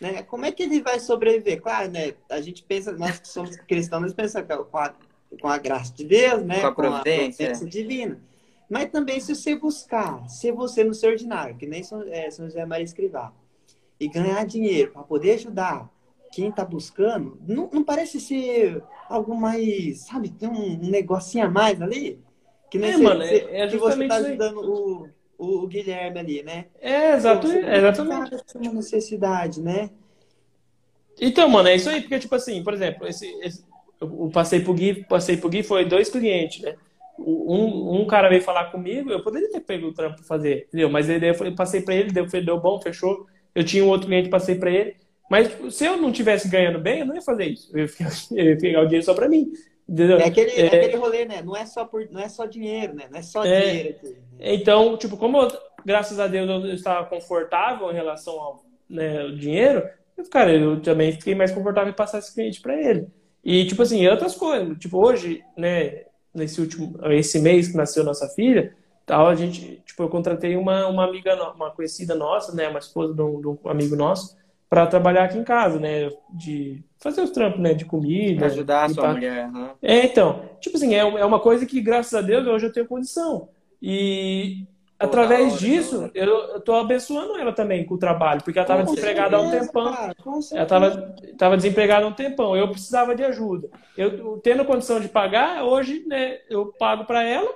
Né? 0.00 0.22
Como 0.22 0.44
é 0.44 0.52
que 0.52 0.62
ele 0.62 0.82
vai 0.82 0.98
sobreviver? 0.98 1.60
Claro, 1.60 1.90
né? 1.90 2.14
A 2.30 2.40
gente 2.40 2.62
pensa, 2.62 2.92
nós 2.92 3.18
que 3.18 3.28
somos 3.28 3.56
cristãos, 3.56 4.02
nós 4.02 4.14
pensamos 4.14 4.48
com 4.70 4.78
a, 4.78 4.94
com 5.40 5.48
a 5.48 5.58
graça 5.58 5.94
de 5.94 6.04
Deus, 6.04 6.42
né? 6.44 6.60
Com 6.60 6.66
a 6.66 6.72
providência. 6.72 7.54
divina. 7.66 8.20
Mas 8.68 8.90
também 8.90 9.20
se 9.20 9.34
você 9.34 9.54
buscar, 9.56 10.28
ser 10.28 10.52
você 10.52 10.82
no 10.82 10.94
seu 10.94 11.10
ordinário, 11.10 11.56
que 11.56 11.66
nem 11.66 11.82
São, 11.82 12.02
é, 12.02 12.30
São 12.30 12.46
José 12.46 12.64
Maria 12.64 12.84
Escrivá, 12.84 13.32
e 14.00 14.08
ganhar 14.08 14.44
dinheiro 14.44 14.90
para 14.92 15.02
poder 15.02 15.32
ajudar 15.32 15.88
quem 16.32 16.48
está 16.48 16.64
buscando, 16.64 17.38
não, 17.46 17.70
não 17.72 17.84
parece 17.84 18.20
ser 18.20 18.82
algo 19.08 19.36
mais, 19.36 20.00
sabe, 20.00 20.30
tem 20.30 20.48
um, 20.48 20.76
negocinho 20.78 21.46
a 21.46 21.48
mais 21.48 21.80
ali? 21.80 22.18
Que 22.70 22.78
nem 22.78 22.90
É, 22.90 22.92
você- 22.94 23.02
mano, 23.02 23.22
é- 23.22 23.60
é 23.60 23.68
que 23.68 23.76
você 23.76 24.08
tá 24.08 24.16
ajudando 24.16 24.58
o, 24.58 25.08
o, 25.44 25.64
o 25.64 25.66
Guilherme 25.66 26.18
ali, 26.18 26.42
né? 26.42 26.66
É, 26.80 27.14
exato, 27.14 27.46
Você 27.46 27.58
é, 27.58 27.76
exatamente. 27.78 28.34
é 28.34 28.58
uma 28.58 28.72
necessidade, 28.74 29.60
né? 29.62 29.90
Então, 31.20 31.48
mano, 31.48 31.68
é 31.68 31.76
isso 31.76 31.88
aí, 31.88 32.00
porque, 32.00 32.18
tipo 32.18 32.34
assim, 32.34 32.62
por 32.62 32.74
exemplo, 32.74 33.06
esse, 33.06 33.26
esse, 33.42 33.64
eu 34.00 34.30
passei 34.32 34.60
pro 34.60 34.74
Gui, 34.74 35.04
passei 35.04 35.36
pro 35.36 35.48
Gui, 35.48 35.62
foi 35.62 35.84
dois 35.84 36.08
clientes, 36.10 36.60
né? 36.62 36.74
Um, 37.18 38.00
um 38.00 38.06
cara 38.06 38.28
veio 38.28 38.42
falar 38.42 38.72
comigo, 38.72 39.10
eu 39.10 39.22
poderia 39.22 39.48
ter 39.50 39.60
pego 39.60 39.86
o 39.86 39.92
trampo 39.94 40.16
pra 40.16 40.24
fazer, 40.24 40.64
entendeu? 40.68 40.90
Mas 40.90 41.08
aí 41.08 41.22
eu 41.24 41.34
falei- 41.34 41.54
passei 41.54 41.80
pra 41.80 41.94
ele, 41.94 42.10
deu, 42.10 42.26
deu 42.26 42.60
bom, 42.60 42.80
fechou. 42.80 43.26
Eu 43.54 43.62
tinha 43.64 43.84
um 43.84 43.88
outro 43.88 44.08
cliente, 44.08 44.28
passei 44.28 44.56
pra 44.56 44.70
ele. 44.70 44.96
Mas 45.30 45.48
tipo, 45.48 45.70
se 45.70 45.84
eu 45.86 45.96
não 45.96 46.10
tivesse 46.10 46.48
ganhando 46.48 46.80
bem, 46.80 47.00
eu 47.00 47.06
não 47.06 47.14
ia 47.14 47.22
fazer 47.22 47.44
isso. 47.46 47.70
Eu 47.72 47.82
ia, 47.82 47.88
ficar- 47.88 48.10
eu 48.32 48.44
ia 48.50 48.58
pegar 48.58 48.80
o 48.82 48.84
dinheiro 48.86 49.04
só 49.06 49.14
pra 49.14 49.28
mim. 49.28 49.52
Entendeu? 49.88 50.18
É 50.18 50.24
aquele, 50.24 50.50
É, 50.52 50.66
aquele 50.66 50.96
rolê, 50.96 51.24
né? 51.24 51.42
Não 51.42 51.56
é 51.56 51.66
só 51.66 51.84
por, 51.84 52.06
não 52.10 52.20
é 52.20 52.28
só 52.28 52.46
dinheiro, 52.46 52.94
né? 52.94 53.04
Não 53.10 53.18
é 53.18 53.22
só 53.22 53.44
É. 53.44 53.60
dinheiro 53.60 53.88
aqui. 53.90 54.08
né? 54.08 54.16
Então, 54.54 54.96
tipo, 54.96 55.16
como 55.16 55.42
eu, 55.42 55.48
graças 55.84 56.18
a 56.18 56.26
Deus 56.26 56.48
eu 56.64 56.74
estava 56.74 57.06
confortável 57.06 57.90
em 57.90 57.94
relação 57.94 58.34
ao 58.40 58.64
né, 58.88 59.28
dinheiro, 59.38 59.86
eu, 60.16 60.24
cara, 60.28 60.52
eu 60.52 60.80
também 60.80 61.12
fiquei 61.12 61.34
mais 61.34 61.50
confortável 61.52 61.90
em 61.90 61.96
passar 61.96 62.18
esse 62.18 62.32
cliente 62.34 62.60
para 62.60 62.80
ele. 62.80 63.06
E, 63.44 63.66
tipo 63.66 63.82
assim, 63.82 64.06
outras 64.08 64.34
coisas. 64.34 64.78
Tipo, 64.78 64.98
hoje, 65.04 65.42
né, 65.56 66.04
nesse 66.32 66.60
último, 66.60 66.98
esse 67.12 67.38
mês 67.40 67.68
que 67.68 67.76
nasceu 67.76 68.02
nossa 68.04 68.26
filha, 68.28 68.74
tal, 69.04 69.26
a 69.26 69.34
gente, 69.34 69.82
tipo, 69.84 70.02
eu 70.02 70.08
contratei 70.08 70.56
uma, 70.56 70.86
uma 70.86 71.04
amiga, 71.04 71.52
uma 71.52 71.70
conhecida 71.70 72.14
nossa, 72.14 72.54
né, 72.54 72.68
uma 72.68 72.78
esposa 72.78 73.12
de 73.12 73.20
um, 73.20 73.40
de 73.40 73.46
um 73.48 73.58
amigo 73.66 73.94
nosso, 73.96 74.34
para 74.74 74.86
trabalhar 74.88 75.24
aqui 75.24 75.38
em 75.38 75.44
casa, 75.44 75.78
né, 75.78 76.10
de 76.30 76.82
fazer 76.98 77.20
os 77.22 77.30
trampos, 77.30 77.60
né, 77.60 77.74
de 77.74 77.84
comida. 77.84 78.38
Pra 78.38 78.46
ajudar 78.46 78.82
a 78.82 78.86
e 78.86 78.94
sua 78.94 79.12
mulher. 79.12 79.44
aham. 79.44 79.70
É, 79.80 80.06
então, 80.06 80.50
tipo 80.60 80.76
assim, 80.76 80.94
é, 80.94 80.98
é 80.98 81.24
uma 81.24 81.38
coisa 81.38 81.64
que, 81.64 81.80
graças 81.80 82.12
a 82.12 82.20
Deus, 82.20 82.44
hoje 82.46 82.66
eu 82.66 82.72
tenho 82.72 82.86
condição. 82.88 83.48
E 83.80 84.64
Pô, 84.98 85.06
através 85.06 85.52
hora, 85.52 85.60
disso, 85.60 86.10
eu, 86.12 86.60
tô 86.60 86.74
abençoando 86.74 87.36
ela 87.36 87.52
também 87.52 87.84
com 87.84 87.94
o 87.94 87.98
trabalho, 87.98 88.42
porque 88.42 88.58
ela 88.58 88.64
estava 88.64 88.82
Com 88.82 88.90
desempregada 88.94 89.36
há 89.36 89.40
um 89.40 89.50
certeza, 89.50 89.66
tempão. 89.66 89.92
cara, 89.92 90.14
Ela 90.26 90.42
certeza. 90.42 90.62
estava 90.62 91.14
tava 91.38 91.56
desempregada 91.56 92.04
há 92.06 92.08
um 92.08 92.12
tempão. 92.12 92.56
Eu 92.56 92.68
precisava 92.68 93.14
de 93.14 93.22
ajuda. 93.22 93.68
Eu 93.96 94.38
tendo 94.38 94.64
condição 94.64 94.98
de 94.98 95.08
pagar, 95.08 95.62
hoje, 95.62 96.04
né, 96.08 96.38
eu 96.50 96.72
pago 96.78 97.04
para 97.04 97.22
ela, 97.22 97.48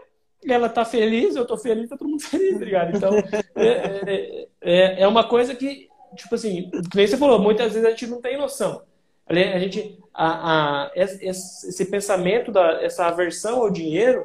ela 0.46 0.68
tá 0.68 0.84
feliz, 0.84 1.34
eu 1.34 1.44
tô 1.46 1.56
feliz, 1.56 1.88
tá 1.88 1.96
todo 1.96 2.08
mundo 2.10 2.22
feliz, 2.28 2.58
tá 2.58 2.64
ligado? 2.64 2.96
Então, 2.96 3.10
é, 3.56 3.66
é, 3.66 4.48
é, 4.60 5.02
é 5.02 5.08
uma 5.08 5.24
coisa 5.24 5.54
que, 5.54 5.87
tipo 6.16 6.34
assim, 6.34 6.70
nem 6.94 7.06
você 7.06 7.16
falou, 7.16 7.38
muitas 7.40 7.72
vezes 7.72 7.86
a 7.86 7.90
gente 7.90 8.06
não 8.06 8.20
tem 8.20 8.36
noção. 8.36 8.82
A 9.26 9.58
gente, 9.58 9.98
a, 10.14 10.84
a, 10.86 10.90
esse, 10.94 11.84
pensamento, 11.86 12.50
da, 12.50 12.82
essa 12.82 13.06
aversão 13.06 13.60
ao 13.60 13.70
dinheiro, 13.70 14.24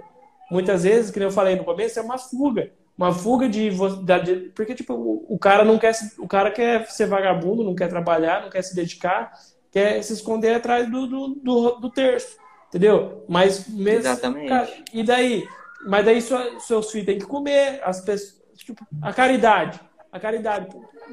muitas 0.50 0.84
vezes, 0.84 1.12
que 1.12 1.20
eu 1.20 1.30
falei 1.32 1.56
no 1.58 1.66
começo, 1.66 2.00
é 2.00 2.02
uma 2.02 2.18
fuga. 2.18 2.72
Uma 2.98 3.12
fuga 3.12 3.50
de, 3.50 3.70
da- 4.04 4.20
de 4.20 4.52
porque 4.56 4.74
tipo 4.76 4.94
o, 4.94 5.26
o 5.28 5.38
cara 5.40 5.66
não 5.66 5.78
quer 5.80 5.94
o 6.20 6.28
cara 6.28 6.52
quer 6.52 6.86
ser 6.90 7.08
vagabundo, 7.08 7.64
não 7.64 7.74
quer 7.76 7.90
trabalhar, 7.90 8.44
não 8.44 8.50
quer 8.52 8.62
se 8.62 8.76
dedicar, 8.76 9.34
quer 9.72 10.02
se 10.04 10.14
esconder 10.14 10.54
atrás 10.54 10.90
do, 10.90 11.08
do, 11.08 11.28
do, 11.36 11.72
do 11.80 11.90
terço, 11.90 12.38
entendeu? 12.70 13.26
Mas 13.28 13.68
mesmo 13.68 14.00
Exatamente. 14.08 14.48
cara, 14.48 14.70
e 14.94 15.04
daí, 15.04 15.44
mas 15.88 16.06
daí 16.06 16.22
sua- 16.22 16.60
seus 16.60 16.92
filhos 16.92 17.08
têm 17.08 17.18
que 17.18 17.26
comer, 17.26 17.82
as 17.84 18.00
pessoas, 18.00 18.42
tipo, 18.56 18.86
a 19.02 19.12
caridade, 19.12 19.80
a 20.14 20.20
caridade, 20.20 20.68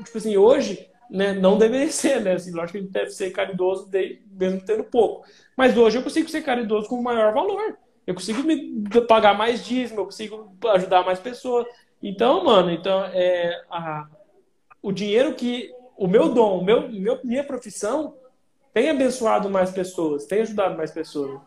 tipo 0.05 0.19
assim, 0.19 0.37
hoje, 0.37 0.89
né, 1.11 1.33
não 1.33 1.57
deveria 1.59 1.91
ser, 1.91 2.21
né? 2.21 2.35
Assim, 2.35 2.53
lógico 2.53 2.73
que 2.73 2.79
a 2.79 2.81
gente 2.83 2.93
deve 2.93 3.11
ser 3.11 3.31
caridoso 3.31 3.91
de- 3.91 4.23
mesmo 4.31 4.61
tendo 4.65 4.85
pouco, 4.85 5.27
mas 5.57 5.77
hoje 5.77 5.99
eu 5.99 6.03
consigo 6.03 6.29
ser 6.29 6.43
caridoso 6.43 6.87
com 6.89 7.03
maior 7.03 7.33
valor. 7.33 7.79
Eu 8.07 8.15
consigo 8.15 8.43
me 8.43 8.83
pagar 9.09 9.37
mais 9.37 9.65
dízimo, 9.65 10.01
eu 10.01 10.05
consigo 10.05 10.55
ajudar 10.75 11.05
mais 11.05 11.19
pessoas. 11.19 11.67
Então, 12.03 12.45
mano, 12.45 12.71
então 12.71 13.05
é 13.07 13.63
a- 13.71 14.07
o 14.83 14.93
dinheiro 14.93 15.35
que 15.35 15.71
o 15.97 16.07
meu 16.07 16.29
dom, 16.29 16.59
o 16.59 16.65
meu, 16.65 16.89
meu 16.91 17.19
minha 17.25 17.45
profissão 17.45 18.15
tem 18.73 18.91
abençoado 18.91 19.49
mais 19.51 19.71
pessoas, 19.71 20.27
tem 20.27 20.43
ajudado 20.43 20.77
mais 20.77 20.91
pessoas. 20.91 21.41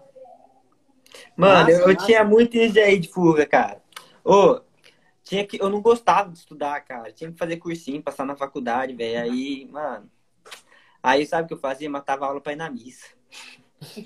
Mano, 1.35 1.69
eu, 1.69 1.89
eu 1.89 1.97
tinha 1.97 2.23
muito 2.23 2.57
isso 2.57 2.79
aí 2.79 2.99
de 2.99 3.09
fuga, 3.09 3.45
cara. 3.45 3.81
Ô, 4.23 4.59
tinha 5.23 5.45
que, 5.45 5.59
eu 5.61 5.69
não 5.69 5.81
gostava 5.81 6.29
de 6.31 6.37
estudar, 6.37 6.79
cara. 6.81 7.11
Tinha 7.11 7.31
que 7.31 7.37
fazer 7.37 7.57
cursinho, 7.57 8.01
passar 8.03 8.25
na 8.25 8.35
faculdade, 8.35 8.93
velho. 8.93 9.21
Aí, 9.23 9.67
mano. 9.71 10.09
Aí 11.01 11.25
sabe 11.25 11.43
o 11.45 11.47
que 11.47 11.53
eu 11.53 11.59
fazia? 11.59 11.89
Matava 11.89 12.25
aula 12.25 12.39
pra 12.41 12.53
ir 12.53 12.57
na 12.57 12.69
missa. 12.69 13.07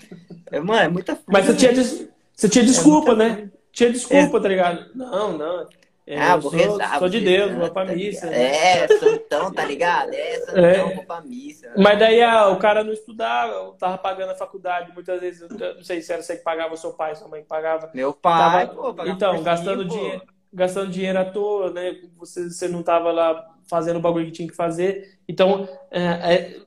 É, 0.49 0.59
Mano, 0.61 0.79
é 0.81 0.87
muita. 0.87 1.19
Mas 1.27 1.45
você 1.45 1.55
tinha, 1.55 1.73
des- 1.73 2.07
você 2.33 2.47
tinha 2.47 2.63
desculpa, 2.63 3.13
muita 3.13 3.35
né? 3.41 3.51
Tinha 3.71 3.91
desculpa, 3.91 4.39
tá 4.41 4.47
ligado? 4.47 4.89
Não, 4.95 5.37
não. 5.37 5.67
É, 6.07 6.17
Ah, 6.21 6.35
eu 6.35 6.39
vou 6.41 6.51
sou, 6.51 6.59
rezar. 6.59 6.99
sou 6.99 7.09
de 7.09 7.19
Deus, 7.19 7.51
vou 7.53 7.69
pra 7.69 7.85
tá 7.85 7.91
missa. 7.93 8.27
ligado? 8.27 8.41
É, 8.41 8.87
santão, 8.97 9.51
tá 9.51 9.65
ligado? 9.65 10.13
É, 10.13 10.39
santão, 10.39 10.63
É. 10.65 10.95
vou 10.95 11.03
pra 11.05 11.19
missa. 11.21 11.73
Mas 11.77 11.99
daí 11.99 12.21
ah, 12.23 12.47
o 12.47 12.57
cara 12.57 12.81
não 12.81 12.93
estudava, 12.93 13.51
eu 13.51 13.71
tava 13.73 13.97
pagando 13.97 14.31
a 14.31 14.35
faculdade. 14.35 14.93
Muitas 14.93 15.19
vezes, 15.19 15.41
eu 15.41 15.75
não 15.75 15.83
sei 15.83 16.01
se 16.01 16.13
era 16.13 16.21
você 16.23 16.37
que 16.37 16.43
pagava, 16.43 16.77
seu 16.77 16.93
pai, 16.93 17.13
sua 17.13 17.27
mãe 17.27 17.41
que 17.41 17.47
pagava. 17.49 17.91
Meu 17.93 18.13
pai, 18.13 18.67
Tava- 18.67 18.81
pô, 18.81 18.93
pagava 18.93 19.09
então, 19.15 19.43
gastando 19.43 19.83
dinheiro, 19.83 20.21
gastando 20.53 20.91
dinheiro 20.91 21.19
à 21.19 21.25
toa, 21.25 21.71
né? 21.71 22.01
Você, 22.17 22.49
você 22.49 22.67
não 22.67 22.83
tava 22.83 23.11
lá 23.11 23.55
fazendo 23.69 23.97
o 23.97 24.01
bagulho 24.01 24.25
que 24.25 24.31
tinha 24.31 24.47
que 24.47 24.55
fazer. 24.55 25.19
Então, 25.27 25.67
é, 25.91 26.01
é 26.33 26.61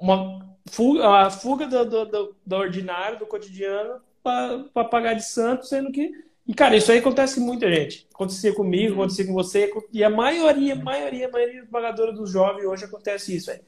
uma 0.00 0.56
fuga, 0.70 1.08
a 1.08 1.30
fuga 1.30 1.66
do, 1.66 1.84
do, 1.84 2.04
do, 2.06 2.36
do 2.44 2.56
ordinário, 2.56 3.18
do 3.18 3.26
cotidiano, 3.26 4.00
para 4.22 4.84
pagar 4.84 5.14
de 5.14 5.24
santo, 5.24 5.66
sendo 5.66 5.90
que. 5.90 6.10
E, 6.46 6.54
cara, 6.54 6.76
isso 6.76 6.90
aí 6.90 6.98
acontece 6.98 7.36
com 7.36 7.46
muita 7.46 7.72
gente. 7.72 8.06
Acontecia 8.12 8.52
comigo, 8.52 8.94
acontecia 8.94 9.26
com 9.26 9.32
você, 9.32 9.72
e 9.92 10.02
a 10.02 10.10
maioria, 10.10 10.74
maioria, 10.74 11.28
maioria 11.28 11.62
esmagadora 11.62 12.12
dos 12.12 12.30
jovens 12.30 12.66
hoje 12.66 12.84
acontece 12.84 13.34
isso, 13.36 13.46
velho. 13.46 13.62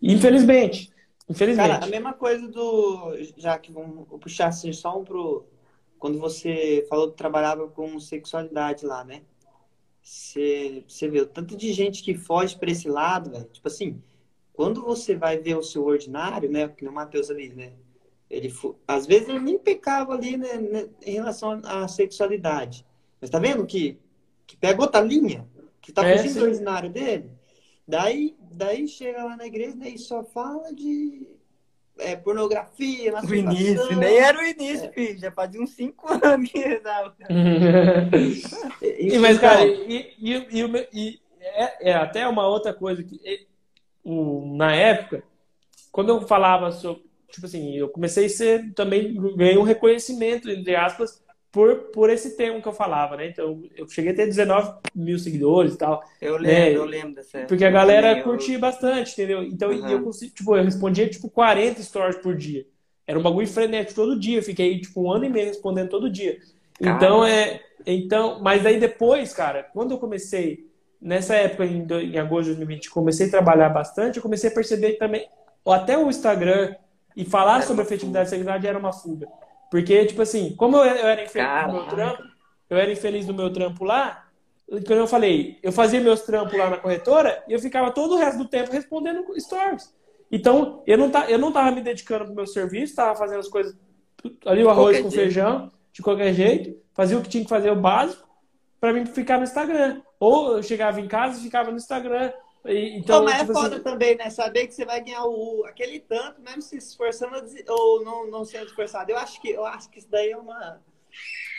Infelizmente. 0.00 0.92
Infelizmente. 1.28 1.68
Cara, 1.68 1.84
a 1.84 1.88
mesma 1.88 2.12
coisa 2.12 2.48
do. 2.48 3.16
Já 3.36 3.58
que 3.58 3.70
vamos 3.70 4.06
puxar 4.20 4.48
assim 4.48 4.72
só 4.72 4.98
um 4.98 5.04
pro. 5.04 5.46
Quando 5.98 6.18
você 6.18 6.86
falou 6.88 7.10
que 7.10 7.16
trabalhava 7.16 7.68
com 7.68 7.98
sexualidade 7.98 8.86
lá, 8.86 9.04
né? 9.04 9.22
você, 10.08 10.84
você 10.88 11.06
vê 11.08 11.20
o 11.20 11.26
tanto 11.26 11.54
de 11.54 11.72
gente 11.72 12.02
que 12.02 12.14
foge 12.14 12.56
para 12.56 12.70
esse 12.70 12.88
lado, 12.88 13.30
velho. 13.30 13.44
Tipo 13.44 13.68
assim, 13.68 14.02
quando 14.54 14.82
você 14.82 15.14
vai 15.14 15.38
ver 15.38 15.56
o 15.56 15.62
seu 15.62 15.84
ordinário, 15.84 16.50
né? 16.50 16.66
Que 16.68 16.86
o 16.86 16.92
Matheus 16.92 17.30
ali, 17.30 17.50
né? 17.50 17.72
Ele, 18.30 18.52
às 18.86 19.06
vezes 19.06 19.28
ele 19.28 19.40
nem 19.40 19.58
pecava 19.58 20.14
ali 20.14 20.36
né, 20.36 20.58
né, 20.58 20.88
em 21.04 21.14
relação 21.14 21.60
à 21.64 21.86
sexualidade. 21.88 22.86
Mas 23.20 23.30
tá 23.30 23.38
vendo 23.38 23.66
que, 23.66 23.98
que 24.46 24.56
pega 24.56 24.80
outra 24.80 25.00
linha? 25.00 25.46
Que 25.80 25.92
tá 25.92 26.06
é, 26.06 26.16
fugindo 26.16 26.40
do 26.40 26.46
ordinário 26.46 26.90
dele? 26.90 27.30
Daí, 27.86 28.36
daí 28.50 28.86
chega 28.86 29.24
lá 29.24 29.36
na 29.36 29.46
igreja 29.46 29.76
né, 29.76 29.88
e 29.90 29.98
só 29.98 30.22
fala 30.22 30.74
de 30.74 31.26
é, 31.98 32.16
pornografia, 32.16 33.14
O 33.22 33.34
início, 33.34 33.96
nem 33.96 34.16
era 34.18 34.38
o 34.38 34.42
início, 34.42 34.86
é. 34.86 34.92
filho. 34.92 35.18
Já 35.18 35.30
fazia 35.30 35.60
uns 35.60 35.70
5 35.70 36.06
anos 36.24 36.50
que 36.50 36.76
tava. 36.80 37.14
e, 38.82 39.18
mas, 39.18 39.38
cara, 39.38 39.64
e, 39.64 40.14
e, 40.18 40.34
e, 40.34 40.88
e 40.92 41.20
é, 41.40 41.90
é, 41.90 41.94
até 41.94 42.26
uma 42.26 42.46
outra 42.46 42.72
coisa 42.72 43.02
que 43.02 43.20
o, 44.04 44.54
na 44.56 44.74
época, 44.74 45.22
quando 45.92 46.10
eu 46.10 46.26
falava 46.26 46.72
sobre. 46.72 47.06
Tipo 47.30 47.44
assim, 47.44 47.76
eu 47.76 47.90
comecei 47.90 48.24
a 48.24 48.30
ser 48.30 48.72
também, 48.72 49.14
ganhei 49.36 49.58
um 49.58 49.62
reconhecimento, 49.62 50.48
entre 50.48 50.74
aspas, 50.74 51.22
por, 51.50 51.76
por 51.92 52.10
esse 52.10 52.36
tema 52.36 52.60
que 52.60 52.68
eu 52.68 52.72
falava, 52.72 53.16
né? 53.16 53.28
Então, 53.28 53.62
eu 53.74 53.88
cheguei 53.88 54.12
a 54.12 54.14
ter 54.14 54.26
19 54.26 54.80
mil 54.94 55.18
seguidores 55.18 55.74
e 55.74 55.78
tal. 55.78 56.02
Eu 56.20 56.36
lembro, 56.36 56.46
né? 56.46 56.76
eu 56.76 56.84
lembro 56.84 57.14
dessa 57.14 57.40
Porque 57.46 57.64
a 57.64 57.70
galera 57.70 58.22
curtia 58.22 58.56
eu... 58.56 58.60
bastante, 58.60 59.12
entendeu? 59.12 59.42
Então, 59.42 59.70
uhum. 59.70 59.88
eu, 59.88 60.10
tipo, 60.10 60.56
eu 60.56 60.64
respondia, 60.64 61.08
tipo, 61.08 61.30
40 61.30 61.82
stories 61.82 62.16
por 62.16 62.34
dia. 62.34 62.66
Era 63.06 63.18
um 63.18 63.22
bagulho 63.22 63.48
frenético 63.48 63.94
todo 63.94 64.18
dia. 64.18 64.38
Eu 64.38 64.42
fiquei, 64.42 64.78
tipo, 64.80 65.02
um 65.02 65.10
ano 65.10 65.24
e 65.24 65.30
meio 65.30 65.46
respondendo 65.46 65.88
todo 65.88 66.10
dia. 66.10 66.38
Caramba. 66.78 66.96
Então, 66.96 67.24
é... 67.24 67.60
Então, 67.86 68.40
mas 68.42 68.66
aí 68.66 68.78
depois, 68.78 69.32
cara, 69.32 69.62
quando 69.62 69.92
eu 69.92 69.98
comecei, 69.98 70.68
nessa 71.00 71.34
época, 71.34 71.64
em, 71.64 71.86
em 71.86 72.18
agosto 72.18 72.50
de 72.50 72.56
2020, 72.56 72.90
comecei 72.90 73.28
a 73.28 73.30
trabalhar 73.30 73.70
bastante, 73.70 74.16
eu 74.16 74.22
comecei 74.22 74.50
a 74.50 74.52
perceber 74.52 74.94
também, 74.94 75.26
até 75.66 75.96
o 75.96 76.10
Instagram 76.10 76.74
e 77.16 77.24
falar 77.24 77.62
sobre 77.62 77.82
afetividade 77.82 78.26
e 78.26 78.30
sexualidade 78.30 78.66
era 78.66 78.78
uma 78.78 78.92
fuga. 78.92 79.26
Porque, 79.70 80.06
tipo 80.06 80.22
assim, 80.22 80.54
como 80.56 80.76
eu, 80.76 80.84
era 80.84 81.22
infeliz 81.22 81.48
Caraca. 81.48 81.66
no 81.68 81.74
meu 81.74 81.86
trampo, 81.86 82.22
eu 82.70 82.76
era 82.76 82.92
infeliz 82.92 83.26
no 83.26 83.34
meu 83.34 83.52
trampo 83.52 83.84
lá, 83.84 84.28
quando 84.68 84.98
eu 84.98 85.06
falei, 85.06 85.58
eu 85.62 85.72
fazia 85.72 86.00
meus 86.00 86.22
trampos 86.22 86.58
lá 86.58 86.68
na 86.68 86.76
corretora 86.76 87.42
e 87.48 87.52
eu 87.52 87.58
ficava 87.58 87.90
todo 87.90 88.14
o 88.14 88.18
resto 88.18 88.38
do 88.38 88.48
tempo 88.48 88.70
respondendo 88.70 89.24
stories. 89.38 89.94
Então, 90.30 90.82
eu 90.86 90.98
não, 90.98 91.10
tá, 91.10 91.30
eu 91.30 91.38
não 91.38 91.50
tava 91.50 91.70
me 91.70 91.80
dedicando 91.80 92.26
pro 92.26 92.34
meu 92.34 92.46
serviço, 92.46 92.94
tava 92.94 93.16
fazendo 93.16 93.40
as 93.40 93.48
coisas 93.48 93.74
ali, 94.44 94.62
o 94.62 94.68
arroz 94.68 94.98
com 94.98 95.10
jeito. 95.10 95.14
feijão, 95.14 95.72
de 95.90 96.02
qualquer 96.02 96.34
jeito, 96.34 96.78
fazia 96.92 97.16
o 97.16 97.22
que 97.22 97.28
tinha 97.30 97.42
que 97.42 97.48
fazer, 97.48 97.70
o 97.70 97.76
básico, 97.76 98.28
para 98.78 98.92
mim 98.92 99.06
ficar 99.06 99.38
no 99.38 99.44
Instagram. 99.44 100.02
Ou 100.20 100.56
eu 100.56 100.62
chegava 100.62 101.00
em 101.00 101.08
casa 101.08 101.38
e 101.38 101.42
ficava 101.42 101.70
no 101.70 101.76
Instagram. 101.76 102.30
Então, 102.68 103.24
mas 103.24 103.36
é 103.36 103.38
tipo 103.38 103.52
é 103.52 103.54
foda 103.54 103.74
assim... 103.76 103.84
também, 103.84 104.16
né? 104.16 104.28
Saber 104.28 104.66
que 104.66 104.74
você 104.74 104.84
vai 104.84 105.02
ganhar 105.02 105.24
o, 105.24 105.64
aquele 105.66 106.00
tanto, 106.00 106.40
mesmo 106.42 106.60
se 106.60 106.76
esforçando 106.76 107.42
ou 107.68 108.04
não, 108.04 108.30
não 108.30 108.44
sendo 108.44 108.66
esforçado. 108.66 109.10
Eu 109.10 109.16
acho 109.16 109.40
que, 109.40 109.50
eu 109.50 109.64
acho 109.64 109.88
que 109.88 109.98
isso 109.98 110.08
daí 110.10 110.30
é 110.30 110.36
uma. 110.36 110.80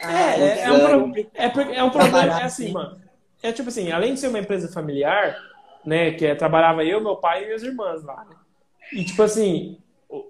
Ah, 0.02 0.38
é, 0.38 0.42
é, 0.42 0.62
é, 0.62 0.72
um, 0.72 1.16
é, 1.16 1.76
é 1.78 1.84
um 1.84 1.90
problema. 1.90 2.40
É 2.40 2.44
assim, 2.44 2.72
mano. 2.72 3.02
É 3.42 3.52
tipo 3.52 3.70
assim, 3.70 3.92
além 3.92 4.14
de 4.14 4.20
ser 4.20 4.28
uma 4.28 4.40
empresa 4.40 4.72
familiar, 4.72 5.36
né? 5.84 6.12
Que 6.12 6.28
é, 6.28 6.36
trabalhava 6.36 6.84
eu, 6.84 7.02
meu 7.02 7.16
pai 7.16 7.44
e 7.44 7.46
minhas 7.48 7.64
irmãs 7.64 8.04
lá. 8.04 8.26
Né? 8.26 8.36
E 8.94 9.04
tipo 9.04 9.24
assim, 9.24 9.82
o, 10.08 10.26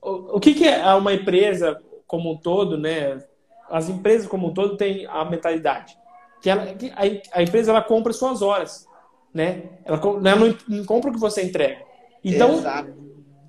o, 0.00 0.36
o 0.36 0.40
que, 0.40 0.54
que 0.54 0.66
é 0.66 0.94
uma 0.94 1.12
empresa 1.12 1.78
como 2.06 2.32
um 2.32 2.36
todo, 2.36 2.78
né? 2.78 3.22
As 3.68 3.88
empresas 3.88 4.26
como 4.26 4.48
um 4.48 4.54
todo 4.54 4.76
têm 4.76 5.06
a 5.06 5.24
mentalidade. 5.24 5.96
Que, 6.40 6.48
ela, 6.48 6.74
que 6.74 6.90
a, 6.90 7.38
a 7.38 7.42
empresa 7.42 7.70
ela 7.70 7.82
compra 7.82 8.12
suas 8.12 8.40
horas 8.40 8.90
né? 9.32 9.70
Ela, 9.84 9.98
ela 9.98 10.56
não, 10.68 10.84
compra 10.84 11.10
o 11.10 11.12
que 11.12 11.20
você 11.20 11.42
entrega. 11.42 11.82
Então, 12.22 12.54
Exato. 12.54 12.94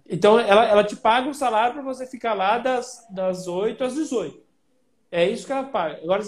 então 0.10 0.40
ela, 0.40 0.66
ela 0.66 0.84
te 0.84 0.96
paga 0.96 1.28
um 1.28 1.34
salário 1.34 1.74
para 1.74 1.84
você 1.84 2.08
ficar 2.08 2.34
lá 2.34 2.58
das, 2.58 3.06
das 3.10 3.48
8 3.48 3.84
às 3.84 3.96
18. 3.96 4.42
É 5.12 5.28
isso 5.30 5.46
que 5.46 5.52
ela 5.52 5.64
paga. 5.64 6.00
Agora, 6.04 6.24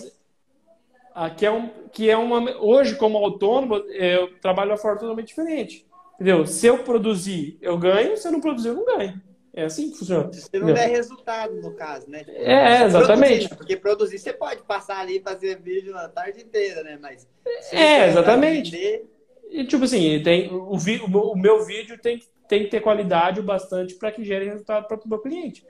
aqui 1.14 1.46
é 1.46 1.52
um, 1.52 1.70
que 1.92 2.10
é 2.10 2.18
uma. 2.18 2.56
Hoje, 2.58 2.96
como 2.96 3.18
autônomo, 3.18 3.76
eu 3.76 4.38
trabalho 4.40 4.70
de 4.70 4.74
uma 4.74 4.82
forma 4.82 5.00
totalmente 5.00 5.28
diferente. 5.28 5.88
Entendeu? 6.16 6.46
Se 6.46 6.68
eu 6.68 6.84
produzir, 6.84 7.58
eu 7.62 7.78
ganho. 7.78 8.16
Se 8.16 8.28
eu 8.28 8.32
não 8.32 8.40
produzir, 8.40 8.70
eu 8.70 8.76
não 8.76 8.86
ganho. 8.86 9.22
É 9.58 9.64
assim 9.64 9.90
que 9.90 9.98
funciona. 9.98 10.32
Se 10.34 10.60
não 10.60 10.74
der 10.74 10.90
resultado, 10.90 11.56
no 11.62 11.74
caso, 11.74 12.10
né? 12.10 12.26
É, 12.28 12.84
exatamente. 12.84 13.48
Produzir, 13.48 13.56
porque 13.56 13.78
produzir, 13.78 14.20
você 14.20 14.34
pode 14.34 14.62
passar 14.64 15.00
ali 15.00 15.18
e 15.18 15.22
fazer 15.22 15.62
vídeo 15.62 15.98
a 15.98 16.10
tarde 16.10 16.42
inteira, 16.42 16.84
né? 16.84 17.00
Mas. 17.02 17.26
É, 17.72 18.10
exatamente. 18.10 18.72
Vender, 18.72 19.06
e, 19.50 19.66
tipo 19.66 19.84
assim, 19.84 20.22
tem, 20.22 20.52
o, 20.52 20.78
vi, 20.78 21.00
o, 21.00 21.36
meu 21.36 21.66
vídeo 21.66 21.98
tem, 22.00 22.20
tem 22.48 22.64
que 22.64 22.70
ter 22.70 22.82
qualidade 22.82 23.40
o 23.40 23.44
bastante 23.44 23.96
para 23.96 24.12
que 24.12 24.24
gere 24.24 24.46
resultado 24.46 24.88
para 24.88 24.98
o 24.98 25.10
meu 25.10 25.20
cliente. 25.20 25.66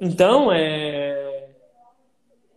Então, 0.00 0.52
é... 0.52 1.50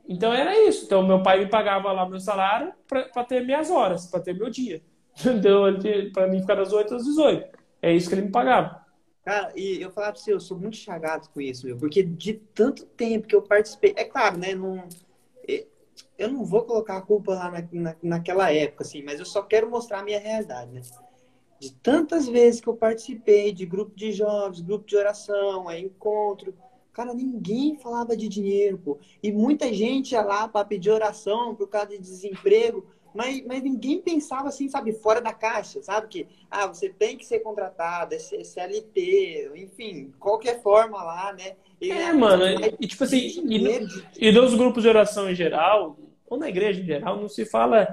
Então 0.08 0.34
era 0.34 0.58
isso. 0.68 0.86
Então, 0.86 1.06
meu 1.06 1.22
pai 1.24 1.40
me 1.40 1.50
pagava 1.50 1.92
lá 1.92 2.08
meu 2.08 2.20
salário 2.20 2.74
para 2.88 3.24
ter 3.24 3.44
minhas 3.44 3.70
horas, 3.70 4.06
para 4.08 4.20
ter 4.20 4.34
meu 4.34 4.50
dia. 4.50 4.82
Então, 5.26 5.64
para 6.12 6.28
mim 6.28 6.42
ficar 6.42 6.56
das 6.56 6.74
8 6.74 6.94
às 6.94 7.06
18. 7.06 7.58
É 7.82 7.94
isso 7.94 8.10
que 8.10 8.16
ele 8.16 8.24
me 8.24 8.32
pagava. 8.32 8.86
Cara, 9.24 9.52
e 9.56 9.82
eu 9.82 9.90
falava 9.90 10.14
pra 10.14 10.22
você, 10.22 10.34
eu 10.34 10.40
sou 10.40 10.60
muito 10.60 10.76
chagado 10.76 11.30
com 11.30 11.42
isso, 11.42 11.66
meu, 11.66 11.78
porque 11.78 12.04
de 12.04 12.34
tanto 12.34 12.86
tempo 12.86 13.26
que 13.26 13.36
eu 13.36 13.42
participei, 13.42 13.94
é 13.96 14.04
claro, 14.04 14.38
né, 14.38 14.54
não, 14.54 14.88
eu 16.18 16.32
não 16.32 16.46
vou 16.46 16.64
colocar 16.64 16.98
a 16.98 17.02
culpa 17.02 17.34
lá 17.34 17.52
na, 17.52 17.68
na, 17.72 17.96
naquela 18.02 18.52
época, 18.52 18.84
assim, 18.84 19.04
mas 19.04 19.20
eu 19.20 19.26
só 19.26 19.42
quero 19.42 19.70
mostrar 19.70 20.00
a 20.00 20.04
minha 20.04 20.20
realidade, 20.20 20.72
né? 20.72 20.82
De 21.60 21.72
tantas 21.74 22.28
vezes 22.28 22.60
que 22.60 22.68
eu 22.68 22.76
participei 22.76 23.52
de 23.52 23.66
grupo 23.66 23.96
de 23.96 24.12
jovens, 24.12 24.62
grupo 24.62 24.86
de 24.86 24.96
oração, 24.96 25.70
é 25.70 25.80
encontro, 25.80 26.54
cara, 26.96 27.14
ninguém 27.14 27.78
falava 27.78 28.16
de 28.16 28.28
dinheiro, 28.28 28.78
pô. 28.78 28.98
E 29.22 29.32
muita 29.32 29.74
gente 29.74 30.14
ia 30.14 30.22
lá 30.22 30.48
para 30.48 30.66
pedir 30.66 30.92
oração 30.92 31.54
por 31.54 31.68
causa 31.68 31.90
de 31.90 32.00
desemprego, 32.00 32.86
mas, 33.16 33.44
mas 33.46 33.64
ninguém 33.64 34.02
pensava 34.02 34.50
assim, 34.50 34.68
sabe, 34.68 34.92
fora 34.94 35.22
da 35.22 35.34
caixa, 35.34 35.82
sabe? 35.82 36.08
Que, 36.08 36.28
ah, 36.52 36.68
você 36.68 36.90
tem 36.90 37.18
que 37.18 37.26
ser 37.26 37.40
contratado, 37.40 38.14
é 38.14 38.20
CLT, 38.20 39.52
enfim, 39.56 40.14
qualquer 40.20 40.62
forma 40.62 41.02
lá, 41.02 41.34
né? 41.34 41.56
E, 41.80 41.92
é, 41.92 42.14
mano, 42.14 42.44
e, 42.80 42.88
tipo 42.88 43.04
assim, 43.04 43.18
e, 43.18 43.88
e 44.20 44.32
nos 44.32 44.54
grupos 44.54 44.84
de 44.84 44.90
oração 44.90 45.30
em 45.30 45.36
geral, 45.36 45.98
ou 46.28 46.38
na 46.38 46.50
igreja 46.50 46.82
em 46.82 46.86
geral, 46.86 47.20
não 47.20 47.30
se 47.30 47.46
fala 47.46 47.88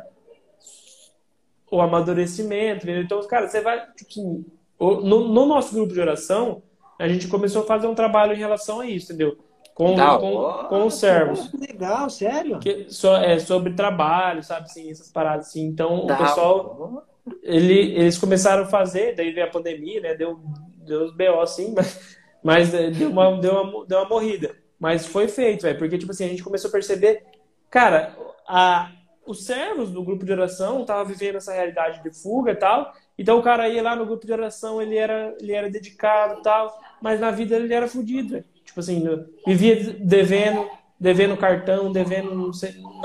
o 1.72 1.80
amadurecimento. 1.80 2.84
Entendeu? 2.84 3.02
Então, 3.02 3.26
cara, 3.26 3.48
você 3.48 3.60
vai. 3.60 3.80
Tipo 3.92 4.10
assim, 4.10 4.44
no, 4.78 5.28
no, 5.28 5.46
nosso 5.46 5.74
grupo 5.74 5.92
de 5.92 6.00
oração, 6.00 6.62
a 6.98 7.08
gente 7.08 7.26
começou 7.28 7.62
a 7.62 7.66
fazer 7.66 7.86
um 7.86 7.94
trabalho 7.94 8.34
em 8.34 8.38
relação 8.38 8.80
a 8.80 8.86
isso, 8.86 9.12
entendeu? 9.12 9.38
Com, 9.74 9.94
tá, 9.94 10.18
com, 10.18 10.66
com 10.68 10.86
os 10.86 10.94
servos. 10.94 11.50
Legal, 11.52 12.10
sério? 12.10 12.58
Que, 12.58 12.86
so, 12.88 13.08
é, 13.16 13.38
sobre 13.38 13.72
trabalho, 13.72 14.42
sabe, 14.42 14.66
assim, 14.66 14.90
essas 14.90 15.10
paradas 15.10 15.48
assim. 15.48 15.64
Então, 15.64 16.04
o 16.04 16.06
pessoal. 16.06 17.06
Ele, 17.42 17.94
eles 17.94 18.18
começaram 18.18 18.64
a 18.64 18.66
fazer, 18.66 19.14
daí 19.14 19.32
veio 19.32 19.46
a 19.46 19.50
pandemia, 19.50 20.00
né? 20.00 20.14
Deu, 20.14 20.40
deu 20.84 21.04
os 21.04 21.16
BO 21.16 21.40
assim, 21.40 21.72
mas, 21.76 22.18
mas 22.42 22.74
é, 22.74 22.90
deu, 22.90 23.10
uma, 23.10 23.40
deu, 23.40 23.62
uma, 23.62 23.86
deu 23.86 23.98
uma 23.98 24.08
morrida. 24.08 24.56
Mas 24.78 25.06
foi 25.06 25.28
feito, 25.28 25.62
velho, 25.62 25.78
porque, 25.78 25.96
tipo 25.96 26.10
assim, 26.10 26.24
a 26.24 26.28
gente 26.28 26.42
começou 26.42 26.68
a 26.68 26.72
perceber 26.72 27.24
Cara, 27.72 28.14
a, 28.46 28.92
os 29.26 29.46
servos 29.46 29.90
do 29.90 30.04
grupo 30.04 30.26
de 30.26 30.32
oração 30.32 30.82
estavam 30.82 31.06
vivendo 31.06 31.36
essa 31.36 31.54
realidade 31.54 32.02
de 32.02 32.10
fuga 32.10 32.52
e 32.52 32.54
tal. 32.54 32.92
Então 33.16 33.38
o 33.38 33.42
cara 33.42 33.66
ia 33.66 33.82
lá 33.82 33.96
no 33.96 34.04
grupo 34.04 34.26
de 34.26 34.32
oração, 34.32 34.80
ele 34.80 34.94
era, 34.94 35.34
ele 35.40 35.52
era 35.52 35.70
dedicado 35.70 36.40
e 36.40 36.42
tal, 36.42 36.78
mas 37.00 37.18
na 37.18 37.30
vida 37.30 37.56
ele 37.56 37.72
era 37.72 37.88
fodido. 37.88 38.44
Tipo 38.72 38.80
assim, 38.80 39.04
vivia 39.46 39.96
devendo, 40.00 40.66
devendo 40.98 41.36
cartão, 41.36 41.92
devendo 41.92 42.34
no, 42.34 42.50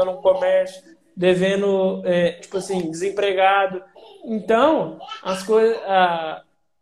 no 0.05 0.21
comércio, 0.21 0.81
devendo, 1.13 2.01
é, 2.05 2.31
tipo 2.33 2.57
assim, 2.57 2.89
desempregado. 2.89 3.83
Então, 4.23 4.97
as 5.21 5.43
coisas. 5.43 5.77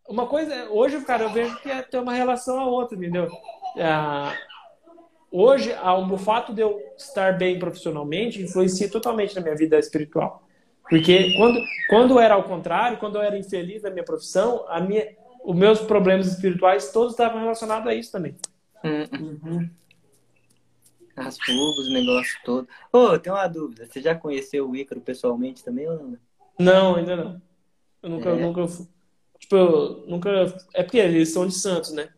uma 0.07 0.27
coisa. 0.27 0.69
Hoje, 0.69 1.01
cara, 1.01 1.23
eu 1.23 1.29
vejo 1.31 1.59
que 1.61 1.71
é 1.71 1.81
ter 1.81 1.97
uma 1.97 2.13
relação 2.13 2.59
a 2.59 2.67
outra, 2.67 2.95
entendeu? 2.95 3.27
hoje, 5.31 5.75
o 6.11 6.17
fato 6.17 6.53
de 6.53 6.61
eu 6.61 6.79
estar 6.95 7.37
bem 7.37 7.57
profissionalmente 7.57 8.41
influencia 8.41 8.89
totalmente 8.89 9.35
na 9.35 9.41
minha 9.41 9.55
vida 9.55 9.79
espiritual. 9.79 10.43
Porque 10.87 11.35
quando, 11.35 11.59
quando 11.89 12.19
era 12.19 12.35
ao 12.35 12.43
contrário, 12.43 12.99
quando 12.99 13.15
eu 13.15 13.21
era 13.23 13.37
infeliz 13.37 13.81
na 13.81 13.89
minha 13.89 14.05
profissão, 14.05 14.63
a 14.69 14.79
minha, 14.79 15.07
os 15.43 15.55
meus 15.55 15.79
problemas 15.79 16.27
espirituais 16.27 16.91
todos 16.91 17.13
estavam 17.13 17.41
relacionados 17.41 17.87
a 17.87 17.95
isso 17.95 18.11
também. 18.11 18.35
Uhum. 18.85 19.69
As 21.15 21.37
fugas, 21.39 21.87
o 21.87 21.93
negócio 21.93 22.37
todo. 22.43 22.67
Ô, 22.91 22.97
oh, 22.97 23.19
tem 23.19 23.31
uma 23.31 23.47
dúvida. 23.47 23.85
Você 23.85 24.01
já 24.01 24.13
conheceu 24.13 24.69
o 24.69 24.75
Ícaro 24.75 24.99
pessoalmente 25.01 25.63
também 25.63 25.87
ou 25.87 25.95
não? 25.97 26.17
Não, 26.59 26.95
ainda 26.95 27.15
não. 27.15 27.41
Eu 28.03 28.09
nunca, 28.09 28.29
é. 28.29 28.35
nunca. 28.35 28.65
Tipo, 29.39 29.55
eu 29.55 30.05
nunca. 30.07 30.29
É 30.73 30.83
porque 30.83 30.97
eles 30.97 31.29
são 31.31 31.47
de 31.47 31.53
Santos, 31.53 31.91
né? 31.91 32.09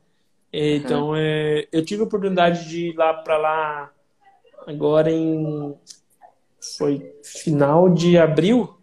Então, 0.51 1.09
uhum. 1.09 1.15
é, 1.15 1.67
eu 1.71 1.85
tive 1.85 2.01
a 2.01 2.05
oportunidade 2.05 2.67
de 2.69 2.87
ir 2.87 2.95
lá 2.95 3.13
para 3.13 3.37
lá 3.37 3.93
agora 4.65 5.11
em 5.11 5.77
foi 6.77 7.15
final 7.23 7.89
de 7.89 8.17
abril 8.17 8.77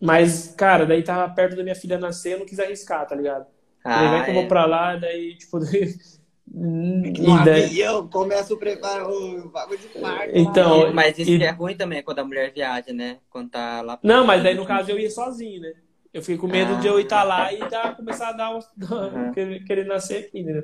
Mas, 0.00 0.54
cara, 0.56 0.84
daí 0.84 1.02
tava 1.02 1.32
perto 1.32 1.56
da 1.56 1.62
minha 1.62 1.74
filha 1.74 1.98
nascer, 1.98 2.32
eu 2.32 2.38
não 2.40 2.46
quis 2.46 2.58
arriscar, 2.58 3.06
tá 3.06 3.14
ligado? 3.14 3.46
Ah, 3.84 3.94
Falei, 3.94 4.10
vai 4.10 4.24
que 4.24 4.30
eu 4.30 4.34
é. 4.34 4.38
vou 4.38 4.48
pra 4.48 4.64
lá, 4.64 4.96
daí, 4.96 5.36
tipo. 5.36 5.58
No 6.56 7.06
e 7.08 7.44
daí... 7.44 7.64
avião, 7.64 8.06
começa 8.08 8.54
o 8.54 8.56
preparo, 8.56 9.10
o 9.10 9.48
bagulho 9.48 9.78
de 9.78 9.88
parto. 9.88 10.30
Então, 10.34 10.82
lá. 10.82 10.88
E- 10.90 10.92
mas 10.92 11.18
isso 11.18 11.30
e- 11.32 11.38
que 11.38 11.44
é 11.44 11.50
ruim 11.50 11.76
também 11.76 12.00
quando 12.02 12.20
a 12.20 12.24
mulher 12.24 12.52
viaja, 12.52 12.92
né? 12.92 13.18
Quando 13.28 13.50
tá 13.50 13.82
lá. 13.82 13.98
Não, 14.02 14.24
mas 14.24 14.42
daí 14.42 14.54
no 14.54 14.64
caso 14.64 14.90
eu 14.92 14.98
ia 14.98 15.10
sozinho, 15.10 15.60
né? 15.60 15.72
Eu 16.12 16.20
fiquei 16.22 16.36
com 16.38 16.46
medo 16.46 16.74
Ah. 16.74 16.78
de 16.78 16.86
eu 16.86 17.00
estar 17.00 17.24
lá 17.24 17.52
e 17.52 17.58
dar, 17.68 17.96
começar 17.96 18.28
a 18.28 18.32
dar 18.32 18.54
um, 18.54 18.60
Uhum. 18.80 19.32
querer, 19.32 19.64
querer 19.64 19.84
nascer 19.86 20.26
aqui, 20.26 20.44
né? 20.44 20.62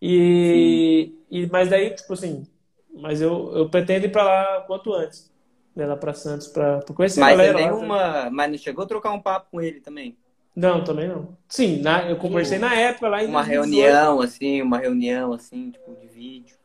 E, 0.00 1.12
e 1.30 1.46
mas 1.48 1.68
daí, 1.68 1.90
tipo 1.94 2.12
assim, 2.14 2.46
mas 2.94 3.20
eu, 3.20 3.52
eu 3.54 3.68
pretendo 3.68 4.06
ir 4.06 4.12
pra 4.12 4.22
lá 4.22 4.64
quanto 4.66 4.94
antes, 4.94 5.30
né? 5.76 5.84
Lá 5.84 5.96
pra 5.96 6.14
Santos, 6.14 6.48
pra, 6.48 6.78
pra 6.78 6.94
conhecer 6.94 7.20
a 7.20 7.24
Mas 7.24 7.34
é 7.34 7.36
galera 7.36 7.58
lá. 7.58 7.64
né? 7.66 7.70
nenhuma. 7.76 8.30
Mas 8.30 8.50
não 8.50 8.56
chegou 8.58 8.84
a 8.84 8.88
trocar 8.88 9.12
um 9.12 9.20
papo 9.20 9.48
com 9.50 9.60
ele 9.60 9.80
também. 9.80 10.16
Não, 10.58 10.82
também 10.82 11.06
não. 11.06 11.36
Sim, 11.48 11.80
na, 11.82 12.10
eu 12.10 12.16
conversei 12.16 12.58
na 12.58 12.74
época 12.74 13.08
lá 13.08 13.22
em 13.22 13.28
Uma 13.28 13.42
2018. 13.42 13.92
reunião, 13.92 14.20
assim, 14.20 14.60
uma 14.62 14.78
reunião, 14.78 15.32
assim, 15.32 15.70
tipo, 15.70 15.94
de 15.94 16.08
vídeo. 16.08 16.56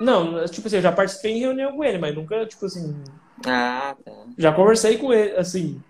Não, 0.00 0.44
tipo 0.46 0.66
assim, 0.66 0.76
eu 0.76 0.82
já 0.82 0.90
participei 0.90 1.32
em 1.32 1.38
reunião 1.40 1.76
com 1.76 1.84
ele, 1.84 1.98
mas 1.98 2.14
nunca, 2.14 2.44
tipo 2.46 2.66
assim, 2.66 3.00
Ah, 3.46 3.96
tá. 4.04 4.12
já 4.36 4.52
conversei 4.52 4.98
com 4.98 5.12
ele, 5.12 5.36
assim, 5.36 5.80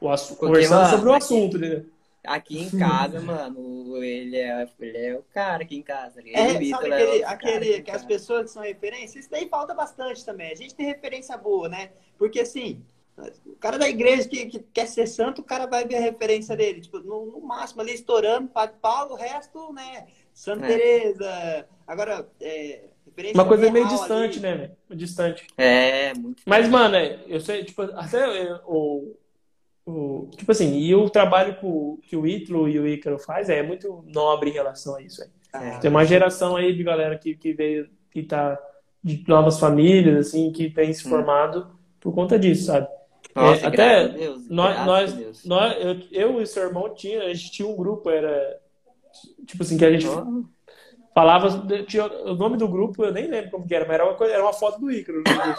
o 0.00 0.08
assu- 0.08 0.36
conversando 0.36 0.76
mano, 0.76 0.88
sobre 0.90 1.08
o 1.10 1.12
aqui- 1.12 1.24
assunto, 1.24 1.58
né? 1.58 1.82
Aqui 2.24 2.56
em 2.56 2.70
casa, 2.70 3.20
mano, 3.20 3.96
ele 4.02 4.36
é, 4.36 4.68
ele 4.78 4.96
é 4.98 5.18
o 5.18 5.24
cara 5.34 5.64
aqui 5.64 5.76
em 5.76 5.82
casa. 5.82 6.20
Ele 6.20 6.32
É, 6.32 6.54
imita, 6.54 6.76
sabe 6.76 6.86
ele 6.86 6.94
é 6.94 7.02
aquele, 7.02 7.24
cara 7.24 7.34
aquele 7.34 7.72
aqui 7.72 7.82
que 7.82 7.90
as 7.90 7.96
casa. 7.96 8.06
pessoas 8.06 8.42
que 8.44 8.50
são 8.52 8.62
referência? 8.62 9.18
Isso 9.18 9.28
daí 9.28 9.48
falta 9.48 9.74
bastante 9.74 10.24
também. 10.24 10.52
A 10.52 10.54
gente 10.54 10.72
tem 10.74 10.86
referência 10.86 11.36
boa, 11.36 11.68
né? 11.68 11.90
Porque 12.16 12.38
assim, 12.38 12.80
o 13.46 13.56
cara 13.56 13.78
da 13.78 13.88
igreja 13.88 14.28
que, 14.28 14.46
que 14.46 14.58
quer 14.72 14.86
ser 14.86 15.06
santo, 15.06 15.40
o 15.40 15.44
cara 15.44 15.66
vai 15.66 15.86
ver 15.86 15.96
a 15.96 16.00
referência 16.00 16.56
dele. 16.56 16.80
Tipo, 16.80 16.98
no, 17.00 17.26
no 17.26 17.40
máximo 17.40 17.80
ali 17.82 17.92
estourando, 17.94 18.48
Padre 18.48 18.76
Paulo, 18.80 19.12
o 19.12 19.16
resto, 19.16 19.72
né? 19.72 20.06
Santa 20.32 20.66
É. 20.66 20.68
Teresa. 20.68 21.66
Agora, 21.86 22.26
é, 22.40 22.84
referência 23.06 23.34
Uma 23.40 23.46
coisa 23.48 23.70
meio 23.70 23.86
distante, 23.88 24.38
ali. 24.38 24.40
né, 24.40 24.54
velho? 24.56 24.76
Distante. 24.98 25.46
É, 25.58 26.14
muito. 26.14 26.42
Mas, 26.46 26.68
mano, 26.68 26.96
é, 26.96 27.20
eu 27.26 27.40
sei, 27.40 27.64
tipo, 27.64 27.82
até 27.82 28.42
é, 28.44 28.60
o, 28.66 29.14
o. 29.86 30.28
Tipo 30.36 30.52
assim, 30.52 30.78
e 30.78 30.94
o 30.94 31.10
trabalho 31.10 31.56
que 31.58 31.66
o, 31.66 31.98
que 32.02 32.16
o 32.16 32.26
Ítalo 32.26 32.68
e 32.68 32.78
o 32.78 32.86
Ícaro 32.88 33.18
faz 33.18 33.48
é 33.48 33.62
muito 33.62 34.04
nobre 34.06 34.50
em 34.50 34.54
relação 34.54 34.96
a 34.96 35.02
isso. 35.02 35.22
Ah, 35.52 35.78
Tem 35.80 35.90
uma 35.90 36.04
geração 36.04 36.56
aí 36.56 36.74
de 36.74 36.82
galera 36.82 37.18
que, 37.18 37.34
que 37.36 37.52
veio, 37.52 37.90
que 38.10 38.22
tá 38.22 38.58
de 39.04 39.22
novas 39.28 39.58
famílias, 39.58 40.28
assim, 40.28 40.50
que 40.52 40.70
tem 40.70 40.92
se 40.94 41.06
Hum. 41.06 41.10
formado 41.10 41.76
por 42.00 42.14
conta 42.14 42.38
disso, 42.38 42.66
sabe? 42.66 42.88
Nossa, 43.34 43.64
É, 43.64 43.68
até 43.68 44.08
Deus. 44.08 44.48
Nós, 44.48 44.86
nós, 44.86 45.44
nós 45.46 45.76
eu, 45.80 46.00
eu 46.34 46.42
e 46.42 46.46
seu 46.46 46.64
irmão 46.64 46.94
tinha, 46.94 47.22
a 47.22 47.34
gente 47.34 47.50
tinha 47.50 47.66
um 47.68 47.76
grupo, 47.76 48.10
era 48.10 48.60
tipo 49.46 49.62
assim, 49.62 49.78
que 49.78 49.84
a 49.84 49.90
gente 49.92 50.06
Ó, 50.06 50.24
falava, 51.14 51.66
tinha, 51.86 52.06
o 52.06 52.34
nome 52.34 52.56
do 52.56 52.68
grupo 52.68 53.04
eu 53.04 53.12
nem 53.12 53.26
lembro 53.26 53.50
como 53.50 53.66
que 53.66 53.74
era, 53.74 53.84
mas 53.86 53.94
era 53.94 54.04
uma, 54.04 54.14
coisa, 54.14 54.34
era 54.34 54.42
uma 54.42 54.52
foto 54.52 54.80
do 54.80 54.90
Ícaro. 54.90 55.22
né? 55.22 55.54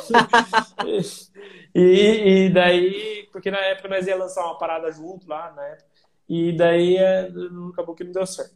e, 1.75 2.45
e 2.45 2.49
daí, 2.49 3.27
porque 3.31 3.49
na 3.51 3.59
época 3.59 3.89
nós 3.89 4.05
ia 4.07 4.15
lançar 4.15 4.45
uma 4.45 4.57
parada 4.57 4.91
junto 4.91 5.27
lá, 5.27 5.51
na 5.55 5.63
época, 5.63 5.85
e 6.29 6.51
daí 6.55 6.97
é, 6.97 7.29
acabou 7.71 7.95
que 7.95 8.03
não 8.03 8.11
deu 8.11 8.25
certo. 8.25 8.55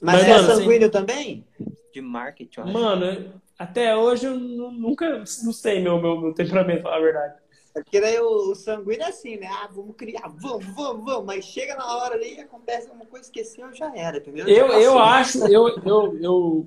Mas, 0.00 0.14
Mas, 0.14 0.24
é 0.24 0.28
mano, 0.28 0.52
assim- 0.52 0.62
sanguíneo 0.62 0.90
também? 0.90 1.46
de 1.92 2.00
marketing. 2.00 2.60
Mano, 2.72 3.40
até 3.58 3.96
hoje 3.96 4.26
eu 4.26 4.38
nu- 4.38 4.70
nunca, 4.70 5.18
não 5.18 5.52
sei 5.52 5.80
meu, 5.80 6.00
meu, 6.00 6.20
meu 6.20 6.32
temperamento, 6.34 6.82
falar 6.82 6.96
a 6.96 7.00
verdade. 7.00 7.34
É 7.74 7.82
Porque 7.82 8.00
daí 8.00 8.18
o, 8.18 8.50
o 8.50 8.54
sanguíneo 8.54 9.02
é 9.04 9.08
assim, 9.08 9.36
né? 9.36 9.46
Ah, 9.46 9.68
vamos 9.72 9.94
criar, 9.96 10.28
vamos, 10.28 10.74
vamos, 10.74 11.04
vamos. 11.04 11.24
Mas 11.26 11.44
chega 11.44 11.76
na 11.76 11.96
hora 11.96 12.14
ali, 12.14 12.38
acontece 12.40 12.88
alguma 12.88 13.06
coisa, 13.06 13.26
esqueceu, 13.26 13.72
já 13.72 13.94
era, 13.94 14.18
entendeu? 14.18 14.46
Eu, 14.46 14.66
Já 14.66 14.74
eu 14.82 14.98
acho, 14.98 15.38
eu, 15.46 15.68
eu, 15.84 16.18
eu, 16.22 16.66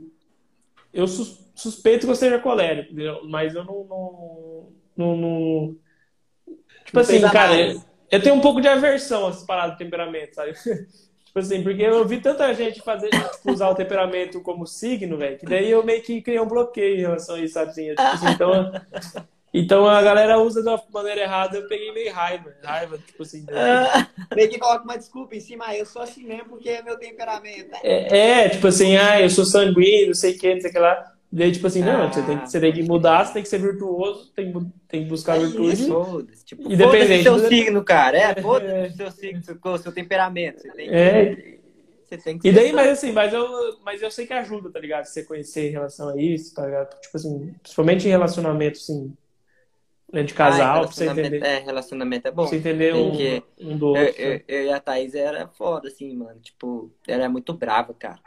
eu 0.93 1.08
sus- 1.08 1.39
suspeito 1.56 2.06
que 2.06 2.12
eu 2.12 2.16
seja 2.16 2.39
colérico, 2.39 2.93
entendeu? 2.93 3.22
mas 3.30 3.56
eu 3.56 3.64
não. 3.66 3.86
não, 3.86 4.74
não, 4.97 5.18
não- 5.18 5.78
Tipo 6.86 6.97
Não 6.97 7.01
assim, 7.01 7.20
cara, 7.30 7.60
eu, 7.60 7.82
eu 8.12 8.22
tenho 8.22 8.36
um 8.36 8.41
pouco 8.41 8.62
de 8.62 8.68
aversão 8.68 9.26
a 9.28 9.30
essas 9.30 9.45
paradas 9.45 9.78
de 9.78 9.84
temperamento, 9.84 10.36
sabe? 10.36 10.54
tipo 11.26 11.39
assim, 11.39 11.64
porque 11.64 11.82
eu 11.82 12.06
vi 12.08 12.22
tanta 12.22 12.54
gente 12.54 12.82
fazer, 12.82 13.10
tipo, 13.32 13.49
usar 13.51 13.70
o 13.70 13.76
temperamento 13.76 14.41
como 14.41 14.68
signo, 14.68 15.18
velho, 15.18 15.38
que 15.38 15.47
daí 15.47 15.70
eu 15.72 15.84
meio 15.84 16.01
que 16.04 16.22
criei 16.22 16.39
um 16.39 16.47
bloqueio 16.47 16.97
em 16.97 17.01
relação 17.01 17.36
a 17.36 17.39
isso, 17.41 17.54
sabe? 17.56 17.72
Assim, 17.72 17.86
eu, 17.89 17.97
tipo 17.97 18.16
assim, 18.16 18.30
então, 18.30 18.72
então 19.54 19.88
a 19.88 20.01
galera 20.01 20.39
usa 20.39 20.62
de 20.64 20.68
uma 20.68 20.82
maneira 20.91 21.22
errada, 21.22 21.58
eu 21.58 21.68
peguei 21.68 21.91
meio 21.93 22.12
raiva, 22.12 22.51
raiva, 22.64 22.97
tipo 22.97 23.22
assim. 23.24 23.45
né? 23.49 24.08
Meio 24.36 24.49
que 24.49 24.58
coloca 24.60 24.84
uma 24.84 24.97
desculpa 24.97 25.36
em 25.36 25.39
cima, 25.39 25.66
ah, 25.68 25.78
eu 25.78 25.86
sou 25.86 26.01
assim 26.01 26.24
mesmo 26.26 26.45
porque 26.49 26.70
é 26.70 26.82
meu 26.82 26.97
temperamento. 26.97 27.70
É, 27.84 28.45
é, 28.45 28.49
tipo 28.49 28.68
assim, 28.68 28.97
ah, 28.97 29.22
eu 29.22 29.30
sou 29.30 29.45
sanguíneo, 29.45 30.08
não 30.08 30.14
sei 30.16 30.34
o 30.36 30.39
que, 30.39 30.54
não 30.56 30.62
sei 30.62 30.70
o 30.70 30.74
que 30.74 30.80
lá. 30.80 31.12
Daí, 31.36 31.51
tipo 31.51 31.66
assim, 31.66 31.82
não, 31.82 32.04
Ah. 32.04 32.12
você, 32.14 32.22
tem, 32.22 32.38
que- 32.38 32.49
você 32.51 32.60
tem 32.60 32.74
que 32.74 32.84
mudar, 32.84 33.26
você 33.26 33.34
tem 33.34 33.41
que 33.43 33.49
ser 33.49 33.58
virtuoso, 33.60 34.32
tem, 34.36 34.54
que 34.54 34.60
tem 34.88 35.04
que 35.04 35.10
buscar 35.10 35.36
É 35.38 35.39
virtude. 35.39 35.74
isso. 35.74 36.28
Tipo, 36.45 36.72
Independente 36.72 37.24
seu 37.24 37.36
do- 37.39 37.47
signo, 37.47 37.84
cara. 37.84 38.18
É. 38.18 38.22
É, 38.32 38.36
foda-se 38.41 38.93
o 38.93 38.97
seu 38.97 39.12
signo, 39.12 39.41
o 39.64 39.78
seu 39.80 39.91
temperamento. 39.91 40.62
Você 40.62 40.72
tem 40.72 40.89
que, 40.89 40.95
É. 40.95 41.36
você 42.06 42.18
tem 42.18 42.38
que 42.38 42.47
E 42.47 42.51
daí, 42.51 42.72
mas 42.72 42.88
assim, 42.91 43.12
mas 43.12 43.34
eu, 43.34 43.47
mas 43.84 43.99
eu 43.99 44.12
sei 44.12 44.28
que 44.28 44.34
ajuda, 44.34 44.70
tá 44.70 44.80
ligado? 44.80 45.06
Você 45.06 45.24
conhecer 45.24 45.70
em 45.70 45.72
relação 45.72 46.10
a 46.10 46.22
isso, 46.22 46.54
tá 46.54 46.66
ligado? 46.68 46.99
Tipo 47.01 47.18
assim, 47.18 47.54
principalmente 47.64 48.06
em 48.08 48.12
relacionamento, 48.12 48.78
assim, 48.78 49.12
de 50.22 50.34
casal, 50.34 50.82
Ah, 50.82 50.88
pra 50.88 50.91
você 50.91 51.05
entender, 51.07 51.43
É, 51.43 51.59
relacionamento 51.59 52.28
é 52.28 52.32
bom. 52.32 52.43
pra 52.43 52.49
você 52.51 52.57
entender 52.57 52.93
um, 52.93 53.41
um 53.59 53.78
do 53.78 53.88
Eu, 53.93 54.01
outro. 54.01 54.16
eu, 54.18 54.43
eu 54.47 54.64
e 54.66 54.72
a 54.74 54.80
Thaís 54.80 55.14
era 55.16 55.47
foda, 55.47 55.88
assim, 55.88 56.16
mano. 56.16 56.39
Tipo, 56.41 56.91
ela 57.07 57.24
é 57.26 57.28
muito 57.28 57.53
brava, 57.53 57.93
cara. 57.93 58.20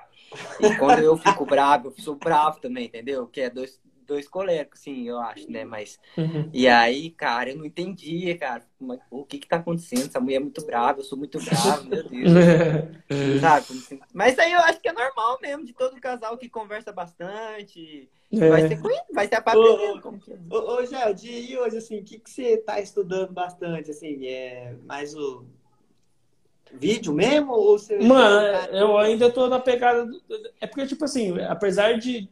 E 0.60 0.70
quando 0.72 1.02
eu 1.02 1.16
fico 1.16 1.44
bravo, 1.46 1.88
eu 1.88 2.02
sou 2.02 2.16
bravo 2.16 2.60
também, 2.60 2.86
entendeu? 2.86 3.26
Que 3.28 3.42
é 3.42 3.50
dois, 3.50 3.80
dois 4.06 4.28
coléricos, 4.28 4.80
assim, 4.80 5.08
eu 5.08 5.18
acho, 5.18 5.50
né? 5.50 5.64
Mas. 5.64 5.98
Uhum. 6.16 6.48
E 6.52 6.68
aí, 6.68 7.10
cara, 7.10 7.50
eu 7.50 7.56
não 7.58 7.64
entendia, 7.64 8.36
cara. 8.38 8.62
Mas, 8.80 9.00
pô, 9.10 9.18
o 9.20 9.24
que 9.26 9.38
que 9.38 9.48
tá 9.48 9.56
acontecendo? 9.56 10.06
Essa 10.06 10.20
mulher 10.20 10.36
é 10.36 10.40
muito 10.40 10.64
brava, 10.64 11.00
eu 11.00 11.04
sou 11.04 11.18
muito 11.18 11.38
bravo, 11.40 11.84
meu 11.88 12.02
Deus. 12.02 12.32
Sabe? 13.40 13.66
Assim? 13.70 14.00
Mas 14.14 14.38
aí 14.38 14.52
eu 14.52 14.60
acho 14.60 14.80
que 14.80 14.88
é 14.88 14.92
normal 14.92 15.38
mesmo, 15.42 15.64
de 15.64 15.72
todo 15.72 16.00
casal 16.00 16.38
que 16.38 16.48
conversa 16.48 16.92
bastante. 16.92 18.08
Vai 18.32 18.62
É. 18.64 18.68
ser, 18.68 18.76
com- 18.80 19.14
vai 19.14 19.28
ser 19.28 19.36
aprendendo. 19.36 19.98
Ô, 19.98 20.00
como 20.02 20.18
que 20.18 20.32
é. 20.32 20.36
Ô, 20.50 20.76
ô 20.76 20.84
Gelde, 20.84 21.30
e 21.30 21.58
hoje, 21.58 21.78
assim, 21.78 22.00
o 22.00 22.04
que, 22.04 22.18
que 22.18 22.30
você 22.30 22.56
tá 22.58 22.80
estudando 22.80 23.32
bastante, 23.32 23.90
assim, 23.90 24.26
é 24.26 24.74
mais 24.84 25.14
o 25.14 25.44
vídeo 26.72 27.12
mesmo, 27.12 27.52
ou 27.52 27.78
você... 27.78 27.96
Mano, 27.98 28.74
eu 28.74 28.98
ainda 28.98 29.30
tô 29.30 29.46
na 29.46 29.60
pegada. 29.60 30.04
do- 30.04 30.22
É 30.60 30.66
porque, 30.66 30.86
tipo 30.86 31.04
assim, 31.04 31.38
apesar 31.42 31.96
de 31.98 32.28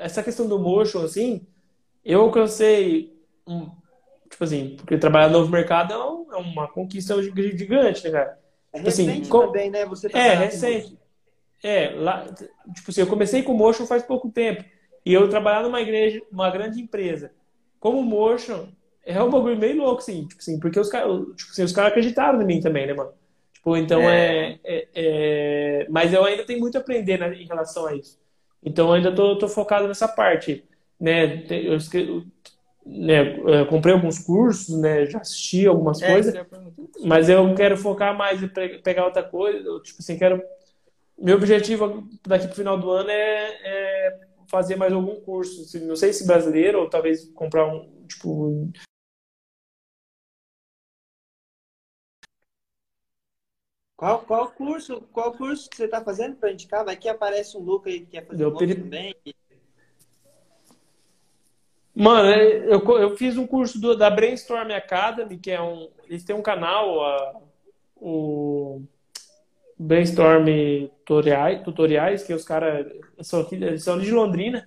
essa 0.00 0.22
questão 0.22 0.48
do 0.48 0.58
motion, 0.58 1.02
assim, 1.02 1.46
eu 2.04 2.22
alcancei 2.22 3.12
um. 3.46 3.70
Tipo 4.30 4.44
assim, 4.44 4.76
porque 4.76 4.96
trabalhar 4.98 5.28
no 5.28 5.40
novo 5.40 5.50
mercado 5.50 5.92
é, 5.92 5.96
é 5.96 6.38
uma 6.38 6.68
conquista 6.68 7.20
gigante, 7.22 8.04
né, 8.04 8.10
cara? 8.10 8.38
É 8.72 8.78
tipo 8.78 8.88
assim, 8.88 9.06
recente 9.06 9.28
com- 9.28 9.38
também, 9.40 9.70
né? 9.70 9.86
Você 9.86 10.08
É, 10.08 10.12
trabalhar 10.12 10.36
com 10.36 10.44
recente. 10.44 10.98
É, 11.62 11.90
lá, 11.90 12.24
tipo 12.74 12.90
assim, 12.90 13.00
eu 13.02 13.06
comecei 13.06 13.42
com 13.42 13.52
motion 13.54 13.86
faz 13.86 14.02
pouco 14.02 14.30
tempo. 14.30 14.64
E 15.04 15.12
eu 15.12 15.28
trabalhar 15.28 15.62
numa 15.62 15.80
igreja, 15.80 16.22
uma 16.30 16.50
grande 16.50 16.80
empresa. 16.80 17.32
Como 17.78 18.02
motion, 18.02 18.68
é 19.04 19.22
um 19.22 19.30
bagulho 19.30 19.58
meio 19.58 19.76
louco, 19.78 19.98
assim, 20.00 20.26
tipo 20.26 20.40
assim, 20.40 20.58
porque 20.60 20.78
os 20.78 20.88
caras, 20.88 21.10
tipo 21.36 21.50
assim, 21.50 21.64
os 21.64 21.72
caras 21.72 21.90
acreditaram 21.90 22.40
em 22.40 22.46
mim 22.46 22.60
também, 22.60 22.86
né, 22.86 22.94
mano? 22.94 23.12
Tipo, 23.52 23.76
então 23.76 24.08
é, 24.08 24.58
é- 24.64 24.88
é- 24.94 25.86
Mas 25.90 26.12
eu 26.12 26.24
ainda 26.24 26.44
tenho 26.46 26.60
muito 26.60 26.76
a 26.76 26.80
aprender 26.80 27.18
né, 27.18 27.34
em 27.34 27.46
relação 27.46 27.86
a 27.86 27.94
isso. 27.94 28.18
Então 28.62 28.92
ainda 28.92 29.14
tô, 29.14 29.36
tô 29.38 29.48
focado 29.48 29.88
nessa 29.88 30.06
parte, 30.06 30.64
né? 30.98 31.44
Eu, 31.50 31.78
né, 32.86 33.38
eu 33.38 33.66
comprei 33.66 33.94
alguns 33.94 34.18
cursos, 34.18 34.78
né? 34.80 35.06
Já 35.06 35.18
assisti 35.20 35.66
algumas 35.66 36.02
É, 36.02 36.06
coisas. 36.06 36.34
Mas 37.04 37.28
eu 37.28 37.54
quero 37.54 37.76
focar 37.76 38.16
mais 38.16 38.40
pe- 38.52 38.78
pegar 38.78 39.04
outra 39.06 39.22
coisa. 39.22 39.66
Eu, 39.66 39.82
tipo 39.82 39.98
assim, 40.00 40.18
quero. 40.18 40.42
Meu 41.18 41.36
objetivo 41.36 42.08
daqui 42.26 42.46
pro 42.46 42.56
final 42.56 42.78
do 42.78 42.90
ano 42.90 43.10
é, 43.10 43.48
é 43.64 44.20
fazer 44.50 44.76
mais 44.76 44.92
algum 44.92 45.20
curso. 45.20 45.62
assim, 45.62 45.86
Não 45.86 45.96
sei 45.96 46.12
se 46.12 46.26
brasileiro, 46.26 46.80
ou 46.80 46.88
talvez 46.90 47.24
comprar 47.34 47.66
um. 47.66 47.88
Tipo. 48.08 48.70
Qual, 54.00 54.20
qual 54.20 54.48
curso, 54.52 55.02
qual 55.12 55.30
curso 55.30 55.68
que 55.68 55.76
você 55.76 55.86
tá 55.86 56.02
fazendo 56.02 56.34
para 56.36 56.50
indicar? 56.50 56.82
Vai 56.82 56.96
que 56.96 57.06
aparece 57.06 57.54
um 57.58 57.60
Luca 57.60 57.90
aí 57.90 58.00
que 58.00 58.06
quer 58.06 58.24
fazer 58.24 58.38
Deu 58.38 58.48
um 58.48 58.56
peri- 58.56 58.74
também. 58.76 59.14
Mano, 61.94 62.30
é, 62.30 62.64
eu, 62.72 62.80
eu 62.98 63.14
fiz 63.18 63.36
um 63.36 63.46
curso 63.46 63.78
do- 63.78 63.94
da 63.94 64.08
Brainstorm 64.08 64.70
Academy, 64.72 65.36
que 65.36 65.50
é 65.50 65.60
um. 65.60 65.90
Eles 66.08 66.24
têm 66.24 66.34
um 66.34 66.40
canal, 66.40 67.04
a- 67.04 67.40
o 67.94 68.80
Brainstorm 69.78 70.46
tutoriais, 71.04 71.62
tutoriais 71.62 72.22
que 72.22 72.32
os 72.32 72.42
caras 72.42 72.86
são, 73.20 73.46
são 73.78 73.98
de 73.98 74.10
Londrina 74.10 74.66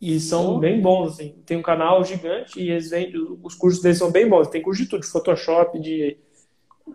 e 0.00 0.20
são 0.20 0.54
Oh. 0.54 0.58
bem 0.60 0.80
bons, 0.80 1.14
assim. 1.14 1.32
Tem 1.44 1.56
um 1.56 1.62
canal 1.62 2.04
gigante 2.04 2.60
e 2.60 2.70
eles 2.70 2.90
vendem, 2.90 3.20
os 3.42 3.56
cursos 3.56 3.82
deles 3.82 3.98
são 3.98 4.12
bem 4.12 4.28
bons. 4.28 4.46
Tem 4.46 4.62
curso 4.62 4.84
de 4.84 4.88
tudo, 4.88 5.00
de 5.00 5.08
Photoshop, 5.08 5.80
de 5.80 6.16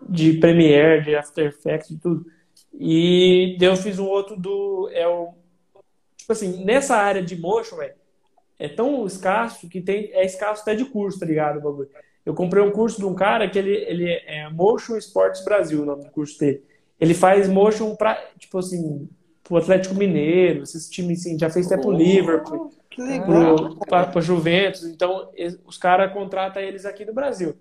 de 0.08 0.34
Premiere, 0.34 1.04
de 1.04 1.14
After 1.14 1.46
Effects, 1.46 1.88
de 1.88 1.98
tudo. 1.98 2.26
E 2.72 3.56
eu 3.60 3.76
fiz 3.76 3.98
um 3.98 4.06
outro 4.06 4.36
do. 4.36 4.90
É 4.92 5.06
o, 5.06 5.32
tipo 6.16 6.32
assim, 6.32 6.64
nessa 6.64 6.96
área 6.96 7.22
de 7.22 7.36
motion, 7.36 7.76
velho, 7.76 7.94
é 8.58 8.68
tão 8.68 9.06
escasso 9.06 9.68
que 9.68 9.80
tem, 9.80 10.10
é 10.12 10.24
escasso 10.24 10.62
até 10.62 10.74
de 10.74 10.84
curso, 10.84 11.18
tá 11.18 11.26
ligado? 11.26 11.60
Bagulho. 11.60 11.88
Eu 12.24 12.34
comprei 12.34 12.62
um 12.62 12.70
curso 12.70 12.98
de 12.98 13.04
um 13.04 13.14
cara 13.14 13.48
que 13.48 13.58
ele, 13.58 13.74
ele 13.74 14.10
é 14.10 14.48
Motion 14.48 14.96
Sports 14.96 15.44
Brasil, 15.44 15.82
o 15.82 15.84
nome 15.84 16.04
do 16.04 16.10
curso 16.10 16.38
dele. 16.38 16.64
Ele 16.98 17.12
faz 17.12 17.48
motion 17.48 17.94
pra, 17.94 18.14
tipo 18.38 18.58
assim, 18.58 19.08
pro 19.42 19.58
Atlético 19.58 19.94
Mineiro, 19.94 20.62
esses 20.62 20.88
times 20.88 21.20
assim, 21.20 21.38
já 21.38 21.50
fez 21.50 21.66
até 21.66 21.76
pro 21.76 21.90
oh, 21.90 21.96
Liverpool, 21.96 22.70
que 22.88 23.02
legal. 23.02 23.56
pro, 23.56 23.76
pra, 23.80 24.06
pra 24.06 24.20
Juventus. 24.22 24.84
Então, 24.84 25.30
os 25.66 25.76
caras 25.76 26.12
contratam 26.12 26.62
eles 26.62 26.86
aqui 26.86 27.04
no 27.04 27.12
Brasil. 27.12 27.54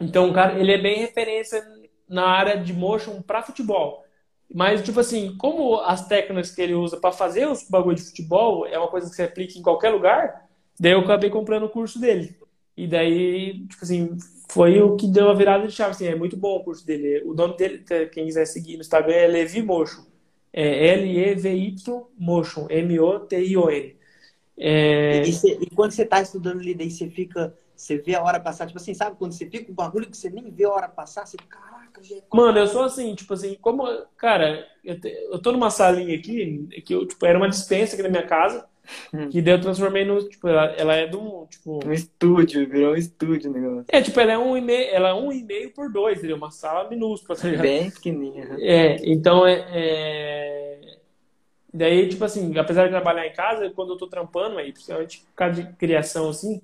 Então, 0.00 0.32
cara, 0.32 0.58
ele 0.58 0.72
é 0.72 0.78
bem 0.78 0.98
referência 0.98 1.62
na 2.08 2.26
área 2.26 2.56
de 2.56 2.72
motion 2.72 3.20
para 3.22 3.42
futebol. 3.42 4.04
Mas, 4.52 4.82
tipo 4.82 4.98
assim, 4.98 5.36
como 5.36 5.76
as 5.80 6.08
técnicas 6.08 6.50
que 6.50 6.60
ele 6.60 6.74
usa 6.74 6.96
para 6.96 7.12
fazer 7.12 7.46
os 7.46 7.68
bagulho 7.68 7.96
de 7.96 8.02
futebol 8.02 8.66
é 8.66 8.78
uma 8.78 8.88
coisa 8.88 9.08
que 9.08 9.14
você 9.14 9.22
aplica 9.22 9.56
em 9.58 9.62
qualquer 9.62 9.90
lugar, 9.90 10.48
daí 10.78 10.92
eu 10.92 11.00
acabei 11.00 11.30
comprando 11.30 11.64
o 11.64 11.68
curso 11.68 12.00
dele. 12.00 12.36
E 12.76 12.88
daí, 12.88 13.66
tipo 13.68 13.84
assim, 13.84 14.16
foi 14.48 14.80
o 14.80 14.96
que 14.96 15.06
deu 15.06 15.28
a 15.30 15.34
virada 15.34 15.66
de 15.66 15.72
chave. 15.72 15.90
Assim, 15.90 16.06
é 16.06 16.14
muito 16.14 16.36
bom 16.36 16.56
o 16.56 16.64
curso 16.64 16.84
dele. 16.84 17.22
O 17.24 17.34
nome 17.34 17.56
dele, 17.56 17.84
quem 18.10 18.26
quiser 18.26 18.46
seguir 18.46 18.74
no 18.74 18.80
Instagram, 18.80 19.14
é 19.14 19.26
Levi 19.26 19.62
Motion. 19.62 20.02
É 20.52 20.94
L-E-V-Y 20.94 22.06
Motion. 22.18 22.66
M-O-T-I-O-N. 22.68 23.96
É... 24.58 25.22
E, 25.22 25.30
e, 25.62 25.70
quando 25.70 25.92
você 25.92 26.02
está 26.02 26.20
estudando 26.20 26.60
ali, 26.60 26.74
daí 26.74 26.90
você 26.90 27.08
fica 27.08 27.54
você 27.80 27.96
vê 27.96 28.14
a 28.14 28.22
hora 28.22 28.38
passar, 28.38 28.66
tipo 28.66 28.78
assim, 28.78 28.92
sabe 28.92 29.16
quando 29.16 29.32
você 29.32 29.46
fica 29.46 29.72
um 29.72 29.74
bagulho 29.74 30.08
que 30.08 30.16
você 30.16 30.28
nem 30.28 30.50
vê 30.50 30.64
a 30.64 30.70
hora 30.70 30.88
passar, 30.88 31.26
você, 31.26 31.38
caraca, 31.48 32.02
já 32.02 32.16
é 32.16 32.22
Mano, 32.32 32.58
eu 32.58 32.66
sou 32.66 32.82
assim, 32.82 33.14
tipo 33.14 33.32
assim, 33.32 33.56
como, 33.58 33.84
cara, 34.18 34.66
eu, 34.84 35.00
te, 35.00 35.08
eu 35.08 35.40
tô 35.40 35.50
numa 35.50 35.70
salinha 35.70 36.14
aqui, 36.14 36.68
que 36.84 36.94
eu, 36.94 37.06
tipo, 37.06 37.24
era 37.24 37.38
uma 37.38 37.48
dispensa 37.48 37.94
aqui 37.94 38.02
na 38.02 38.10
minha 38.10 38.26
casa, 38.26 38.66
hum. 39.14 39.30
que 39.30 39.40
daí 39.40 39.54
eu 39.54 39.60
transformei 39.62 40.04
no, 40.04 40.22
tipo, 40.28 40.46
ela, 40.46 40.66
ela 40.72 40.94
é 40.94 41.06
de 41.06 41.16
um, 41.16 41.46
tipo... 41.46 41.80
Um 41.82 41.92
estúdio, 41.92 42.68
virou 42.68 42.92
um 42.92 42.96
estúdio 42.96 43.50
o 43.50 43.54
negócio. 43.54 43.86
É, 43.88 44.02
tipo, 44.02 44.20
ela 44.20 44.32
é 44.32 44.38
um 44.38 44.54
e 44.58 44.60
meio, 44.60 44.94
ela 44.94 45.08
é 45.08 45.14
um 45.14 45.32
e 45.32 45.42
meio 45.42 45.72
por 45.72 45.90
dois, 45.90 46.18
entendeu? 46.18 46.36
Uma 46.36 46.50
sala 46.50 46.86
minúscula, 46.86 47.38
tá 47.38 47.48
ligado? 47.48 47.62
Bem 47.62 47.90
pequenininha. 47.90 48.56
É, 48.58 48.96
então 49.10 49.46
é, 49.46 49.64
é... 49.72 50.80
Daí, 51.72 52.10
tipo 52.10 52.24
assim, 52.26 52.58
apesar 52.58 52.84
de 52.84 52.90
trabalhar 52.90 53.26
em 53.26 53.32
casa, 53.32 53.70
quando 53.70 53.94
eu 53.94 53.96
tô 53.96 54.06
trampando 54.06 54.58
aí, 54.58 54.70
principalmente 54.70 55.20
por 55.20 55.34
causa 55.34 55.62
de 55.62 55.72
criação, 55.76 56.28
assim, 56.28 56.60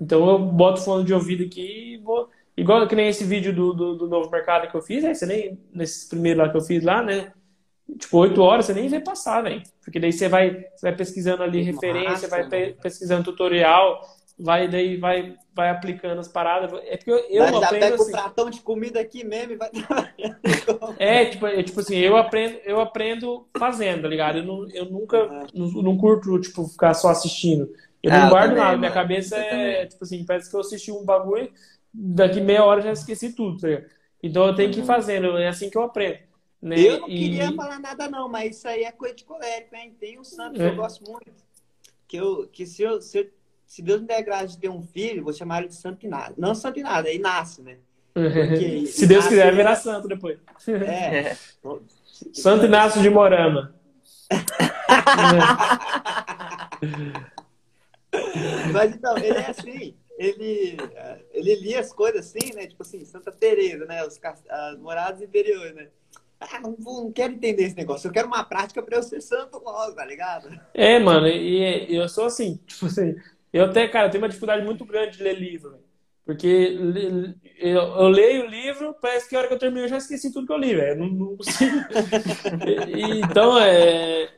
então 0.00 0.28
eu 0.28 0.38
boto 0.38 0.80
o 0.80 0.84
fone 0.84 1.04
de 1.04 1.14
ouvido 1.14 1.44
aqui 1.44 1.94
e 1.94 1.96
vou. 1.98 2.28
Igual 2.56 2.86
que 2.86 2.94
nem 2.94 3.08
esse 3.08 3.24
vídeo 3.24 3.52
do, 3.52 3.72
do, 3.72 3.96
do 3.96 4.08
novo 4.08 4.30
mercado 4.30 4.70
que 4.70 4.76
eu 4.76 4.82
fiz, 4.82 5.04
aí 5.04 5.14
você 5.14 5.26
nem. 5.26 5.58
Nesse 5.72 6.08
primeiro 6.08 6.40
lá 6.40 6.48
que 6.48 6.56
eu 6.56 6.60
fiz 6.60 6.84
lá, 6.84 7.02
né? 7.02 7.32
Tipo, 7.98 8.18
oito 8.18 8.40
horas, 8.40 8.66
você 8.66 8.72
nem 8.72 8.88
vê 8.88 9.00
passar, 9.00 9.42
velho. 9.42 9.62
Porque 9.82 10.00
daí 10.00 10.12
você 10.12 10.28
vai, 10.28 10.50
você 10.74 10.86
vai 10.86 10.96
pesquisando 10.96 11.42
ali 11.42 11.62
referência, 11.62 12.28
vai 12.28 12.48
pe 12.48 12.76
pesquisando 12.80 13.24
tutorial, 13.24 14.00
vai 14.38 14.68
daí 14.68 14.96
vai, 14.96 15.36
vai 15.54 15.70
aplicando 15.70 16.18
as 16.18 16.28
paradas. 16.28 16.72
É 16.86 16.96
porque 16.96 17.10
eu, 17.10 17.18
eu 17.28 17.44
aprendo 17.44 17.70
pega 17.70 17.94
assim. 17.94 18.08
o 18.08 18.10
pratão 18.10 18.50
de 18.50 18.60
comida 18.60 19.00
aqui 19.00 19.24
mesmo 19.24 19.52
e 19.52 19.56
vai. 19.56 19.70
é, 20.98 21.24
tipo, 21.26 21.46
é, 21.46 21.62
tipo 21.62 21.80
assim, 21.80 21.96
eu 21.96 22.16
aprendo, 22.16 22.58
eu 22.64 22.80
aprendo 22.80 23.46
fazendo, 23.58 24.02
tá 24.02 24.08
ligado? 24.08 24.38
Eu, 24.38 24.44
não, 24.44 24.70
eu 24.70 24.84
nunca 24.86 25.22
uhum. 25.22 25.46
não, 25.54 25.82
não 25.82 25.98
curto, 25.98 26.40
tipo, 26.40 26.66
ficar 26.66 26.94
só 26.94 27.08
assistindo. 27.08 27.68
Eu 28.04 28.10
não 28.10 28.26
ah, 28.26 28.28
guardo 28.28 28.50
também, 28.50 28.64
nada. 28.64 28.76
Minha 28.76 28.92
cabeça 28.92 29.36
é, 29.36 29.48
também. 29.48 29.88
tipo 29.88 30.04
assim, 30.04 30.26
parece 30.26 30.50
que 30.50 30.54
eu 30.54 30.60
assisti 30.60 30.92
um 30.92 31.04
bagulho, 31.04 31.50
daqui 31.92 32.40
meia 32.40 32.62
hora 32.62 32.82
já 32.82 32.92
esqueci 32.92 33.32
tudo, 33.32 33.58
tá 33.58 33.68
Então 34.22 34.46
eu 34.46 34.54
tenho 34.54 34.70
que 34.70 34.78
ir 34.78 34.82
uhum. 34.82 34.86
fazendo, 34.86 35.38
é 35.38 35.48
assim 35.48 35.70
que 35.70 35.78
eu 35.78 35.82
aprendo. 35.82 36.18
Né? 36.60 36.78
Eu 36.78 37.00
não 37.00 37.08
e... 37.08 37.18
queria 37.18 37.50
falar 37.52 37.80
nada, 37.80 38.06
não, 38.08 38.28
mas 38.28 38.58
isso 38.58 38.68
aí 38.68 38.84
é 38.84 38.92
coisa 38.92 39.14
de 39.14 39.24
colérico, 39.24 39.74
hein? 39.74 39.96
Tem 39.98 40.18
um 40.18 40.24
santo 40.24 40.56
que 40.56 40.62
é. 40.62 40.68
eu 40.68 40.76
gosto 40.76 41.10
muito. 41.10 41.32
Que, 42.06 42.18
eu, 42.18 42.46
que 42.46 42.66
se, 42.66 42.82
eu, 42.82 43.00
se, 43.00 43.18
eu, 43.18 43.30
se 43.66 43.80
Deus 43.80 44.02
me 44.02 44.06
der 44.06 44.22
graça 44.22 44.48
de 44.48 44.58
ter 44.58 44.68
um 44.68 44.82
filho, 44.82 45.24
vou 45.24 45.32
chamar 45.32 45.60
ele 45.60 45.68
de 45.68 45.76
Santo 45.76 46.04
Inácio. 46.04 46.34
Não 46.36 46.54
Santo 46.54 46.78
Inácio, 46.78 47.08
é 47.08 47.14
Inácio, 47.14 47.64
né? 47.64 47.78
Porque 48.12 48.84
se 48.86 49.06
Deus 49.06 49.26
quiser, 49.26 49.48
é... 49.48 49.56
virar 49.56 49.76
santo 49.76 50.08
depois. 50.08 50.38
É. 50.68 51.36
Santo 52.32 52.66
Inácio 52.66 53.02
de 53.02 53.10
Morama. 53.10 53.74
Mas 58.72 58.94
então, 58.94 59.16
ele 59.18 59.38
é 59.38 59.50
assim, 59.50 59.96
ele, 60.18 60.76
ele 61.32 61.54
lia 61.56 61.80
as 61.80 61.92
coisas 61.92 62.26
assim, 62.26 62.54
né? 62.54 62.66
Tipo 62.66 62.82
assim, 62.82 63.04
Santa 63.04 63.32
Teresa, 63.32 63.84
né? 63.84 64.04
Os, 64.04 64.20
as 64.48 64.78
moradas 64.78 65.20
interiores, 65.22 65.74
né? 65.74 65.88
Ah, 66.40 66.60
não, 66.60 66.76
não 66.78 67.12
quero 67.12 67.32
entender 67.32 67.64
esse 67.64 67.76
negócio. 67.76 68.08
Eu 68.08 68.12
quero 68.12 68.26
uma 68.26 68.44
prática 68.44 68.82
para 68.82 68.96
eu 68.96 69.02
ser 69.02 69.20
santo 69.20 69.58
logo, 69.58 69.94
tá 69.94 70.04
ligado? 70.04 70.48
É, 70.72 70.98
mano, 70.98 71.26
e 71.26 71.94
eu 71.94 72.08
sou 72.08 72.26
assim, 72.26 72.60
tipo 72.66 72.86
assim, 72.86 73.14
eu 73.52 73.64
até, 73.64 73.88
cara, 73.88 74.08
tenho 74.08 74.22
uma 74.22 74.28
dificuldade 74.28 74.64
muito 74.64 74.84
grande 74.84 75.16
de 75.16 75.22
ler 75.22 75.38
livro, 75.38 75.78
porque 76.24 76.78
eu, 77.58 77.80
eu, 77.80 78.08
leio 78.08 78.44
o 78.44 78.48
livro, 78.48 78.96
parece 79.00 79.28
que 79.28 79.36
a 79.36 79.38
hora 79.38 79.48
que 79.48 79.54
eu 79.54 79.58
termino 79.58 79.84
eu 79.84 79.88
já 79.88 79.98
esqueci 79.98 80.32
tudo 80.32 80.46
que 80.46 80.52
eu 80.52 80.58
li, 80.58 80.74
velho. 80.74 81.00
Não, 81.00 81.08
não 81.08 81.36
consigo. 81.36 81.76
então, 83.20 83.58
é 83.58 84.30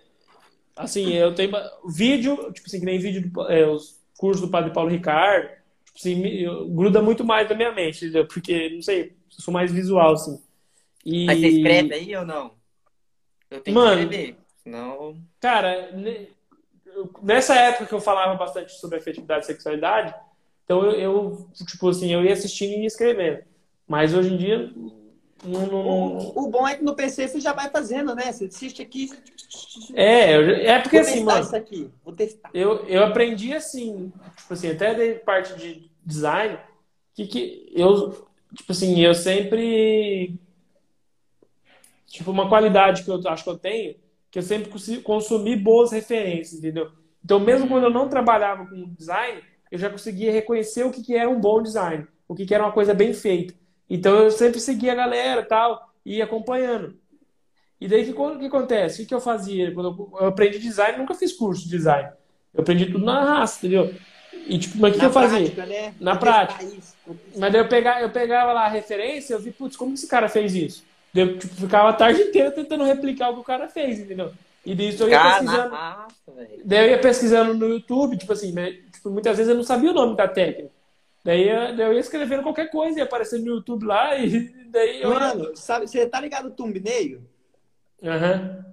Assim, 0.77 1.15
eu 1.15 1.35
tenho 1.35 1.53
vídeo, 1.89 2.53
tipo 2.53 2.67
assim, 2.67 2.79
que 2.79 2.85
nem 2.85 2.99
vídeo, 2.99 3.31
do, 3.31 3.51
é, 3.51 3.67
os 3.67 3.99
cursos 4.17 4.43
do 4.43 4.51
Padre 4.51 4.73
Paulo 4.73 4.91
Ricardo, 4.91 5.49
tipo 5.87 5.99
assim, 5.99 6.45
gruda 6.75 7.01
muito 7.01 7.25
mais 7.25 7.49
na 7.49 7.55
minha 7.55 7.73
mente, 7.73 8.05
entendeu? 8.05 8.27
Porque, 8.27 8.69
não 8.71 8.83
sei, 8.83 9.05
eu 9.05 9.13
sou 9.31 9.55
mais 9.55 9.73
visual, 9.73 10.13
assim. 10.13 10.41
E... 11.05 11.25
Mas 11.25 11.41
você 11.41 11.49
escreve 11.49 11.95
aí 11.95 12.15
ou 12.17 12.27
não? 12.27 12.53
Eu 13.51 13.61
tenho 13.61 13.75
Mano, 13.75 13.97
que 13.97 14.15
escrever, 14.15 14.37
senão... 14.63 15.17
Cara, 15.41 15.91
nessa 17.23 17.55
época 17.55 17.87
que 17.87 17.95
eu 17.95 18.01
falava 18.01 18.35
bastante 18.35 18.73
sobre 18.73 18.99
afetividade 18.99 19.45
e 19.45 19.47
sexualidade, 19.47 20.15
então 20.65 20.85
eu, 20.85 20.93
eu, 20.93 21.49
tipo 21.67 21.89
assim, 21.89 22.13
eu 22.13 22.25
ia 22.25 22.33
assistindo 22.33 22.73
e 22.73 22.81
ia 22.81 22.87
escrevendo. 22.87 23.43
Mas 23.87 24.13
hoje 24.13 24.35
em 24.35 24.37
dia, 24.37 24.73
não, 25.45 25.67
não... 25.67 26.19
O, 26.19 26.45
o, 26.45 26.51
bom 26.51 26.67
é 26.67 26.77
que 26.77 26.85
no 26.85 26.95
PC 26.95 27.29
você 27.29 27.41
já 27.41 27.53
vai 27.53 27.71
fazendo, 27.71 28.15
né? 28.15 28.33
Você 28.33 28.47
assiste 28.47 28.83
aqui. 28.83 29.11
É, 29.95 30.67
é 30.67 30.79
porque 30.81 31.01
vou 31.01 31.09
assim, 31.09 31.25
mano. 31.25 31.43
Isso 31.43 31.57
aqui. 31.57 31.91
Vou 32.05 32.15
testar. 32.15 32.51
Eu, 32.55 32.85
eu 32.87 33.05
aprendi 33.05 33.55
assim, 33.55 34.13
tipo 34.37 34.55
assim, 34.55 34.71
até 34.71 34.95
de 34.95 35.15
parte 35.21 35.55
de 35.55 35.91
design, 36.05 36.59
que, 37.15 37.27
que 37.27 37.73
eu, 37.75 38.27
tipo 38.55 38.73
assim, 38.73 39.01
eu 39.01 39.15
sempre. 39.15 40.39
Tipo, 42.07 42.31
uma 42.31 42.49
qualidade 42.49 43.05
que 43.05 43.11
eu 43.11 43.21
acho 43.27 43.45
que 43.45 43.51
eu 43.51 43.59
tenho, 43.59 43.97
que 44.31 44.39
eu 44.39 44.43
sempre 44.43 44.71
consumi 45.03 45.55
boas 45.55 45.93
referências, 45.93 46.59
entendeu? 46.59 46.91
Então, 47.23 47.39
mesmo 47.39 47.69
quando 47.69 47.85
eu 47.85 47.91
não 47.91 48.09
trabalhava 48.09 48.67
com 48.67 48.95
design, 48.95 49.43
eu 49.71 49.79
já 49.79 49.91
conseguia 49.91 50.33
reconhecer 50.33 50.85
o 50.85 50.91
que, 50.91 51.03
que 51.03 51.15
era 51.15 51.29
um 51.29 51.41
bom 51.41 51.61
design, 51.61 52.07
o 52.27 52.35
que, 52.35 52.47
que 52.47 52.55
era 52.55 52.65
uma 52.65 52.73
coisa 52.73 52.95
bem 52.95 53.13
feita. 53.13 53.55
Então 53.89 54.17
eu 54.17 54.31
sempre 54.31 54.61
seguia 54.61 54.93
a 54.93 54.97
galera 54.97 55.43
tal, 55.45 55.93
e 56.05 56.17
ia 56.17 56.25
acompanhando. 56.25 56.97
E 57.81 57.87
daí 57.87 58.11
o 58.11 58.39
que, 58.39 58.47
acontece? 58.47 59.03
O 59.03 59.07
que, 59.07 59.15
eu 59.15 59.21
fazia? 59.21 59.73
Quando 59.73 59.89
eu, 59.89 60.19
eu, 60.21 60.27
aprendi 60.29 60.59
design, 60.59 60.99
nunca 60.99 61.15
fiz 61.15 61.33
curso 61.33 61.65
de 61.65 61.71
design. 61.71 62.11
Eu 62.55 62.63
aprendi 62.63 62.87
tudo 62.87 63.05
na 63.05 63.23
raça, 63.23 63.59
entendeu? 63.59 63.95
E 64.47 64.59
tipo, 64.59 64.79
mas 64.79 64.91
o 64.91 64.95
que, 64.95 65.01
que 65.01 65.07
eu 65.07 65.13
fazia? 65.13 65.39
Prática, 65.39 65.67
né? 65.67 65.95
Na 66.01 66.17
prática. 66.17 66.65
Mas 67.37 67.53
daí 67.53 67.61
eu 67.61 67.69
pegava, 67.69 68.01
eu 68.01 68.11
pegava 68.11 68.53
lá 68.53 68.65
a 68.65 68.69
referência, 68.69 69.35
eu 69.35 69.41
vi, 69.41 69.51
putz, 69.51 69.77
como 69.77 69.93
esse 69.93 70.07
cara 70.07 70.29
fez 70.29 70.55
isso? 70.55 70.85
Eu 71.15 71.39
tipo, 71.39 71.55
ficava 71.55 71.91
a 71.91 71.93
tarde 71.93 72.23
inteira 72.23 72.51
tentando 72.51 72.85
replicar 72.85 73.31
o 73.31 73.35
que 73.35 73.41
o 73.41 73.45
cara 73.45 73.69
fez, 73.69 73.99
entendeu? 73.99 74.33
E 74.65 74.75
disso 74.75 75.05
eu 75.05 75.09
ia 75.09 75.19
cara, 75.19 75.39
pesquisando. 75.39 75.71
Massa, 75.71 76.33
daí 76.65 76.87
eu 76.87 76.91
ia 76.91 76.99
pesquisando 76.99 77.55
no 77.55 77.69
YouTube, 77.69 78.17
tipo 78.17 78.33
assim, 78.33 78.53
né? 78.53 78.73
tipo, 78.93 79.11
muitas 79.11 79.37
vezes 79.37 79.51
eu 79.51 79.57
não 79.57 79.65
sabia 79.65 79.91
o 79.91 79.95
nome 79.95 80.17
da 80.17 80.27
técnica. 80.27 80.71
Daí 81.27 81.49
eu 81.49 81.93
ia 81.93 81.99
escrevendo 81.99 82.45
qualquer 82.45 82.71
coisa, 82.71 83.01
ia 83.01 83.05
aparecer 83.05 83.41
no 83.41 83.49
YouTube 83.49 83.85
lá 83.85 84.17
e 84.17 84.49
daí 84.71 85.03
eu. 85.03 85.11
Mano, 85.11 85.57
sabe, 85.57 85.89
você 85.89 86.07
tá 86.07 86.21
ligado 86.21 86.45
no 86.45 86.55
thumbnail? 86.55 87.21
Aham. 88.01 88.35
Uhum. 88.35 88.73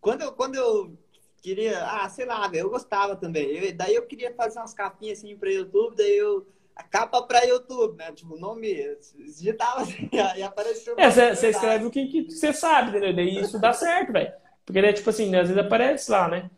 Quando, 0.00 0.22
eu, 0.22 0.32
quando 0.32 0.54
eu 0.54 0.96
queria, 1.42 1.84
ah, 1.84 2.08
sei 2.08 2.26
lá, 2.26 2.48
eu 2.54 2.70
gostava 2.70 3.16
também. 3.16 3.44
Eu, 3.44 3.74
daí 3.74 3.96
eu 3.96 4.06
queria 4.06 4.32
fazer 4.32 4.60
umas 4.60 4.72
capinhas 4.72 5.18
assim 5.18 5.36
pra 5.36 5.50
YouTube, 5.50 5.96
daí 5.96 6.16
eu. 6.16 6.46
A 6.76 6.84
capa 6.84 7.20
pra 7.22 7.44
YouTube, 7.44 7.98
né? 7.98 8.12
Tipo, 8.12 8.36
o 8.36 8.38
nome. 8.38 8.72
Digitava 9.18 9.80
assim, 9.80 10.08
e 10.36 10.42
apareceu. 10.44 10.94
É, 10.96 11.10
você 11.10 11.48
escreve 11.48 11.86
o 11.86 11.90
que 11.90 12.30
você 12.30 12.52
sabe, 12.52 12.90
entendeu? 12.90 13.16
Daí 13.16 13.40
isso 13.40 13.58
dá 13.58 13.72
certo, 13.72 14.12
velho. 14.12 14.32
Porque 14.64 14.80
daí, 14.80 14.92
tipo 14.92 15.10
assim, 15.10 15.34
às 15.34 15.48
vezes 15.48 15.58
aparece 15.58 16.08
lá, 16.08 16.28
né? 16.28 16.48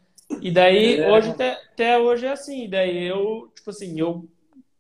E 0.43 0.51
daí, 0.51 1.01
é. 1.01 1.11
hoje, 1.11 1.31
até, 1.31 1.53
até 1.53 1.99
hoje 1.99 2.27
é 2.27 2.33
assim. 2.33 2.69
Daí 2.69 3.05
eu, 3.05 3.51
tipo 3.57 3.71
assim, 3.71 3.99
eu 3.99 4.29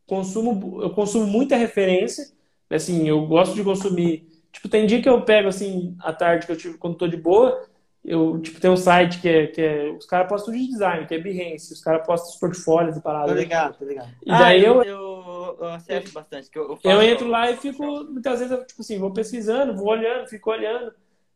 consumo, 0.06 0.82
eu 0.82 0.90
consumo 0.90 1.26
muita 1.26 1.56
referência. 1.56 2.26
Assim, 2.70 3.08
eu 3.08 3.26
gosto 3.26 3.54
de 3.54 3.62
consumir. 3.62 4.28
Tipo, 4.50 4.68
tem 4.68 4.86
dia 4.86 5.02
que 5.02 5.08
eu 5.08 5.22
pego 5.22 5.48
assim 5.48 5.96
à 6.00 6.12
tarde 6.12 6.46
que 6.46 6.52
eu 6.52 6.56
tive 6.56 6.78
quando 6.78 6.96
tô 6.96 7.06
de 7.06 7.16
boa, 7.16 7.66
eu 8.04 8.40
tipo 8.40 8.60
tem 8.60 8.70
um 8.70 8.76
site 8.76 9.20
que 9.20 9.28
é, 9.28 9.46
que 9.46 9.60
é 9.60 9.90
os 9.90 10.06
caras 10.06 10.28
postam 10.28 10.52
de 10.52 10.66
design, 10.66 11.06
que 11.06 11.14
é 11.14 11.18
Behance, 11.18 11.72
os 11.72 11.80
caras 11.80 12.06
postam 12.06 12.30
os 12.30 12.36
portfólios 12.36 12.96
e 12.96 13.02
paradas. 13.02 13.34
Tô 13.34 13.40
ligado, 13.40 13.78
tô 13.78 13.84
ligado. 13.84 14.10
E 14.22 14.30
daí 14.30 14.64
ah, 14.64 14.68
eu, 14.68 14.82
eu 14.82 15.12
eu, 15.58 15.68
acesso 15.72 16.12
bastante. 16.12 16.50
Que 16.50 16.58
eu, 16.58 16.78
eu, 16.82 16.90
Eu 16.90 17.02
entro 17.02 17.28
lá 17.28 17.50
e 17.50 17.56
fico, 17.56 17.84
muitas 18.04 18.38
vezes, 18.38 18.52
eu, 18.52 18.64
tipo 18.66 18.82
assim, 18.82 18.98
vou 18.98 19.12
pesquisando, 19.12 19.76
vou 19.76 19.88
olhando, 19.88 20.28
fico 20.28 20.50
olhando, 20.50 20.94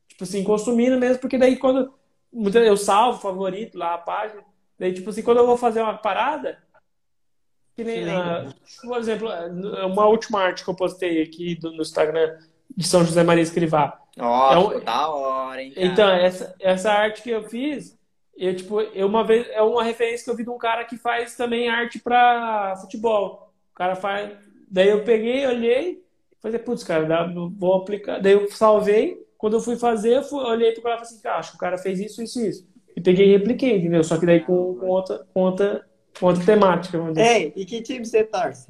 tipo 0.08 0.24
assim, 0.24 0.44
consumindo 0.44 0.98
mesmo, 0.98 1.20
porque 1.20 1.38
daí 1.38 1.56
quando 1.56 1.92
eu 2.54 2.76
salvo 2.76 3.20
favorito 3.20 3.78
lá 3.78 3.94
a 3.94 3.98
página, 3.98 4.42
daí, 4.78 4.92
tipo 4.92 5.10
assim, 5.10 5.22
quando 5.22 5.38
eu 5.38 5.46
vou 5.46 5.56
fazer 5.56 5.80
uma 5.80 5.96
parada, 5.96 6.58
que 7.74 7.84
nem, 7.84 8.04
lembra? 8.04 8.54
Por 8.82 8.98
exemplo, 8.98 9.28
ah, 9.28 9.86
uma 9.86 10.06
última 10.06 10.40
arte 10.40 10.64
que 10.64 10.70
eu 10.70 10.74
postei 10.74 11.22
aqui 11.22 11.54
do- 11.54 11.72
no 11.72 11.82
Instagram 11.82 12.36
de 12.76 12.86
São 12.86 13.04
José 13.04 13.22
Maria 13.22 13.42
Escrivá. 13.42 13.98
Nossa, 14.16 14.54
É 14.54 14.58
um- 14.58 14.80
da 14.84 15.08
hora, 15.08 15.62
hein, 15.62 15.72
cara? 15.72 15.86
Então, 15.86 16.08
essa, 16.10 16.54
essa 16.60 16.90
arte 16.92 17.22
que 17.22 17.30
eu 17.30 17.42
fiz, 17.44 17.96
eu, 18.36 18.54
tipo, 18.56 18.80
eu 18.80 19.06
uma 19.06 19.24
vez, 19.24 19.46
é 19.50 19.62
uma 19.62 19.82
referência 19.84 20.24
que 20.24 20.30
eu 20.30 20.36
vi 20.36 20.44
de 20.44 20.50
um 20.50 20.58
cara 20.58 20.84
que 20.84 20.96
faz 20.96 21.36
também 21.36 21.68
arte 21.68 21.98
pra 21.98 22.74
futebol. 22.80 23.52
O 23.72 23.74
cara 23.74 23.94
faz. 23.94 24.32
Daí 24.70 24.88
eu 24.88 25.04
peguei, 25.04 25.46
olhei, 25.46 26.02
falei, 26.40 26.58
putz, 26.58 26.82
cara, 26.82 27.30
vou 27.56 27.74
aplicar. 27.74 28.20
Daí 28.20 28.32
eu 28.32 28.50
salvei. 28.50 29.24
Quando 29.38 29.54
eu 29.56 29.60
fui 29.60 29.76
fazer, 29.76 30.16
eu 30.16 30.22
fui, 30.22 30.42
olhei 30.42 30.72
pro 30.72 30.82
cara 30.82 30.94
e 30.94 30.98
falei 30.98 31.12
assim, 31.12 31.22
cara, 31.22 31.38
acho 31.38 31.50
que 31.50 31.56
o 31.56 31.60
cara 31.60 31.76
fez 31.76 32.00
isso, 32.00 32.22
isso, 32.22 32.40
isso. 32.40 32.66
E 32.96 33.00
peguei 33.02 33.28
e 33.28 33.32
repliquei, 33.36 33.76
entendeu? 33.76 34.02
Só 34.02 34.18
que 34.18 34.24
daí 34.24 34.40
com, 34.40 34.74
com 34.76 34.86
outra, 34.86 35.26
com 35.34 35.40
outra, 35.42 35.86
outra 36.20 36.44
temática, 36.44 36.98
vamos 36.98 37.14
dizer. 37.14 37.26
Ei, 37.28 37.52
e 37.56 37.64
que 37.64 37.82
time 37.82 38.04
você 38.04 38.24
torce? 38.24 38.68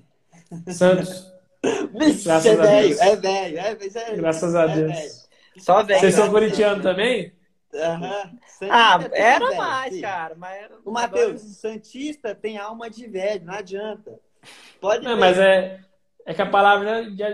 Santos, 0.68 1.32
Graças 2.24 2.46
é 2.46 2.52
a 2.52 2.56
velho, 2.62 2.88
Deus. 2.88 3.00
é 3.00 3.16
velho, 3.16 3.58
é 3.58 3.74
velho. 3.74 3.98
é- 3.98 4.16
graças 4.16 4.54
a 4.54 4.62
é 4.64 4.68
Deus. 4.74 4.92
velho. 4.92 5.10
Só 5.58 5.82
velho. 5.82 6.00
Vocês 6.00 6.14
são 6.14 6.26
a 6.26 6.30
corintianos 6.30 6.82
também? 6.82 7.32
Aham. 7.74 8.30
Ah, 8.70 8.98
é 9.12 9.20
era 9.22 9.46
velho, 9.46 9.56
mais, 9.58 9.90
filho. 9.90 10.02
cara. 10.02 10.34
Mas 10.36 10.66
O 10.84 10.90
Matheus, 10.92 11.40
Santista 11.58 12.34
tem 12.34 12.56
alma 12.58 12.88
de 12.88 13.06
velho, 13.06 13.44
não 13.44 13.54
adianta. 13.54 14.18
Pode 14.80 15.04
Não, 15.04 15.14
ver. 15.14 15.20
mas 15.20 15.38
é, 15.38 15.80
é 16.24 16.32
que 16.34 16.40
a 16.42 16.46
palavra 16.46 17.04
já, 17.16 17.30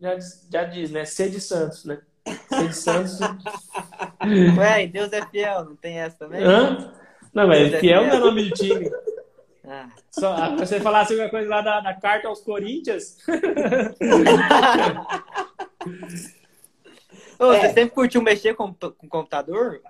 já, 0.00 0.18
já 0.50 0.64
diz, 0.64 0.90
né? 0.90 1.04
Ser 1.04 1.30
de 1.30 1.40
Santos, 1.40 1.84
né? 1.84 2.00
Ser 2.48 2.68
de 2.68 2.76
Santos. 2.76 3.18
Ué, 4.58 4.86
Deus 4.88 5.12
é 5.12 5.24
fiel, 5.26 5.64
não 5.64 5.76
tem 5.76 5.98
essa 5.98 6.16
também? 6.18 6.42
Hã? 6.42 6.92
Não, 7.32 7.46
mas 7.46 7.72
é 7.72 7.78
fiel 7.78 8.02
não 8.02 8.08
é 8.08 8.10
fiel. 8.12 8.24
nome 8.24 8.42
de 8.44 8.50
time. 8.50 8.90
Ah. 9.66 9.88
Só, 10.10 10.32
ah, 10.32 10.50
você 10.56 10.80
falasse 10.80 11.12
alguma 11.12 11.28
coisa 11.28 11.48
lá 11.50 11.60
da, 11.60 11.80
da 11.80 11.94
carta 11.94 12.28
aos 12.28 12.40
Corinthians. 12.40 13.18
Ô, 17.38 17.52
É. 17.52 17.60
Você 17.60 17.68
sempre 17.74 17.90
curtiu 17.90 18.22
mexer 18.22 18.54
com, 18.54 18.72
com 18.72 19.08
computador? 19.08 19.80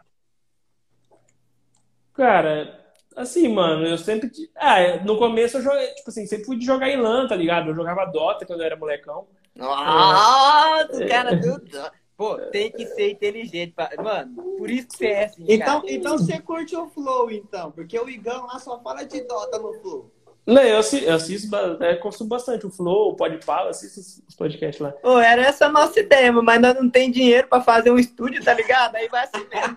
Cara, 2.15 2.85
assim, 3.15 3.47
mano, 3.49 3.87
eu 3.87 3.99
sempre. 3.99 4.31
Ah, 4.57 4.97
no 5.05 5.19
começo 5.19 5.59
eu 5.59 5.63
joguei, 5.63 5.87
tipo 5.95 6.11
assim, 6.11 6.27
sempre 6.27 6.47
fui 6.47 6.57
de 6.57 6.65
jogar 6.65 6.89
em 6.89 6.97
LAN, 6.97 7.29
tá 7.29 7.37
ligado? 7.37 7.71
Eu 7.71 7.75
jogava 7.75 8.07
Dota 8.07 8.47
quando 8.47 8.61
eu 8.61 8.67
era 8.67 8.77
molecão. 8.77 9.29
Nossa, 9.55 11.05
o 11.05 11.09
cara 11.09 11.37
do. 11.37 11.63
Pô, 12.17 12.39
tem 12.51 12.71
que 12.71 12.87
ser 12.87 13.11
inteligente. 13.11 13.73
Pra... 13.75 13.91
Mano, 14.03 14.43
por 14.57 14.71
isso 14.71 14.89
que 14.89 14.97
você 14.97 15.07
é 15.07 15.25
assim. 15.27 15.45
Então, 15.47 15.81
cara. 15.83 15.93
então 15.93 16.19
você 16.19 16.41
curte 16.41 16.75
o 16.75 16.89
Flow, 16.89 17.31
então. 17.31 17.71
Porque 17.71 17.99
o 17.99 18.09
Igão 18.09 18.47
lá 18.47 18.59
só 18.59 18.81
fala 18.81 19.05
de 19.05 19.21
Dota 19.23 19.59
no 19.59 19.75
Flow. 19.81 20.11
Não, 20.47 20.63
eu 20.63 20.79
assi- 20.79 21.05
eu 21.05 21.15
assisto, 21.15 21.55
é, 21.83 21.97
consumo 21.97 22.31
bastante 22.31 22.65
o 22.65 22.71
Flow, 22.71 23.11
o 23.11 23.17
Podpah, 23.17 23.65
eu 23.65 23.69
assisto 23.71 24.23
os 24.29 24.35
podcasts 24.37 24.81
lá. 24.81 24.95
Ô, 25.03 25.19
era 25.19 25.43
essa 25.43 25.67
a 25.67 25.69
nossa 25.69 25.99
ideia, 25.99 26.31
mas 26.33 26.61
nós 26.61 26.75
não 26.77 26.89
tem 26.89 27.11
dinheiro 27.11 27.49
pra 27.49 27.61
fazer 27.61 27.91
um 27.91 27.99
estúdio, 27.99 28.43
tá 28.45 28.55
ligado? 28.55 28.95
Aí 28.95 29.09
vai 29.09 29.25
assim 29.25 29.45
mesmo. 29.53 29.77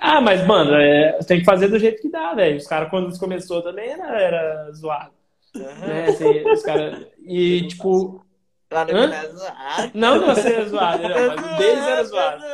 Ah, 0.00 0.20
mas, 0.20 0.44
mano, 0.46 0.74
é, 0.74 1.16
tem 1.20 1.38
que 1.38 1.44
fazer 1.44 1.68
do 1.68 1.78
jeito 1.78 2.02
que 2.02 2.10
dá, 2.10 2.34
velho. 2.34 2.56
Os 2.56 2.66
caras, 2.66 2.90
quando 2.90 3.16
começou 3.18 3.62
também, 3.62 3.88
era, 3.88 4.20
era 4.20 4.72
zoado. 4.72 5.12
Né? 5.54 6.06
Assim, 6.08 6.50
os 6.50 6.62
caras. 6.62 7.06
E, 7.24 7.68
tipo. 7.68 8.20
Lá 8.70 8.84
no 8.84 8.96
Hã? 8.96 9.10
Ah, 9.56 9.90
Não 9.94 10.20
que 10.20 10.26
você 10.26 10.52
era 10.54 10.68
zoado, 10.68 11.02
não, 11.02 11.10
mas 11.28 11.40
o 11.40 11.56
deles 11.58 11.86
era 11.86 12.04
zoado. 12.04 12.44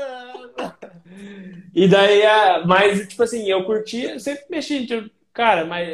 E 1.74 1.88
daí, 1.88 2.24
a- 2.26 2.64
mas, 2.66 3.08
tipo 3.08 3.22
assim, 3.22 3.48
eu 3.48 3.64
curtia, 3.64 4.14
eu 4.14 4.20
sempre 4.20 4.44
mexi, 4.50 4.86
tipo, 4.86 5.08
cara, 5.32 5.64
mas 5.64 5.88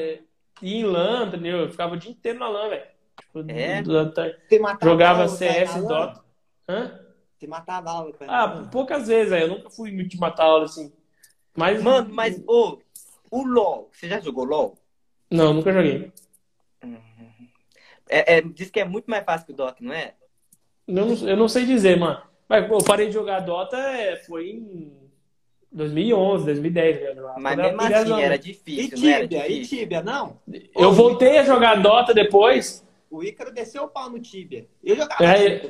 ia 0.62 0.76
em 0.78 0.84
LAN, 0.84 1.26
entendeu? 1.28 1.58
Eu 1.58 1.70
ficava 1.70 1.94
o 1.94 1.96
dia 1.98 2.10
inteiro 2.10 2.38
na 2.38 2.48
LAN, 2.48 2.68
velho. 2.70 2.86
Tipo, 3.20 3.44
É? 3.50 3.82
jogava 4.82 5.20
aula, 5.22 5.28
CS? 5.36 5.82
Dota. 5.86 6.20
Hã? 6.68 7.00
Você 7.38 7.46
matava 7.46 7.90
aula, 7.90 8.12
cara. 8.14 8.32
Ah, 8.32 8.68
poucas 8.72 9.06
vezes, 9.06 9.30
velho. 9.30 9.44
Eu 9.44 9.56
nunca 9.58 9.70
fui 9.70 9.92
muito 9.92 10.10
de 10.10 10.18
matar 10.18 10.44
aula 10.44 10.64
assim. 10.64 10.90
Mas. 11.54 11.82
Mano, 11.82 12.12
mas, 12.12 12.42
ô, 12.46 12.78
o 13.30 13.42
LOL, 13.46 13.90
você 13.92 14.08
já 14.08 14.18
jogou 14.20 14.44
LOL? 14.44 14.78
Não, 15.30 15.52
nunca 15.52 15.72
joguei. 15.72 16.10
É, 18.08 18.36
é, 18.36 18.40
diz 18.40 18.70
que 18.70 18.80
é 18.80 18.84
muito 18.84 19.10
mais 19.10 19.24
fácil 19.24 19.46
que 19.46 19.52
o 19.52 19.56
Dota, 19.56 19.76
não 19.80 19.92
é? 19.92 20.14
Eu 20.86 20.94
não, 20.94 21.28
eu 21.28 21.36
não 21.36 21.48
sei 21.48 21.64
dizer, 21.66 21.98
mano. 21.98 22.20
Mas 22.48 22.70
eu 22.70 22.78
parei 22.78 23.08
de 23.08 23.12
jogar 23.14 23.40
Dota 23.40 23.76
é, 23.76 24.16
foi 24.16 24.50
em 24.50 24.92
2011, 25.72 26.44
2010, 26.44 26.96
velho. 27.00 27.22
lá. 27.22 27.34
Mas 27.38 27.56
mesmo 27.56 27.82
era 27.82 27.98
assim, 27.98 28.22
era 28.22 28.34
E 28.36 28.38
difícil, 28.38 28.98
não 28.98 29.08
era 29.08 29.22
Tibia, 29.22 29.46
e 29.46 29.52
difícil. 29.60 29.78
Tibia, 29.78 30.02
não? 30.02 30.38
Eu 30.74 30.92
voltei 30.92 31.38
a 31.38 31.44
jogar 31.44 31.82
Dota 31.82 32.14
depois. 32.14 32.86
O 33.10 33.22
Ícaro 33.22 33.52
desceu 33.52 33.84
o 33.84 33.88
pau 33.88 34.08
no 34.08 34.20
Tibia. 34.20 34.66
Eu 34.82 34.96
jogava 34.96 35.24
É, 35.24 35.62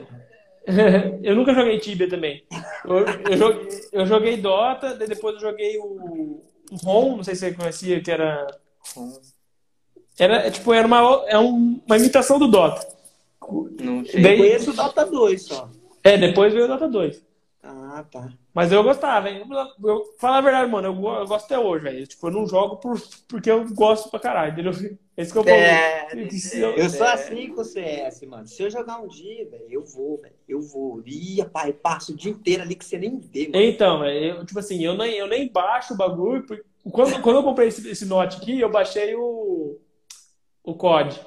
eu 1.22 1.34
nunca 1.34 1.54
joguei 1.54 1.78
Tibia 1.78 2.08
também. 2.08 2.44
Eu, 2.84 3.06
eu 3.30 3.36
joguei, 3.36 3.68
eu 3.92 4.06
joguei 4.06 4.36
Dota, 4.36 4.94
depois 4.94 5.36
eu 5.36 5.40
joguei 5.40 5.78
o, 5.78 6.42
o 6.70 6.76
ROM, 6.82 7.16
não 7.16 7.24
sei 7.24 7.34
se 7.34 7.40
você 7.40 7.54
conhecia, 7.54 8.00
que 8.00 8.10
era. 8.10 8.46
Era, 10.18 10.50
tipo, 10.50 10.72
era 10.72 10.86
uma, 10.86 11.24
é 11.28 11.38
um- 11.38 11.80
uma 11.86 11.96
imitação 11.96 12.38
do 12.38 12.48
Dota. 12.48 12.86
Não 13.80 14.04
sei. 14.04 14.22
Daí- 14.22 14.32
Eu 14.32 14.38
conheço 14.38 14.70
o 14.70 14.74
Dota 14.74 15.04
2 15.06 15.42
só. 15.42 15.68
É, 16.02 16.16
depois 16.16 16.52
veio 16.52 16.64
o 16.64 16.68
Dota 16.68 16.88
2. 16.88 17.24
Ah, 17.62 18.04
tá. 18.10 18.28
Mas 18.54 18.70
eu 18.70 18.82
gostava, 18.82 19.28
hein? 19.28 19.42
Eu, 19.82 19.88
eu, 19.90 20.02
falar 20.18 20.38
a 20.38 20.40
verdade, 20.40 20.70
mano, 20.70 20.88
eu, 20.88 20.94
eu 20.94 21.26
gosto 21.26 21.44
até 21.46 21.58
hoje, 21.58 21.82
velho. 21.84 22.06
Tipo, 22.06 22.28
eu 22.28 22.32
não 22.32 22.46
jogo 22.46 22.76
por, 22.76 23.00
porque 23.28 23.50
eu 23.50 23.68
gosto 23.74 24.08
pra 24.08 24.20
caralho, 24.20 24.52
entendeu? 24.52 24.70
Esse 25.16 25.32
que 25.32 25.38
é 25.38 25.40
o 25.40 25.44
problema. 25.44 25.66
É, 25.66 26.28
Se 26.30 26.60
eu- 26.60 26.70
Eu 26.76 26.88
sou 26.88 27.06
É. 27.06 27.12
assim 27.12 27.48
com 27.48 27.60
o 27.60 27.64
CS, 27.64 28.24
mano. 28.26 28.46
Se 28.46 28.62
eu 28.62 28.70
jogar 28.70 29.00
um 29.00 29.08
dia, 29.08 29.48
velho, 29.50 29.64
eu 29.68 29.84
vou, 29.84 30.18
velho. 30.18 30.34
Eu 30.48 30.60
vou. 30.62 31.02
Ih, 31.04 31.44
pai, 31.52 31.72
passo 31.72 32.12
o 32.12 32.16
dia 32.16 32.30
inteiro 32.30 32.62
ali 32.62 32.76
que 32.76 32.84
você 32.84 32.98
nem 32.98 33.18
vê, 33.18 33.48
mano. 33.48 33.62
Então, 33.64 33.98
velho, 34.00 34.24
eu, 34.38 34.46
tipo 34.46 34.58
assim, 34.60 34.82
eu 34.84 34.96
nem, 34.96 35.14
eu 35.14 35.26
nem 35.26 35.48
baixo 35.50 35.92
o 35.94 35.96
bagulho. 35.96 36.46
porque- 36.46 36.64
Quando, 36.92 37.20
quando 37.20 37.36
eu 37.36 37.42
comprei 37.42 37.66
esse, 37.68 37.88
esse 37.90 38.04
Note 38.06 38.36
aqui, 38.36 38.60
eu 38.60 38.70
baixei 38.70 39.12
o, 39.16 39.76
o 40.66 40.74
COD. 40.74 41.18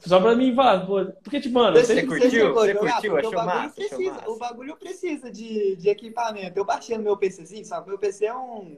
Só 0.00 0.20
pra 0.20 0.34
mim 0.34 0.52
falar, 0.54 0.84
pô, 0.84 1.06
porque, 1.22 1.40
tipo, 1.40 1.54
mano, 1.54 1.78
Você 1.78 1.94
você, 1.94 2.06
curtiu? 2.06 2.52
Você 2.52 2.74
curtiu? 2.74 2.80
Porque 2.80 2.90
Achou 2.90 3.10
o 3.10 3.14
bagulho 3.14 3.46
massa? 3.46 3.58
Achou 3.58 3.74
precisa, 3.74 4.12
massa? 4.12 4.30
O 4.30 4.36
bagulho 4.36 4.76
precisa 4.76 5.30
de, 5.30 5.76
de 5.76 5.88
equipamento. 5.88 6.58
Eu 6.58 6.64
baixei 6.64 6.96
no 6.98 7.04
meu 7.04 7.16
PCzinho, 7.16 7.64
sabe? 7.64 7.88
Meu 7.88 7.98
PC 7.98 8.26
é 8.26 8.34
um. 8.34 8.76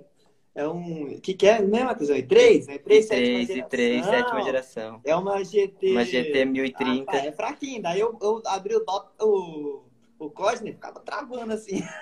É 0.55 0.68
um. 0.68 1.05
O 1.05 1.20
que, 1.22 1.32
que 1.32 1.47
é 1.47 1.62
mesmo, 1.62 1.86
Matheus? 1.86 2.10
É 2.10 2.20
3? 2.20 2.68
É 2.68 2.78
3, 2.78 3.06
sétima 3.06 3.38
I3, 3.38 3.47
geração. 3.47 3.68
I3, 3.68 4.05
sétima 4.05 4.42
geração. 4.42 5.01
É 5.05 5.16
uma 5.16 5.42
GT. 5.42 5.90
Uma 5.90 6.05
GT 6.05 6.44
1030. 6.44 7.02
Ah, 7.02 7.12
pá, 7.12 7.18
é 7.18 7.32
fraquinho. 7.32 7.82
Daí 7.82 8.01
eu, 8.01 8.18
eu 8.20 8.42
abri 8.44 8.76
o, 8.76 8.84
o, 9.22 9.82
o 10.26 10.30
código 10.30 10.68
e 10.68 10.72
ficava 10.72 11.01
travando 11.01 11.52
assim. 11.52 11.82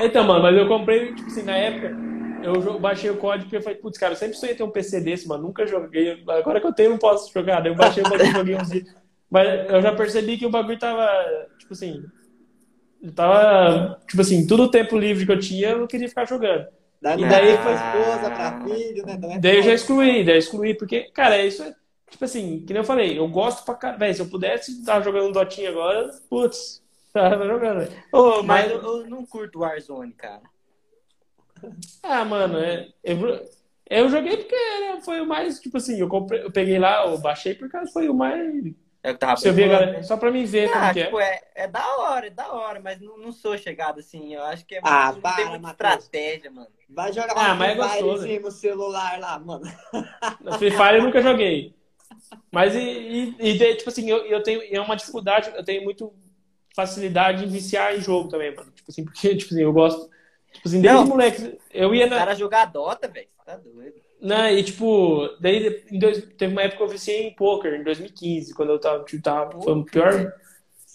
Então, 0.00 0.24
mano, 0.24 0.42
mas 0.42 0.56
eu 0.56 0.68
comprei, 0.68 1.14
tipo 1.14 1.26
assim, 1.28 1.42
na 1.42 1.56
época, 1.56 1.96
eu 2.42 2.78
baixei 2.78 3.10
o 3.10 3.16
código 3.16 3.44
porque 3.44 3.56
eu 3.56 3.62
falei, 3.62 3.78
putz, 3.78 3.98
cara, 3.98 4.12
eu 4.12 4.16
sempre 4.16 4.36
sonhei 4.36 4.54
ter 4.54 4.62
um 4.62 4.70
PC 4.70 5.00
desse, 5.00 5.26
mano, 5.26 5.44
nunca 5.44 5.66
joguei. 5.66 6.22
Agora 6.28 6.60
que 6.60 6.66
eu 6.66 6.72
tenho, 6.72 6.90
não 6.90 6.98
posso 6.98 7.32
jogar. 7.32 7.60
Daí 7.60 7.72
eu 7.72 7.76
baixei 7.76 8.02
o 8.04 8.08
bagulho, 8.08 8.30
joguei 8.32 8.54
uns 8.56 8.70
dias. 8.70 8.94
Mas 9.30 9.70
eu 9.70 9.82
já 9.82 9.92
percebi 9.94 10.36
que 10.38 10.46
o 10.46 10.50
bagulho 10.50 10.78
tava, 10.78 11.08
tipo 11.58 11.72
assim, 11.72 12.04
tava, 13.14 14.00
tipo 14.06 14.20
assim, 14.20 14.46
todo 14.46 14.64
o 14.64 14.70
tempo 14.70 14.98
livre 14.98 15.24
que 15.26 15.32
eu 15.32 15.38
tinha, 15.40 15.70
eu 15.70 15.86
queria 15.86 16.08
ficar 16.08 16.26
jogando. 16.26 16.66
Daí, 17.00 17.20
E 17.22 17.28
daí 17.28 17.56
foi- 17.58 17.74
esposa, 17.74 18.30
pra 18.30 18.60
filho, 18.62 19.04
né? 19.06 19.16
Daí, 19.16 19.38
Daí 19.40 19.56
eu 19.58 19.62
já 19.62 19.72
excluí, 19.74 20.24
daí 20.24 20.34
eu 20.34 20.38
excluí, 20.38 20.74
porque, 20.74 21.10
cara, 21.12 21.42
isso 21.44 21.62
é, 21.62 21.74
tipo 22.10 22.24
assim, 22.24 22.60
que 22.66 22.72
nem 22.72 22.80
eu 22.80 22.84
falei, 22.86 23.18
eu 23.18 23.28
gosto 23.28 23.64
pra 23.64 23.74
caralho. 23.74 24.14
Se 24.14 24.20
eu 24.20 24.26
pudesse 24.28 24.72
estar 24.80 25.00
jogando 25.02 25.28
um 25.28 25.32
Dotinha 25.32 25.70
agora, 25.70 26.10
putz, 26.28 26.82
tava 27.12 27.46
jogando. 27.46 27.90
Ô, 28.12 28.42
mas 28.42 28.66
Mas- 28.66 28.70
eu, 28.72 28.82
eu 29.00 29.06
não 29.08 29.24
curto 29.26 29.60
Warzone, 29.60 30.12
cara. 30.12 30.42
Ah, 32.02 32.24
mano, 32.24 32.58
é, 32.58 32.88
eu, 33.02 33.18
eu 33.90 34.08
joguei 34.08 34.36
porque 34.36 34.54
era- 34.54 35.00
foi 35.00 35.20
o 35.20 35.26
mais, 35.26 35.58
tipo 35.60 35.76
assim, 35.78 35.98
eu, 35.98 36.08
comprei, 36.08 36.42
eu 36.42 36.52
peguei 36.52 36.78
lá, 36.78 37.04
eu 37.06 37.18
baixei 37.18 37.54
porque 37.54 37.76
foi 37.92 38.08
o 38.08 38.14
mais. 38.14 38.72
É 39.02 39.12
que 39.12 39.18
tava 39.18 39.36
Se 39.36 39.48
eu 39.48 39.52
ver, 39.52 39.68
pensando. 39.68 39.80
galera, 39.86 40.02
só 40.02 40.16
pra 40.16 40.30
mim 40.30 40.44
ver 40.44 40.70
como 40.70 40.84
Ah, 40.84 40.92
que 40.92 41.00
é. 41.00 41.04
tipo, 41.04 41.20
é, 41.20 41.40
é 41.54 41.68
da 41.68 41.96
hora, 41.98 42.26
é 42.26 42.30
da 42.30 42.52
hora, 42.52 42.80
mas 42.80 43.00
não, 43.00 43.16
não 43.16 43.32
sou 43.32 43.56
chegado 43.56 44.00
assim. 44.00 44.34
Eu 44.34 44.42
acho 44.44 44.64
que 44.66 44.74
é 44.76 44.80
Ah, 44.82 45.12
não 45.12 45.20
para, 45.20 45.36
tem 45.36 45.46
muita 45.46 45.70
estratégia, 45.70 46.50
mano. 46.50 46.68
Vai 46.88 47.12
jogar 47.12 47.34
Ah, 47.36 47.52
um 47.54 47.56
mas 47.56 47.70
é 47.70 47.74
Free 47.74 48.02
gostoso. 48.02 48.40
No 48.40 48.50
celular 48.50 49.20
lá, 49.20 49.38
mano. 49.38 49.64
No 50.40 50.52
Free 50.58 50.70
Fire 50.72 50.96
eu 50.96 51.02
nunca 51.02 51.22
joguei. 51.22 51.74
Mas 52.52 52.74
e, 52.74 52.80
e, 52.80 53.36
e 53.40 53.76
tipo 53.76 53.88
assim, 53.88 54.10
eu, 54.10 54.18
eu 54.26 54.42
tenho 54.42 54.62
é 54.68 54.80
uma 54.80 54.96
dificuldade, 54.96 55.52
eu 55.54 55.64
tenho 55.64 55.84
muito 55.84 56.12
facilidade 56.78 57.44
em 57.44 57.48
viciar 57.48 57.96
em 57.96 58.00
jogo 58.00 58.28
também, 58.28 58.54
mano. 58.54 58.70
Tipo 58.70 58.88
assim, 58.88 59.04
porque, 59.04 59.34
tipo 59.36 59.52
assim, 59.52 59.62
eu 59.62 59.72
gosto. 59.72 60.08
Tipo 60.52 60.68
assim, 60.68 60.80
desde 60.80 61.00
Não. 61.00 61.06
moleque, 61.06 61.58
eu 61.72 61.92
ia 61.92 62.06
O 62.06 62.10
na. 62.10 62.16
cara 62.18 62.34
jogar 62.36 62.66
Dota, 62.66 63.08
velho, 63.08 63.26
você 63.36 63.44
tá 63.44 63.56
doido. 63.56 63.94
Né, 64.20 64.54
e 64.54 64.64
tipo, 64.64 65.28
daí 65.40 65.84
em 65.90 65.98
dois, 65.98 66.24
teve 66.36 66.52
uma 66.52 66.62
época 66.62 66.78
que 66.78 66.82
eu 66.82 66.88
viciei 66.88 67.28
em 67.28 67.34
poker, 67.34 67.74
em 67.74 67.84
2015, 67.84 68.52
quando 68.54 68.70
eu 68.70 68.78
tava, 68.80 69.04
tipo, 69.04 69.22
tava 69.22 69.60
foi 69.60 69.72
o 69.72 69.84
pior. 69.84 70.32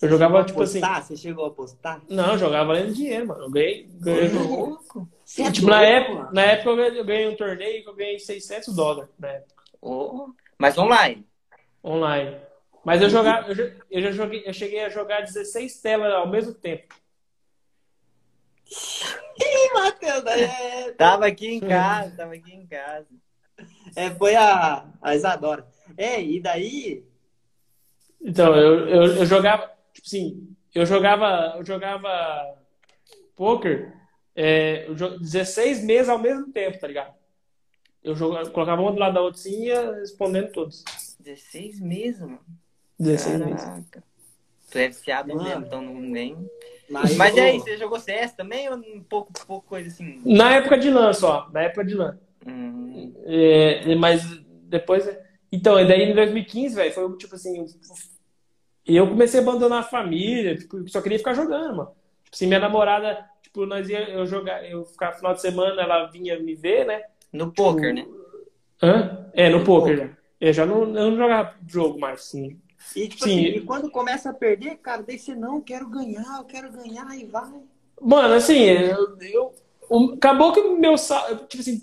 Eu 0.02 0.10
jogava, 0.10 0.44
tipo 0.44 0.62
assim. 0.62 0.82
Você 0.82 1.16
chegou 1.16 1.46
a 1.46 1.48
apostar? 1.48 2.02
Não, 2.10 2.34
eu 2.34 2.38
jogava 2.38 2.66
valendo 2.68 2.94
dinheiro, 2.94 3.28
mano. 3.28 3.46
Eu 3.46 3.52
ganhei. 3.52 3.88
ganhei 4.02 4.28
louco. 4.30 5.08
Você 5.24 5.44
é 5.44 5.52
tipo, 5.52 5.68
na 5.68 5.82
época, 5.82 6.30
na 6.34 6.42
época 6.42 6.70
eu 6.70 7.06
ganhei, 7.06 7.28
um 7.30 7.36
torneio 7.38 7.84
que 7.84 7.90
eu 7.90 7.96
ganhei 7.96 8.20
600 8.20 8.76
dólares, 8.76 9.10
né? 9.18 9.44
Ô, 9.82 10.28
Mas 10.58 10.78
online. 10.78 11.26
Online. 11.84 12.38
Mas 12.86 13.02
eu 13.02 13.10
jogava, 13.10 13.48
eu 13.50 13.56
já, 13.56 13.64
eu 13.90 14.02
já 14.02 14.12
joguei, 14.12 14.44
eu 14.46 14.54
cheguei 14.54 14.84
a 14.84 14.90
jogar 14.90 15.22
16 15.22 15.80
telas 15.80 16.14
ao 16.14 16.28
mesmo 16.30 16.54
tempo. 16.54 16.94
Ih, 19.40 19.74
Matheus, 19.74 20.26
é, 20.26 20.92
Tava 20.98 21.26
aqui 21.28 21.48
em 21.48 21.60
casa, 21.60 22.16
tava 22.16 22.34
aqui 22.34 22.54
em 22.54 22.66
casa. 22.68 23.08
é, 23.96 24.10
foi 24.12 24.36
a, 24.36 24.86
a 25.02 25.16
Isadora. 25.16 25.66
É, 25.98 26.22
e 26.22 26.40
daí. 26.42 27.04
Então, 28.22 28.56
eu, 28.56 28.88
eu, 28.88 29.04
eu 29.18 29.26
jogava, 29.26 29.72
tipo 29.94 30.08
assim, 30.08 30.56
eu 30.74 30.86
jogava, 30.86 31.56
eu 31.58 31.66
jogava 31.66 32.58
poker 33.36 33.94
é, 34.36 34.88
eu 34.88 34.96
jo- 34.96 35.20
16 35.20 35.84
meses 35.84 36.10
ao 36.10 36.18
mesmo 36.18 36.52
tempo, 36.52 36.80
tá 36.80 36.88
ligado? 36.88 37.14
Eu 38.04 38.16
jogava, 38.16 38.50
colocava 38.50 38.82
uma 38.82 38.92
do 38.92 39.00
lado 39.00 39.14
da 39.14 39.22
outra 39.22 39.40
assim 39.40 39.64
e 39.64 39.68
ia 39.68 39.94
respondendo 39.96 40.52
todos. 40.52 40.84
16 41.20 41.80
meses, 41.80 42.20
mano. 42.22 42.40
16 43.04 43.40
meses. 43.40 43.64
Caraca. 43.64 44.04
Tu 44.72 44.78
é 44.80 44.88
viciado 44.88 45.28
Mano. 45.36 45.44
mesmo, 45.44 45.66
então 45.66 45.82
não 45.82 46.00
nem. 46.00 46.50
Mas, 46.90 47.16
Mas 47.16 47.36
e 47.36 47.40
aí, 47.40 47.58
pô, 47.60 47.64
você 47.64 47.78
jogou 47.78 48.00
CS 48.00 48.36
também 48.36 48.70
ou 48.70 48.76
um 48.78 49.04
pouco, 49.04 49.32
pouco 49.46 49.68
coisa 49.68 49.88
assim? 49.88 50.22
Na 50.26 50.56
época 50.56 50.78
de 50.78 50.90
LAN 50.90 51.14
só, 51.14 51.50
na 51.52 51.62
época 51.64 51.86
de 51.86 51.96
LAN. 51.96 52.18
Hum, 52.46 53.14
É, 53.26 53.96
mas 53.96 54.24
depois. 54.64 55.08
Então, 55.52 55.80
e 55.80 55.88
daí 55.88 56.04
em 56.04 56.16
2015, 56.16 56.76
velho, 56.76 56.94
foi 56.94 57.18
tipo 57.18 57.36
assim. 57.36 57.66
E 58.88 58.96
eu 58.96 59.08
comecei 59.08 59.40
a 59.40 59.44
abandonar 59.44 59.80
a 59.80 59.84
família, 59.84 60.58
tipo, 60.58 60.88
só 60.90 61.02
queria 61.02 61.18
ficar 61.18 61.34
jogando, 61.34 61.76
mano. 61.78 61.92
Tipo 62.24 62.36
assim, 62.36 62.48
minha 62.48 62.60
namorada, 62.60 63.26
tipo, 63.42 63.66
nós 63.66 63.88
ia 63.88 64.10
eu 64.10 64.26
jogar, 64.26 64.70
eu 64.70 64.84
ficava 64.86 65.16
final 65.16 65.34
de 65.34 65.42
semana, 65.42 65.82
ela 65.82 66.08
vinha 66.08 66.40
me 66.40 66.56
ver, 66.56 66.86
né? 66.86 67.02
no 67.32 67.52
poker, 67.52 67.94
né? 67.94 68.06
Hã? 68.82 69.30
É, 69.34 69.50
no 69.50 69.60
No 69.60 69.66
poker 69.66 69.96
poker. 69.98 70.08
já. 70.10 70.18
Eu 70.40 70.54
já 70.54 70.66
não, 70.66 70.82
eu 70.84 71.12
não 71.12 71.18
jogava 71.18 71.56
jogo 71.68 72.00
mais, 72.00 72.20
assim. 72.20 72.60
E, 72.96 73.08
tipo 73.08 73.24
Sim. 73.24 73.26
assim, 73.26 73.56
e 73.56 73.62
quando 73.62 73.90
começa 73.92 74.30
a 74.30 74.34
perder, 74.34 74.78
cara, 74.78 75.04
daí 75.04 75.18
você 75.20 75.36
não, 75.36 75.62
quero 75.62 75.90
ganhar, 75.90 76.40
eu 76.40 76.46
quero 76.46 76.72
ganhar 76.72 77.16
e 77.18 77.26
vai. 77.26 77.52
Mano, 78.02 78.34
assim, 78.34 78.56
eu, 78.64 79.18
eu- 79.22 79.54
acabou 80.16 80.52
que 80.54 80.60
o 80.60 80.78
meu 80.78 80.98
sal, 80.98 81.46
tipo 81.48 81.62
assim, 81.62 81.80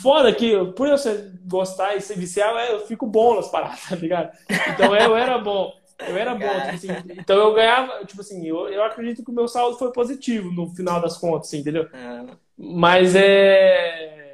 foda 0.00 0.32
que 0.34 0.52
por 0.74 0.86
eu 0.88 0.98
ser- 0.98 1.32
gostar 1.46 1.96
e 1.96 2.00
ser 2.00 2.16
viciado, 2.16 2.58
é, 2.58 2.72
eu 2.72 2.86
fico 2.86 3.06
bom 3.06 3.34
nas 3.36 3.48
paradas, 3.50 3.80
tá 3.88 3.96
ligado? 3.96 4.30
Então 4.66 4.94
eu 4.94 5.16
era 5.16 5.38
bom. 5.38 5.72
Eu 6.04 6.16
era 6.16 6.34
bom, 6.36 6.60
tipo 6.60 6.76
assim, 6.76 7.02
então 7.18 7.36
eu 7.36 7.52
ganhava, 7.54 8.04
tipo 8.04 8.20
assim, 8.20 8.46
eu, 8.46 8.68
eu 8.68 8.84
acredito 8.84 9.24
que 9.24 9.30
o 9.30 9.34
meu 9.34 9.48
saldo 9.48 9.76
foi 9.76 9.90
positivo 9.92 10.52
no 10.52 10.72
final 10.74 11.00
das 11.00 11.16
contas, 11.18 11.48
assim, 11.48 11.58
entendeu? 11.58 11.88
Ah, 11.92 12.38
Mas 12.56 13.14
é. 13.16 14.25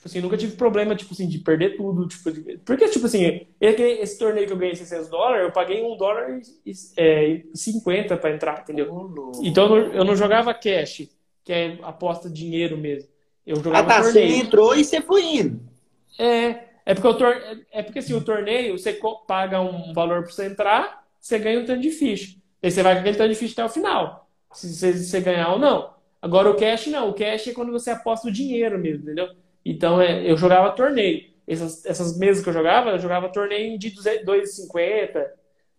Tipo 0.00 0.08
assim, 0.08 0.20
nunca 0.22 0.36
tive 0.38 0.56
problema, 0.56 0.96
tipo 0.96 1.12
assim, 1.12 1.28
de 1.28 1.38
perder 1.40 1.76
tudo. 1.76 2.08
Tipo, 2.08 2.30
porque, 2.64 2.88
tipo 2.88 3.04
assim, 3.04 3.46
esse, 3.60 4.18
torneio 4.18 4.46
que 4.46 4.52
eu 4.54 4.56
ganhei 4.56 4.74
600 4.74 5.10
dólares, 5.10 5.44
eu 5.44 5.52
paguei 5.52 5.82
1 5.84 5.96
dólar 5.98 6.40
e, 6.64 6.72
é, 6.96 7.28
e 7.28 7.50
50 7.54 8.16
pra 8.16 8.30
entrar, 8.30 8.62
entendeu? 8.62 8.90
louco. 8.90 9.44
Então 9.44 9.76
eu 9.76 10.02
não, 10.02 10.16
jogava 10.16 10.54
cash, 10.54 11.06
que 11.44 11.52
é 11.52 11.78
aposta 11.82 12.30
dinheiro 12.30 12.78
mesmo. 12.78 13.10
Eu 13.46 13.58
Ah, 13.58 13.62
jogava 13.62 13.88
tá, 13.88 14.02
você 14.02 14.20
torneio. 14.20 14.42
entrou 14.42 14.74
e 14.74 14.84
você 14.84 15.02
foi 15.02 15.22
indo. 15.22 15.60
É, 16.18 16.64
é 16.86 16.94
porque 16.94 17.08
o 17.08 17.14
tor... 17.14 17.36
é 17.70 17.82
porque 17.82 17.98
assim, 17.98 18.14
o 18.14 18.24
torneio, 18.24 18.78
você 18.78 18.98
paga 19.26 19.60
um 19.60 19.92
valor 19.92 20.22
pra 20.22 20.32
você 20.32 20.46
entrar, 20.46 21.06
você 21.20 21.38
ganha 21.38 21.60
um 21.60 21.66
tanto 21.66 21.82
de 21.82 21.90
ficha. 21.90 22.38
Aí 22.62 22.70
você 22.70 22.82
vai 22.82 22.94
com 22.94 23.00
aquele 23.00 23.18
tanto 23.18 23.28
de 23.28 23.38
ficha 23.38 23.52
até 23.52 23.64
o 23.66 23.68
final. 23.68 24.30
Se 24.54 24.66
você, 24.72 24.94
se 24.94 25.04
você 25.04 25.20
ganhar 25.20 25.52
ou 25.52 25.58
não. 25.58 25.92
Agora 26.22 26.50
o 26.50 26.56
cash 26.56 26.86
não, 26.86 27.10
o 27.10 27.14
cash 27.14 27.48
é 27.48 27.52
quando 27.52 27.70
você 27.70 27.90
aposta 27.90 28.28
o 28.28 28.32
dinheiro 28.32 28.78
mesmo, 28.78 29.02
entendeu? 29.02 29.28
Então 29.64 30.00
é, 30.00 30.30
eu 30.30 30.36
jogava 30.36 30.70
torneio. 30.72 31.30
Essas, 31.46 31.84
essas 31.84 32.16
mesas 32.18 32.42
que 32.42 32.48
eu 32.48 32.52
jogava, 32.54 32.90
eu 32.90 32.98
jogava 32.98 33.28
torneio 33.28 33.78
de 33.78 33.90
200 33.90 34.24
2,50, 34.24 35.26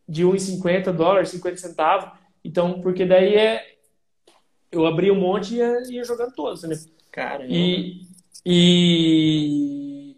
de 0.07 0.25
1,50 0.25 0.91
dólares, 0.91 1.29
50 1.29 1.57
centavos. 1.57 2.11
Então, 2.43 2.81
porque 2.81 3.05
daí 3.05 3.35
é. 3.35 3.71
Eu 4.71 4.85
abria 4.85 5.11
um 5.11 5.19
monte 5.19 5.55
e 5.55 5.57
ia, 5.57 5.81
ia 5.89 6.03
jogando 6.03 6.33
todos, 6.33 6.63
né? 6.63 6.75
Caramba. 7.11 7.51
E, 7.53 8.07
e 8.45 10.15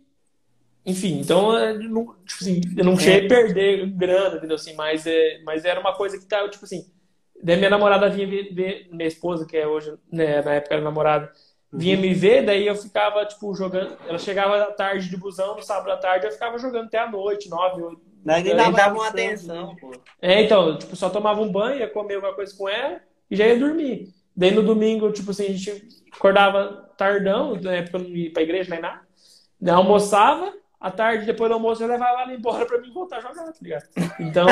enfim, 0.86 1.20
então 1.20 1.58
eu 1.58 1.80
não, 1.90 2.06
tipo 2.26 2.42
assim, 2.44 2.62
eu 2.78 2.84
não 2.84 2.98
cheguei 2.98 3.26
a 3.26 3.28
perder 3.28 3.90
grana, 3.92 4.36
entendeu? 4.38 4.56
Assim, 4.56 4.76
mas, 4.76 5.08
é, 5.08 5.42
mas 5.44 5.64
era 5.64 5.80
uma 5.80 5.96
coisa 5.96 6.20
que 6.20 6.26
tava, 6.26 6.50
tipo 6.50 6.66
assim, 6.66 6.86
daí 7.42 7.56
minha 7.58 7.70
namorada 7.70 8.10
vinha 8.10 8.28
ver, 8.28 8.54
ver- 8.54 8.90
minha 8.92 9.08
esposa, 9.08 9.46
que 9.46 9.56
é 9.56 9.66
hoje, 9.66 9.94
né, 10.12 10.42
na 10.42 10.56
época 10.56 10.76
era 10.76 10.84
namorada, 10.84 11.32
vinha 11.74 11.98
me 11.98 12.14
ver, 12.14 12.46
daí 12.46 12.68
eu 12.68 12.76
ficava, 12.76 13.26
tipo, 13.26 13.54
jogando, 13.56 13.98
ela 14.08 14.20
chegava 14.20 14.62
à 14.62 14.72
tarde 14.72 15.10
de 15.10 15.18
busão, 15.18 15.56
no 15.56 15.64
sábado 15.64 15.92
à 15.92 15.98
tarde, 15.98 16.28
eu 16.28 16.32
ficava 16.32 16.58
jogando 16.60 16.86
até 16.86 17.00
a 17.00 17.10
noite, 17.10 17.50
nove, 17.50 17.82
oito. 17.82 18.02
Daí 18.24 18.44
nem 18.44 18.56
dava, 18.56 18.72
dava 18.72 18.96
uma 18.96 19.08
atenção, 19.08 19.72
atenção, 19.72 19.76
pô. 19.78 19.92
É, 20.22 20.44
então, 20.44 20.78
tipo, 20.78 20.96
só 20.96 21.10
tomava 21.10 21.42
um 21.42 21.52
banho, 21.52 21.80
ia 21.80 21.90
comer 21.90 22.16
alguma 22.16 22.34
coisa 22.34 22.56
com 22.56 22.70
ela 22.70 23.02
e 23.30 23.36
já 23.36 23.48
ia 23.48 23.60
dormir. 23.60 24.14
Daí 24.36 24.52
no 24.52 24.64
domingo, 24.64 25.12
tipo 25.12 25.32
assim, 25.32 25.46
a 25.46 25.52
gente 25.52 25.88
acordava 26.16 26.90
tardão, 26.98 27.56
na 27.56 27.74
época 27.74 27.98
eu 27.98 28.04
não 28.04 28.10
ia 28.10 28.32
pra 28.32 28.44
igreja 28.44 28.70
nem 28.70 28.80
nada. 28.80 29.02
Daí 29.60 29.76
almoçava, 29.76 30.54
à 30.84 30.92
tarde, 30.92 31.26
depois 31.26 31.50
do 31.50 31.54
almoço, 31.54 31.82
eu 31.82 31.88
levava 31.88 32.24
ela 32.24 32.34
embora 32.34 32.66
pra 32.66 32.78
mim 32.78 32.92
voltar 32.92 33.20
a 33.20 33.22
jogar, 33.22 33.46
tá 33.46 33.54
ligado? 33.62 33.88
Então, 34.20 34.46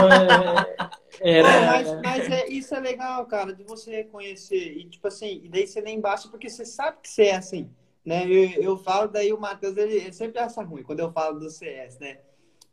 é, 1.20 1.42
Pô, 1.42 1.48
era... 1.48 1.66
mas, 1.68 2.02
mas 2.02 2.32
é, 2.32 2.48
isso 2.48 2.74
é 2.74 2.80
legal, 2.80 3.26
cara, 3.26 3.54
de 3.54 3.66
você 3.66 4.06
conhecer. 4.06 4.78
E, 4.78 4.88
tipo 4.88 5.06
assim, 5.10 5.42
e 5.44 5.50
daí 5.50 5.68
você 5.68 5.82
nem 5.82 6.00
basta 6.00 6.30
porque 6.30 6.50
você 6.50 6.66
sabe 6.66 7.00
que 7.04 7.10
você 7.10 7.24
é 7.24 7.36
assim. 7.36 7.70
Né? 8.06 8.26
Eu, 8.26 8.64
eu 8.64 8.78
falo, 8.78 9.10
daí 9.10 9.34
o 9.34 9.40
Matheus, 9.40 9.76
ele, 9.76 9.96
ele 9.96 10.14
sempre 10.14 10.40
acha 10.40 10.64
ruim 10.64 10.84
quando 10.84 11.02
eu 11.02 11.12
falo 11.12 11.38
do 11.38 11.50
CS, 11.50 12.00
né? 12.00 12.20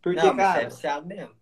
Porque, 0.00 0.22
Não, 0.22 0.36
cara, 0.36 0.62
é 0.62 0.66
viciado 0.66 1.04
mesmo. 1.04 1.34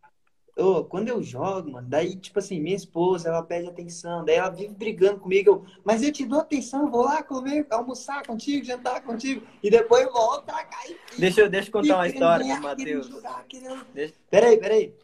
Ô, 0.56 0.84
quando 0.84 1.08
eu 1.08 1.22
jogo, 1.22 1.70
mano, 1.72 1.86
daí, 1.88 2.16
tipo 2.16 2.38
assim, 2.38 2.58
minha 2.60 2.74
esposa, 2.76 3.28
ela 3.28 3.42
pede 3.42 3.68
atenção, 3.68 4.24
daí 4.24 4.36
ela 4.36 4.48
vive 4.50 4.72
brigando 4.74 5.20
comigo. 5.20 5.50
Eu, 5.50 5.64
mas 5.84 6.02
eu 6.02 6.10
te 6.12 6.24
dou 6.24 6.40
atenção, 6.40 6.90
vou 6.90 7.04
lá 7.04 7.22
comer, 7.22 7.66
almoçar 7.70 8.26
contigo, 8.26 8.64
jantar 8.64 9.02
contigo, 9.02 9.46
e 9.62 9.70
depois 9.70 10.04
eu 10.04 10.12
volto 10.12 10.44
pra 10.44 10.64
cá 10.64 10.78
e. 10.88 10.96
Deixa 11.20 11.40
eu, 11.42 11.48
deixa 11.50 11.68
eu 11.68 11.72
contar 11.72 11.94
uma 11.96 12.06
história 12.14 12.44
pro 12.54 12.62
Matheus. 12.62 13.06
querendo- 13.48 13.86
Deixa- 13.92 14.14
Peraí, 14.30 14.56
peraí. 14.58 14.94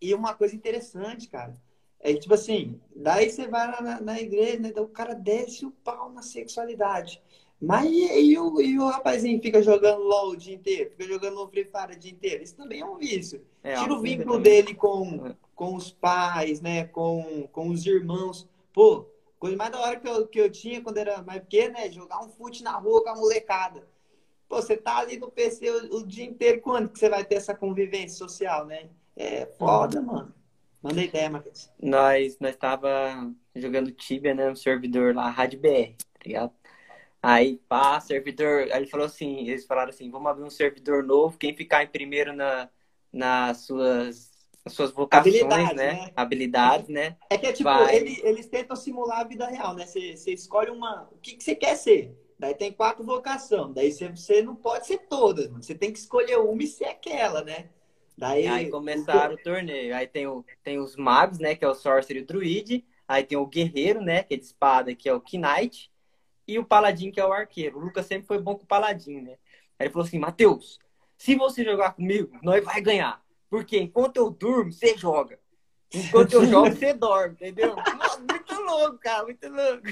E 0.00 0.12
uma 0.14 0.34
coisa 0.34 0.54
interessante, 0.54 1.28
cara, 1.28 1.56
é 2.00 2.12
tipo 2.14 2.34
assim, 2.34 2.78
daí 2.94 3.30
você 3.30 3.46
vai 3.46 3.66
lá 3.66 3.80
na, 3.80 4.00
na 4.00 4.20
igreja, 4.20 4.58
né, 4.58 4.72
o 4.76 4.86
cara 4.88 5.14
desce 5.14 5.64
o 5.64 5.70
pau 5.70 6.10
na 6.12 6.20
sexualidade. 6.20 7.22
Mas 7.64 7.90
e, 7.90 8.30
e 8.30 8.38
o, 8.38 8.60
e 8.60 8.78
o 8.78 8.86
rapazinho 8.86 9.40
fica 9.40 9.62
jogando 9.62 10.02
LOL 10.02 10.30
o 10.30 10.36
dia 10.36 10.54
inteiro, 10.54 10.90
fica 10.90 11.04
jogando 11.04 11.48
Free 11.48 11.64
Fire 11.64 11.96
o 11.96 11.98
dia 11.98 12.12
inteiro? 12.12 12.42
Isso 12.42 12.56
também 12.56 12.80
é 12.80 12.84
um 12.84 12.96
vício. 12.96 13.44
É, 13.62 13.74
Tira 13.74 13.94
o 13.94 14.00
vínculo 14.00 14.34
coisa 14.34 14.42
dele 14.42 14.74
com, 14.74 15.34
com 15.54 15.74
os 15.74 15.90
pais, 15.90 16.60
né? 16.60 16.84
Com, 16.84 17.48
com 17.50 17.68
os 17.68 17.86
irmãos. 17.86 18.48
Pô, 18.72 19.06
coisa 19.38 19.56
mais 19.56 19.70
da 19.70 19.80
hora 19.80 19.98
que 19.98 20.08
eu, 20.08 20.26
que 20.26 20.40
eu 20.40 20.50
tinha 20.50 20.82
quando 20.82 20.98
era 20.98 21.22
mais 21.22 21.40
pequeno, 21.40 21.74
né? 21.74 21.90
Jogar 21.90 22.22
um 22.22 22.28
fute 22.28 22.62
na 22.62 22.76
rua 22.76 23.02
com 23.02 23.10
a 23.10 23.16
molecada. 23.16 23.86
Pô, 24.48 24.56
você 24.56 24.76
tá 24.76 24.98
ali 24.98 25.16
no 25.16 25.30
PC 25.30 25.70
o, 25.70 25.96
o 25.96 26.06
dia 26.06 26.24
inteiro, 26.24 26.60
quando 26.60 26.90
que 26.90 26.98
você 26.98 27.08
vai 27.08 27.24
ter 27.24 27.36
essa 27.36 27.54
convivência 27.54 28.18
social, 28.18 28.66
né? 28.66 28.90
É 29.16 29.46
foda, 29.58 30.02
mano. 30.02 30.34
Manda 30.82 31.02
ideia, 31.02 31.30
Matheus. 31.30 31.70
nós 31.80 32.38
nós 32.38 32.54
tava 32.56 33.32
jogando 33.56 33.90
Tibia, 33.90 34.34
né, 34.34 34.50
no 34.50 34.56
servidor 34.56 35.14
lá, 35.14 35.30
Rádio 35.30 35.58
BR, 35.58 35.96
tá 35.96 36.20
ligado? 36.26 36.52
Aí, 37.26 37.56
pá, 37.68 37.98
servidor, 38.00 38.68
aí 38.70 38.82
ele 38.82 38.86
falou 38.86 39.06
assim, 39.06 39.48
eles 39.48 39.64
falaram 39.64 39.88
assim, 39.88 40.10
vamos 40.10 40.30
abrir 40.30 40.44
um 40.44 40.50
servidor 40.50 41.02
novo, 41.02 41.38
quem 41.38 41.56
ficar 41.56 41.82
em 41.82 41.86
primeiro 41.86 42.34
na, 42.34 42.68
nas 43.10 43.64
suas, 43.64 44.30
suas 44.68 44.90
vocações, 44.90 45.40
Habilidades, 45.40 45.76
né? 45.76 45.92
né? 45.92 46.12
Habilidades, 46.14 46.88
né? 46.88 47.16
É 47.30 47.38
que 47.38 47.46
é 47.46 47.52
tipo, 47.52 47.64
Vai. 47.70 47.96
ele- 47.96 48.20
eles 48.22 48.46
tentam 48.46 48.76
simular 48.76 49.20
a 49.20 49.24
vida 49.24 49.46
real, 49.46 49.74
né? 49.74 49.86
Você, 49.86 50.14
você 50.16 50.34
escolhe 50.34 50.70
uma. 50.70 51.08
O 51.12 51.16
que, 51.16 51.34
que 51.36 51.42
você 51.42 51.54
quer 51.54 51.76
ser? 51.76 52.14
Daí 52.38 52.54
tem 52.54 52.70
quatro 52.70 53.02
vocações. 53.02 53.74
Daí 53.74 53.90
você, 53.90 54.08
você 54.08 54.42
não 54.42 54.54
pode 54.54 54.86
ser 54.86 54.98
todas, 55.08 55.48
mano. 55.48 55.62
Você 55.62 55.74
tem 55.74 55.90
que 55.90 55.98
escolher 55.98 56.38
uma 56.38 56.62
e 56.62 56.66
ser 56.66 56.86
aquela, 56.86 57.42
né? 57.42 57.70
Daí. 58.18 58.46
Aí 58.46 58.70
começaram 58.70 59.34
o 59.34 59.38
torneio. 59.38 59.96
Aí 59.96 60.06
tem, 60.06 60.26
o, 60.26 60.44
tem 60.62 60.78
os 60.78 60.94
magos, 60.94 61.38
né? 61.38 61.54
Que 61.54 61.64
é 61.64 61.68
o 61.68 61.74
Sorcerer 61.74 62.20
e 62.20 62.24
o 62.24 62.26
Druid. 62.26 62.84
Aí 63.08 63.24
tem 63.24 63.38
o 63.38 63.46
guerreiro, 63.46 64.02
né? 64.02 64.24
Que 64.24 64.34
é 64.34 64.36
de 64.36 64.44
espada, 64.44 64.94
que 64.94 65.08
é 65.08 65.14
o 65.14 65.22
Knight. 65.22 65.90
E 66.46 66.58
o 66.58 66.64
paladin, 66.64 67.10
que 67.10 67.20
é 67.20 67.26
o 67.26 67.32
arqueiro. 67.32 67.78
O 67.78 67.80
Lucas 67.80 68.06
sempre 68.06 68.26
foi 68.26 68.38
bom 68.38 68.54
com 68.54 68.64
o 68.64 68.66
paladin, 68.66 69.20
né? 69.20 69.36
Aí 69.78 69.86
ele 69.86 69.90
falou 69.90 70.06
assim, 70.06 70.18
Matheus, 70.18 70.78
se 71.16 71.34
você 71.34 71.64
jogar 71.64 71.94
comigo, 71.94 72.38
nós 72.42 72.64
vai 72.64 72.80
ganhar. 72.80 73.22
Porque 73.48 73.78
enquanto 73.78 74.16
eu 74.16 74.30
durmo, 74.30 74.72
você 74.72 74.96
joga. 74.96 75.38
Enquanto 75.92 76.32
eu 76.32 76.44
jogo, 76.46 76.70
você 76.70 76.92
dorme, 76.92 77.34
entendeu? 77.34 77.74
Muito 78.28 78.54
louco, 78.62 78.98
cara, 78.98 79.24
muito 79.24 79.48
louco. 79.48 79.86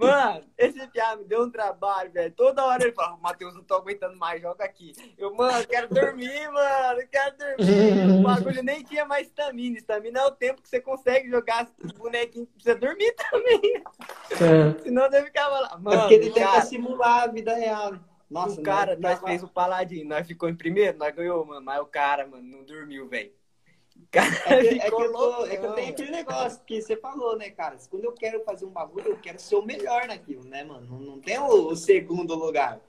Mano, 0.00 0.44
esse 0.56 0.86
piá 0.88 1.14
me 1.14 1.24
deu 1.24 1.42
um 1.42 1.50
trabalho, 1.50 2.10
velho. 2.10 2.32
Toda 2.32 2.64
hora 2.64 2.82
ele 2.82 2.92
fala, 2.92 3.18
Matheus, 3.18 3.54
não 3.54 3.62
tô 3.62 3.74
aguentando 3.74 4.16
mais, 4.16 4.40
joga 4.40 4.64
aqui. 4.64 4.92
Eu, 5.18 5.34
mano, 5.34 5.66
quero 5.66 5.88
dormir, 5.88 6.50
mano, 6.50 7.00
quero 7.10 7.36
dormir. 7.36 8.18
o 8.18 8.22
bagulho 8.24 8.62
nem 8.62 8.82
tinha 8.82 9.04
mais 9.04 9.26
estamina. 9.26 9.76
Estamina 9.76 10.20
é 10.20 10.24
o 10.24 10.30
tempo 10.30 10.62
que 10.62 10.68
você 10.68 10.80
consegue 10.80 11.28
jogar 11.28 11.68
bonequinho, 11.98 12.46
precisa 12.46 12.76
dormir 12.76 13.14
também. 13.30 13.60
É. 14.32 14.82
Senão 14.82 15.10
você 15.10 15.22
ficava 15.22 15.60
lá. 15.60 15.78
Mano, 15.78 15.96
é 15.96 16.00
porque 16.00 16.14
ele 16.14 16.30
cara, 16.30 16.52
tenta 16.52 16.66
simular 16.66 17.24
a 17.24 17.26
vida 17.26 17.54
real. 17.54 17.94
Nossa, 18.30 18.58
o 18.60 18.62
cara, 18.62 18.96
nós 18.96 19.16
tava... 19.16 19.26
fez 19.26 19.42
o 19.42 19.48
paladino, 19.48 20.08
nós 20.08 20.26
ficou 20.26 20.48
em 20.48 20.54
primeiro, 20.54 20.96
nós 20.96 21.14
ganhou, 21.14 21.44
mano. 21.44 21.60
Mas 21.60 21.80
o 21.80 21.86
cara, 21.86 22.26
mano, 22.26 22.42
não 22.42 22.64
dormiu, 22.64 23.06
velho. 23.06 23.32
Cara, 24.10 24.28
é 24.54 24.62
que, 24.62 24.80
é, 24.80 24.90
que 24.90 24.94
eu 24.94 25.12
tô, 25.12 25.46
é 25.46 25.56
que 25.56 25.66
eu 25.66 25.72
tenho 25.72 25.90
aquele 25.90 26.10
negócio 26.10 26.60
que 26.66 26.80
você 26.80 26.96
falou, 26.96 27.36
né, 27.36 27.50
cara? 27.50 27.76
Quando 27.88 28.04
eu 28.04 28.12
quero 28.12 28.42
fazer 28.44 28.64
um 28.64 28.70
bagulho, 28.70 29.08
eu 29.08 29.16
quero 29.16 29.40
ser 29.40 29.56
o 29.56 29.64
melhor 29.64 30.06
naquilo, 30.06 30.44
né, 30.44 30.64
mano? 30.64 30.86
Não, 30.90 30.98
não 30.98 31.20
tem 31.20 31.38
o, 31.38 31.68
o 31.68 31.76
segundo 31.76 32.34
lugar. 32.34 32.80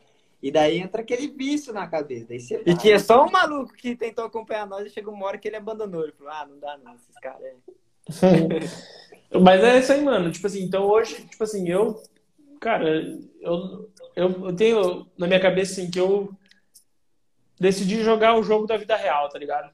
E 0.41 0.51
daí 0.51 0.79
entra 0.79 1.01
aquele 1.01 1.27
vício 1.27 1.71
na 1.71 1.87
cabeça. 1.87 2.25
Daí 2.29 2.39
você 2.39 2.63
e 2.65 2.75
tinha 2.75 2.97
só 2.97 3.25
um 3.25 3.31
maluco 3.31 3.73
que 3.73 3.95
tentou 3.95 4.25
acompanhar 4.25 4.65
nós 4.65 4.87
e 4.87 4.89
chegou 4.89 5.13
uma 5.13 5.27
hora 5.27 5.37
que 5.37 5.47
ele 5.47 5.57
abandonou. 5.57 6.03
Ele 6.03 6.13
falou, 6.13 6.33
ah, 6.33 6.47
não 6.47 6.59
dá 6.59 6.77
não, 6.77 6.95
esses 6.95 7.15
caras. 7.21 7.53
Mas 9.39 9.63
é 9.63 9.79
isso 9.79 9.93
aí, 9.93 10.01
mano. 10.01 10.31
Tipo 10.31 10.47
assim, 10.47 10.63
então 10.63 10.85
hoje, 10.85 11.27
tipo 11.27 11.43
assim, 11.43 11.69
eu, 11.69 12.01
cara, 12.59 12.89
eu, 13.39 13.91
eu, 14.15 14.47
eu 14.47 14.55
tenho 14.55 15.05
na 15.15 15.27
minha 15.27 15.39
cabeça 15.39 15.73
assim 15.73 15.91
que 15.91 15.99
eu 15.99 16.35
decidi 17.59 18.01
jogar 18.01 18.35
o 18.35 18.43
jogo 18.43 18.65
da 18.65 18.77
vida 18.77 18.95
real, 18.95 19.29
tá 19.29 19.37
ligado? 19.37 19.71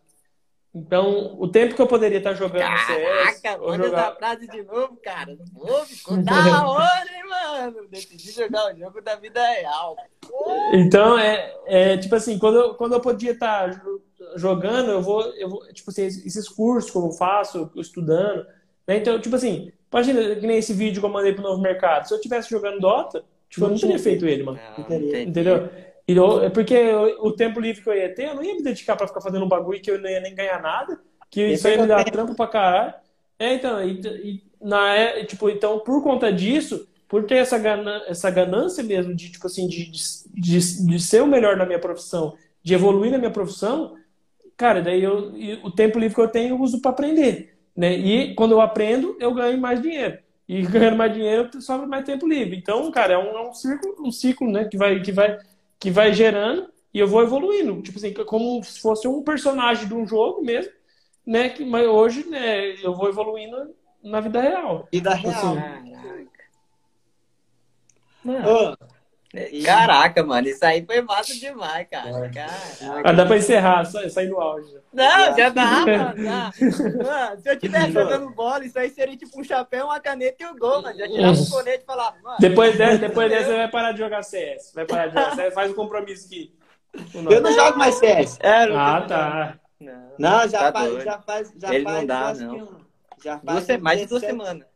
Então, 0.75 1.35
o 1.39 1.47
tempo 1.47 1.75
que 1.75 1.81
eu 1.81 1.87
poderia 1.87 2.19
estar 2.19 2.33
jogando 2.33 2.59
Caraca, 2.59 2.93
CS... 2.93 3.41
Caraca, 3.41 3.65
manda 3.65 3.83
jogar... 3.83 4.01
essa 4.01 4.15
frase 4.15 4.47
de 4.47 4.63
novo, 4.63 4.99
cara. 5.03 5.37
Pô, 5.53 5.85
ficou 5.85 6.17
da 6.21 6.67
hora, 6.67 7.09
hein, 7.15 7.23
mano? 7.27 7.87
Decidi 7.89 8.31
jogar 8.31 8.73
o 8.73 8.77
jogo 8.77 9.01
da 9.01 9.15
vida 9.15 9.43
real. 9.43 9.95
Pô. 10.21 10.71
Então, 10.73 11.17
é, 11.17 11.53
é 11.65 11.97
tipo 11.97 12.15
assim, 12.15 12.37
quando 12.37 12.57
eu, 12.57 12.73
quando 12.75 12.93
eu 12.93 12.99
podia 12.99 13.31
estar 13.31 13.81
jogando, 14.35 14.91
eu 14.91 15.01
vou, 15.01 15.23
eu 15.35 15.49
vou, 15.49 15.61
tipo 15.73 15.89
assim, 15.89 16.05
esses 16.05 16.47
cursos 16.47 16.91
que 16.91 16.97
eu 16.97 17.11
faço, 17.11 17.71
estudando, 17.75 18.45
né? 18.85 18.97
Então, 18.97 19.19
tipo 19.19 19.35
assim, 19.35 19.71
imagina 19.91 20.35
que 20.35 20.45
nem 20.45 20.57
esse 20.57 20.73
vídeo 20.73 20.99
que 20.99 21.05
eu 21.05 21.11
mandei 21.11 21.33
pro 21.33 21.43
Novo 21.43 21.61
Mercado. 21.61 22.07
Se 22.07 22.13
eu 22.13 22.21
tivesse 22.21 22.49
jogando 22.49 22.79
Dota, 22.79 23.23
tipo, 23.49 23.65
eu 23.65 23.69
não 23.69 23.77
teria 23.77 23.99
feito 23.99 24.27
ele, 24.27 24.43
mano. 24.43 24.59
Não, 24.77 25.21
Entendeu? 25.21 25.69
Eu, 26.07 26.43
é 26.43 26.49
porque 26.49 26.75
o 27.19 27.33
tempo 27.33 27.59
livre 27.59 27.83
que 27.83 27.89
eu 27.89 27.93
ia 27.93 28.13
ter, 28.13 28.27
eu 28.27 28.35
não 28.35 28.43
ia 28.43 28.55
me 28.55 28.63
dedicar 28.63 28.95
para 28.95 29.07
ficar 29.07 29.19
fazendo 29.19 29.43
um 29.43 29.49
bagulho 29.49 29.81
que 29.81 29.91
eu 29.91 29.99
não 29.99 30.09
ia 30.09 30.21
nem 30.21 30.33
ganhar 30.33 30.61
nada, 30.61 30.97
que 31.29 31.45
isso 31.45 31.67
ia 31.67 31.81
me 31.81 31.87
dar 31.87 32.05
trampo 32.05 32.33
pra 32.33 32.47
caralho. 32.47 32.93
É, 33.37 33.53
então, 33.53 33.83
e, 33.83 33.99
e, 34.01 34.43
na, 34.61 34.95
é, 34.95 35.25
tipo, 35.25 35.49
então, 35.49 35.79
por 35.79 36.01
conta 36.01 36.31
disso, 36.31 36.87
por 37.07 37.25
ter 37.25 37.35
essa, 37.35 37.57
gana, 37.57 38.03
essa 38.07 38.31
ganância 38.31 38.83
mesmo 38.83 39.13
de, 39.13 39.31
tipo 39.31 39.47
assim, 39.47 39.67
de, 39.67 39.91
de, 40.33 40.85
de, 40.85 40.99
ser 40.99 41.21
o 41.21 41.27
melhor 41.27 41.57
na 41.57 41.65
minha 41.65 41.79
profissão, 41.79 42.35
de 42.63 42.73
evoluir 42.73 43.11
na 43.11 43.17
minha 43.17 43.31
profissão, 43.31 43.95
cara, 44.55 44.81
daí 44.81 45.03
eu, 45.03 45.33
o 45.63 45.71
tempo 45.71 45.99
livre 45.99 46.15
que 46.15 46.21
eu 46.21 46.27
tenho 46.27 46.55
eu 46.55 46.61
uso 46.61 46.81
para 46.81 46.91
aprender, 46.91 47.57
né? 47.75 47.93
E 47.95 48.33
quando 48.33 48.53
eu 48.53 48.61
aprendo, 48.61 49.15
eu 49.19 49.33
ganho 49.33 49.57
mais 49.59 49.81
dinheiro. 49.81 50.17
E 50.47 50.61
ganhando 50.67 50.97
mais 50.97 51.13
dinheiro, 51.13 51.49
sobra 51.61 51.85
mais 51.85 52.05
tempo 52.05 52.27
livre. 52.27 52.57
Então, 52.57 52.89
cara, 52.91 53.13
é 53.13 53.17
um, 53.17 53.37
é 53.37 53.49
um 53.49 53.53
ciclo, 53.53 53.95
um 53.99 54.11
ciclo, 54.11 54.49
né, 54.49 54.65
que 54.65 54.77
vai, 54.77 55.01
que 55.01 55.11
vai 55.11 55.37
que 55.79 55.91
vai 55.91 56.13
gerando 56.13 56.71
e 56.93 56.99
eu 56.99 57.07
vou 57.07 57.21
evoluindo. 57.21 57.81
Tipo 57.81 57.97
assim, 57.97 58.13
como 58.13 58.63
se 58.63 58.79
fosse 58.81 59.07
um 59.07 59.23
personagem 59.23 59.87
de 59.87 59.93
um 59.93 60.05
jogo 60.05 60.41
mesmo, 60.41 60.71
né? 61.25 61.49
Que, 61.49 61.65
mas 61.65 61.87
hoje, 61.87 62.27
né, 62.27 62.73
eu 62.83 62.95
vou 62.95 63.09
evoluindo 63.09 63.75
na 64.03 64.19
vida 64.19 64.41
real. 64.41 64.87
Vida 64.91 65.15
tipo 65.15 65.29
real. 65.29 65.57
Assim. 65.57 65.91
Caraca. 65.91 66.27
Oh. 68.25 68.86
Caraca, 69.63 70.23
mano, 70.23 70.47
isso 70.47 70.65
aí 70.65 70.85
foi 70.85 71.01
massa 71.01 71.33
demais, 71.33 71.87
cara. 71.89 72.29
Caraca. 72.29 73.01
Ah, 73.03 73.11
dá 73.11 73.25
pra 73.25 73.37
encerrar, 73.37 73.85
sair 73.85 74.29
no 74.29 74.39
auge. 74.39 74.77
Não, 74.93 75.37
já 75.37 75.49
dá, 75.49 75.85
mano. 75.85 76.23
Mano, 77.03 77.41
se 77.41 77.49
eu 77.49 77.59
tivesse 77.59 77.91
jogando 77.91 78.29
bola, 78.31 78.65
isso 78.65 78.77
aí 78.79 78.89
seria 78.89 79.17
tipo 79.17 79.39
um 79.39 79.43
chapéu, 79.43 79.85
uma 79.85 79.99
caneta 79.99 80.43
e 80.43 80.45
o 80.45 80.51
um 80.51 80.57
gol, 80.57 80.81
mano. 80.81 80.97
Já 80.97 81.07
tirava 81.07 81.39
o 81.39 81.49
colete 81.49 81.83
e 81.83 81.85
falava, 81.85 82.17
mano. 82.23 82.37
Depois 82.39 82.77
dessa, 82.77 82.97
depois 82.97 83.29
dessa, 83.29 83.45
você 83.45 83.57
vai 83.57 83.69
parar 83.69 83.91
de 83.91 83.99
jogar 83.99 84.23
CS. 84.23 84.71
Vai 84.73 84.85
parar 84.85 85.07
de 85.07 85.13
jogar 85.13 85.35
CS, 85.35 85.53
faz 85.53 85.71
um 85.71 85.75
compromisso 85.75 86.25
aqui. 86.25 86.53
Eu 87.29 87.41
não 87.41 87.51
jogo 87.51 87.77
mais 87.77 87.95
CS. 87.95 88.39
É, 88.41 88.63
ah, 88.73 89.01
tá. 89.07 89.59
Não, 89.79 90.11
não 90.17 90.49
já, 90.49 90.71
tá 90.71 90.79
faz, 90.79 91.03
já 91.03 91.21
faz. 91.21 91.53
Já 91.55 91.73
Ele 91.73 91.83
faz, 91.83 91.97
não 91.97 92.05
dá, 92.07 92.33
não. 92.33 92.85
já 93.23 93.39
faz 93.39 93.67
duas, 93.67 93.79
mais 93.79 93.99
de 93.99 94.05
duas 94.07 94.21
semanas. 94.21 94.67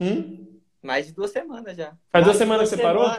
Hum? 0.00 0.60
Mais 0.82 1.06
de 1.06 1.12
duas 1.12 1.30
semanas 1.30 1.76
já. 1.76 1.92
Faz 2.10 2.24
duas 2.24 2.36
semanas 2.36 2.70
que 2.70 2.76
você 2.76 2.82
parou? 2.82 3.10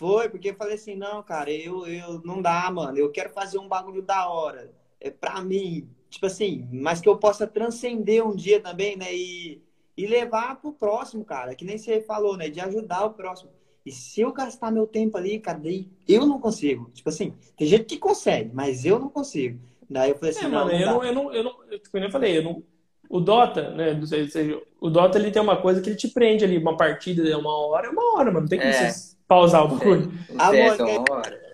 Foi, 0.00 0.30
porque 0.30 0.48
eu 0.48 0.54
falei 0.54 0.76
assim, 0.76 0.94
não, 0.94 1.22
cara, 1.22 1.50
eu, 1.52 1.86
eu 1.86 2.22
não 2.24 2.40
dá, 2.40 2.70
mano. 2.70 2.96
Eu 2.96 3.12
quero 3.12 3.28
fazer 3.28 3.58
um 3.58 3.68
bagulho 3.68 4.00
da 4.00 4.30
hora 4.30 4.72
é, 4.98 5.10
para 5.10 5.42
mim, 5.42 5.90
tipo 6.08 6.24
assim, 6.24 6.66
mas 6.72 7.02
que 7.02 7.08
eu 7.08 7.18
possa 7.18 7.46
transcender 7.46 8.26
um 8.26 8.34
dia 8.34 8.62
também, 8.62 8.96
né? 8.96 9.14
E, 9.14 9.60
e 9.94 10.06
levar 10.06 10.58
pro 10.58 10.72
próximo, 10.72 11.22
cara, 11.22 11.54
que 11.54 11.66
nem 11.66 11.76
você 11.76 12.00
falou, 12.00 12.34
né? 12.34 12.48
De 12.48 12.58
ajudar 12.60 13.04
o 13.04 13.12
próximo. 13.12 13.50
E 13.84 13.92
se 13.92 14.22
eu 14.22 14.32
gastar 14.32 14.70
meu 14.70 14.86
tempo 14.86 15.18
ali, 15.18 15.38
cara, 15.38 15.58
daí 15.58 15.86
eu 16.08 16.24
não 16.24 16.40
consigo. 16.40 16.90
Tipo 16.94 17.10
assim, 17.10 17.34
tem 17.54 17.66
gente 17.66 17.84
que 17.84 17.98
consegue, 17.98 18.50
mas 18.54 18.86
eu 18.86 18.98
não 18.98 19.10
consigo. 19.10 19.60
Daí 19.90 20.12
eu 20.12 20.16
falei 20.16 20.30
assim, 20.30 20.46
é, 20.46 20.48
não, 20.48 20.64
mano, 20.64 20.72
eu, 20.72 20.86
não, 20.86 21.04
eu 21.04 21.14
não, 21.14 21.34
eu 21.34 21.44
não, 21.44 21.78
tipo, 21.78 21.98
eu 21.98 22.10
falei, 22.10 22.38
eu 22.38 22.42
não, 22.42 22.62
o 23.10 23.18
Dota, 23.18 23.70
né? 23.72 23.92
Não 23.92 24.06
sei, 24.06 24.30
sei, 24.30 24.62
o 24.80 24.88
Dota 24.88 25.18
ele 25.18 25.32
tem 25.32 25.42
uma 25.42 25.56
coisa 25.56 25.82
que 25.82 25.88
ele 25.88 25.96
te 25.96 26.06
prende 26.06 26.44
ali, 26.44 26.56
uma 26.56 26.76
partida 26.76 27.24
de 27.24 27.34
uma 27.34 27.66
hora, 27.66 27.88
é 27.88 27.90
uma 27.90 28.14
hora, 28.14 28.30
mano. 28.30 28.42
Não 28.42 28.48
tem 28.48 28.60
como 28.60 28.70
é. 28.70 28.90
você 28.90 29.16
pausar 29.26 29.64
o 29.64 29.76
bagulho. 29.76 30.12
Ah, 30.38 30.56
é 30.56 30.72
uma 30.72 31.04
hora. 31.10 31.50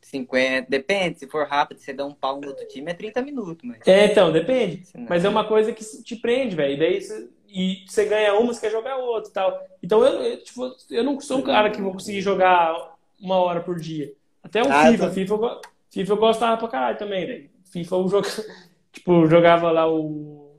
50, 0.00 0.66
depende, 0.68 1.20
se 1.20 1.28
for 1.28 1.46
rápido, 1.46 1.78
você 1.78 1.92
dá 1.92 2.04
um 2.04 2.12
pau 2.12 2.40
no 2.40 2.48
outro 2.48 2.66
time, 2.66 2.90
é 2.90 2.94
30 2.94 3.22
minutos. 3.22 3.62
Mas... 3.62 3.86
É, 3.86 4.06
então, 4.06 4.32
depende. 4.32 4.82
Mas 5.08 5.24
é 5.24 5.28
uma 5.28 5.44
coisa 5.44 5.72
que 5.72 5.84
te 6.02 6.16
prende, 6.16 6.56
velho. 6.56 6.76
Daí 6.76 7.00
você, 7.00 7.28
e 7.48 7.84
você 7.86 8.06
ganha 8.06 8.34
uma, 8.34 8.52
você 8.52 8.62
quer 8.62 8.72
jogar 8.72 8.96
outra 8.96 9.30
e 9.30 9.32
tal. 9.32 9.68
Então 9.82 10.04
eu, 10.04 10.22
eu, 10.22 10.42
tipo, 10.42 10.74
eu 10.90 11.04
não 11.04 11.20
sou 11.20 11.38
um 11.38 11.42
cara 11.42 11.70
que 11.70 11.82
vou 11.82 11.92
conseguir 11.92 12.22
jogar 12.22 12.96
uma 13.20 13.36
hora 13.36 13.60
por 13.60 13.78
dia. 13.78 14.12
Até 14.42 14.64
um 14.64 14.72
ah, 14.72 14.86
FIFA. 14.90 15.06
Tô... 15.06 15.12
FIFA, 15.12 15.34
eu, 15.34 15.60
FIFA 15.90 16.12
eu 16.12 16.16
gostava 16.16 16.56
pra 16.56 16.68
caralho 16.68 16.98
também, 16.98 17.26
velho. 17.26 17.50
FIFA 17.70 17.96
eu 17.96 18.08
jogava, 18.08 18.34
tipo, 18.92 19.26
jogava 19.26 19.70
lá 19.70 19.90
o. 19.90 20.56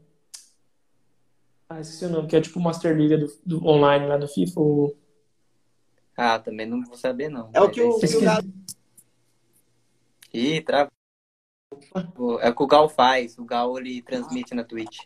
Ah, 1.69 1.79
esqueci 1.79 2.05
o 2.05 2.09
nome, 2.09 2.27
que 2.27 2.35
é 2.35 2.41
tipo 2.41 2.59
o 2.59 2.61
Master 2.61 2.95
League 2.97 3.17
do, 3.17 3.27
do 3.45 3.65
online 3.65 4.05
lá 4.05 4.17
do 4.17 4.27
FIFA. 4.27 4.59
O... 4.59 4.95
Ah, 6.17 6.37
também 6.37 6.65
não 6.65 6.83
vou 6.83 6.97
saber, 6.97 7.29
não. 7.29 7.49
É 7.53 7.61
o 7.61 7.69
que 7.69 7.81
o, 7.81 7.97
que 7.97 8.05
o 8.05 8.21
Ih, 10.33 10.61
travou. 10.61 10.91
É 12.41 12.49
o 12.49 12.55
que 12.55 12.63
o 12.63 12.67
Gal 12.67 12.89
faz. 12.89 13.37
O 13.37 13.45
Gal, 13.45 13.77
ele 13.77 14.01
transmite 14.01 14.53
na 14.53 14.63
Twitch. 14.63 14.99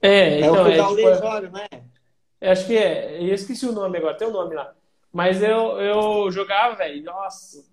É, 0.00 0.38
então, 0.38 0.56
é 0.56 0.60
o 0.60 0.64
que 0.64 0.72
o 0.72 0.76
Gal 0.76 0.92
é, 0.92 0.96
tipo, 0.96 1.14
joga, 1.14 1.50
né? 1.50 1.68
Acho 2.40 2.66
que 2.66 2.76
é. 2.76 3.22
Eu 3.22 3.34
esqueci 3.34 3.66
o 3.66 3.72
nome 3.72 3.98
agora, 3.98 4.16
tem 4.16 4.26
o 4.26 4.30
um 4.30 4.34
nome 4.34 4.54
lá. 4.54 4.74
Mas 5.12 5.42
eu, 5.42 5.80
eu 5.80 6.30
jogava, 6.30 6.74
velho, 6.76 7.04
nossa. 7.04 7.64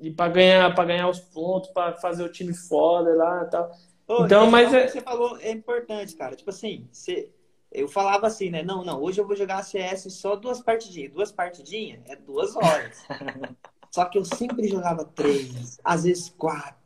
E 0.00 0.10
pra 0.10 0.28
ganhar, 0.28 0.74
pra 0.74 0.84
ganhar 0.84 1.08
os 1.08 1.20
pontos, 1.20 1.70
pra 1.70 1.92
fazer 1.94 2.24
o 2.24 2.32
time 2.32 2.54
foda 2.54 3.14
lá 3.14 3.44
e 3.44 3.50
tal. 3.50 3.70
Ô, 4.10 4.24
então, 4.24 4.50
mas 4.50 4.74
é... 4.74 4.88
você 4.88 5.00
falou 5.00 5.38
é 5.38 5.52
importante, 5.52 6.16
cara. 6.16 6.34
Tipo 6.34 6.50
assim, 6.50 6.88
você... 6.90 7.30
eu 7.70 7.86
falava 7.86 8.26
assim, 8.26 8.50
né? 8.50 8.60
Não, 8.60 8.84
não, 8.84 9.00
hoje 9.00 9.20
eu 9.20 9.26
vou 9.26 9.36
jogar 9.36 9.62
CS 9.62 10.12
só 10.12 10.34
duas 10.34 10.60
partidinhas. 10.60 11.12
Duas 11.12 11.30
partidinhas 11.30 12.00
é 12.08 12.16
duas 12.16 12.56
horas. 12.56 13.04
Só 13.92 14.04
que 14.04 14.16
eu 14.18 14.24
sempre 14.24 14.68
jogava 14.68 15.04
três, 15.04 15.80
às 15.82 16.04
vezes 16.04 16.32
quatro. 16.38 16.76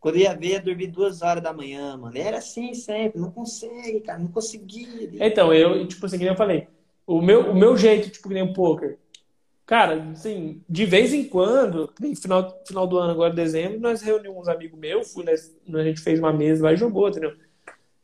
Quando 0.00 0.18
ia 0.18 0.34
ver, 0.34 0.48
ia 0.48 0.60
dormir 0.60 0.88
duas 0.88 1.22
horas 1.22 1.40
da 1.40 1.52
manhã, 1.52 1.96
mano. 1.96 2.18
Era 2.18 2.38
assim 2.38 2.74
sempre. 2.74 3.20
Não 3.20 3.30
consegue, 3.30 4.00
cara. 4.00 4.18
Não 4.18 4.26
conseguia. 4.26 5.24
Então, 5.24 5.54
eu, 5.54 5.86
tipo 5.86 6.04
assim, 6.04 6.18
que 6.18 6.24
eu 6.24 6.34
falei. 6.34 6.66
O 7.06 7.22
meu, 7.22 7.52
o 7.52 7.54
meu 7.54 7.76
jeito, 7.76 8.10
tipo, 8.10 8.26
que 8.26 8.34
nem 8.34 8.42
o 8.42 8.52
poker. 8.52 8.98
Cara, 9.72 10.10
assim, 10.12 10.62
de 10.68 10.84
vez 10.84 11.14
em 11.14 11.24
quando, 11.24 11.90
no 11.98 12.14
final, 12.14 12.62
final 12.68 12.86
do 12.86 12.98
ano, 12.98 13.12
agora, 13.12 13.32
dezembro, 13.32 13.80
nós 13.80 14.02
reunimos 14.02 14.42
uns 14.42 14.48
amigos 14.48 14.78
meus, 14.78 15.10
fui, 15.10 15.24
a 15.26 15.82
gente 15.82 16.02
fez 16.02 16.18
uma 16.18 16.30
mesa 16.30 16.62
lá 16.62 16.74
e 16.74 16.76
jogou, 16.76 17.08
entendeu? 17.08 17.32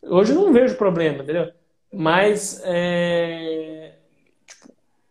Hoje 0.00 0.32
eu 0.32 0.36
não 0.36 0.50
vejo 0.50 0.78
problema, 0.78 1.22
entendeu? 1.22 1.52
Mas, 1.92 2.62
é 2.64 3.92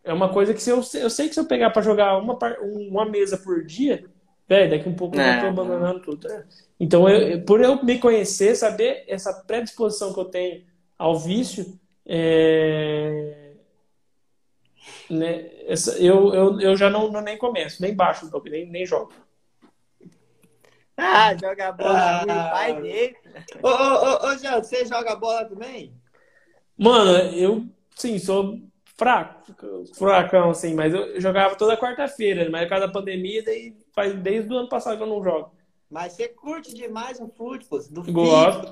é 0.04 0.12
uma 0.12 0.30
coisa 0.30 0.52
que 0.52 0.64
se 0.64 0.72
eu, 0.72 0.78
eu 0.96 1.12
sei 1.12 1.28
que 1.28 1.36
se 1.36 1.40
eu 1.40 1.46
pegar 1.46 1.70
para 1.70 1.84
jogar 1.84 2.18
uma, 2.18 2.36
uma 2.90 3.06
mesa 3.06 3.38
por 3.38 3.64
dia, 3.64 4.06
velho, 4.50 4.72
daqui 4.72 4.90
um 4.90 4.96
pouco 4.96 5.20
é. 5.20 5.38
eu 5.38 5.42
tô 5.42 5.48
abandonando 5.50 6.00
tudo. 6.00 6.28
Né? 6.28 6.44
Então, 6.80 7.08
eu, 7.08 7.40
por 7.44 7.62
eu 7.62 7.84
me 7.84 8.00
conhecer, 8.00 8.56
saber 8.56 9.04
essa 9.08 9.32
predisposição 9.32 10.12
que 10.12 10.20
eu 10.20 10.26
tenho 10.26 10.64
ao 10.98 11.20
vício, 11.20 11.78
é... 12.04 13.47
né, 15.10 15.50
essa, 15.66 15.98
eu, 15.98 16.34
eu, 16.34 16.60
eu 16.60 16.78
já 16.78 16.90
não, 16.90 17.12
não 17.12 17.22
nem 17.22 17.38
começo, 17.38 17.82
nem 17.82 17.96
baixo 17.96 18.30
o 18.32 18.44
nem, 18.50 18.70
nem 18.70 18.86
jogo. 18.86 19.12
Ah, 20.96 21.36
joga 21.36 21.72
bola, 21.72 22.22
ah, 22.22 22.50
pai 22.52 22.82
dele. 22.82 23.16
Ô, 23.62 23.68
ô, 23.68 23.72
ô, 23.72 24.28
ô, 24.32 24.38
Jean, 24.38 24.64
você 24.64 24.84
joga 24.84 25.16
bola 25.16 25.46
também? 25.46 25.94
Mano, 26.76 27.12
eu, 27.36 27.66
sim, 27.96 28.18
sou 28.18 28.60
fraco, 28.96 29.54
furacão, 29.96 30.50
assim, 30.50 30.74
mas 30.74 30.94
eu 30.94 31.22
jogava 31.22 31.56
toda 31.56 31.78
quarta-feira, 31.78 32.50
mas 32.50 32.64
por 32.64 32.70
causa 32.70 32.88
da 32.88 32.94
pandemia, 32.94 33.44
daí 33.44 33.76
faz 33.94 34.14
desde 34.16 34.52
o 34.52 34.58
ano 34.58 34.70
passado 34.70 34.98
que 34.98 35.04
eu 35.04 35.08
não 35.08 35.24
jogo. 35.24 35.52
Mas 35.90 36.14
você 36.14 36.28
curte 36.28 36.74
demais 36.74 37.20
o 37.22 37.28
futebol, 37.28 37.88
do 37.90 38.12
Gosto. 38.12 38.68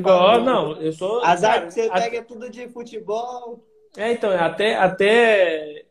Gosto, 0.00 0.44
não, 0.44 0.80
eu 0.80 0.92
sou. 0.92 1.22
Azar 1.22 1.54
cara, 1.54 1.66
que 1.66 1.72
você 1.74 1.82
a- 1.82 2.00
pega 2.00 2.22
tudo 2.24 2.50
de 2.50 2.68
futebol. 2.68 3.64
É, 3.96 4.12
então, 4.12 4.30
até, 4.32 4.74
até 4.76 5.84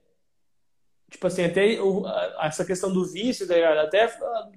tipo 1.10 1.28
assim, 1.28 1.46
até 1.46 1.80
o- 1.82 2.06
a- 2.06 2.46
essa 2.48 2.66
questão 2.66 2.92
do 2.92 3.06
vício, 3.06 3.48
tá 3.48 3.56
ligado? 3.56 3.78
Até, 3.80 4.08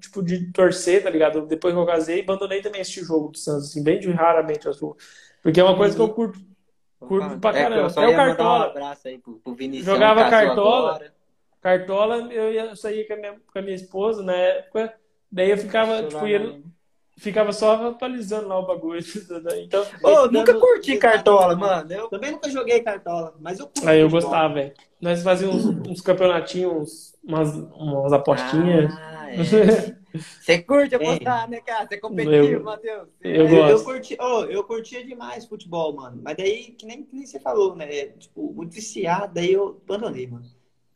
tipo, 0.01 0.23
de 0.23 0.53
torcer, 0.53 1.03
tá 1.03 1.11
ligado? 1.11 1.47
Depois 1.47 1.73
que 1.73 1.81
eu 1.81 1.87
casei, 1.87 2.21
abandonei 2.23 2.61
também 2.61 2.81
esse 2.81 3.01
jogo 3.05 3.29
do 3.29 3.39
Santos, 3.39 3.71
assim, 3.71 3.83
bem 3.83 3.99
de 4.01 4.11
raramente 4.11 4.67
eu 4.67 4.75
sou. 4.75 4.97
Porque 5.43 5.61
é 5.61 5.65
uma 5.65 5.77
coisa 5.77 5.95
que 5.95 6.03
eu 6.03 6.09
curto. 6.09 6.39
Curto 6.99 7.39
pra 7.39 7.51
É, 7.51 7.63
caramba. 7.63 7.83
eu 7.83 7.91
só 7.91 8.01
Até 8.01 8.09
o 8.13 8.17
Cartola. 8.17 8.59
um 8.67 8.71
abraço 8.71 9.07
aí 9.09 9.19
pro, 9.19 9.35
pro 9.39 9.55
Vinicius. 9.55 9.87
Jogava 9.87 10.29
Cartola. 10.29 10.89
agora. 10.91 11.15
Cartola, 11.61 12.17
eu 12.33 12.53
ia 12.53 12.75
sair 12.75 13.07
com 13.07 13.15
a 13.15 13.17
minha, 13.17 13.33
com 13.53 13.59
a 13.59 13.63
minha 13.63 13.75
esposa 13.77 14.23
na 14.23 14.35
época, 14.35 14.93
daí 15.31 15.51
eu 15.51 15.59
ficava, 15.59 16.03
tipo, 16.03 16.27
ia- 16.27 16.61
ficava 17.19 17.53
só 17.53 17.89
atualizando 17.89 18.49
lá 18.49 18.59
o 18.59 18.67
bagulho. 18.67 19.01
Então, 19.65 19.85
Ô, 20.03 20.09
eu 20.09 20.31
nunca 20.31 20.53
dando- 20.53 20.61
curti 20.61 20.97
Cartola, 20.97 21.55
mano. 21.57 21.93
Eu... 21.93 22.09
Também 22.09 22.33
nunca 22.33 22.49
joguei 22.51 22.81
cartola, 22.81 23.35
mas 23.41 23.59
eu 23.59 23.67
curto 23.67 23.89
aí 23.89 24.01
eu 24.01 24.09
gostava, 24.11 24.55
velho. 24.55 24.73
Nós 25.01 25.23
fazíamos 25.23 25.65
uns, 25.67 25.89
uns 25.89 26.01
campeonatinhos, 26.01 27.15
umas, 27.23 27.55
umas 27.55 28.13
apostinhas. 28.13 28.93
Ah, 28.95 29.31
é. 29.31 29.99
Você 30.41 30.63
curte 30.63 30.95
apostar, 30.95 31.49
né, 31.49 31.61
cara? 31.61 31.87
Você 31.87 31.95
é 31.95 31.99
competitivo, 31.99 32.61
Eu- 32.61 32.65
Matheus. 32.65 33.09
eu 33.23 33.47
Eu, 33.47 33.47
eu, 33.47 33.57
gosto. 33.73 33.85
curti, 33.85 34.17
oh, 34.21 34.45
eu 34.45 34.65
curtia 34.65 35.05
demais 35.05 35.45
futebol, 35.47 35.93
mano. 35.95 36.21
Mas 36.25 36.37
daí, 36.37 36.73
que 36.73 36.87
nem, 36.87 37.05
que 37.05 37.15
nem 37.15 37.27
você 37.27 37.39
falou, 37.39 37.77
né? 37.77 37.87
Tipo, 38.09 38.53
muito 38.55 38.73
viciado, 38.73 39.35
daí 39.35 39.53
eu 39.53 39.81
abandonei, 39.85 40.27
mano. 40.27 40.45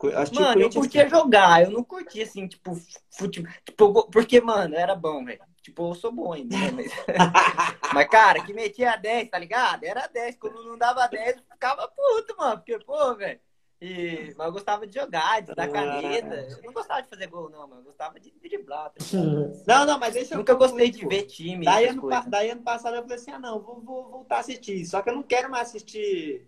Eu 0.01 0.11
Mano, 0.35 0.61
eu 0.61 0.69
curtia 0.69 1.07
jogar, 1.07 1.63
eu 1.63 1.71
não 1.71 1.81
curtia 1.83 2.23
assim, 2.23 2.45
tipo, 2.45 2.75
futebol. 3.09 3.49
Tipo, 3.65 3.83
eu 3.85 4.03
porque, 4.11 4.41
mano, 4.41 4.75
era 4.75 4.95
bom, 4.95 5.23
velho. 5.23 5.39
Tipo, 5.63 5.89
eu 5.89 5.95
sou 5.95 6.11
bom 6.11 6.33
ainda, 6.33 6.55
né? 6.57 6.71
Mas... 6.71 6.91
Mas, 7.93 8.07
cara, 8.09 8.43
que 8.43 8.53
metia 8.53 8.95
10, 8.97 9.29
tá 9.29 9.39
ligado? 9.39 9.83
Era 9.85 10.05
10. 10.07 10.35
Quando 10.35 10.63
não 10.65 10.77
dava 10.77 11.07
10, 11.07 11.37
eu 11.37 11.43
ficava 11.51 11.87
puto, 11.87 12.35
mano. 12.37 12.57
Porque, 12.57 12.77
pô, 12.79 13.15
velho. 13.15 13.39
E... 13.81 14.33
Mas 14.37 14.47
eu 14.47 14.53
gostava 14.53 14.85
de 14.87 14.93
jogar, 14.97 15.41
de 15.41 15.53
dar 15.55 15.63
Ah. 15.63 15.67
caneta. 15.71 16.35
Eu 16.35 16.63
não 16.63 16.73
gostava 16.73 17.01
de 17.01 17.07
fazer 17.09 17.27
gol, 17.27 17.49
não, 17.49 17.67
mano. 17.67 17.81
Eu 17.81 17.85
gostava 17.85 18.19
de 18.19 18.31
driblar. 18.41 18.89
Tá? 18.91 18.95
Não, 19.67 19.85
não, 19.85 19.99
mas 19.99 20.13
deixa 20.13 20.33
eu 20.33 20.37
Nunca 20.39 20.53
gostei 20.53 20.89
de 20.91 21.01
pô. 21.03 21.09
ver 21.09 21.23
time. 21.23 21.65
Daí 21.65 21.87
ano, 21.87 22.07
pa- 22.07 22.25
daí 22.27 22.49
ano 22.49 22.61
passado 22.61 22.95
eu 22.97 23.01
falei 23.01 23.17
assim, 23.17 23.31
ah 23.31 23.39
não, 23.39 23.59
vou, 23.61 23.79
vou 23.81 24.09
voltar 24.09 24.37
a 24.37 24.39
assistir. 24.39 24.85
Só 24.85 25.01
que 25.01 25.09
eu 25.09 25.15
não 25.15 25.23
quero 25.23 25.49
mais 25.49 25.69
assistir 25.69 26.45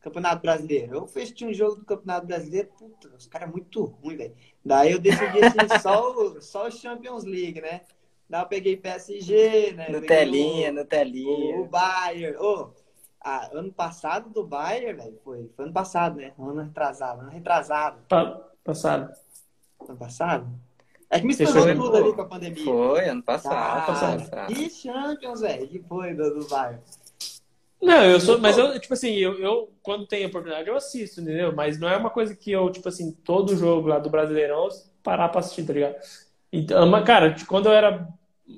Campeonato 0.00 0.42
Brasileiro. 0.42 0.94
Eu 0.94 1.06
fui 1.06 1.22
assistir 1.22 1.46
um 1.46 1.52
jogo 1.54 1.76
do 1.76 1.84
Campeonato 1.86 2.26
Brasileiro, 2.26 2.68
puta, 2.78 3.08
os 3.16 3.26
caras 3.26 3.48
é 3.48 3.52
muito 3.52 3.82
ruim, 3.84 4.16
velho. 4.16 4.36
Daí 4.64 4.92
eu 4.92 4.98
decidi 4.98 5.42
assistir 5.44 5.80
só 5.80 6.10
o, 6.12 6.40
só 6.42 6.66
o 6.66 6.70
Champions 6.70 7.24
League, 7.24 7.60
né? 7.62 7.82
Daí 8.28 8.42
eu 8.42 8.46
peguei 8.46 8.76
PSG, 8.76 9.72
né? 9.72 9.88
No 9.88 10.00
Peguei 10.00 10.08
telinha, 10.08 10.70
o- 10.70 10.74
no 10.74 10.80
o, 10.80 10.84
telinha. 10.86 11.60
o 11.60 11.66
Bayern. 11.66 12.36
Ô, 12.38 12.70
ah, 13.20 13.48
ano 13.52 13.72
passado 13.72 14.30
do 14.30 14.46
Bayern, 14.46 14.94
velho, 15.02 15.20
foi, 15.24 15.50
foi 15.54 15.64
ano 15.66 15.74
passado, 15.74 16.16
né? 16.16 16.32
Ano 16.38 16.62
retrasado, 16.62 17.20
ano 17.20 17.30
retrasado. 17.30 17.98
Pa- 18.08 18.40
Passado. 18.64 19.14
Ano 19.86 19.98
passado? 19.98 20.48
É 21.10 21.20
que 21.20 21.26
me 21.26 21.32
estourou 21.34 21.74
tudo 21.76 21.96
ali 21.98 22.12
com 22.14 22.22
a 22.22 22.26
pandemia. 22.26 22.64
Foi, 22.64 23.08
ano 23.08 23.22
passado. 23.22 23.54
Cara, 23.54 23.82
passado. 23.86 24.54
que 24.54 24.70
Champions, 24.70 25.40
velho, 25.42 25.68
que 25.68 25.78
foi 25.80 26.14
do, 26.14 26.40
do 26.40 26.48
Bayern. 26.48 26.80
Não, 27.82 28.02
eu 28.02 28.18
sou, 28.18 28.38
mas 28.38 28.56
eu, 28.56 28.78
tipo 28.80 28.94
assim, 28.94 29.10
eu, 29.16 29.38
eu 29.38 29.70
quando 29.82 30.06
tenho 30.06 30.28
oportunidade 30.28 30.66
eu 30.68 30.74
assisto, 30.76 31.20
entendeu? 31.20 31.54
Mas 31.54 31.78
não 31.78 31.88
é 31.88 31.96
uma 31.96 32.08
coisa 32.08 32.34
que 32.34 32.50
eu, 32.50 32.70
tipo 32.70 32.88
assim, 32.88 33.12
todo 33.12 33.54
jogo 33.56 33.86
lá 33.88 33.98
do 33.98 34.08
Brasileirão 34.08 34.64
eu 34.64 34.70
parar 35.02 35.28
pra 35.28 35.40
assistir, 35.40 35.66
tá 35.66 35.72
ligado? 35.74 35.96
Então, 36.56 36.86
mas, 36.88 37.04
cara, 37.04 37.34
quando 37.48 37.66
eu 37.66 37.72
era 37.72 38.06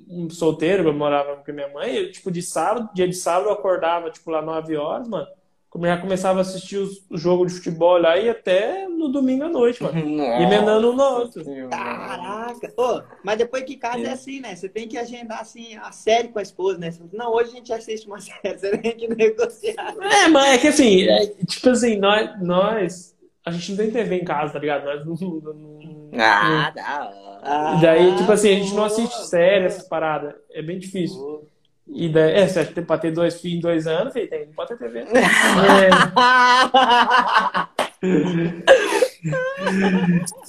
um 0.09 0.28
solteiro, 0.28 0.89
eu 0.89 0.93
morava 0.93 1.36
com 1.36 1.51
a 1.51 1.55
minha 1.55 1.68
mãe, 1.73 1.94
eu, 1.97 2.10
tipo, 2.12 2.31
de 2.31 2.43
sábado, 2.43 2.90
dia 2.94 3.06
de 3.09 3.14
sábado 3.14 3.47
eu 3.48 3.52
acordava, 3.52 4.10
tipo, 4.10 4.31
lá 4.31 4.43
9 4.43 4.77
horas, 4.77 5.09
mano. 5.09 5.27
como 5.68 5.85
Já 5.86 5.98
começava 5.98 6.39
a 6.39 6.43
assistir 6.43 6.78
os- 6.78 7.05
o 7.10 7.18
jogo 7.18 7.44
de 7.44 7.52
futebol 7.55 7.98
lá 7.98 8.16
e 8.16 8.28
até 8.31 8.89
no 8.89 9.09
domingo 9.09 9.44
à 9.44 9.48
noite, 9.48 9.82
mano. 9.82 9.94
Nossa 10.09 10.43
emendando 10.43 10.90
um 10.90 10.97
no 10.97 11.02
outro. 11.02 11.44
Caraca! 11.68 12.73
Ô, 12.77 13.02
mas 13.23 13.36
depois 13.39 13.62
que 13.64 13.77
casa 13.77 14.06
é 14.06 14.12
assim, 14.12 14.40
né? 14.40 14.55
Você 14.56 14.68
tem 14.68 14.89
que 14.89 14.97
agendar 14.97 15.40
assim 15.40 15.77
a 15.77 15.93
série 15.93 16.28
com 16.28 16.39
a 16.39 16.43
esposa, 16.43 16.78
né? 16.78 16.90
Fala, 16.93 17.10
Não, 17.12 17.32
hoje 17.32 17.51
a 17.51 17.55
gente 17.56 17.73
assiste 17.73 18.06
uma 18.06 18.18
série, 18.20 18.59
você 18.59 18.78
tem 18.78 18.97
que 18.97 19.09
negociar. 19.09 19.94
É, 20.01 20.28
mas 20.28 20.55
é 20.55 20.59
que 20.59 20.68
assim, 20.68 21.02
é, 21.02 21.27
tipo 21.44 21.68
assim, 21.68 21.97
nós, 21.98 22.40
nós, 22.43 23.16
a 23.44 23.51
gente 23.51 23.70
não 23.73 23.77
tem 23.78 23.90
TV 23.90 24.16
em 24.16 24.24
casa, 24.24 24.55
tá 24.55 24.59
ligado? 24.59 24.85
Nós 24.85 25.05
não, 25.05 25.14
não- 25.40 25.52
não- 25.55 25.95
Ah, 26.18 26.70
da 26.70 27.10
hora. 27.10 27.80
Daí, 27.80 28.16
tipo 28.16 28.32
assim, 28.32 28.51
a 28.51 28.55
gente 28.59 28.74
não 28.74 28.84
assiste 28.84 29.26
série, 29.26 29.66
essas 29.66 29.86
paradas. 29.88 30.34
É 30.52 30.62
bem 30.62 30.78
difícil. 30.78 31.48
E 31.86 32.09
daí, 32.09 32.32
é, 32.32 32.48
você 32.48 32.60
acha 32.60 32.72
que 32.72 32.82
pra 32.82 32.98
ter 32.98 33.12
dois 33.12 33.40
filhos 33.40 33.59
em 33.59 33.60
dois 33.60 33.86
anos, 33.86 34.12
filho, 34.12 34.28
tem, 34.28 34.47
pode 34.48 34.70
ter 34.70 34.78
TV. 34.78 35.01
É, 35.01 35.05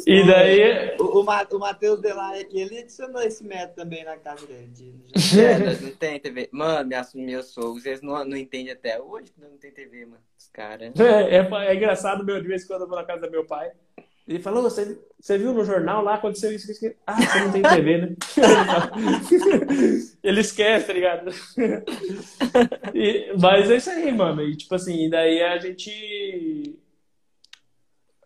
e 0.06 0.26
daí, 0.26 0.96
O, 1.00 1.20
o, 1.20 1.22
o 1.22 1.60
Matheus 1.60 2.02
Delay 2.02 2.42
aqui, 2.42 2.60
ele 2.60 2.80
adicionou 2.80 3.22
esse 3.22 3.44
método 3.44 3.76
também 3.76 4.04
na 4.04 4.18
casa 4.18 4.46
dele. 4.46 4.68
de- 4.68 4.96
É, 5.40 5.58
não 5.82 5.92
tem 5.92 6.20
TV. 6.20 6.50
Mano, 6.52 6.88
minhas, 6.88 7.14
meus 7.14 7.48
sogros, 7.48 7.86
eles 7.86 8.02
não, 8.02 8.24
não 8.26 8.38
entendem 8.38 8.72
até 8.72 9.02
hoje 9.02 9.32
que 9.32 9.42
não 9.42 9.58
tem 9.58 9.72
TV, 9.72 10.06
mano. 10.06 10.22
Os 10.38 10.48
caras. 10.48 10.92
é, 11.00 11.38
é, 11.38 11.48
é 11.68 11.76
engraçado, 11.76 12.24
meu, 12.24 12.42
de 12.42 12.48
vez 12.48 12.64
em 12.64 12.68
quando 12.68 12.82
eu 12.82 12.88
vou 12.88 12.98
na 12.98 13.04
casa 13.06 13.26
do 13.28 13.32
meu 13.32 13.46
pai. 13.46 13.72
Ele 14.28 14.40
falou, 14.40 14.62
você, 14.62 15.00
você 15.20 15.38
viu 15.38 15.54
no 15.54 15.64
jornal 15.64 16.04
lá, 16.04 16.16
aconteceu 16.16 16.52
isso, 16.52 16.70
isso, 16.70 16.86
isso. 16.86 16.96
Ah, 17.08 17.16
você 17.16 17.40
não 17.40 17.52
tem 17.52 17.62
TV, 17.62 17.98
né? 17.98 18.16
Ele 20.22 20.42
esquece, 20.42 20.86
tá 20.88 20.94
ligado? 20.94 21.32
E- 22.94 23.34
mas 23.40 23.72
é 23.72 23.78
isso 23.78 23.90
aí, 23.90 24.12
mano. 24.12 24.42
E 24.42 24.58
tipo 24.58 24.76
assim, 24.76 25.10
daí 25.10 25.42
a 25.42 25.58
gente. 25.60 26.78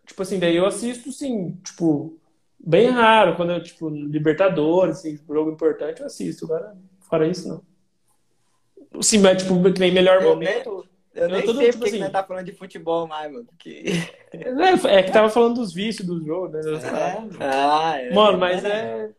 Tipo 0.07 0.23
assim, 0.23 0.40
daí 0.40 0.56
eu 0.56 0.65
assisto, 0.65 1.11
sim, 1.11 1.56
tipo, 1.64 2.19
bem 2.60 2.90
raro. 2.90 3.36
Quando 3.36 3.52
eu, 3.52 3.61
tipo, 3.64 3.88
Libertadores, 3.90 4.98
assim, 4.98 5.19
jogo 5.30 5.52
importante, 5.52 6.02
eu 6.02 6.07
assisto. 6.07 6.45
Agora, 6.45 6.76
fora 7.02 7.28
isso, 7.28 7.48
não. 7.48 9.02
Sim, 9.03 9.19
mas 9.19 9.41
tipo, 9.44 9.53
nem 9.80 9.91
melhor 9.94 10.22
momento. 10.23 10.86
Eu 11.14 11.28
nem 11.30 11.40
Eu 11.40 11.46
tô, 11.46 11.54
sei 11.56 11.66
tipo 11.68 11.78
porque 11.80 11.90
que 11.92 11.96
assim- 11.98 12.00
nós 12.04 12.12
tá 12.12 12.24
falando 12.24 12.46
de 12.46 12.52
futebol 12.54 13.08
mais, 13.08 13.32
mano. 13.32 13.46
Porque... 13.46 13.84
É, 14.34 14.98
é 15.00 15.04
que 15.04 15.12
tava 15.12 15.30
falando 15.30 15.56
dos 15.56 15.74
vícios 15.74 16.08
do 16.08 16.24
jogo, 16.26 16.50
né? 16.50 16.62
É. 17.40 17.46
Ah, 17.46 17.98
é. 18.00 18.14
Mano, 18.14 18.38
mas 18.38 18.64
é. 18.64 19.10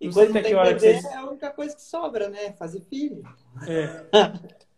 E 0.00 0.10
quando 0.10 0.32
tem 0.32 0.42
que 0.42 0.48
que 0.50 0.54
vocês- 0.78 1.04
é 1.04 1.14
a 1.14 1.24
única 1.24 1.50
coisa 1.50 1.74
que 1.74 1.82
sobra, 1.82 2.28
né? 2.28 2.52
Fazer 2.58 2.80
filho. 2.88 3.22
é. 3.66 4.04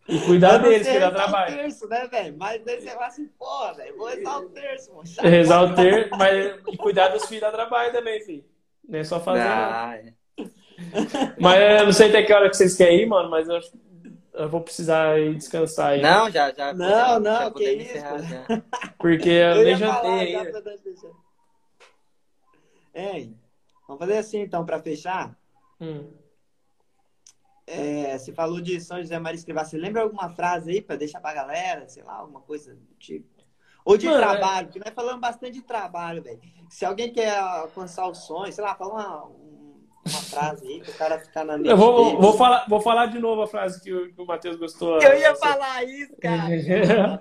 E 0.09 0.19
cuidar 0.21 0.59
deles, 0.59 0.87
que 0.89 0.99
dá 0.99 1.07
rezar 1.07 1.11
o 1.11 1.15
trabalho. 1.15 1.57
terço, 1.57 1.89
né, 1.89 2.09
velho? 2.09 2.35
Mas 2.37 2.65
daí 2.65 2.81
você 2.81 2.89
fala 2.91 3.07
assim, 3.07 3.29
pô, 3.39 3.75
velho, 3.75 3.97
vou 3.97 4.09
rezar 4.09 4.39
o 4.39 4.49
terço, 4.49 4.93
mano. 4.95 5.09
É 5.23 5.29
Rezar 5.29 5.63
o 5.65 5.75
ter, 5.77 6.09
mas 6.11 6.55
e 6.73 6.77
cuidar 6.77 7.09
dos 7.09 7.27
filhos 7.27 7.43
dá 7.43 7.53
trabalho 7.53 7.93
também, 7.93 8.21
filho. 8.25 8.45
Não 8.89 8.99
é 8.99 9.05
só 9.05 9.21
fazer. 9.21 9.43
Ah, 9.43 9.95
é. 9.97 10.13
Mas 11.39 11.81
eu 11.81 11.85
não 11.87 11.93
sei 11.93 12.09
até 12.09 12.23
que 12.23 12.33
hora 12.33 12.49
que 12.51 12.57
vocês 12.57 12.77
querem 12.77 13.03
ir, 13.03 13.07
mano, 13.07 13.31
mas 13.31 13.49
eu, 13.49 13.57
acho- 13.57 13.73
eu 14.35 14.49
vou 14.49 14.61
precisar 14.61 15.19
ir 15.21 15.35
descansar 15.37 15.91
aí. 15.93 16.03
Não, 16.03 16.31
já, 16.31 16.53
já. 16.53 16.73
Não, 16.73 16.89
já 16.89 17.21
não, 17.21 17.47
que 17.47 17.53
podemos 17.53 17.85
isso, 17.85 17.97
encerrar 17.97 18.19
já. 18.23 18.47
Porque 18.99 19.29
eu, 19.29 19.57
Eu 19.57 19.65
nem 19.65 19.77
jantei 19.77 20.33
já 20.33 20.41
ainda. 20.43 20.75
Hein, 22.95 23.39
vamos 23.87 24.01
fazer 24.01 24.19
assim 24.19 24.41
então, 24.41 24.65
pra 24.65 24.81
fechar. 24.81 25.37
Hum. 25.81 26.11
É, 27.67 28.19
você 28.19 28.33
falou 28.33 28.61
de 28.61 28.81
São 28.81 29.01
José 29.01 29.19
Maria 29.19 29.39
Escrivá. 29.39 29.65
Você 29.65 29.79
lembra 29.79 30.03
alguma 30.03 30.29
frase 30.31 30.71
aí 30.73 30.83
pra 30.83 30.97
deixar 30.97 31.21
pra 31.21 31.33
galera? 31.33 31.89
Sei 31.89 32.03
lá, 32.03 32.15
alguma 32.15 32.41
coisa 32.41 32.75
do 32.75 32.95
tipo. 32.99 33.29
Ou 33.85 33.97
de 33.97 34.07
Mano, 34.07 34.19
é- 34.19 34.21
trabalho, 34.27 34.67
porque 34.67 34.81
nós 34.85 34.93
falamos 34.95 35.21
bastante 35.21 35.53
de 35.55 35.63
trabalho, 35.63 36.23
velho. 36.23 36.41
Se 36.69 36.85
alguém 36.85 37.13
quer 37.13 37.39
alcançar 37.39 38.07
o 38.09 38.15
sonho, 38.15 38.53
sei 38.53 38.63
lá, 38.63 38.75
fala 38.75 38.93
uma, 38.93 39.27
um- 39.27 39.40
uma 40.07 40.21
frase 40.21 40.67
aí 40.67 40.81
pro 40.81 40.93
cara 40.95 41.19
ficar 41.19 41.45
na 41.45 41.57
mente 41.59 41.69
Eu 41.69 41.77
vou, 41.77 42.05
dele. 42.07 42.17
vou, 42.23 42.33
falar, 42.33 42.67
vou 42.69 42.81
falar 42.81 43.07
de 43.07 43.19
novo 43.19 43.43
a 43.43 43.47
frase 43.47 43.81
que 43.83 43.93
o, 43.93 44.13
que 44.13 44.21
o 44.21 44.27
Matheus 44.27 44.57
gostou. 44.57 45.01
Eu 45.01 45.19
ia 45.19 45.35
Você- 45.35 45.41
falar 45.41 45.85
isso, 45.85 46.17
cara. 46.21 47.21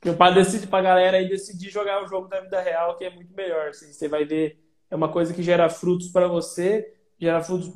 Que 0.00 0.10
para 0.12 0.34
decidir 0.34 0.66
pra 0.66 0.82
galera 0.82 1.16
aí 1.18 1.28
decidir 1.28 1.70
jogar 1.70 2.02
o 2.02 2.08
jogo 2.08 2.26
da 2.26 2.40
vida 2.40 2.60
real, 2.60 2.96
que 2.96 3.04
é 3.04 3.10
muito 3.10 3.32
melhor. 3.36 3.68
Assim, 3.68 3.92
você 3.92 4.08
vai 4.08 4.24
ver, 4.24 4.58
é 4.90 4.96
uma 4.96 5.08
coisa 5.08 5.32
que 5.32 5.44
gera 5.44 5.68
frutos 5.68 6.08
para 6.08 6.26
você, 6.26 6.92
gera 7.20 7.40
frutos 7.40 7.70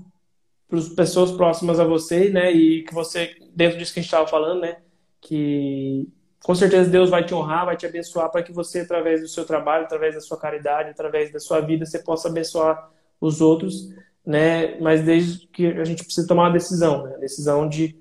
para 0.69 0.77
as 0.81 0.89
pessoas 0.89 1.31
próximas 1.31 1.79
a 1.79 1.85
você, 1.85 2.29
né? 2.29 2.51
E 2.51 2.83
que 2.83 2.93
você, 2.93 3.37
dentro 3.55 3.79
disso 3.79 3.95
que 3.95 4.01
a 4.01 4.03
gente 4.03 4.09
estava 4.11 4.27
falando, 4.27 4.61
né? 4.63 4.79
Que 5.21 6.09
com 6.43 6.53
certeza 6.53 6.91
Deus 6.91 7.11
vai 7.11 7.25
te 7.25 7.33
honrar, 7.33 7.65
vai 7.65 7.77
te 7.77 7.87
abençoar 7.87 8.29
para 8.29 8.43
que 8.43 8.53
você, 8.53 8.81
através 8.81 9.21
do 9.21 9.29
seu 9.29 9.45
trabalho, 9.45 9.85
através 9.85 10.17
da 10.17 10.21
sua 10.21 10.37
caridade, 10.37 10.91
através 10.91 11.33
da 11.33 11.39
sua 11.39 11.61
vida, 11.61 11.87
você 11.87 12.01
possa 12.01 12.29
abençoar 12.29 12.91
os 13.21 13.41
outros, 13.41 13.89
né? 14.25 14.79
Mas 14.81 15.03
desde 15.03 15.47
que 15.49 15.67
a 15.67 15.85
gente 15.85 16.05
precisa 16.05 16.27
tomar 16.27 16.45
uma 16.45 16.53
decisão, 16.53 17.05
né? 17.05 17.15
A 17.15 17.19
decisão 17.19 17.69
de, 17.69 17.97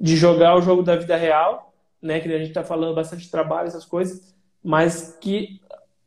de 0.00 0.16
jogar 0.16 0.56
o 0.56 0.62
jogo 0.62 0.82
da 0.82 0.96
vida 0.96 1.16
real 1.16 1.68
né? 2.00 2.20
Que 2.20 2.32
a 2.32 2.38
gente 2.38 2.48
está 2.48 2.64
falando 2.64 2.94
bastante 2.94 3.24
de 3.24 3.30
trabalho, 3.30 3.68
essas 3.68 3.84
coisas, 3.84 4.34
mas 4.62 5.16
que 5.20 5.60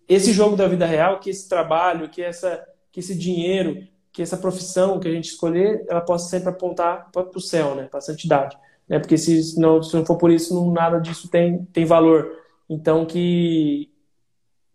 esse 0.08 0.34
jogo 0.34 0.56
da 0.56 0.68
vida 0.68 0.86
real, 0.86 1.20
que 1.20 1.30
esse 1.30 1.48
trabalho, 1.48 2.10
que 2.10 2.22
essa, 2.22 2.66
que 2.92 3.00
esse 3.00 3.18
dinheiro, 3.18 3.88
que 4.12 4.22
essa 4.22 4.38
profissão 4.38 5.00
que 5.00 5.08
a 5.08 5.12
gente 5.12 5.30
escolher, 5.30 5.86
ela 5.90 6.02
possa 6.02 6.30
sempre 6.30 6.50
apontar 6.50 7.10
para 7.12 7.30
o 7.36 7.40
céu, 7.40 7.76
né? 7.76 7.84
Para 7.84 8.00
a 8.00 8.02
santidade, 8.02 8.58
né? 8.88 9.00
Porque 9.00 9.18
se 9.18 9.60
não, 9.60 9.82
se 9.82 9.96
não 9.96 10.06
for 10.06 10.18
por 10.18 10.32
isso, 10.32 10.54
não, 10.54 10.72
nada 10.72 11.00
disso 11.00 11.30
tem, 11.30 11.66
tem 11.66 11.86
valor. 11.86 12.38
Então 12.70 13.06
que 13.06 13.90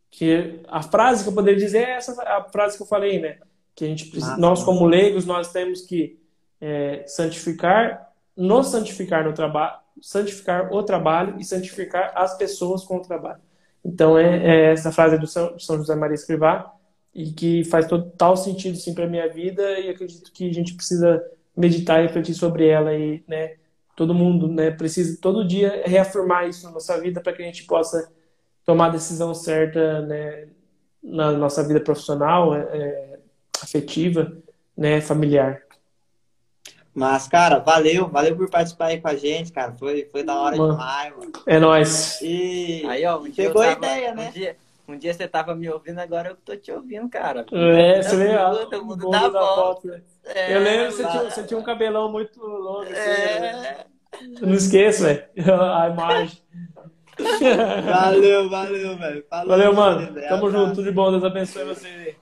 que 0.08 0.62
a 0.68 0.82
frase 0.82 1.22
que 1.22 1.28
eu 1.28 1.34
poderia 1.34 1.60
dizer 1.60 1.80
é 1.80 1.90
essa 1.96 2.22
a 2.22 2.44
frase 2.44 2.76
que 2.76 2.82
eu 2.82 2.86
falei, 2.86 3.20
né? 3.20 3.38
Que 3.76 3.84
a 3.84 3.88
gente 3.88 4.10
nós 4.38 4.64
como 4.64 4.86
leigos 4.86 5.26
nós 5.26 5.52
temos 5.52 5.82
que 5.82 6.18
é, 6.60 7.04
santificar, 7.06 8.10
nos 8.36 8.68
santificar 8.68 9.24
no 9.24 9.32
trabalho, 9.32 9.78
santificar 10.00 10.72
o 10.72 10.82
trabalho 10.82 11.36
e 11.38 11.44
santificar 11.44 12.12
as 12.14 12.36
pessoas 12.36 12.82
com 12.84 12.96
o 12.96 13.02
trabalho. 13.02 13.40
Então, 13.84 14.18
é, 14.18 14.44
é 14.44 14.72
essa 14.72 14.90
frase 14.90 15.18
do 15.18 15.26
São, 15.26 15.58
São, 15.58 15.76
José 15.76 15.94
Maria 15.94 16.14
Escrivá 16.14 16.74
e 17.14 17.30
que 17.32 17.64
faz 17.64 17.86
total 17.86 18.36
sentido, 18.36 18.76
sim, 18.76 18.94
para 18.94 19.06
minha 19.06 19.28
vida 19.28 19.78
e 19.78 19.90
acredito 19.90 20.32
que 20.32 20.48
a 20.48 20.52
gente 20.52 20.74
precisa 20.74 21.22
meditar 21.56 22.00
e 22.00 22.06
refletir 22.06 22.34
sobre 22.34 22.66
ela 22.66 22.94
e, 22.94 23.22
né, 23.28 23.56
todo 23.94 24.14
mundo, 24.14 24.48
né, 24.48 24.70
precisa 24.70 25.18
todo 25.20 25.46
dia 25.46 25.82
reafirmar 25.86 26.48
isso 26.48 26.66
na 26.66 26.72
nossa 26.72 27.00
vida 27.00 27.20
para 27.20 27.32
que 27.32 27.42
a 27.42 27.46
gente 27.46 27.64
possa 27.64 28.10
tomar 28.64 28.86
a 28.86 28.90
decisão 28.90 29.32
certa, 29.32 30.02
né, 30.02 30.48
na 31.02 31.32
nossa 31.32 31.62
vida 31.62 31.80
profissional, 31.80 32.54
é, 32.54 32.60
é 32.60 33.15
afetiva, 33.64 34.36
né, 34.76 35.00
familiar. 35.00 35.62
Mas, 36.96 37.28
cara, 37.28 37.58
valeu, 37.58 38.08
valeu 38.08 38.34
por 38.34 38.48
participar 38.48 38.86
aí 38.86 38.98
com 38.98 39.08
a 39.08 39.14
gente, 39.14 39.52
cara. 39.52 39.70
Foi, 39.72 40.08
foi 40.10 40.22
da 40.22 40.34
hora 40.34 40.56
mano, 40.56 40.72
demais, 40.72 41.14
mano. 41.14 41.32
É 41.46 41.58
nóis. 41.58 42.18
E 42.22 42.86
aí, 42.88 43.04
ó, 43.04 43.18
um 43.18 43.30
pegou 43.30 43.60
a 43.60 43.72
ideia, 43.72 44.14
né? 44.14 44.28
Um 44.28 44.32
dia, 44.32 44.56
um 44.88 44.96
dia 44.96 45.12
você 45.12 45.28
tava 45.28 45.54
me 45.54 45.68
ouvindo, 45.68 45.98
agora 45.98 46.30
eu 46.30 46.36
tô 46.36 46.56
te 46.56 46.72
ouvindo, 46.72 47.06
cara. 47.10 47.44
É, 47.52 48.00
você 48.00 48.16
vê, 48.16 48.34
ó. 48.34 48.64
Todo 48.64 48.82
mundo 48.82 49.10
dá 49.10 49.28
volta. 49.28 49.38
volta. 49.38 49.88
Né? 49.88 50.02
É, 50.24 50.56
eu 50.56 50.60
lembro 50.62 50.86
que 50.86 50.92
você 50.94 51.06
tinha, 51.06 51.22
você 51.24 51.42
tinha 51.42 51.60
um 51.60 51.62
cabelão 51.62 52.10
muito 52.10 52.40
longo, 52.40 52.84
assim. 52.84 52.94
É. 52.94 53.40
Né? 53.40 53.76
Não 54.40 54.54
esqueça, 54.54 55.04
velho. 55.04 55.24
A 55.52 55.88
imagem. 55.90 56.38
valeu, 57.84 58.48
valeu, 58.48 58.96
velho. 58.96 59.24
Valeu, 59.30 59.74
mano. 59.74 60.14
Tamo 60.28 60.50
junto, 60.50 60.76
tudo 60.76 60.84
de 60.84 60.92
bom. 60.92 61.10
Deus 61.10 61.24
abençoe 61.24 61.64
você. 61.64 62.16